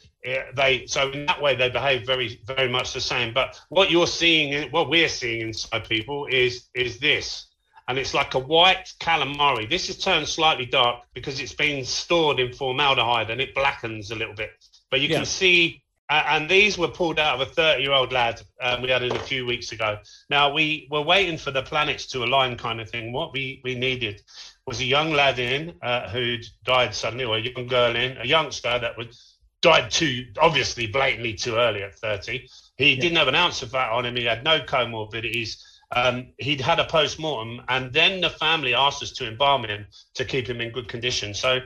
they 0.57 0.85
so 0.87 1.11
in 1.11 1.27
that 1.27 1.41
way 1.41 1.55
they 1.55 1.71
behave 1.71 2.05
very 2.05 2.41
very 2.45 2.69
much 2.69 2.93
the 2.93 3.01
same. 3.01 3.33
But 3.33 3.61
what 3.69 3.91
you're 3.91 4.07
seeing, 4.07 4.71
what 4.71 4.91
we're 4.91 5.09
seeing 5.09 5.41
inside 5.49 5.89
people 5.89 6.27
is 6.27 6.69
is 6.75 6.99
this, 6.99 7.47
and 7.87 7.97
it's 7.97 8.13
like 8.13 8.35
a 8.35 8.39
white 8.39 8.93
calamari. 8.99 9.71
This 9.71 9.89
is 9.89 9.99
turned 9.99 10.27
slightly 10.27 10.67
dark 10.67 11.05
because 11.15 11.41
it's 11.41 11.55
been 11.55 11.85
stored 11.85 12.41
in 12.41 12.53
formaldehyde 12.53 13.31
and 13.31 13.41
it 13.41 13.55
blackens 13.55 14.11
a 14.11 14.17
little 14.17 14.35
bit. 14.35 14.51
But 14.91 15.01
you 15.01 15.09
yeah. 15.09 15.19
can 15.19 15.27
see 15.27 15.83
uh, 16.11 16.25
and 16.29 16.49
these 16.49 16.79
were 16.79 16.89
pulled 16.89 17.19
out 17.19 17.41
of 17.41 17.47
a 17.47 17.51
30 17.51 17.83
year 17.83 17.93
old 17.93 18.13
lad 18.13 18.41
um, 18.63 18.81
we 18.81 18.89
had 18.89 19.03
in 19.03 19.15
a 19.15 19.19
few 19.19 19.45
weeks 19.45 19.73
ago. 19.73 19.99
Now, 20.31 20.53
we 20.53 20.89
were 20.91 21.03
waiting 21.03 21.37
for 21.37 21.51
the 21.51 21.63
planets 21.63 22.07
to 22.09 22.25
align, 22.25 22.57
kind 22.57 22.81
of 22.81 22.89
thing. 22.89 23.13
What 23.13 23.35
we, 23.35 23.61
we 23.63 23.75
needed 23.75 24.23
was 24.69 24.81
a 24.81 24.85
young 24.85 25.13
lad 25.13 25.39
in 25.39 25.75
uh, 25.83 26.09
who'd 26.09 26.45
died 26.65 26.95
suddenly, 26.95 27.25
or 27.25 27.37
a 27.37 27.41
young 27.41 27.67
girl 27.67 27.97
in, 27.97 28.17
a 28.19 28.27
youngster 28.27 28.79
that 28.79 28.97
would 28.97 29.15
died 29.61 29.91
too, 29.91 30.27
obviously, 30.41 30.87
blatantly 30.87 31.35
too 31.35 31.57
early 31.57 31.83
at 31.83 31.95
30. 31.97 32.49
He 32.77 32.95
yeah. 32.95 33.01
didn't 33.01 33.19
have 33.19 33.29
an 33.29 33.35
ounce 33.35 33.63
of 33.63 33.73
fat 33.73 33.91
on 33.91 34.07
him, 34.07 34.17
he 34.17 34.25
had 34.25 34.45
no 34.45 34.61
comorbidities. 34.61 35.63
Um, 35.91 36.29
he'd 36.37 36.61
had 36.61 36.79
a 36.79 36.85
post 36.85 37.19
mortem, 37.19 37.63
and 37.69 37.93
then 37.93 38.21
the 38.21 38.31
family 38.31 38.75
asked 38.75 39.03
us 39.03 39.11
to 39.13 39.27
embalm 39.27 39.65
him 39.65 39.87
to 40.15 40.25
keep 40.25 40.49
him 40.49 40.61
in 40.61 40.71
good 40.71 40.87
condition. 40.87 41.35
So 41.35 41.61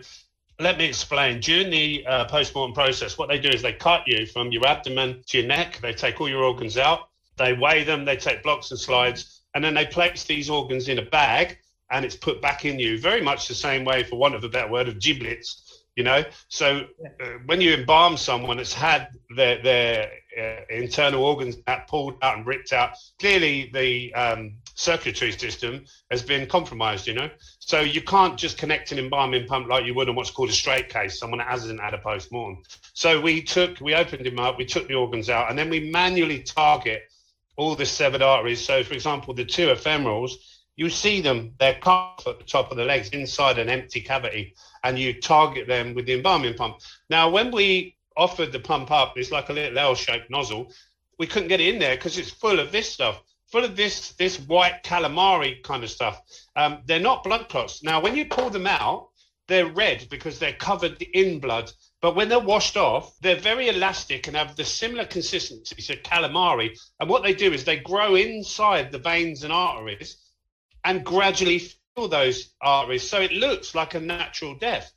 let 0.63 0.79
me 0.79 0.85
explain. 0.85 1.41
During 1.41 1.71
the 1.71 2.07
uh, 2.07 2.25
post-mortem 2.27 2.75
process, 2.75 3.19
what 3.19 3.29
they 3.29 3.39
do 3.39 3.49
is 3.49 3.63
they 3.63 3.73
cut 3.73 4.07
you 4.07 4.27
from 4.27 4.53
your 4.53 4.67
abdomen 4.67 5.23
to 5.27 5.39
your 5.39 5.47
neck. 5.47 5.81
They 5.83 5.93
take 5.93 6.21
all 6.21 6.29
your 6.29 6.45
organs 6.45 6.79
out. 6.79 7.09
They 7.37 7.53
weigh 7.53 7.85
them. 7.85 8.05
They 8.05 8.17
take 8.17 8.43
blocks 8.43 8.71
and 8.71 8.79
slides, 8.79 9.43
and 9.55 9.65
then 9.65 9.75
they 9.75 9.87
place 9.87 10.25
these 10.25 10.49
organs 10.49 10.89
in 10.89 10.99
a 10.99 11.03
bag, 11.03 11.59
and 11.93 12.05
it's 12.05 12.17
put 12.17 12.41
back 12.41 12.65
in 12.65 12.79
you. 12.79 12.99
Very 12.99 13.21
much 13.21 13.47
the 13.47 13.55
same 13.55 13.85
way, 13.85 14.03
for 14.03 14.17
want 14.17 14.35
of 14.35 14.43
a 14.43 14.49
better 14.49 14.71
word, 14.71 14.89
of 14.89 14.99
giblets. 14.99 15.69
You 15.95 16.05
know, 16.05 16.25
so 16.49 16.87
uh, 17.21 17.27
when 17.45 17.61
you 17.61 17.75
embalm 17.75 18.17
someone 18.17 18.57
that's 18.57 18.73
had 18.73 19.09
their 19.37 19.63
their 19.63 20.11
uh, 20.41 20.75
internal 20.75 21.23
organs 21.23 21.57
pulled 21.87 22.15
out 22.23 22.39
and 22.39 22.47
ripped 22.47 22.73
out, 22.73 22.97
clearly 23.19 23.71
the 23.75 24.15
um, 24.15 24.55
circulatory 24.75 25.33
system 25.33 25.85
has 26.11 26.23
been 26.23 26.47
compromised, 26.47 27.07
you 27.07 27.13
know. 27.13 27.29
So 27.59 27.81
you 27.81 28.01
can't 28.01 28.39
just 28.39 28.57
connect 28.57 28.91
an 28.93 28.99
embalming 28.99 29.47
pump 29.47 29.69
like 29.69 29.85
you 29.85 29.93
would 29.93 30.09
on 30.09 30.15
what's 30.15 30.31
called 30.31 30.49
a 30.49 30.55
straight 30.55 30.89
case, 30.89 31.19
someone 31.19 31.41
that 31.41 31.49
hasn't 31.49 31.79
had 31.79 31.93
a 31.93 31.99
post-mortem. 31.99 32.63
So 32.95 33.21
we 33.21 33.43
took, 33.43 33.79
we 33.83 33.95
opened 33.95 34.27
him 34.27 34.39
up, 34.39 34.57
we 34.57 34.65
took 34.65 34.89
the 34.89 34.95
organs 34.95 35.29
out, 35.29 35.51
and 35.51 35.59
then 35.59 35.69
we 35.69 35.91
manually 35.91 36.43
target 36.43 37.03
all 37.57 37.75
the 37.75 37.85
severed 37.85 38.23
arteries. 38.23 38.65
So, 38.65 38.83
for 38.83 38.95
example, 38.95 39.35
the 39.35 39.45
two 39.45 39.69
femorals, 39.75 40.33
you 40.77 40.89
see 40.91 41.21
them, 41.21 41.55
they're 41.59 41.79
cut 41.81 42.23
at 42.27 42.39
the 42.39 42.45
top 42.45 42.71
of 42.71 42.77
the 42.77 42.85
legs 42.85 43.11
inside 43.11 43.59
an 43.59 43.69
empty 43.69 44.01
cavity, 44.01 44.55
and 44.85 44.99
you 44.99 45.21
target 45.21 45.67
them 45.69 45.95
with 45.95 46.07
the 46.07 46.15
embalming 46.15 46.55
pump. 46.55 46.81
Now, 47.11 47.29
when 47.29 47.51
we 47.51 47.97
offered 48.17 48.53
the 48.53 48.61
pump 48.61 48.91
up, 48.91 49.17
it's 49.17 49.31
like 49.31 49.49
a 49.49 49.53
little 49.53 49.79
L-shaped 49.79 50.31
nozzle. 50.31 50.73
We 51.19 51.27
couldn't 51.27 51.49
get 51.49 51.61
it 51.61 51.75
in 51.75 51.79
there 51.79 51.97
because 51.97 52.19
it's 52.19 52.31
full 52.31 52.59
of 52.59 52.73
this 52.73 52.91
stuff 52.91 53.23
full 53.53 53.65
of 53.65 53.77
this 53.77 54.13
this 54.13 54.41
white 54.41 54.83
calamari 54.83 55.63
kind 55.63 55.85
of 55.85 55.91
stuff. 55.91 56.23
Um, 56.57 56.79
they're 56.87 56.99
not 56.99 57.23
blood 57.23 57.51
clots. 57.51 57.83
Now, 57.83 58.01
when 58.01 58.17
you 58.17 58.25
pull 58.25 58.49
them 58.49 58.67
out, 58.67 59.11
they're 59.47 59.67
red 59.67 60.07
because 60.11 60.39
they're 60.39 60.55
covered 60.55 61.01
in 61.03 61.39
blood. 61.39 61.71
But 62.01 62.17
when 62.17 62.29
they're 62.29 62.41
washed 62.41 62.77
off, 62.77 63.15
they're 63.21 63.37
very 63.37 63.69
elastic 63.69 64.27
and 64.27 64.37
have 64.37 64.57
the 64.57 64.65
similar 64.65 65.05
consistency 65.05 65.77
to 65.77 65.97
calamari. 66.03 66.77
And 66.99 67.09
what 67.09 67.23
they 67.23 67.35
do 67.35 67.53
is 67.53 67.65
they 67.65 67.77
grow 67.77 68.15
inside 68.15 68.91
the 68.91 68.99
veins 68.99 69.45
and 69.45 69.53
arteries 69.53 70.17
and 70.85 71.05
gradually 71.05 71.59
fill 71.95 72.09
those 72.09 72.51
arteries. 72.61 73.09
So 73.09 73.21
it 73.21 73.33
looks 73.33 73.75
like 73.75 73.95
a 73.95 74.01
natural 74.01 74.55
death, 74.55 74.93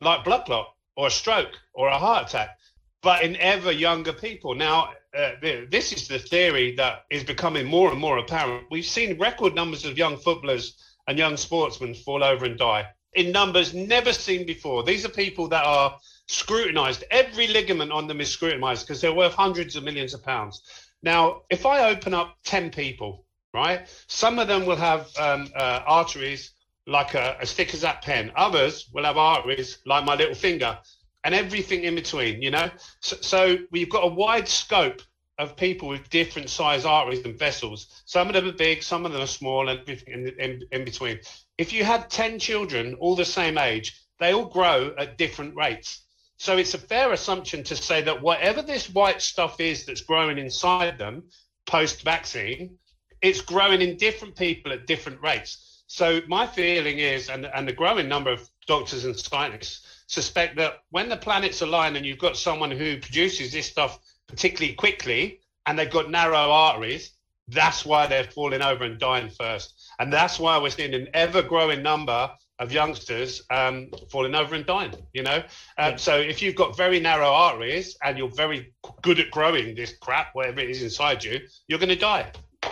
like 0.00 0.24
blood 0.24 0.44
clot 0.44 0.74
or 0.96 1.06
a 1.06 1.10
stroke 1.10 1.58
or 1.74 1.88
a 1.88 1.98
heart 1.98 2.28
attack, 2.28 2.58
but 3.02 3.22
in 3.22 3.36
ever 3.36 3.72
younger 3.72 4.12
people. 4.12 4.54
Now, 4.54 4.92
uh, 5.16 5.32
this 5.40 5.92
is 5.92 6.08
the 6.08 6.18
theory 6.18 6.74
that 6.76 7.04
is 7.10 7.24
becoming 7.24 7.66
more 7.66 7.90
and 7.90 8.00
more 8.00 8.18
apparent. 8.18 8.66
We've 8.70 8.84
seen 8.84 9.18
record 9.18 9.54
numbers 9.54 9.84
of 9.84 9.98
young 9.98 10.16
footballers 10.16 10.76
and 11.06 11.18
young 11.18 11.36
sportsmen 11.36 11.94
fall 11.94 12.24
over 12.24 12.44
and 12.44 12.58
die 12.58 12.88
in 13.14 13.32
numbers 13.32 13.74
never 13.74 14.12
seen 14.12 14.46
before. 14.46 14.82
These 14.82 15.04
are 15.04 15.10
people 15.10 15.48
that 15.48 15.64
are 15.64 15.98
scrutinized. 16.28 17.04
Every 17.10 17.46
ligament 17.46 17.92
on 17.92 18.06
them 18.06 18.20
is 18.20 18.30
scrutinized 18.30 18.86
because 18.86 19.00
they're 19.00 19.14
worth 19.14 19.34
hundreds 19.34 19.76
of 19.76 19.84
millions 19.84 20.14
of 20.14 20.22
pounds. 20.22 20.62
Now, 21.02 21.42
if 21.50 21.66
I 21.66 21.90
open 21.90 22.14
up 22.14 22.36
10 22.44 22.70
people, 22.70 23.26
right, 23.52 23.88
some 24.06 24.38
of 24.38 24.48
them 24.48 24.66
will 24.66 24.76
have 24.76 25.08
um, 25.18 25.48
uh, 25.54 25.80
arteries 25.86 26.52
like 26.86 27.14
a, 27.14 27.40
as 27.40 27.52
thick 27.52 27.74
as 27.74 27.82
that 27.82 28.02
pen, 28.02 28.32
others 28.34 28.88
will 28.92 29.04
have 29.04 29.16
arteries 29.16 29.78
like 29.86 30.04
my 30.04 30.14
little 30.14 30.34
finger 30.34 30.78
and 31.24 31.34
everything 31.34 31.84
in 31.84 31.94
between, 31.94 32.42
you 32.42 32.50
know? 32.50 32.68
So, 33.00 33.16
so, 33.20 33.56
we've 33.70 33.90
got 33.90 34.04
a 34.04 34.12
wide 34.12 34.48
scope 34.48 35.00
of 35.38 35.56
people 35.56 35.88
with 35.88 36.10
different 36.10 36.50
size 36.50 36.84
arteries 36.84 37.24
and 37.24 37.38
vessels. 37.38 38.02
Some 38.06 38.28
of 38.28 38.34
them 38.34 38.48
are 38.48 38.52
big, 38.52 38.82
some 38.82 39.06
of 39.06 39.12
them 39.12 39.22
are 39.22 39.26
small, 39.26 39.68
and 39.68 39.80
in, 39.88 40.28
in, 40.38 40.62
in 40.70 40.84
between. 40.84 41.20
If 41.58 41.72
you 41.72 41.84
had 41.84 42.10
10 42.10 42.38
children, 42.38 42.94
all 42.94 43.16
the 43.16 43.24
same 43.24 43.58
age, 43.58 44.00
they 44.18 44.32
all 44.32 44.46
grow 44.46 44.94
at 44.98 45.18
different 45.18 45.54
rates. 45.54 46.04
So 46.36 46.56
it's 46.56 46.74
a 46.74 46.78
fair 46.78 47.12
assumption 47.12 47.62
to 47.64 47.76
say 47.76 48.02
that 48.02 48.20
whatever 48.20 48.62
this 48.62 48.90
white 48.90 49.22
stuff 49.22 49.60
is 49.60 49.86
that's 49.86 50.00
growing 50.00 50.38
inside 50.38 50.98
them 50.98 51.24
post 51.66 52.02
vaccine, 52.02 52.78
it's 53.22 53.40
growing 53.40 53.80
in 53.80 53.96
different 53.96 54.36
people 54.36 54.72
at 54.72 54.86
different 54.86 55.22
rates. 55.22 55.84
So 55.86 56.20
my 56.26 56.46
feeling 56.46 56.98
is, 56.98 57.28
and, 57.28 57.46
and 57.46 57.66
the 57.66 57.72
growing 57.72 58.08
number 58.08 58.30
of 58.30 58.48
doctors 58.66 59.04
and 59.04 59.16
scientists 59.16 60.04
suspect 60.06 60.56
that 60.56 60.80
when 60.90 61.08
the 61.08 61.16
planets 61.16 61.62
align 61.62 61.96
and 61.96 62.04
you've 62.04 62.18
got 62.18 62.36
someone 62.36 62.70
who 62.70 62.98
produces 62.98 63.52
this 63.52 63.66
stuff 63.66 63.98
particularly 64.26 64.74
quickly 64.74 65.40
and 65.66 65.78
they've 65.78 65.90
got 65.90 66.10
narrow 66.10 66.50
arteries, 66.50 67.12
that's 67.48 67.84
why 67.84 68.06
they're 68.06 68.24
falling 68.24 68.62
over 68.62 68.84
and 68.84 68.98
dying 68.98 69.28
first. 69.28 69.90
And 69.98 70.12
that's 70.12 70.38
why 70.38 70.58
we're 70.58 70.70
seeing 70.70 70.94
an 70.94 71.08
ever 71.14 71.42
growing 71.42 71.82
number 71.82 72.30
of 72.58 72.72
youngsters 72.72 73.42
um, 73.50 73.88
falling 74.10 74.34
over 74.34 74.54
and 74.54 74.64
dying, 74.64 74.94
you 75.12 75.22
know? 75.22 75.36
Um, 75.78 75.92
yeah. 75.92 75.96
So 75.96 76.16
if 76.16 76.40
you've 76.40 76.54
got 76.54 76.76
very 76.76 77.00
narrow 77.00 77.28
arteries 77.28 77.96
and 78.02 78.16
you're 78.16 78.28
very 78.28 78.72
good 79.02 79.20
at 79.20 79.30
growing 79.30 79.74
this 79.74 79.96
crap, 80.00 80.34
whatever 80.34 80.60
it 80.60 80.70
is 80.70 80.82
inside 80.82 81.22
you, 81.22 81.40
you're 81.66 81.78
going 81.78 81.88
to 81.88 81.96
die. 81.96 82.30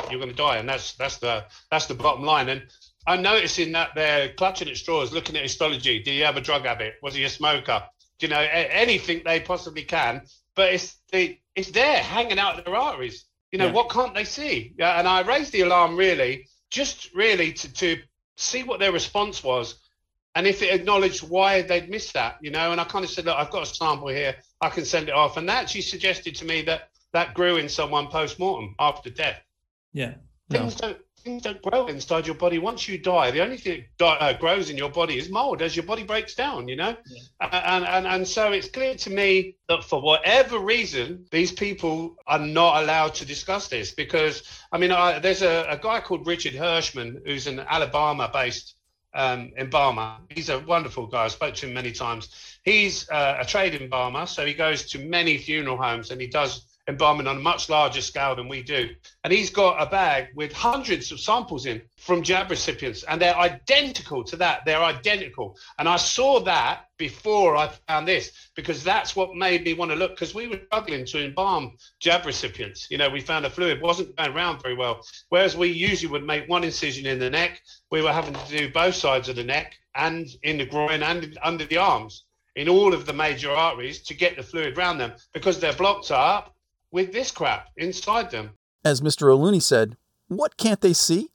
You're 0.08 0.20
going 0.20 0.30
to 0.30 0.36
die. 0.36 0.58
And 0.58 0.68
that's, 0.68 0.94
that's 0.94 1.18
the, 1.18 1.44
that's 1.70 1.86
the 1.86 1.94
bottom 1.94 2.24
line. 2.24 2.48
And 2.48 2.62
I'm 3.06 3.22
noticing 3.22 3.72
that 3.72 3.90
they're 3.94 4.32
clutching 4.34 4.68
at 4.68 4.76
straws, 4.76 5.12
looking 5.12 5.36
at 5.36 5.42
histology. 5.42 6.02
Do 6.02 6.12
you 6.12 6.24
have 6.24 6.36
a 6.36 6.40
drug 6.40 6.64
habit? 6.64 6.94
Was 7.02 7.14
he 7.14 7.24
a 7.24 7.28
smoker? 7.28 7.82
Do 8.18 8.26
you 8.26 8.32
know 8.32 8.40
anything 8.40 9.22
they 9.24 9.40
possibly 9.40 9.82
can? 9.82 10.22
But 10.54 10.74
it's 10.74 10.96
the, 11.10 11.38
it's 11.54 11.70
there, 11.70 11.98
hanging 11.98 12.38
out 12.38 12.58
of 12.58 12.64
their 12.64 12.76
arteries. 12.76 13.24
You 13.52 13.58
know 13.58 13.66
yeah. 13.66 13.72
what 13.72 13.90
can't 13.90 14.14
they 14.14 14.24
see? 14.24 14.74
Yeah, 14.78 14.98
and 14.98 15.08
I 15.08 15.22
raised 15.22 15.52
the 15.52 15.62
alarm 15.62 15.96
really, 15.96 16.46
just 16.70 17.12
really 17.14 17.52
to, 17.54 17.72
to 17.72 17.98
see 18.36 18.62
what 18.62 18.78
their 18.78 18.92
response 18.92 19.42
was, 19.42 19.80
and 20.34 20.46
if 20.46 20.62
it 20.62 20.72
acknowledged 20.72 21.28
why 21.28 21.62
they'd 21.62 21.90
missed 21.90 22.14
that. 22.14 22.38
You 22.42 22.50
know, 22.50 22.70
and 22.72 22.80
I 22.80 22.84
kind 22.84 23.04
of 23.04 23.10
said, 23.10 23.24
look, 23.24 23.36
I've 23.36 23.50
got 23.50 23.64
a 23.64 23.66
sample 23.66 24.08
here, 24.08 24.36
I 24.60 24.68
can 24.68 24.84
send 24.84 25.08
it 25.08 25.14
off, 25.14 25.36
and 25.36 25.48
that 25.48 25.62
actually 25.62 25.80
suggested 25.80 26.36
to 26.36 26.44
me 26.44 26.62
that 26.62 26.90
that 27.12 27.34
grew 27.34 27.56
in 27.56 27.68
someone 27.68 28.06
post 28.06 28.38
mortem 28.38 28.76
after 28.78 29.10
death. 29.10 29.40
Yeah. 29.92 30.14
Things 30.50 30.80
no. 30.80 30.88
don't 30.88 30.98
things 31.22 31.42
don't 31.42 31.60
grow 31.62 31.86
inside 31.86 32.26
your 32.26 32.34
body. 32.34 32.58
Once 32.58 32.88
you 32.88 32.98
die, 32.98 33.30
the 33.30 33.42
only 33.42 33.56
thing 33.56 33.84
that 33.98 34.22
uh, 34.22 34.32
grows 34.34 34.70
in 34.70 34.76
your 34.76 34.90
body 34.90 35.18
is 35.18 35.28
mold 35.28 35.62
as 35.62 35.76
your 35.76 35.84
body 35.84 36.02
breaks 36.02 36.34
down, 36.34 36.68
you 36.68 36.76
know? 36.76 36.96
Yeah. 37.06 37.76
And, 37.76 37.84
and, 37.84 38.06
and 38.06 38.26
so 38.26 38.52
it's 38.52 38.68
clear 38.68 38.94
to 38.94 39.10
me 39.10 39.56
that 39.68 39.84
for 39.84 40.00
whatever 40.00 40.58
reason, 40.58 41.26
these 41.30 41.52
people 41.52 42.16
are 42.26 42.38
not 42.38 42.82
allowed 42.82 43.14
to 43.16 43.26
discuss 43.26 43.68
this 43.68 43.92
because, 43.92 44.42
I 44.72 44.78
mean, 44.78 44.92
I, 44.92 45.18
there's 45.18 45.42
a, 45.42 45.66
a, 45.68 45.78
guy 45.78 46.00
called 46.00 46.26
Richard 46.26 46.54
Hirschman 46.54 47.20
who's 47.26 47.46
an 47.46 47.60
Alabama 47.60 48.30
based 48.32 48.76
um, 49.14 49.50
embalmer. 49.58 50.16
He's 50.30 50.48
a 50.48 50.60
wonderful 50.60 51.06
guy. 51.06 51.24
I 51.24 51.28
spoke 51.28 51.54
to 51.56 51.66
him 51.66 51.74
many 51.74 51.92
times. 51.92 52.58
He's 52.64 53.08
uh, 53.10 53.38
a 53.40 53.44
trade 53.44 53.74
embalmer, 53.80 54.26
so 54.26 54.46
he 54.46 54.54
goes 54.54 54.90
to 54.90 54.98
many 54.98 55.38
funeral 55.38 55.76
homes 55.76 56.10
and 56.10 56.20
he 56.20 56.28
does 56.28 56.69
embalming 56.88 57.26
on 57.26 57.36
a 57.36 57.40
much 57.40 57.68
larger 57.68 58.00
scale 58.00 58.34
than 58.34 58.48
we 58.48 58.62
do. 58.62 58.90
And 59.24 59.32
he's 59.32 59.50
got 59.50 59.80
a 59.80 59.88
bag 59.88 60.28
with 60.34 60.52
hundreds 60.52 61.12
of 61.12 61.20
samples 61.20 61.66
in 61.66 61.82
from 61.98 62.22
jab 62.22 62.50
recipients, 62.50 63.02
and 63.04 63.20
they're 63.20 63.36
identical 63.36 64.24
to 64.24 64.36
that. 64.36 64.62
They're 64.64 64.82
identical. 64.82 65.56
And 65.78 65.88
I 65.88 65.96
saw 65.96 66.40
that 66.40 66.86
before 66.98 67.56
I 67.56 67.68
found 67.88 68.06
this 68.06 68.32
because 68.54 68.84
that's 68.84 69.16
what 69.16 69.34
made 69.34 69.64
me 69.64 69.74
want 69.74 69.90
to 69.90 69.96
look 69.96 70.12
because 70.12 70.34
we 70.34 70.48
were 70.48 70.60
struggling 70.66 71.06
to 71.06 71.24
embalm 71.24 71.76
jab 72.00 72.26
recipients. 72.26 72.90
You 72.90 72.98
know, 72.98 73.08
we 73.08 73.20
found 73.20 73.44
the 73.44 73.50
fluid 73.50 73.80
wasn't 73.80 74.16
going 74.16 74.32
around 74.32 74.62
very 74.62 74.74
well. 74.74 75.00
Whereas 75.28 75.56
we 75.56 75.68
usually 75.68 76.12
would 76.12 76.26
make 76.26 76.48
one 76.48 76.64
incision 76.64 77.06
in 77.06 77.18
the 77.18 77.30
neck, 77.30 77.60
we 77.90 78.02
were 78.02 78.12
having 78.12 78.34
to 78.34 78.58
do 78.58 78.70
both 78.70 78.94
sides 78.94 79.28
of 79.28 79.36
the 79.36 79.44
neck 79.44 79.74
and 79.94 80.26
in 80.42 80.58
the 80.58 80.66
groin 80.66 81.02
and 81.02 81.38
under 81.42 81.64
the 81.64 81.76
arms 81.76 82.24
in 82.56 82.68
all 82.68 82.92
of 82.92 83.06
the 83.06 83.12
major 83.12 83.50
arteries 83.50 84.02
to 84.02 84.14
get 84.14 84.36
the 84.36 84.42
fluid 84.42 84.76
around 84.76 84.98
them 84.98 85.12
because 85.32 85.60
they're 85.60 85.72
blocked 85.72 86.10
up 86.10 86.54
with 86.90 87.12
this 87.12 87.30
crap 87.30 87.68
inside 87.76 88.30
them. 88.30 88.50
As 88.84 89.00
Mr. 89.00 89.32
O'Looney 89.32 89.60
said, 89.62 89.96
what 90.28 90.56
can't 90.56 90.80
they 90.80 90.92
see? 90.92 91.28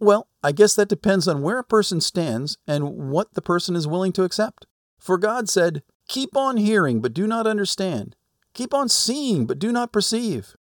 Well, 0.00 0.28
I 0.42 0.52
guess 0.52 0.74
that 0.76 0.88
depends 0.88 1.28
on 1.28 1.42
where 1.42 1.58
a 1.58 1.64
person 1.64 2.00
stands 2.00 2.56
and 2.66 3.10
what 3.10 3.34
the 3.34 3.42
person 3.42 3.76
is 3.76 3.86
willing 3.86 4.12
to 4.12 4.22
accept. 4.22 4.66
For 4.98 5.18
God 5.18 5.48
said, 5.48 5.82
Keep 6.08 6.36
on 6.36 6.56
hearing, 6.56 7.00
but 7.00 7.12
do 7.12 7.26
not 7.26 7.46
understand. 7.46 8.16
Keep 8.54 8.72
on 8.72 8.88
seeing, 8.88 9.46
but 9.46 9.58
do 9.58 9.70
not 9.70 9.92
perceive. 9.92 10.56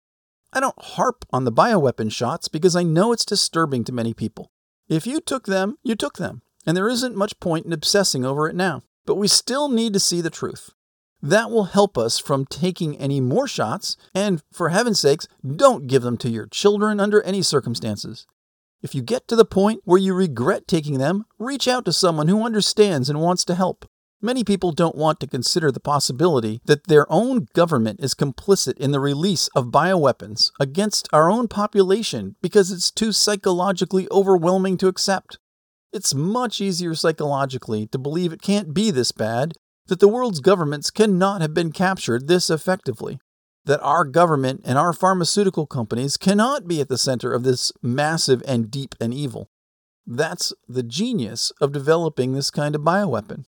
I 0.53 0.61
don't 0.61 0.81
harp 0.81 1.25
on 1.33 1.45
the 1.45 1.53
bioweapon 1.53 2.13
shots 2.13 2.47
because 2.47 2.77
I 2.77 2.85
know 2.85 3.13
it's 3.13 3.25
disturbing 3.25 3.83
to 3.85 3.93
many 3.93 4.15
people. 4.15 4.53
If 4.89 5.07
you 5.07 5.21
took 5.21 5.47
them, 5.47 5.79
you 5.83 5.97
took 5.97 6.19
them, 6.19 6.43
and 6.65 6.77
there 6.77 6.89
isn't 6.89 7.17
much 7.17 7.41
point 7.41 7.67
in 7.67 7.73
obsessing 7.73 8.25
over 8.25 8.49
it 8.49 8.55
now. 8.55 8.83
But 9.07 9.17
we 9.17 9.27
still 9.27 9.69
need 9.69 9.93
to 9.95 10.01
see 10.01 10.21
the 10.21 10.31
truth. 10.31 10.71
That 11.23 11.53
will 11.53 11.65
help 11.65 11.97
us 11.97 12.19
from 12.19 12.47
taking 12.47 12.97
any 12.99 13.21
more 13.21 13.47
shots, 13.47 13.97
and 14.13 14.43
for 14.53 14.71
heaven's 14.71 14.99
sakes, 14.99 15.29
don't 15.45 15.87
give 15.87 16.03
them 16.03 16.17
to 16.19 16.29
your 16.29 16.47
children 16.47 16.99
under 16.99 17.23
any 17.23 17.43
circumstances. 17.43 18.27
If 18.83 18.93
you 18.93 19.03
get 19.03 19.29
to 19.29 19.37
the 19.37 19.45
point 19.45 19.83
where 19.85 20.01
you 20.01 20.15
regret 20.15 20.67
taking 20.67 20.99
them, 20.99 21.25
reach 21.39 21.69
out 21.69 21.85
to 21.85 21.93
someone 21.93 22.27
who 22.27 22.45
understands 22.45 23.09
and 23.09 23.21
wants 23.21 23.45
to 23.45 23.55
help. 23.55 23.87
Many 24.21 24.43
people 24.43 24.73
don't 24.73 24.97
want 24.97 25.21
to 25.21 25.29
consider 25.29 25.71
the 25.71 25.81
possibility 25.81 26.61
that 26.65 26.87
their 26.89 27.11
own 27.11 27.47
government 27.55 28.01
is 28.01 28.15
complicit 28.15 28.77
in 28.79 28.91
the 28.91 29.01
release 29.01 29.49
of 29.55 29.67
bioweapons 29.67 30.51
against 30.59 31.09
our 31.13 31.31
own 31.31 31.47
population 31.47 32.35
because 32.43 32.73
it's 32.73 32.91
too 32.91 33.13
psychologically 33.13 34.09
overwhelming 34.11 34.77
to 34.79 34.89
accept. 34.89 35.39
It's 35.93 36.15
much 36.15 36.61
easier 36.61 36.95
psychologically 36.95 37.87
to 37.89 37.99
believe 37.99 38.33
it 38.33 38.43
can't 38.43 38.75
be 38.75 38.91
this 38.91 39.13
bad, 39.13 39.55
that 39.93 40.01
the 40.01 40.09
world's 40.09 40.41
governments 40.41 40.91
cannot 40.91 41.43
have 41.43 41.53
been 41.53 41.71
captured 41.71 42.27
this 42.27 42.49
effectively 42.49 43.19
that 43.67 43.83
our 43.83 44.07
government 44.07 44.63
and 44.65 44.79
our 44.79 44.95
pharmaceutical 44.95 45.67
companies 45.67 46.17
cannot 46.17 46.67
be 46.67 46.81
at 46.81 46.89
the 46.89 46.97
center 46.97 47.31
of 47.31 47.43
this 47.43 47.73
massive 47.83 48.43
and 48.49 48.71
deep 48.71 48.95
and 49.03 49.13
evil. 49.13 49.51
That's 50.07 50.55
the 50.67 50.83
genius 50.83 51.53
of 51.61 51.73
developing 51.73 52.33
this 52.33 52.51
kind 52.51 52.75
of 52.75 52.81
bioweapon. 52.81 53.45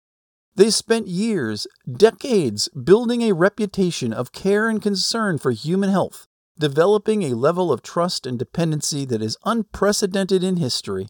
They 0.56 0.70
spent 0.70 1.08
years, 1.08 1.66
decades, 1.94 2.68
building 2.68 3.20
a 3.20 3.34
reputation 3.34 4.14
of 4.14 4.32
care 4.32 4.66
and 4.66 4.80
concern 4.80 5.36
for 5.36 5.50
human 5.50 5.90
health, 5.90 6.26
developing 6.58 7.22
a 7.22 7.36
level 7.36 7.70
of 7.70 7.82
trust 7.82 8.26
and 8.26 8.38
dependency 8.38 9.04
that 9.04 9.20
is 9.20 9.36
unprecedented 9.44 10.42
in 10.42 10.56
history. 10.56 11.08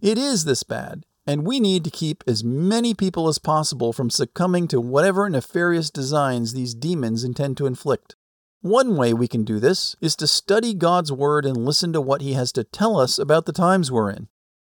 It 0.00 0.18
is 0.18 0.46
this 0.46 0.64
bad, 0.64 1.04
and 1.26 1.46
we 1.46 1.60
need 1.60 1.84
to 1.84 1.90
keep 1.90 2.22
as 2.26 2.44
many 2.44 2.94
people 2.94 3.28
as 3.28 3.38
possible 3.38 3.92
from 3.92 4.10
succumbing 4.10 4.68
to 4.68 4.80
whatever 4.80 5.28
nefarious 5.28 5.90
designs 5.90 6.52
these 6.52 6.74
demons 6.74 7.24
intend 7.24 7.56
to 7.56 7.66
inflict. 7.66 8.16
One 8.60 8.96
way 8.96 9.12
we 9.12 9.28
can 9.28 9.44
do 9.44 9.60
this 9.60 9.94
is 10.00 10.16
to 10.16 10.26
study 10.26 10.74
God's 10.74 11.12
Word 11.12 11.44
and 11.44 11.66
listen 11.66 11.92
to 11.92 12.00
what 12.00 12.22
He 12.22 12.32
has 12.32 12.50
to 12.52 12.64
tell 12.64 12.98
us 12.98 13.18
about 13.18 13.46
the 13.46 13.52
times 13.52 13.92
we're 13.92 14.10
in. 14.10 14.28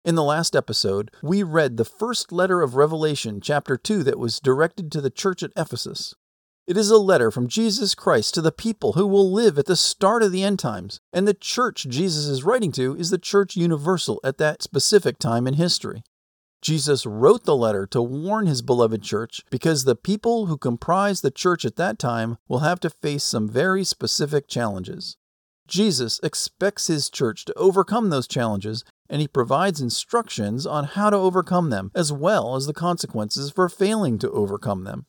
In 0.04 0.16
the 0.16 0.24
last 0.24 0.56
episode, 0.56 1.12
we 1.22 1.44
read 1.44 1.78
the 1.78 1.86
first 1.86 2.32
letter 2.32 2.62
of 2.62 2.76
Revelation, 2.76 3.42
chapter 3.42 3.78
2, 3.78 4.04
that 4.04 4.20
was 4.20 4.40
directed 4.40 4.92
to 4.92 5.02
the 5.02 5.10
church 5.10 5.44
at 5.44 5.52
Ephesus. 5.56 6.14
It 6.66 6.76
is 6.76 6.90
a 6.90 6.98
letter 6.98 7.32
from 7.32 7.48
Jesus 7.48 7.96
Christ 7.96 8.34
to 8.34 8.42
the 8.42 8.52
people 8.52 8.94
who 8.94 9.08
will 9.08 9.32
live 9.32 9.58
at 9.58 9.68
the 9.68 9.78
start 9.78 10.22
of 10.22 10.34
the 10.34 10.44
end 10.44 10.60
times, 10.60 11.00
and 11.14 11.26
the 11.26 11.34
church 11.34 11.88
Jesus 11.88 12.26
is 12.26 12.44
writing 12.44 12.74
to 12.74 12.94
is 12.98 13.10
the 13.10 13.18
church 13.18 13.56
universal 13.56 14.20
at 14.22 14.38
that 14.38 14.62
specific 14.62 15.18
time 15.18 15.48
in 15.48 15.54
history. 15.54 16.04
Jesus 16.68 17.06
wrote 17.06 17.46
the 17.46 17.56
letter 17.56 17.88
to 17.88 18.02
warn 18.02 18.46
his 18.46 18.62
beloved 18.62 19.02
church 19.02 19.42
because 19.50 19.86
the 19.86 19.96
people 19.96 20.48
who 20.48 20.58
comprise 20.58 21.22
the 21.22 21.32
church 21.32 21.64
at 21.64 21.78
that 21.78 21.98
time 21.98 22.40
will 22.50 22.60
have 22.60 22.82
to 22.82 22.90
face 22.90 23.24
some 23.24 23.48
very 23.48 23.86
specific 23.86 24.50
challenges. 24.50 25.16
Jesus 25.66 26.20
expects 26.24 26.88
his 26.88 27.10
church 27.10 27.46
to 27.46 27.54
overcome 27.54 28.10
those 28.10 28.28
challenges, 28.28 28.84
and 29.10 29.22
he 29.22 29.30
provides 29.30 29.80
instructions 29.80 30.66
on 30.66 30.84
how 30.84 31.10
to 31.10 31.16
overcome 31.16 31.70
them, 31.70 31.90
as 31.96 32.12
well 32.12 32.58
as 32.58 32.66
the 32.66 32.74
consequences 32.74 33.50
for 33.50 33.70
failing 33.70 34.20
to 34.20 34.30
overcome 34.32 34.84
them. 34.84 35.06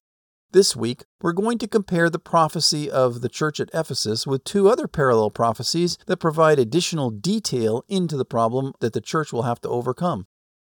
This 0.52 0.76
week, 0.76 1.06
we're 1.20 1.32
going 1.32 1.58
to 1.58 1.66
compare 1.66 2.08
the 2.08 2.20
prophecy 2.20 2.88
of 2.88 3.20
the 3.20 3.28
church 3.28 3.58
at 3.58 3.74
Ephesus 3.74 4.28
with 4.28 4.44
two 4.44 4.68
other 4.68 4.86
parallel 4.86 5.32
prophecies 5.32 5.98
that 6.06 6.18
provide 6.18 6.60
additional 6.60 7.10
detail 7.10 7.84
into 7.88 8.16
the 8.16 8.24
problem 8.24 8.74
that 8.78 8.92
the 8.92 9.00
church 9.00 9.32
will 9.32 9.42
have 9.42 9.60
to 9.62 9.68
overcome. 9.68 10.28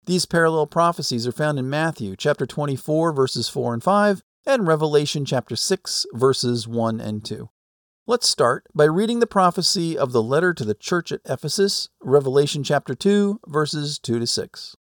These 0.07 0.27
parallel 0.27 0.67
prophecies 0.67 1.27
are 1.27 1.33
found 1.33 1.59
in 1.59 1.71
Matthew 1.71 2.15
chapter 2.15 2.45
24 2.45 3.15
verses 3.15 3.49
4 3.49 3.73
and 3.73 3.83
5 3.83 4.23
and 4.45 4.67
Revelation 4.67 5.25
chapter 5.25 5.57
6 5.57 6.05
verses 6.13 6.69
1 6.69 7.01
and 7.01 7.25
2. 7.25 7.49
Let's 8.07 8.29
start 8.29 8.67
by 8.75 8.85
reading 8.85 9.21
the 9.21 9.27
prophecy 9.27 9.97
of 9.97 10.13
the 10.13 10.23
letter 10.23 10.53
to 10.53 10.65
the 10.65 10.75
church 10.75 11.11
at 11.11 11.23
Ephesus, 11.25 11.89
Revelation 12.03 12.63
chapter 12.63 12.95
2 12.95 13.41
verses 13.47 13.99
2 13.99 14.19
to 14.19 14.27
6. 14.27 14.77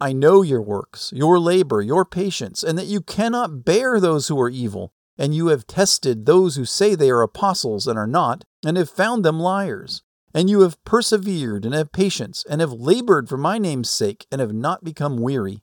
I 0.00 0.12
know 0.12 0.42
your 0.42 0.62
works, 0.62 1.12
your 1.14 1.38
labor, 1.38 1.80
your 1.80 2.04
patience, 2.04 2.64
and 2.64 2.76
that 2.76 2.86
you 2.86 3.02
cannot 3.02 3.64
bear 3.64 4.00
those 4.00 4.26
who 4.26 4.40
are 4.40 4.50
evil, 4.50 4.92
and 5.16 5.32
you 5.32 5.48
have 5.48 5.68
tested 5.68 6.26
those 6.26 6.56
who 6.56 6.64
say 6.64 6.96
they 6.96 7.10
are 7.10 7.22
apostles 7.22 7.86
and 7.86 7.96
are 7.96 8.06
not, 8.08 8.44
and 8.66 8.76
have 8.76 8.90
found 8.90 9.24
them 9.24 9.38
liars 9.38 10.02
and 10.32 10.48
you 10.48 10.60
have 10.60 10.82
persevered 10.84 11.64
and 11.64 11.74
have 11.74 11.92
patience, 11.92 12.44
and 12.48 12.60
have 12.60 12.72
labored 12.72 13.28
for 13.28 13.36
my 13.36 13.58
name's 13.58 13.90
sake, 13.90 14.26
and 14.30 14.40
have 14.40 14.52
not 14.52 14.84
become 14.84 15.18
weary. 15.18 15.62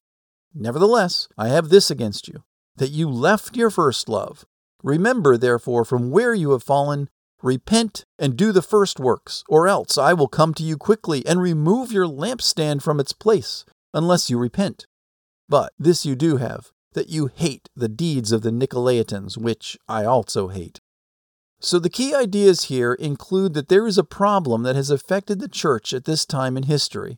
Nevertheless, 0.53 1.27
I 1.37 1.49
have 1.49 1.69
this 1.69 1.91
against 1.91 2.27
you, 2.27 2.43
that 2.75 2.91
you 2.91 3.09
left 3.09 3.55
your 3.55 3.69
first 3.69 4.09
love. 4.09 4.45
Remember, 4.83 5.37
therefore, 5.37 5.85
from 5.85 6.11
where 6.11 6.33
you 6.33 6.51
have 6.51 6.63
fallen, 6.63 7.09
repent 7.41 8.03
and 8.17 8.35
do 8.35 8.51
the 8.51 8.61
first 8.61 8.99
works, 8.99 9.43
or 9.47 9.67
else 9.67 9.97
I 9.97 10.13
will 10.13 10.27
come 10.27 10.53
to 10.55 10.63
you 10.63 10.77
quickly 10.77 11.25
and 11.25 11.41
remove 11.41 11.91
your 11.91 12.07
lampstand 12.07 12.81
from 12.81 12.99
its 12.99 13.13
place, 13.13 13.65
unless 13.93 14.29
you 14.29 14.37
repent. 14.37 14.85
But 15.49 15.73
this 15.77 16.05
you 16.05 16.15
do 16.15 16.37
have, 16.37 16.71
that 16.93 17.09
you 17.09 17.27
hate 17.27 17.69
the 17.75 17.87
deeds 17.87 18.31
of 18.31 18.41
the 18.41 18.49
Nicolaitans, 18.49 19.37
which 19.37 19.77
I 19.87 20.03
also 20.03 20.47
hate. 20.47 20.79
So, 21.59 21.79
the 21.79 21.89
key 21.89 22.13
ideas 22.13 22.65
here 22.65 22.93
include 22.93 23.55
that 23.55 23.67
there 23.67 23.87
is 23.87 23.97
a 23.97 24.03
problem 24.03 24.61
that 24.63 24.75
has 24.75 24.91
affected 24.91 25.39
the 25.39 25.47
church 25.47 25.91
at 25.91 26.05
this 26.05 26.25
time 26.25 26.55
in 26.55 26.63
history. 26.63 27.17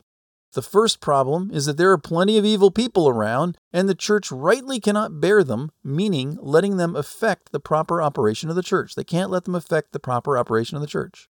The 0.52 0.62
first 0.62 1.00
problem 1.00 1.50
is 1.52 1.66
that 1.66 1.76
there 1.76 1.92
are 1.92 1.98
plenty 1.98 2.36
of 2.36 2.44
evil 2.44 2.70
people 2.70 3.08
around, 3.08 3.56
and 3.72 3.88
the 3.88 3.94
church 3.94 4.32
rightly 4.32 4.80
cannot 4.80 5.20
bear 5.20 5.44
them, 5.44 5.70
meaning 5.84 6.38
letting 6.40 6.76
them 6.76 6.96
affect 6.96 7.52
the 7.52 7.60
proper 7.60 8.02
operation 8.02 8.50
of 8.50 8.56
the 8.56 8.62
church. 8.62 8.94
They 8.94 9.04
can't 9.04 9.30
let 9.30 9.44
them 9.44 9.54
affect 9.54 9.92
the 9.92 10.00
proper 10.00 10.36
operation 10.36 10.76
of 10.76 10.80
the 10.80 10.88
church. 10.88 11.28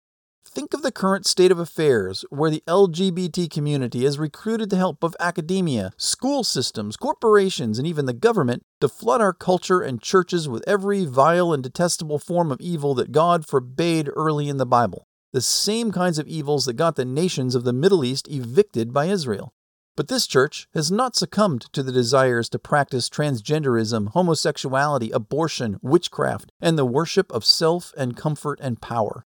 Think 0.46 0.74
of 0.74 0.82
the 0.84 0.92
current 0.92 1.26
state 1.26 1.52
of 1.52 1.58
affairs 1.58 2.26
where 2.30 2.50
the 2.50 2.64
LGBT 2.68 3.50
community 3.50 4.06
is 4.06 4.20
recruited 4.20 4.70
the 4.70 4.78
help 4.78 5.04
of 5.04 5.16
academia, 5.20 5.94
school 5.98 6.44
systems, 6.44 6.98
corporations, 6.98 7.80
and 7.80 7.88
even 7.88 8.06
the 8.06 8.14
government 8.14 8.64
to 8.82 8.88
flood 8.88 9.22
our 9.22 9.34
culture 9.34 9.82
and 9.82 10.02
churches 10.02 10.48
with 10.48 10.64
every 10.68 11.06
vile 11.06 11.54
and 11.54 11.64
detestable 11.64 12.20
form 12.20 12.52
of 12.52 12.62
evil 12.62 12.94
that 12.94 13.12
God 13.12 13.48
forbade 13.48 14.10
early 14.16 14.50
in 14.50 14.58
the 14.58 14.66
Bible. 14.66 15.08
The 15.32 15.42
same 15.42 15.92
kinds 15.92 16.20
of 16.20 16.28
evils 16.28 16.66
that 16.66 16.74
got 16.74 16.98
the 16.98 17.06
nations 17.06 17.56
of 17.56 17.64
the 17.64 17.74
Middle 17.74 18.06
East 18.06 18.28
evicted 18.30 18.94
by 18.94 19.06
Israel. 19.06 19.54
But 19.96 20.08
this 20.08 20.28
church 20.28 20.68
has 20.74 20.92
not 20.92 21.16
succumbed 21.16 21.62
to 21.74 21.82
the 21.82 21.92
desires 21.92 22.50
to 22.50 22.60
practice 22.60 23.10
transgenderism, 23.10 24.10
homosexuality, 24.10 25.12
abortion, 25.12 25.80
witchcraft, 25.82 26.52
and 26.60 26.78
the 26.78 26.86
worship 26.86 27.32
of 27.32 27.46
self 27.46 27.94
and 27.98 28.18
comfort 28.18 28.60
and 28.62 28.82
power. 28.82 29.26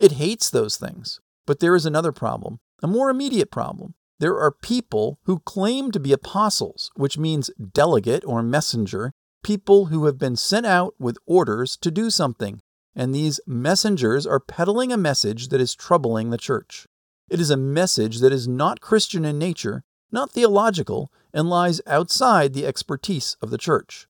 It 0.00 0.12
hates 0.12 0.50
those 0.50 0.76
things. 0.76 1.20
But 1.46 1.60
there 1.60 1.74
is 1.74 1.86
another 1.86 2.12
problem, 2.12 2.60
a 2.82 2.86
more 2.86 3.10
immediate 3.10 3.50
problem. 3.50 3.94
There 4.20 4.38
are 4.38 4.50
people 4.50 5.18
who 5.24 5.38
claim 5.40 5.92
to 5.92 6.00
be 6.00 6.12
apostles, 6.12 6.90
which 6.96 7.18
means 7.18 7.50
delegate 7.72 8.24
or 8.24 8.42
messenger, 8.42 9.12
people 9.42 9.86
who 9.86 10.06
have 10.06 10.18
been 10.18 10.36
sent 10.36 10.66
out 10.66 10.94
with 10.98 11.16
orders 11.24 11.76
to 11.78 11.90
do 11.90 12.10
something. 12.10 12.60
And 12.94 13.14
these 13.14 13.40
messengers 13.46 14.26
are 14.26 14.40
peddling 14.40 14.92
a 14.92 14.96
message 14.96 15.48
that 15.48 15.60
is 15.60 15.74
troubling 15.74 16.30
the 16.30 16.36
church. 16.36 16.86
It 17.30 17.40
is 17.40 17.50
a 17.50 17.56
message 17.56 18.18
that 18.18 18.32
is 18.32 18.48
not 18.48 18.80
Christian 18.80 19.24
in 19.24 19.38
nature, 19.38 19.84
not 20.10 20.32
theological, 20.32 21.12
and 21.32 21.48
lies 21.48 21.80
outside 21.86 22.54
the 22.54 22.66
expertise 22.66 23.36
of 23.40 23.50
the 23.50 23.58
church. 23.58 24.08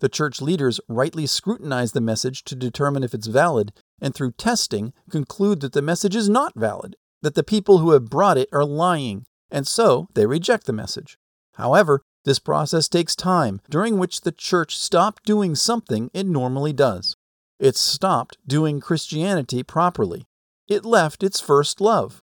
The 0.00 0.08
church 0.08 0.40
leaders 0.40 0.80
rightly 0.88 1.26
scrutinize 1.26 1.92
the 1.92 2.00
message 2.00 2.42
to 2.44 2.56
determine 2.56 3.02
if 3.02 3.14
it's 3.14 3.26
valid, 3.26 3.72
and 4.00 4.14
through 4.14 4.32
testing 4.32 4.92
conclude 5.10 5.60
that 5.60 5.72
the 5.72 5.82
message 5.82 6.16
is 6.16 6.28
not 6.28 6.58
valid, 6.58 6.96
that 7.22 7.34
the 7.34 7.44
people 7.44 7.78
who 7.78 7.92
have 7.92 8.10
brought 8.10 8.38
it 8.38 8.48
are 8.52 8.64
lying, 8.64 9.24
and 9.50 9.66
so 9.66 10.08
they 10.14 10.26
reject 10.26 10.66
the 10.66 10.72
message. 10.72 11.18
However, 11.54 12.02
this 12.24 12.38
process 12.38 12.88
takes 12.88 13.14
time, 13.14 13.60
during 13.68 13.98
which 13.98 14.22
the 14.22 14.32
church 14.32 14.76
stopped 14.76 15.24
doing 15.24 15.54
something 15.54 16.10
it 16.14 16.26
normally 16.26 16.72
does. 16.72 17.16
It 17.58 17.76
stopped 17.76 18.38
doing 18.46 18.80
Christianity 18.80 19.62
properly. 19.62 20.24
It 20.66 20.84
left 20.84 21.22
its 21.22 21.40
first 21.40 21.80
love. 21.80 22.22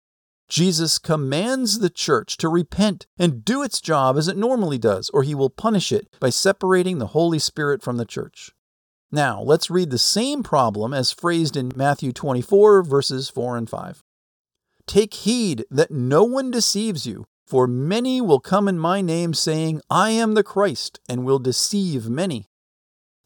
Jesus 0.51 0.99
commands 0.99 1.79
the 1.79 1.89
church 1.89 2.35
to 2.35 2.49
repent 2.49 3.07
and 3.17 3.45
do 3.45 3.63
its 3.63 3.79
job 3.79 4.17
as 4.17 4.27
it 4.27 4.35
normally 4.35 4.77
does, 4.77 5.09
or 5.11 5.23
he 5.23 5.33
will 5.33 5.49
punish 5.49 5.93
it 5.93 6.09
by 6.19 6.29
separating 6.29 6.97
the 6.97 7.07
Holy 7.07 7.39
Spirit 7.39 7.81
from 7.81 7.95
the 7.95 8.03
church. 8.03 8.51
Now, 9.13 9.41
let's 9.41 9.69
read 9.69 9.91
the 9.91 9.97
same 9.97 10.43
problem 10.43 10.93
as 10.93 11.13
phrased 11.13 11.55
in 11.55 11.71
Matthew 11.73 12.11
24, 12.11 12.83
verses 12.83 13.29
4 13.29 13.55
and 13.55 13.69
5. 13.69 14.03
Take 14.85 15.13
heed 15.13 15.63
that 15.71 15.89
no 15.89 16.25
one 16.25 16.51
deceives 16.51 17.07
you, 17.07 17.27
for 17.47 17.65
many 17.65 18.19
will 18.19 18.41
come 18.41 18.67
in 18.67 18.77
my 18.77 18.99
name, 18.99 19.33
saying, 19.33 19.81
I 19.89 20.09
am 20.09 20.33
the 20.33 20.43
Christ, 20.43 20.99
and 21.07 21.23
will 21.23 21.39
deceive 21.39 22.09
many. 22.09 22.49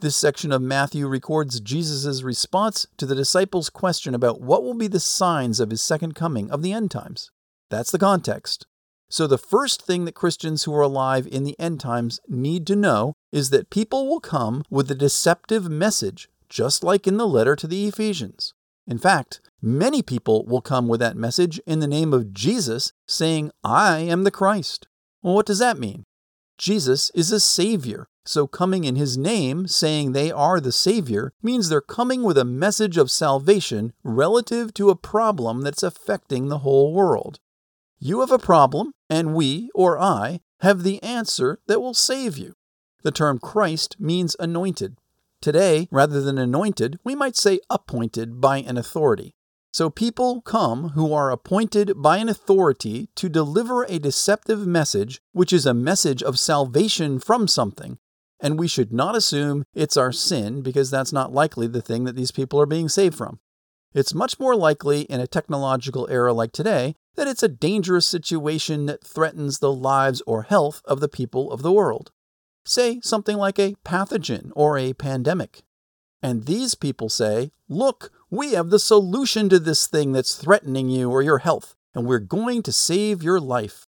This 0.02 0.18
section 0.18 0.52
of 0.52 0.62
Matthew 0.62 1.08
records 1.08 1.62
Jesus' 1.62 2.22
response 2.22 2.86
to 2.98 3.06
the 3.06 3.16
disciples' 3.16 3.70
question 3.70 4.14
about 4.14 4.42
what 4.42 4.62
will 4.62 4.74
be 4.74 4.88
the 4.88 5.00
signs 5.00 5.62
of 5.62 5.70
his 5.70 5.82
second 5.82 6.16
coming 6.16 6.52
of 6.52 6.62
the 6.62 6.74
end 6.74 6.92
times. 6.92 7.32
That's 7.70 7.92
the 7.92 7.98
context. 7.98 8.68
So, 9.10 9.26
the 9.26 9.38
first 9.38 9.84
thing 9.84 10.04
that 10.04 10.14
Christians 10.14 10.64
who 10.64 10.76
are 10.76 10.82
alive 10.82 11.28
in 11.32 11.46
the 11.46 11.58
end 11.58 11.80
times 11.80 12.20
need 12.28 12.68
to 12.68 12.76
know 12.76 13.14
is 13.32 13.52
that 13.52 13.70
people 13.70 14.06
will 14.06 14.20
come 14.20 14.66
with 14.70 14.92
a 14.92 14.96
deceptive 14.96 15.70
message, 15.70 16.28
just 16.50 16.84
like 16.84 17.08
in 17.08 17.16
the 17.16 17.28
letter 17.28 17.56
to 17.56 17.68
the 17.68 17.88
Ephesians. 17.88 18.54
In 18.86 18.98
fact, 18.98 19.40
many 19.62 20.02
people 20.02 20.44
will 20.46 20.62
come 20.62 20.90
with 20.90 21.00
that 21.00 21.16
message 21.16 21.58
in 21.66 21.80
the 21.80 21.88
name 21.88 22.14
of 22.14 22.34
Jesus, 22.34 22.92
saying, 23.08 23.50
I 23.64 24.00
am 24.00 24.24
the 24.24 24.32
Christ. 24.32 24.88
Well, 25.22 25.36
what 25.36 25.46
does 25.46 25.60
that 25.60 25.80
mean? 25.80 26.04
Jesus 26.58 27.12
is 27.16 27.32
a 27.32 27.40
Savior, 27.40 28.08
so 28.28 28.48
coming 28.48 28.84
in 28.84 28.96
His 28.96 29.18
name, 29.18 29.68
saying 29.68 30.12
they 30.12 30.32
are 30.32 30.60
the 30.60 30.72
Savior, 30.72 31.34
means 31.42 31.70
they're 31.70 31.82
coming 31.82 32.24
with 32.24 32.38
a 32.38 32.46
message 32.46 32.98
of 32.98 33.12
salvation 33.12 33.94
relative 34.04 34.74
to 34.76 34.90
a 34.90 34.96
problem 34.96 35.62
that's 35.62 35.84
affecting 35.84 36.48
the 36.48 36.60
whole 36.60 36.94
world. 36.94 37.40
You 38.00 38.20
have 38.20 38.32
a 38.32 38.40
problem, 38.40 38.94
and 39.10 39.34
we, 39.34 39.70
or 39.74 40.00
I, 40.00 40.42
have 40.62 40.84
the 40.84 41.02
answer 41.04 41.60
that 41.68 41.82
will 41.82 41.94
save 41.94 42.38
you. 42.38 42.56
The 43.04 43.12
term 43.12 43.40
Christ 43.40 43.98
means 44.00 44.36
anointed. 44.40 44.98
Today, 45.42 45.88
rather 45.92 46.22
than 46.22 46.38
anointed, 46.38 47.00
we 47.04 47.14
might 47.14 47.36
say 47.36 47.60
appointed 47.70 48.42
by 48.42 48.58
an 48.58 48.78
authority. 48.78 49.36
So 49.72 49.90
people 49.90 50.42
come 50.42 50.90
who 50.90 51.14
are 51.14 51.30
appointed 51.30 52.02
by 52.02 52.18
an 52.18 52.30
authority 52.30 53.10
to 53.16 53.28
deliver 53.28 53.84
a 53.84 54.00
deceptive 54.00 54.66
message, 54.66 55.22
which 55.34 55.52
is 55.52 55.66
a 55.66 55.74
message 55.74 56.24
of 56.24 56.40
salvation 56.40 57.20
from 57.20 57.48
something. 57.48 58.00
And 58.40 58.60
we 58.60 58.68
should 58.68 58.92
not 58.92 59.16
assume 59.16 59.66
it's 59.74 59.98
our 59.98 60.12
sin 60.12 60.62
because 60.62 60.92
that's 60.92 61.14
not 61.14 61.34
likely 61.34 61.68
the 61.68 61.82
thing 61.82 62.04
that 62.04 62.16
these 62.16 62.32
people 62.32 62.60
are 62.60 62.66
being 62.66 62.90
saved 62.90 63.16
from. 63.16 63.40
It's 63.94 64.14
much 64.14 64.40
more 64.40 64.56
likely 64.56 65.02
in 65.04 65.22
a 65.22 65.28
technological 65.28 66.08
era 66.10 66.34
like 66.34 66.52
today 66.52 66.96
that 67.16 67.30
it's 67.30 67.44
a 67.44 67.48
dangerous 67.48 68.06
situation 68.06 68.88
that 68.88 69.06
threatens 69.06 69.60
the 69.60 69.72
lives 69.72 70.22
or 70.28 70.44
health 70.44 70.82
of 70.84 71.00
the 71.00 71.08
people 71.08 71.50
of 71.52 71.62
the 71.62 71.72
world. 71.72 72.12
Say 72.66 73.00
something 73.02 73.38
like 73.38 73.58
a 73.58 73.76
pathogen 73.86 74.52
or 74.54 74.78
a 74.78 74.94
pandemic. 74.94 75.62
And 76.22 76.46
these 76.46 76.76
people 76.76 77.08
say, 77.08 77.52
Look, 77.70 78.12
we 78.30 78.54
have 78.54 78.70
the 78.70 78.80
solution 78.80 79.48
to 79.50 79.60
this 79.60 79.88
thing 79.88 80.12
that's 80.12 80.36
threatening 80.36 80.90
you 80.90 81.10
or 81.10 81.22
your 81.22 81.38
health, 81.38 81.76
and 81.94 82.06
we're 82.06 82.20
going 82.20 82.64
to 82.64 82.72
save 82.72 83.24
your 83.24 83.40
life. 83.40 83.86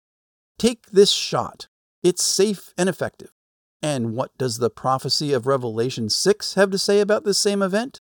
Take 0.60 0.92
this 0.92 1.12
shot. 1.12 1.68
It's 2.04 2.24
safe 2.24 2.74
and 2.78 2.88
effective. 2.88 3.35
And 3.86 4.16
what 4.16 4.36
does 4.40 4.58
the 4.58 4.72
prophecy 4.72 5.32
of 5.32 5.46
Revelation 5.46 6.10
6 6.10 6.56
have 6.56 6.72
to 6.72 6.78
say 6.80 7.02
about 7.02 7.24
this 7.24 7.38
same 7.38 7.62
event? 7.62 8.02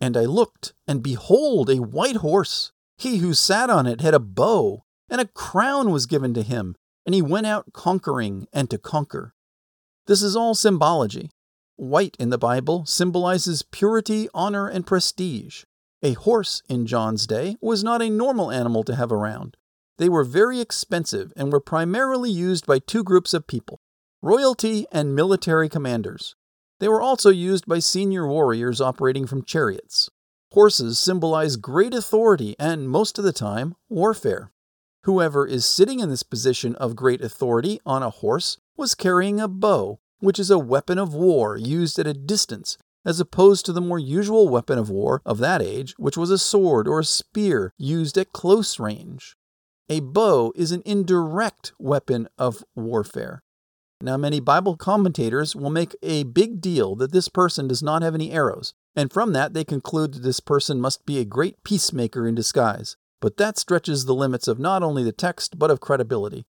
And 0.00 0.16
I 0.16 0.24
looked, 0.24 0.72
and 0.86 1.02
behold, 1.02 1.68
a 1.68 1.82
white 1.82 2.16
horse. 2.16 2.72
He 2.96 3.18
who 3.18 3.34
sat 3.34 3.68
on 3.68 3.86
it 3.86 4.00
had 4.00 4.14
a 4.14 4.20
bow, 4.20 4.84
and 5.10 5.20
a 5.20 5.26
crown 5.26 5.90
was 5.90 6.06
given 6.06 6.32
to 6.32 6.40
him, 6.40 6.76
and 7.04 7.14
he 7.14 7.20
went 7.20 7.46
out 7.46 7.74
conquering 7.74 8.48
and 8.54 8.70
to 8.70 8.78
conquer. 8.78 9.34
This 10.06 10.22
is 10.22 10.34
all 10.34 10.54
symbology. 10.54 11.30
White 11.76 12.16
in 12.18 12.30
the 12.30 12.38
Bible 12.38 12.86
symbolizes 12.86 13.62
purity, 13.70 14.30
honor, 14.32 14.66
and 14.66 14.86
prestige. 14.86 15.64
A 16.02 16.14
horse 16.14 16.62
in 16.70 16.86
John's 16.86 17.26
day 17.26 17.58
was 17.60 17.84
not 17.84 18.00
a 18.00 18.08
normal 18.08 18.50
animal 18.50 18.82
to 18.84 18.94
have 18.94 19.12
around. 19.12 19.58
They 19.98 20.08
were 20.08 20.24
very 20.24 20.58
expensive 20.58 21.34
and 21.36 21.52
were 21.52 21.60
primarily 21.60 22.30
used 22.30 22.64
by 22.64 22.78
two 22.78 23.04
groups 23.04 23.34
of 23.34 23.46
people 23.46 23.78
royalty 24.22 24.86
and 24.92 25.14
military 25.14 25.68
commanders. 25.68 26.34
They 26.80 26.88
were 26.88 27.02
also 27.02 27.30
used 27.30 27.66
by 27.66 27.78
senior 27.80 28.26
warriors 28.26 28.80
operating 28.80 29.26
from 29.26 29.44
chariots. 29.44 30.10
Horses 30.52 30.98
symbolize 30.98 31.56
great 31.56 31.94
authority 31.94 32.56
and, 32.58 32.88
most 32.88 33.18
of 33.18 33.24
the 33.24 33.32
time, 33.32 33.74
warfare. 33.88 34.52
Whoever 35.04 35.46
is 35.46 35.64
sitting 35.64 36.00
in 36.00 36.08
this 36.08 36.22
position 36.22 36.74
of 36.76 36.96
great 36.96 37.20
authority 37.20 37.80
on 37.84 38.02
a 38.02 38.10
horse 38.10 38.58
was 38.76 38.94
carrying 38.94 39.40
a 39.40 39.48
bow 39.48 39.98
which 40.20 40.38
is 40.38 40.50
a 40.50 40.58
weapon 40.58 40.98
of 40.98 41.14
war 41.14 41.56
used 41.56 41.98
at 41.98 42.06
a 42.06 42.14
distance, 42.14 42.76
as 43.04 43.20
opposed 43.20 43.64
to 43.66 43.72
the 43.72 43.80
more 43.80 43.98
usual 43.98 44.48
weapon 44.48 44.78
of 44.78 44.90
war 44.90 45.22
of 45.24 45.38
that 45.38 45.62
age, 45.62 45.94
which 45.96 46.16
was 46.16 46.30
a 46.30 46.38
sword 46.38 46.88
or 46.88 47.00
a 47.00 47.04
spear 47.04 47.72
used 47.78 48.18
at 48.18 48.32
close 48.32 48.78
range. 48.78 49.36
A 49.88 50.00
bow 50.00 50.52
is 50.54 50.72
an 50.72 50.82
indirect 50.84 51.72
weapon 51.78 52.28
of 52.36 52.64
warfare. 52.74 53.42
Now, 54.00 54.16
many 54.16 54.38
Bible 54.38 54.76
commentators 54.76 55.56
will 55.56 55.70
make 55.70 55.96
a 56.02 56.22
big 56.22 56.60
deal 56.60 56.94
that 56.96 57.10
this 57.10 57.28
person 57.28 57.66
does 57.66 57.82
not 57.82 58.02
have 58.02 58.14
any 58.14 58.30
arrows, 58.30 58.72
and 58.94 59.12
from 59.12 59.32
that 59.32 59.54
they 59.54 59.64
conclude 59.64 60.14
that 60.14 60.22
this 60.22 60.38
person 60.38 60.80
must 60.80 61.04
be 61.04 61.18
a 61.18 61.24
great 61.24 61.64
peacemaker 61.64 62.26
in 62.26 62.36
disguise. 62.36 62.96
But 63.20 63.38
that 63.38 63.58
stretches 63.58 64.04
the 64.04 64.14
limits 64.14 64.46
of 64.46 64.60
not 64.60 64.84
only 64.84 65.02
the 65.02 65.10
text, 65.10 65.58
but 65.58 65.72
of 65.72 65.80
credibility. 65.80 66.46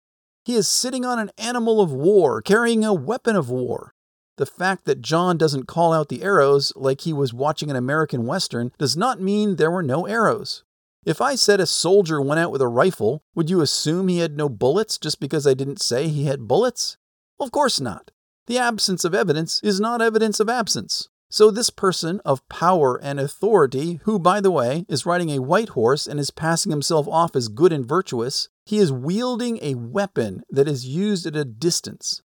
He 0.45 0.57
is 0.57 0.67
sitting 0.67 1.05
on 1.05 1.21
an 1.21 1.31
animal 1.39 1.81
of 1.81 1.93
war, 1.93 2.43
carrying 2.43 2.85
a 2.85 2.93
weapon 2.93 3.37
of 3.37 3.49
war. 3.49 3.95
The 4.39 4.47
fact 4.47 4.85
that 4.85 5.01
John 5.01 5.39
doesn't 5.39 5.69
call 5.69 5.93
out 5.93 6.09
the 6.09 6.25
arrows 6.25 6.73
like 6.75 7.03
he 7.03 7.13
was 7.13 7.33
watching 7.33 7.71
an 7.71 7.77
American 7.77 8.27
Western 8.27 8.73
does 8.77 8.97
not 8.97 9.21
mean 9.21 9.57
there 9.57 9.71
were 9.71 9.83
no 9.83 10.07
arrows. 10.07 10.65
If 11.05 11.21
I 11.21 11.37
said 11.37 11.61
a 11.61 11.67
soldier 11.67 12.21
went 12.21 12.41
out 12.41 12.51
with 12.51 12.61
a 12.61 12.69
rifle, 12.69 13.23
would 13.37 13.49
you 13.49 13.61
assume 13.61 14.09
he 14.09 14.19
had 14.19 14.37
no 14.37 14.49
bullets 14.49 14.99
just 14.99 15.21
because 15.21 15.47
I 15.47 15.55
didn't 15.55 15.81
say 15.81 16.09
he 16.09 16.25
had 16.25 16.49
bullets? 16.49 16.97
Of 17.39 17.51
course 17.53 17.81
not. 17.81 18.11
The 18.47 18.59
absence 18.59 19.05
of 19.05 19.15
evidence 19.15 19.61
is 19.63 19.81
not 19.81 20.01
evidence 20.01 20.41
of 20.41 20.49
absence. 20.49 21.09
So, 21.29 21.51
this 21.51 21.71
person 21.71 22.21
of 22.25 22.49
power 22.49 23.01
and 23.03 23.19
authority, 23.19 24.01
who, 24.05 24.19
by 24.19 24.41
the 24.41 24.51
way, 24.51 24.87
is 24.89 25.05
riding 25.05 25.31
a 25.31 25.41
white 25.41 25.71
horse 25.71 26.07
and 26.07 26.21
is 26.21 26.31
passing 26.31 26.71
himself 26.71 27.09
off 27.09 27.35
as 27.35 27.49
good 27.49 27.73
and 27.73 27.85
virtuous, 27.85 28.49
he 28.65 28.79
is 28.79 28.93
wielding 28.93 29.59
a 29.61 29.75
weapon 29.75 30.45
that 30.51 30.69
is 30.69 30.87
used 30.87 31.27
at 31.27 31.35
a 31.35 31.45
distance. 31.45 32.23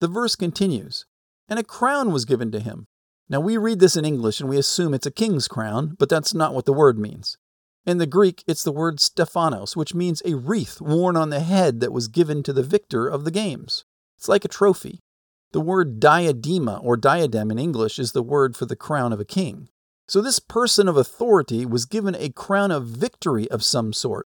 The 0.00 0.08
verse 0.08 0.34
continues, 0.34 1.06
and 1.48 1.60
a 1.60 1.64
crown 1.64 2.12
was 2.12 2.24
given 2.24 2.50
to 2.50 2.60
him. 2.60 2.86
Now, 3.28 3.38
we 3.38 3.56
read 3.56 3.78
this 3.78 3.94
in 3.94 4.04
English 4.04 4.40
and 4.40 4.50
we 4.50 4.58
assume 4.58 4.92
it's 4.92 5.06
a 5.06 5.12
king's 5.12 5.46
crown, 5.46 5.94
but 5.96 6.08
that's 6.08 6.34
not 6.34 6.52
what 6.52 6.64
the 6.64 6.72
word 6.72 6.98
means. 6.98 7.38
In 7.86 7.98
the 7.98 8.06
Greek, 8.06 8.42
it's 8.48 8.64
the 8.64 8.72
word 8.72 8.98
Stephanos, 8.98 9.76
which 9.76 9.94
means 9.94 10.20
a 10.24 10.34
wreath 10.34 10.80
worn 10.80 11.16
on 11.16 11.30
the 11.30 11.40
head 11.40 11.78
that 11.80 11.92
was 11.92 12.08
given 12.08 12.42
to 12.42 12.52
the 12.52 12.64
victor 12.64 13.06
of 13.06 13.24
the 13.24 13.30
games. 13.30 13.84
It's 14.20 14.28
like 14.28 14.44
a 14.44 14.48
trophy. 14.48 15.00
The 15.52 15.62
word 15.62 15.98
diadema 15.98 16.84
or 16.84 16.98
diadem 16.98 17.50
in 17.50 17.58
English 17.58 17.98
is 17.98 18.12
the 18.12 18.22
word 18.22 18.54
for 18.54 18.66
the 18.66 18.76
crown 18.76 19.14
of 19.14 19.20
a 19.20 19.24
king. 19.24 19.70
So 20.08 20.20
this 20.20 20.38
person 20.38 20.88
of 20.88 20.98
authority 20.98 21.64
was 21.64 21.86
given 21.86 22.14
a 22.14 22.28
crown 22.28 22.70
of 22.70 22.84
victory 22.84 23.50
of 23.50 23.64
some 23.64 23.94
sort. 23.94 24.26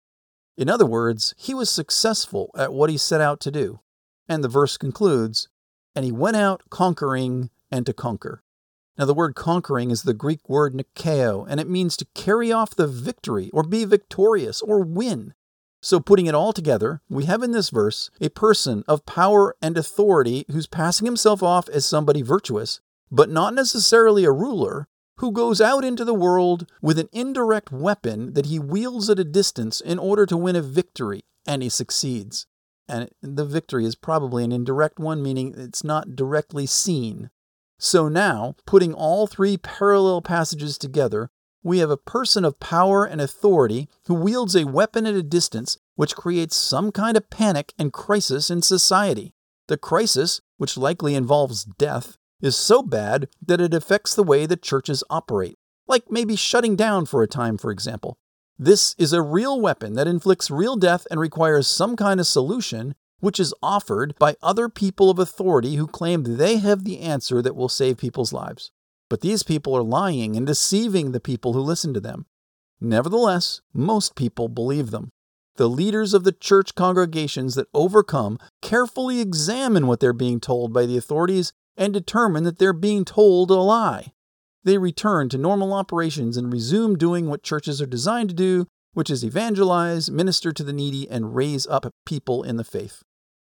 In 0.58 0.68
other 0.68 0.88
words, 0.88 1.36
he 1.38 1.54
was 1.54 1.70
successful 1.70 2.50
at 2.58 2.74
what 2.74 2.90
he 2.90 2.98
set 2.98 3.22
out 3.22 3.40
to 3.42 3.52
do. 3.52 3.82
And 4.28 4.44
the 4.44 4.48
verse 4.48 4.78
concludes, 4.78 5.48
and 5.96 6.04
he 6.04 6.12
went 6.12 6.38
out 6.38 6.64
conquering 6.72 7.52
and 7.70 7.86
to 7.86 7.94
conquer. 7.94 8.42
Now, 8.98 9.06
the 9.06 9.14
word 9.14 9.36
conquering 9.36 9.92
is 9.92 10.02
the 10.02 10.16
Greek 10.16 10.50
word 10.50 10.74
nikeo, 10.74 11.46
and 11.48 11.60
it 11.60 11.70
means 11.70 11.96
to 11.98 12.08
carry 12.16 12.52
off 12.52 12.76
the 12.76 12.88
victory, 12.88 13.52
or 13.54 13.62
be 13.62 13.86
victorious, 13.86 14.60
or 14.60 14.84
win. 14.84 15.36
So, 15.86 16.00
putting 16.00 16.28
it 16.28 16.34
all 16.34 16.54
together, 16.54 17.02
we 17.10 17.26
have 17.26 17.44
in 17.44 17.52
this 17.52 17.70
verse 17.70 18.10
a 18.22 18.30
person 18.30 18.86
of 18.88 19.06
power 19.06 19.54
and 19.62 19.78
authority 19.78 20.46
who's 20.50 20.66
passing 20.66 21.04
himself 21.04 21.44
off 21.44 21.68
as 21.68 21.86
somebody 21.86 22.22
virtuous, 22.22 22.80
but 23.12 23.30
not 23.30 23.54
necessarily 23.54 24.24
a 24.24 24.32
ruler, 24.32 24.88
who 25.18 25.34
goes 25.34 25.60
out 25.60 25.84
into 25.84 26.06
the 26.06 26.14
world 26.14 26.72
with 26.82 26.98
an 26.98 27.10
indirect 27.12 27.74
weapon 27.74 28.32
that 28.32 28.46
he 28.46 28.60
wields 28.60 29.10
at 29.10 29.20
a 29.20 29.26
distance 29.26 29.82
in 29.82 30.00
order 30.00 30.26
to 30.26 30.38
win 30.38 30.56
a 30.56 30.62
victory, 30.62 31.26
and 31.46 31.62
he 31.62 31.68
succeeds. 31.68 32.48
And 32.88 33.10
the 33.22 33.46
victory 33.46 33.84
is 33.84 33.96
probably 33.96 34.46
an 34.46 34.54
indirect 34.54 35.00
one, 35.00 35.22
meaning 35.22 35.54
it's 35.58 35.84
not 35.84 36.16
directly 36.16 36.66
seen. 36.66 37.30
So 37.78 38.08
now, 38.08 38.56
putting 38.66 38.94
all 38.94 39.28
three 39.28 39.58
parallel 39.58 40.22
passages 40.22 40.78
together, 40.78 41.30
we 41.64 41.80
have 41.80 41.90
a 41.90 41.98
person 41.98 42.44
of 42.44 42.60
power 42.60 43.06
and 43.06 43.22
authority 43.22 43.88
who 44.08 44.14
wields 44.14 44.56
a 44.56 44.68
weapon 44.68 45.06
at 45.06 45.16
a 45.16 45.24
distance 45.24 45.78
which 45.96 46.16
creates 46.16 46.56
some 46.56 46.92
kind 46.92 47.16
of 47.16 47.30
panic 47.30 47.74
and 47.80 47.94
crisis 47.94 48.50
in 48.50 48.62
society. 48.62 49.34
The 49.68 49.78
crisis, 49.78 50.42
which 50.58 50.78
likely 50.78 51.16
involves 51.16 51.64
death, 51.64 52.18
is 52.42 52.58
so 52.58 52.84
bad 52.84 53.30
that 53.42 53.62
it 53.62 53.74
affects 53.74 54.14
the 54.14 54.24
way 54.24 54.46
the 54.46 54.58
churches 54.58 55.04
operate, 55.10 55.58
like 55.88 56.12
maybe 56.12 56.36
shutting 56.36 56.76
down 56.76 57.06
for 57.06 57.24
a 57.24 57.28
time, 57.28 57.58
for 57.58 57.72
example. 57.72 58.18
This 58.60 58.94
is 58.98 59.14
a 59.14 59.22
real 59.22 59.62
weapon 59.62 59.94
that 59.94 60.08
inflicts 60.08 60.52
real 60.52 60.76
death 60.76 61.08
and 61.10 61.20
requires 61.20 61.68
some 61.68 61.96
kind 61.96 62.20
of 62.20 62.28
solution, 62.28 62.96
which 63.20 63.40
is 63.40 63.54
offered 63.64 64.16
by 64.20 64.36
other 64.44 64.68
people 64.68 65.10
of 65.10 65.18
authority 65.18 65.76
who 65.76 65.88
claim 65.88 66.24
they 66.24 66.58
have 66.58 66.84
the 66.84 67.00
answer 67.00 67.42
that 67.42 67.56
will 67.56 67.70
save 67.70 67.98
people's 67.98 68.34
lives. 68.34 68.72
But 69.14 69.22
these 69.22 69.44
people 69.44 69.78
are 69.78 69.84
lying 69.84 70.36
and 70.36 70.48
deceiving 70.48 71.12
the 71.12 71.20
people 71.20 71.54
who 71.54 71.60
listen 71.60 71.94
to 71.94 72.00
them. 72.00 72.26
Nevertheless, 72.82 73.62
most 73.72 74.16
people 74.16 74.48
believe 74.48 74.90
them. 74.90 75.12
The 75.58 75.70
leaders 75.70 76.16
of 76.16 76.24
the 76.24 76.32
church 76.32 76.74
congregations 76.74 77.54
that 77.54 77.68
overcome 77.76 78.40
carefully 78.64 79.20
examine 79.20 79.86
what 79.86 80.00
they're 80.00 80.14
being 80.14 80.40
told 80.40 80.74
by 80.74 80.88
the 80.88 80.98
authorities 80.98 81.54
and 81.78 81.94
determine 81.94 82.44
that 82.46 82.58
they're 82.58 82.74
being 82.74 83.06
told 83.06 83.52
a 83.52 83.54
lie. 83.54 84.14
They 84.64 84.80
return 84.80 85.30
to 85.30 85.38
normal 85.38 85.74
operations 85.74 86.36
and 86.36 86.52
resume 86.52 86.98
doing 86.98 87.30
what 87.30 87.44
churches 87.44 87.84
are 87.84 87.86
designed 87.86 88.30
to 88.30 88.36
do, 88.36 88.66
which 88.94 89.12
is 89.12 89.24
evangelize, 89.24 90.10
minister 90.10 90.52
to 90.52 90.64
the 90.64 90.74
needy, 90.74 91.08
and 91.08 91.36
raise 91.36 91.68
up 91.68 91.86
people 92.08 92.42
in 92.42 92.56
the 92.56 92.64
faith. 92.64 93.04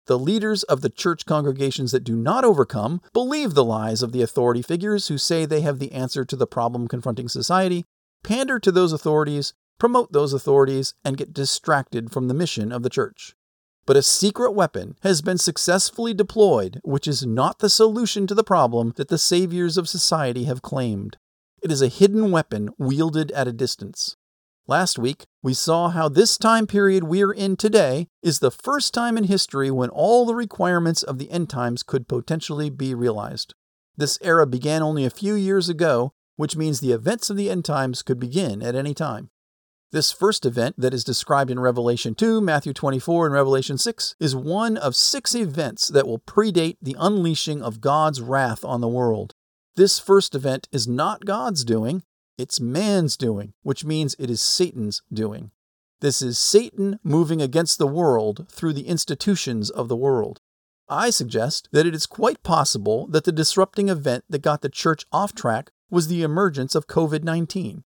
The 0.07 0.17
leaders 0.17 0.63
of 0.63 0.79
the 0.79 0.89
church 0.89 1.25
congregations 1.25 1.91
that 1.91 2.05
do 2.05 2.15
not 2.15 2.45
overcome 2.45 3.01
believe 3.11 3.53
the 3.53 3.63
lies 3.63 4.01
of 4.01 4.13
the 4.13 4.21
authority 4.21 4.61
figures 4.61 5.09
who 5.09 5.17
say 5.17 5.45
they 5.45 5.61
have 5.61 5.79
the 5.79 5.91
answer 5.91 6.23
to 6.23 6.35
the 6.37 6.47
problem 6.47 6.87
confronting 6.87 7.27
society, 7.27 7.85
pander 8.23 8.57
to 8.57 8.71
those 8.71 8.93
authorities, 8.93 9.53
promote 9.77 10.13
those 10.13 10.31
authorities, 10.31 10.93
and 11.03 11.17
get 11.17 11.33
distracted 11.33 12.09
from 12.09 12.29
the 12.29 12.33
mission 12.33 12.71
of 12.71 12.83
the 12.83 12.89
church. 12.89 13.35
But 13.85 13.97
a 13.97 14.01
secret 14.01 14.51
weapon 14.51 14.95
has 15.01 15.21
been 15.21 15.37
successfully 15.37 16.13
deployed, 16.13 16.79
which 16.83 17.07
is 17.07 17.25
not 17.25 17.59
the 17.59 17.69
solution 17.69 18.27
to 18.27 18.35
the 18.35 18.43
problem 18.43 18.93
that 18.95 19.09
the 19.09 19.17
saviors 19.17 19.77
of 19.77 19.89
society 19.89 20.45
have 20.45 20.61
claimed. 20.61 21.17
It 21.61 21.71
is 21.71 21.81
a 21.81 21.87
hidden 21.89 22.31
weapon 22.31 22.69
wielded 22.77 23.31
at 23.31 23.47
a 23.47 23.53
distance. 23.53 24.15
Last 24.69 24.99
week, 24.99 25.23
we 25.41 25.53
saw 25.53 25.87
how 25.87 26.09
this 26.09 26.37
time 26.37 26.67
period 26.67 27.05
we're 27.05 27.31
in 27.31 27.55
today 27.55 28.09
is 28.21 28.39
the 28.39 28.51
first 28.51 28.93
time 28.93 29.17
in 29.17 29.23
history 29.23 29.71
when 29.71 29.89
all 29.89 30.25
the 30.25 30.35
requirements 30.35 31.03
of 31.03 31.19
the 31.19 31.31
end 31.31 31.49
times 31.49 31.83
could 31.83 32.09
potentially 32.09 32.69
be 32.69 32.93
realized. 32.93 33.53
This 33.95 34.19
era 34.21 34.45
began 34.45 34.83
only 34.83 35.05
a 35.05 35.09
few 35.09 35.35
years 35.35 35.69
ago, 35.69 36.11
which 36.35 36.57
means 36.57 36.81
the 36.81 36.91
events 36.91 37.29
of 37.29 37.37
the 37.37 37.49
end 37.49 37.63
times 37.63 38.03
could 38.03 38.19
begin 38.19 38.61
at 38.61 38.75
any 38.75 38.93
time. 38.93 39.29
This 39.93 40.11
first 40.11 40.45
event 40.45 40.75
that 40.77 40.93
is 40.93 41.05
described 41.05 41.49
in 41.49 41.61
Revelation 41.61 42.13
2, 42.13 42.41
Matthew 42.41 42.73
24, 42.73 43.27
and 43.27 43.33
Revelation 43.33 43.77
6 43.77 44.15
is 44.19 44.35
one 44.35 44.75
of 44.75 44.97
six 44.97 45.33
events 45.33 45.87
that 45.87 46.05
will 46.05 46.19
predate 46.19 46.75
the 46.81 46.97
unleashing 46.99 47.61
of 47.63 47.79
God's 47.79 48.19
wrath 48.19 48.65
on 48.65 48.81
the 48.81 48.89
world. 48.89 49.33
This 49.77 49.97
first 49.97 50.35
event 50.35 50.67
is 50.73 50.89
not 50.89 51.23
God's 51.23 51.63
doing, 51.63 52.03
it's 52.37 52.59
man's 52.59 53.17
doing, 53.17 53.53
which 53.63 53.83
means 53.83 54.15
it 54.19 54.29
is 54.29 54.41
Satan's 54.41 55.01
doing. 55.11 55.51
This 55.99 56.21
is 56.21 56.37
Satan 56.37 56.99
moving 57.03 57.41
against 57.41 57.79
the 57.79 57.87
world 57.87 58.45
through 58.49 58.73
the 58.73 58.87
institutions 58.87 59.69
of 59.69 59.87
the 59.87 59.95
world. 59.95 60.41
I 60.87 61.09
suggest 61.09 61.67
that 61.71 61.85
it 61.85 61.95
is 61.95 62.05
quite 62.05 62.43
possible 62.43 63.07
that 63.07 63.23
the 63.23 63.31
disrupting 63.31 63.89
event 63.89 64.23
that 64.29 64.43
got 64.43 64.61
the 64.61 64.69
church 64.69 65.05
off 65.11 65.33
track 65.33 65.71
was 65.89 66.07
the 66.07 66.23
emergence 66.23 66.75
of 66.75 66.87
COVID 66.87 67.23
19. 67.23 67.83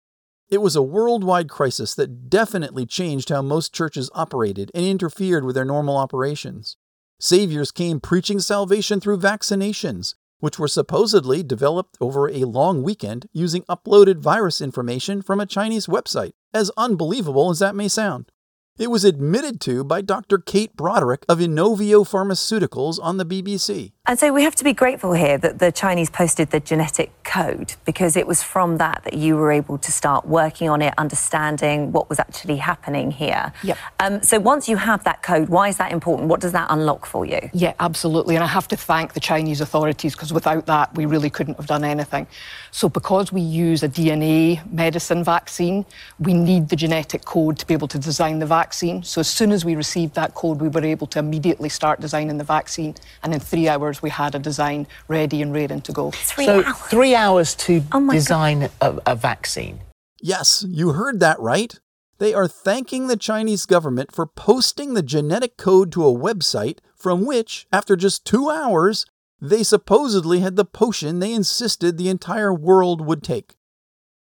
It 0.49 0.59
was 0.59 0.75
a 0.75 0.81
worldwide 0.83 1.49
crisis 1.49 1.95
that 1.95 2.29
definitely 2.29 2.85
changed 2.85 3.29
how 3.29 3.41
most 3.41 3.73
churches 3.73 4.11
operated 4.13 4.69
and 4.75 4.85
interfered 4.85 5.43
with 5.43 5.55
their 5.55 5.65
normal 5.65 5.97
operations. 5.97 6.77
Saviors 7.19 7.71
came 7.71 7.99
preaching 7.99 8.39
salvation 8.39 8.99
through 8.99 9.17
vaccinations, 9.17 10.13
which 10.39 10.59
were 10.59 10.67
supposedly 10.67 11.41
developed 11.41 11.97
over 11.99 12.29
a 12.29 12.45
long 12.45 12.83
weekend 12.83 13.27
using 13.33 13.63
uploaded 13.63 14.19
virus 14.19 14.61
information 14.61 15.21
from 15.21 15.39
a 15.39 15.45
Chinese 15.45 15.87
website, 15.87 16.33
as 16.53 16.71
unbelievable 16.77 17.49
as 17.49 17.59
that 17.59 17.75
may 17.75 17.87
sound. 17.87 18.31
It 18.77 18.91
was 18.91 19.05
admitted 19.05 19.61
to 19.61 19.83
by 19.83 20.01
Dr. 20.01 20.37
Kate 20.37 20.75
Broderick 20.75 21.25
of 21.29 21.39
Inovio 21.39 22.03
Pharmaceuticals 22.03 22.99
on 23.01 23.17
the 23.17 23.25
BBC. 23.25 23.93
And 24.07 24.19
so 24.19 24.31
we 24.31 24.43
have 24.43 24.53
to 24.57 24.63
be 24.63 24.73
grateful 24.73 25.13
here 25.13 25.35
that 25.39 25.57
the 25.57 25.71
Chinese 25.71 26.11
posted 26.11 26.51
the 26.51 26.59
genetic 26.59 27.11
code 27.23 27.73
because 27.85 28.15
it 28.15 28.27
was 28.27 28.43
from 28.43 28.77
that 28.77 29.03
that 29.03 29.15
you 29.15 29.35
were 29.35 29.51
able 29.51 29.79
to 29.79 29.91
start 29.91 30.27
working 30.27 30.69
on 30.69 30.83
it, 30.83 30.93
understanding 30.99 31.91
what 31.91 32.07
was 32.07 32.19
actually 32.19 32.57
happening 32.57 33.09
here. 33.09 33.51
Yep. 33.63 33.77
Um, 33.99 34.21
so 34.21 34.39
once 34.39 34.69
you 34.69 34.77
have 34.77 35.03
that 35.05 35.23
code, 35.23 35.49
why 35.49 35.69
is 35.69 35.77
that 35.77 35.91
important? 35.91 36.29
What 36.29 36.39
does 36.39 36.51
that 36.51 36.67
unlock 36.69 37.07
for 37.07 37.25
you? 37.25 37.49
Yeah, 37.51 37.73
absolutely. 37.79 38.35
And 38.35 38.43
I 38.43 38.47
have 38.47 38.67
to 38.67 38.77
thank 38.77 39.13
the 39.13 39.19
Chinese 39.19 39.59
authorities 39.59 40.13
because 40.13 40.31
without 40.31 40.67
that, 40.67 40.93
we 40.95 41.07
really 41.07 41.31
couldn't 41.31 41.57
have 41.57 41.65
done 41.65 41.83
anything. 41.83 42.27
So, 42.69 42.87
because 42.87 43.33
we 43.33 43.41
use 43.41 43.81
a 43.81 43.89
DNA 43.89 44.71
medicine 44.71 45.23
vaccine, 45.23 45.83
we 46.19 46.35
need 46.35 46.69
the 46.69 46.75
genetic 46.75 47.25
code 47.25 47.57
to 47.57 47.65
be 47.65 47.73
able 47.73 47.87
to 47.87 47.97
design 47.97 48.37
the 48.37 48.45
vaccine. 48.45 49.01
So, 49.01 49.19
as 49.19 49.27
soon 49.27 49.51
as 49.51 49.65
we 49.65 49.75
received 49.75 50.13
that 50.13 50.35
code, 50.35 50.61
we 50.61 50.67
were 50.67 50.85
able 50.85 51.07
to 51.07 51.19
immediately 51.19 51.69
start 51.69 51.99
designing 52.01 52.37
the 52.37 52.43
vaccine. 52.43 52.93
And 53.23 53.33
in 53.33 53.39
three 53.39 53.67
hours, 53.67 53.94
we 54.01 54.09
had 54.09 54.35
a 54.35 54.39
design 54.39 54.87
ready 55.07 55.41
and 55.41 55.53
ready 55.53 55.79
to 55.79 55.91
go. 55.91 56.11
Three 56.11 56.45
so 56.45 56.63
hours. 56.63 56.77
three 56.77 57.15
hours 57.15 57.55
to 57.55 57.83
Oh 57.91 58.11
design 58.11 58.69
a, 58.81 58.99
a 59.05 59.15
vaccine. 59.15 59.79
Yes, 60.21 60.65
you 60.67 60.93
heard 60.93 61.19
that 61.19 61.39
right. 61.39 61.79
They 62.17 62.33
are 62.33 62.47
thanking 62.47 63.07
the 63.07 63.17
Chinese 63.17 63.65
government 63.65 64.13
for 64.13 64.25
posting 64.25 64.93
the 64.93 65.03
genetic 65.03 65.57
code 65.57 65.91
to 65.91 66.05
a 66.07 66.13
website 66.13 66.79
from 66.95 67.25
which, 67.25 67.67
after 67.71 67.95
just 67.95 68.25
two 68.25 68.49
hours, 68.49 69.05
they 69.41 69.63
supposedly 69.63 70.39
had 70.39 70.55
the 70.55 70.65
potion 70.65 71.19
they 71.19 71.33
insisted 71.33 71.97
the 71.97 72.09
entire 72.09 72.53
world 72.53 73.01
would 73.01 73.21
take. 73.21 73.55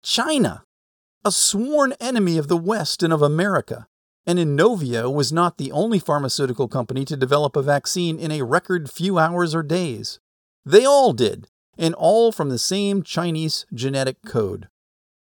China, 0.02 0.64
a 1.24 1.30
sworn 1.30 1.92
enemy 2.00 2.38
of 2.38 2.48
the 2.48 2.56
West 2.56 3.02
and 3.02 3.12
of 3.12 3.22
America. 3.22 3.86
And 4.26 4.38
Inovio 4.38 5.12
was 5.12 5.32
not 5.32 5.56
the 5.56 5.70
only 5.70 6.00
pharmaceutical 6.00 6.66
company 6.66 7.04
to 7.04 7.16
develop 7.16 7.54
a 7.54 7.62
vaccine 7.62 8.18
in 8.18 8.32
a 8.32 8.42
record 8.42 8.90
few 8.90 9.18
hours 9.18 9.54
or 9.54 9.62
days. 9.62 10.18
They 10.64 10.84
all 10.84 11.12
did, 11.12 11.46
and 11.78 11.94
all 11.94 12.32
from 12.32 12.48
the 12.48 12.58
same 12.58 13.04
Chinese 13.04 13.66
genetic 13.72 14.16
code. 14.26 14.68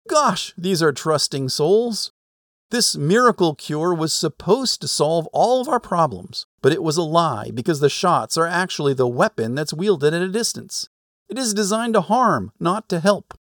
Gosh, 0.09 0.55
these 0.57 0.83
are 0.83 0.93
trusting 0.93 1.49
souls. 1.49 2.13
This 2.71 2.97
miracle 2.97 3.55
cure 3.55 3.93
was 3.93 4.13
supposed 4.13 4.81
to 4.81 4.89
solve 4.89 5.27
all 5.33 5.61
of 5.61 5.69
our 5.69 5.81
problems, 5.81 6.47
but 6.63 6.73
it 6.73 6.83
was 6.83 6.97
a 6.97 7.03
lie 7.03 7.51
because 7.53 7.81
the 7.81 7.89
shots 7.89 8.37
are 8.37 8.47
actually 8.47 8.95
the 8.95 9.09
weapon 9.09 9.55
that's 9.55 9.73
wielded 9.73 10.15
at 10.15 10.23
a 10.23 10.29
distance. 10.29 10.89
It 11.29 11.39
is 11.39 11.55
designed 11.55 11.95
to 11.95 12.03
harm, 12.03 12.53
not 12.61 12.89
to 12.91 13.01
help. 13.01 13.35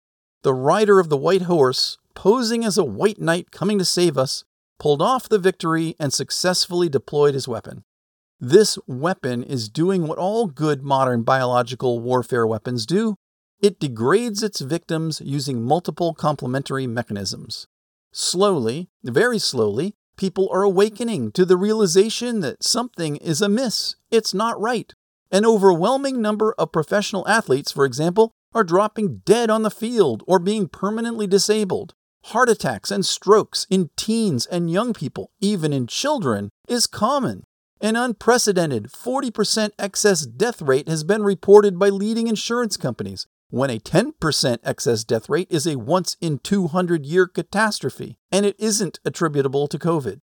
The 0.43 0.53
rider 0.53 0.99
of 0.99 1.09
the 1.09 1.17
white 1.17 1.43
horse, 1.43 1.97
posing 2.15 2.63
as 2.63 2.77
a 2.77 2.83
white 2.83 3.19
knight 3.19 3.51
coming 3.51 3.77
to 3.79 3.85
save 3.85 4.17
us, 4.17 4.45
pulled 4.79 5.01
off 5.01 5.29
the 5.29 5.39
victory 5.39 5.95
and 5.99 6.13
successfully 6.13 6.89
deployed 6.89 7.33
his 7.33 7.47
weapon. 7.47 7.83
This 8.39 8.77
weapon 8.87 9.43
is 9.43 9.69
doing 9.69 10.07
what 10.07 10.17
all 10.17 10.47
good 10.47 10.83
modern 10.83 11.23
biological 11.23 11.99
warfare 11.99 12.45
weapons 12.45 12.85
do 12.85 13.15
it 13.63 13.79
degrades 13.79 14.43
its 14.43 14.59
victims 14.59 15.21
using 15.23 15.63
multiple 15.63 16.13
complementary 16.13 16.85
mechanisms. 16.85 17.65
Slowly, 18.11 18.89
very 19.05 19.39
slowly, 19.39 19.93
people 20.17 20.49
are 20.51 20.63
awakening 20.63 21.31
to 21.31 21.45
the 21.45 21.55
realization 21.55 22.41
that 22.41 22.61
something 22.61 23.15
is 23.15 23.41
amiss. 23.41 23.95
It's 24.11 24.33
not 24.33 24.59
right. 24.59 24.93
An 25.31 25.45
overwhelming 25.45 26.21
number 26.21 26.53
of 26.57 26.73
professional 26.73 27.25
athletes, 27.25 27.71
for 27.71 27.85
example, 27.85 28.31
are 28.53 28.65
dropping 28.65 29.21
dead 29.25 29.49
on 29.49 29.63
the 29.63 29.71
field 29.71 30.23
or 30.27 30.39
being 30.39 30.67
permanently 30.67 31.25
disabled. 31.25 31.93
Heart 32.27 32.49
attacks 32.49 32.89
and 32.89 33.05
strokes 33.05 33.67
in 33.69 33.89
teens 33.97 34.45
and 34.45 34.71
young 34.71 34.93
people, 34.93 35.31
even 35.41 35.73
in 35.73 35.87
children, 35.87 36.49
is 36.69 36.87
common. 36.87 37.43
An 37.81 37.97
unprecedented 37.97 38.85
40% 38.85 39.71
excess 39.77 40.25
death 40.25 40.61
rate 40.61 40.87
has 40.87 41.03
been 41.03 41.23
reported 41.23 41.77
by 41.77 41.89
leading 41.89 42.27
insurance 42.27 42.77
companies, 42.77 43.27
when 43.49 43.69
a 43.69 43.77
10% 43.77 44.57
excess 44.63 45.03
death 45.03 45.27
rate 45.27 45.49
is 45.49 45.67
a 45.67 45.75
once 45.75 46.15
in 46.21 46.39
200 46.39 47.05
year 47.05 47.27
catastrophe, 47.27 48.15
and 48.31 48.45
it 48.45 48.55
isn't 48.57 49.01
attributable 49.03 49.67
to 49.67 49.77
COVID. 49.77 50.21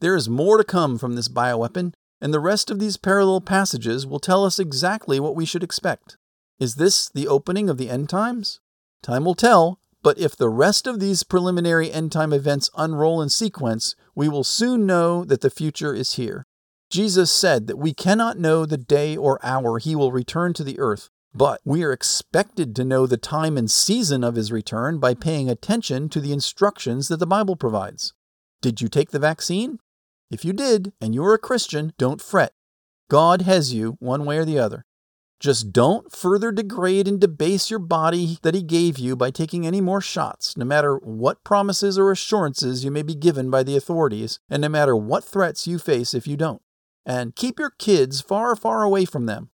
There 0.00 0.16
is 0.16 0.30
more 0.30 0.56
to 0.56 0.64
come 0.64 0.96
from 0.96 1.16
this 1.16 1.28
bioweapon, 1.28 1.92
and 2.22 2.32
the 2.32 2.40
rest 2.40 2.70
of 2.70 2.78
these 2.78 2.96
parallel 2.96 3.42
passages 3.42 4.06
will 4.06 4.20
tell 4.20 4.46
us 4.46 4.58
exactly 4.58 5.20
what 5.20 5.36
we 5.36 5.44
should 5.44 5.62
expect. 5.62 6.16
Is 6.58 6.76
this 6.76 7.10
the 7.10 7.28
opening 7.28 7.68
of 7.68 7.76
the 7.76 7.90
end 7.90 8.08
times? 8.08 8.58
Time 9.02 9.26
will 9.26 9.34
tell, 9.34 9.80
but 10.02 10.18
if 10.18 10.36
the 10.36 10.48
rest 10.48 10.86
of 10.86 11.00
these 11.00 11.22
preliminary 11.22 11.90
end 11.90 12.12
time 12.12 12.32
events 12.32 12.70
unroll 12.76 13.22
in 13.22 13.28
sequence, 13.28 13.94
we 14.14 14.28
will 14.28 14.44
soon 14.44 14.86
know 14.86 15.24
that 15.24 15.40
the 15.40 15.50
future 15.50 15.94
is 15.94 16.14
here. 16.14 16.44
Jesus 16.90 17.30
said 17.32 17.68
that 17.68 17.78
we 17.78 17.94
cannot 17.94 18.38
know 18.38 18.66
the 18.66 18.76
day 18.76 19.16
or 19.16 19.38
hour 19.42 19.78
he 19.78 19.96
will 19.96 20.12
return 20.12 20.52
to 20.54 20.64
the 20.64 20.78
earth, 20.78 21.08
but 21.34 21.60
we 21.64 21.82
are 21.82 21.92
expected 21.92 22.76
to 22.76 22.84
know 22.84 23.06
the 23.06 23.16
time 23.16 23.56
and 23.56 23.70
season 23.70 24.22
of 24.22 24.34
his 24.34 24.52
return 24.52 24.98
by 24.98 25.14
paying 25.14 25.48
attention 25.48 26.08
to 26.10 26.20
the 26.20 26.32
instructions 26.32 27.08
that 27.08 27.18
the 27.18 27.26
Bible 27.26 27.56
provides. 27.56 28.12
Did 28.60 28.80
you 28.80 28.88
take 28.88 29.10
the 29.10 29.18
vaccine? 29.18 29.78
If 30.30 30.44
you 30.44 30.52
did, 30.52 30.92
and 31.00 31.14
you're 31.14 31.34
a 31.34 31.38
Christian, 31.38 31.92
don't 31.96 32.20
fret. 32.20 32.52
God 33.08 33.42
has 33.42 33.72
you 33.72 33.96
one 33.98 34.24
way 34.24 34.38
or 34.38 34.44
the 34.44 34.58
other. 34.58 34.84
Just 35.42 35.72
don't 35.72 36.12
further 36.12 36.52
degrade 36.52 37.08
and 37.08 37.20
debase 37.20 37.68
your 37.68 37.80
body 37.80 38.38
that 38.42 38.54
He 38.54 38.62
gave 38.62 38.96
you 38.96 39.16
by 39.16 39.32
taking 39.32 39.66
any 39.66 39.80
more 39.80 40.00
shots, 40.00 40.56
no 40.56 40.64
matter 40.64 40.98
what 40.98 41.42
promises 41.42 41.98
or 41.98 42.12
assurances 42.12 42.84
you 42.84 42.92
may 42.92 43.02
be 43.02 43.16
given 43.16 43.50
by 43.50 43.64
the 43.64 43.76
authorities, 43.76 44.38
and 44.48 44.62
no 44.62 44.68
matter 44.68 44.94
what 44.94 45.24
threats 45.24 45.66
you 45.66 45.80
face 45.80 46.14
if 46.14 46.28
you 46.28 46.36
don't. 46.36 46.62
And 47.04 47.34
keep 47.34 47.58
your 47.58 47.70
kids 47.70 48.20
far, 48.20 48.54
far 48.54 48.84
away 48.84 49.04
from 49.04 49.26
them. 49.26 49.50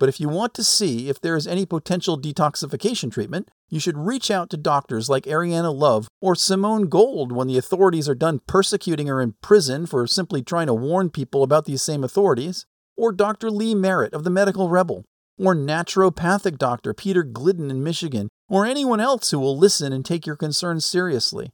But 0.00 0.08
if 0.08 0.18
you 0.18 0.28
want 0.28 0.54
to 0.54 0.64
see 0.64 1.08
if 1.08 1.20
there 1.20 1.36
is 1.36 1.46
any 1.46 1.64
potential 1.64 2.20
detoxification 2.20 3.12
treatment, 3.12 3.48
you 3.68 3.78
should 3.78 3.96
reach 3.96 4.32
out 4.32 4.50
to 4.50 4.56
doctors 4.56 5.08
like 5.08 5.22
Ariyana 5.22 5.72
Love 5.72 6.08
or 6.20 6.34
Simone 6.34 6.88
Gold 6.88 7.30
when 7.30 7.46
the 7.46 7.58
authorities 7.58 8.08
are 8.08 8.16
done 8.16 8.40
persecuting 8.48 9.06
her 9.06 9.22
in 9.22 9.36
prison 9.40 9.86
for 9.86 10.04
simply 10.08 10.42
trying 10.42 10.66
to 10.66 10.74
warn 10.74 11.10
people 11.10 11.44
about 11.44 11.64
these 11.64 11.80
same 11.80 12.02
authorities, 12.02 12.66
or 12.96 13.12
Dr. 13.12 13.52
Lee 13.52 13.76
Merritt 13.76 14.12
of 14.12 14.24
the 14.24 14.30
Medical 14.30 14.68
Rebel, 14.68 15.04
or 15.38 15.54
naturopathic 15.54 16.58
doctor 16.58 16.92
Peter 16.92 17.22
Glidden 17.22 17.70
in 17.70 17.82
Michigan, 17.82 18.28
or 18.48 18.66
anyone 18.66 19.00
else 19.00 19.30
who 19.30 19.38
will 19.38 19.56
listen 19.56 19.92
and 19.92 20.04
take 20.04 20.26
your 20.26 20.36
concerns 20.36 20.84
seriously. 20.84 21.50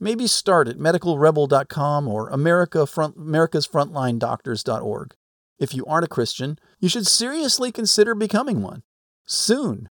maybe 0.00 0.26
start 0.26 0.68
at 0.68 0.78
medicalrebel.com 0.78 2.08
or 2.08 2.28
America 2.28 2.86
Front, 2.86 3.18
americasfrontlinedoctors.org. 3.18 5.14
If 5.58 5.74
you 5.74 5.84
aren't 5.86 6.04
a 6.04 6.08
Christian, 6.08 6.58
you 6.78 6.88
should 6.88 7.06
seriously 7.06 7.72
consider 7.72 8.14
becoming 8.14 8.62
one. 8.62 8.82
Soon. 9.26 9.88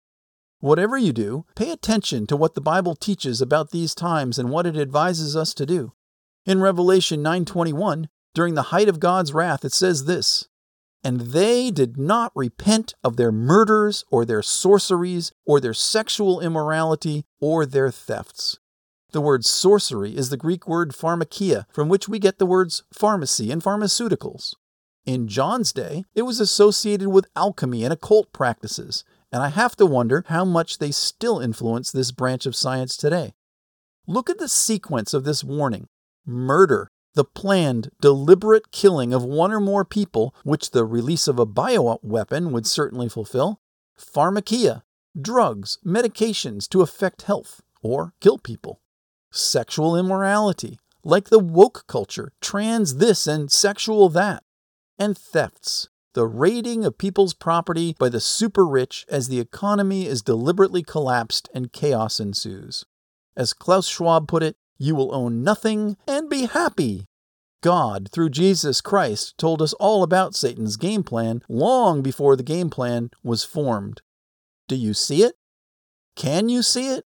Whatever 0.60 0.98
you 0.98 1.14
do, 1.14 1.46
pay 1.56 1.72
attention 1.72 2.28
to 2.28 2.38
what 2.38 2.54
the 2.54 2.62
Bible 2.62 2.96
teaches 2.96 3.42
about 3.42 3.72
these 3.72 3.96
times 3.96 4.40
and 4.40 4.50
what 4.50 4.66
it 4.66 4.78
advises 4.78 5.36
us 5.36 5.54
to 5.56 5.66
do. 5.66 5.94
In 6.46 6.62
Revelation 6.62 7.22
9:21, 7.22 8.08
during 8.34 8.54
the 8.56 8.64
height 8.64 8.90
of 8.90 9.00
God's 9.00 9.34
wrath, 9.34 9.64
it 9.66 9.74
says 9.74 10.06
this: 10.06 10.48
"And 11.04 11.22
they 11.32 11.70
did 11.70 11.98
not 11.98 12.32
repent 12.36 12.94
of 13.04 13.18
their 13.18 13.32
murders 13.32 14.06
or 14.10 14.24
their 14.24 14.42
sorceries 14.42 15.32
or 15.46 15.60
their 15.60 15.74
sexual 15.74 16.40
immorality 16.40 17.26
or 17.42 17.66
their 17.66 17.92
thefts." 17.92 18.60
The 19.12 19.22
word 19.22 19.46
sorcery 19.46 20.16
is 20.16 20.30
the 20.30 20.38
Greek 20.38 20.68
word 20.68 20.92
pharmakia, 20.92 21.66
from 21.72 21.90
which 21.90 22.10
we 22.10 22.18
get 22.18 22.40
the 22.40 22.46
words 22.46 22.84
pharmacy 22.92 23.52
and 23.52 23.62
pharmaceuticals. 23.62 24.54
In 25.06 25.28
John's 25.28 25.74
day, 25.74 26.06
it 26.16 26.22
was 26.22 26.40
associated 26.40 27.10
with 27.10 27.28
alchemy 27.36 27.84
and 27.84 27.92
occult 27.92 28.32
practices, 28.32 29.04
and 29.32 29.44
I 29.44 29.50
have 29.50 29.76
to 29.76 29.86
wonder 29.86 30.24
how 30.28 30.46
much 30.46 30.78
they 30.78 30.92
still 30.92 31.40
influence 31.40 31.92
this 31.92 32.12
branch 32.12 32.46
of 32.46 32.56
science 32.56 32.96
today. 32.96 33.34
Look 34.08 34.30
at 34.30 34.40
the 34.40 34.48
sequence 34.48 35.14
of 35.14 35.26
this 35.26 35.44
warning 35.44 35.90
murder, 36.26 36.90
the 37.16 37.24
planned, 37.26 37.92
deliberate 38.02 38.72
killing 38.72 39.14
of 39.14 39.24
one 39.24 39.52
or 39.52 39.60
more 39.60 39.86
people, 39.86 40.34
which 40.44 40.72
the 40.72 40.86
release 40.86 41.28
of 41.28 41.40
a 41.40 41.46
bioweapon 41.46 42.52
would 42.52 42.66
certainly 42.66 43.08
fulfill, 43.08 43.60
pharmakia, 43.98 44.84
drugs, 45.20 45.78
medications 45.86 46.68
to 46.70 46.82
affect 46.82 47.24
health 47.24 47.62
or 47.82 48.14
kill 48.20 48.38
people, 48.38 48.82
sexual 49.32 49.96
immorality, 49.96 50.80
like 51.04 51.30
the 51.30 51.40
woke 51.40 51.86
culture, 51.88 52.32
trans 52.42 52.96
this 52.96 53.28
and 53.28 53.52
sexual 53.52 54.10
that, 54.10 54.44
and 54.98 55.18
thefts, 55.18 55.90
the 56.14 56.26
raiding 56.26 56.86
of 56.86 56.98
people's 56.98 57.34
property 57.34 57.96
by 58.00 58.08
the 58.08 58.20
super 58.20 58.66
rich 58.66 59.06
as 59.10 59.28
the 59.28 59.40
economy 59.40 60.06
is 60.06 60.22
deliberately 60.22 60.84
collapsed 60.84 61.50
and 61.54 61.74
chaos 61.74 62.20
ensues. 62.20 62.86
As 63.36 63.54
Klaus 63.54 63.88
Schwab 63.88 64.28
put 64.28 64.44
it, 64.44 64.56
you 64.78 64.96
will 64.96 65.14
own 65.14 65.44
nothing 65.44 65.98
and 66.08 66.30
be 66.30 66.46
happy. 66.46 67.06
God, 67.62 68.10
through 68.12 68.30
Jesus 68.30 68.82
Christ, 68.82 69.38
told 69.38 69.62
us 69.62 69.74
all 69.74 70.04
about 70.04 70.36
Satan's 70.36 70.76
game 70.76 71.04
plan 71.04 71.42
long 71.48 72.02
before 72.02 72.36
the 72.36 72.44
game 72.44 72.70
plan 72.70 73.10
was 73.24 73.46
formed. 73.46 74.02
Do 74.68 74.76
you 74.76 74.94
see 74.94 75.24
it? 75.24 75.36
Can 76.16 76.50
you 76.50 76.62
see 76.62 76.90
it? 76.90 77.06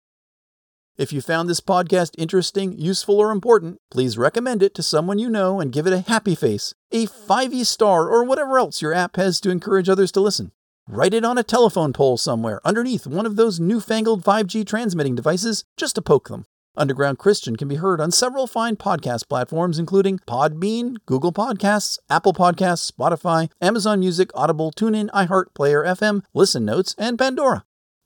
If 0.97 1.11
you 1.11 1.19
found 1.19 1.49
this 1.49 1.59
podcast 1.59 2.11
interesting, 2.17 2.79
useful, 2.79 3.19
or 3.19 3.31
important, 3.31 3.81
please 3.91 4.17
recommend 4.17 4.63
it 4.63 4.73
to 4.75 4.83
someone 4.83 5.19
you 5.19 5.29
know 5.29 5.59
and 5.59 5.73
give 5.73 5.85
it 5.87 5.91
a 5.91 5.99
happy 5.99 6.35
face, 6.35 6.73
a 6.89 7.05
5e 7.05 7.65
star, 7.65 8.09
or 8.09 8.23
whatever 8.23 8.57
else 8.57 8.81
your 8.81 8.93
app 8.93 9.17
has 9.17 9.41
to 9.41 9.49
encourage 9.49 9.89
others 9.89 10.11
to 10.13 10.21
listen. 10.21 10.53
Write 10.87 11.13
it 11.13 11.25
on 11.25 11.37
a 11.37 11.43
telephone 11.43 11.91
pole 11.91 12.15
somewhere 12.15 12.61
underneath 12.63 13.05
one 13.05 13.25
of 13.25 13.35
those 13.35 13.59
newfangled 13.59 14.23
5G 14.23 14.65
transmitting 14.65 15.15
devices 15.15 15.65
just 15.75 15.95
to 15.95 16.01
poke 16.01 16.29
them. 16.29 16.45
Underground 16.77 17.17
Christian 17.17 17.55
can 17.55 17.67
be 17.67 17.75
heard 17.75 18.01
on 18.01 18.11
several 18.11 18.47
fine 18.47 18.75
podcast 18.75 19.29
platforms, 19.29 19.79
including 19.79 20.19
Podbean, 20.19 20.97
Google 21.05 21.31
Podcasts, 21.31 21.97
Apple 22.09 22.33
Podcasts, 22.33 22.91
Spotify, 22.91 23.49
Amazon 23.61 23.99
Music, 23.99 24.29
Audible, 24.33 24.71
TuneIn, 24.71 25.09
iHeart, 25.11 25.53
Player 25.53 25.83
FM, 25.83 26.23
Listen 26.33 26.65
Notes, 26.65 26.95
and 26.97 27.17
Pandora. 27.17 27.63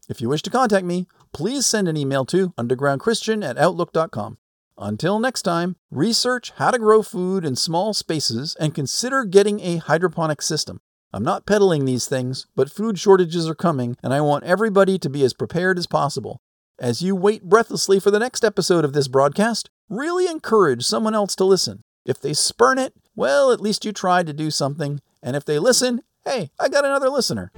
If 0.07 0.21
you 0.21 0.29
wish 0.29 0.41
to 0.43 0.49
contact 0.49 0.85
me, 0.85 1.07
please 1.33 1.65
send 1.65 1.87
an 1.87 1.97
email 1.97 2.25
to 2.25 2.49
undergroundchristian 2.57 3.47
at 3.47 3.57
outlook.com. 3.57 4.37
Until 4.77 5.19
next 5.19 5.41
time, 5.41 5.75
research 5.91 6.53
how 6.55 6.71
to 6.71 6.79
grow 6.79 7.03
food 7.03 7.43
in 7.43 7.55
small 7.55 7.93
spaces 7.93 8.55
and 8.59 8.73
consider 8.73 9.25
getting 9.25 9.59
a 9.59 9.77
hydroponic 9.77 10.41
system. 10.41 10.79
I'm 11.11 11.23
not 11.23 11.45
peddling 11.45 11.85
these 11.85 12.07
things, 12.07 12.47
but 12.55 12.71
food 12.71 12.99
shortages 12.99 13.49
are 13.49 13.55
coming, 13.55 13.97
and 14.03 14.13
I 14.13 14.21
want 14.21 14.45
everybody 14.45 14.97
to 14.99 15.09
be 15.09 15.23
as 15.23 15.33
prepared 15.33 15.77
as 15.77 15.87
possible. 15.87 16.39
As 16.79 17.01
you 17.01 17.13
wait 17.13 17.43
breathlessly 17.43 17.99
for 17.99 18.09
the 18.09 18.19
next 18.19 18.45
episode 18.45 18.85
of 18.85 18.93
this 18.93 19.09
broadcast, 19.09 19.69
really 19.89 20.27
encourage 20.27 20.85
someone 20.85 21.13
else 21.13 21.35
to 21.35 21.43
listen. 21.43 21.83
If 22.05 22.21
they 22.21 22.31
spurn 22.31 22.79
it, 22.79 22.93
well, 23.17 23.51
at 23.51 23.59
least 23.59 23.83
you 23.83 23.91
tried 23.91 24.27
to 24.27 24.33
do 24.33 24.49
something, 24.49 25.01
and 25.21 25.35
if 25.35 25.43
they 25.43 25.59
listen, 25.59 26.03
hey, 26.23 26.51
I 26.57 26.69
got 26.69 26.85
another 26.85 27.09
listener. 27.09 27.51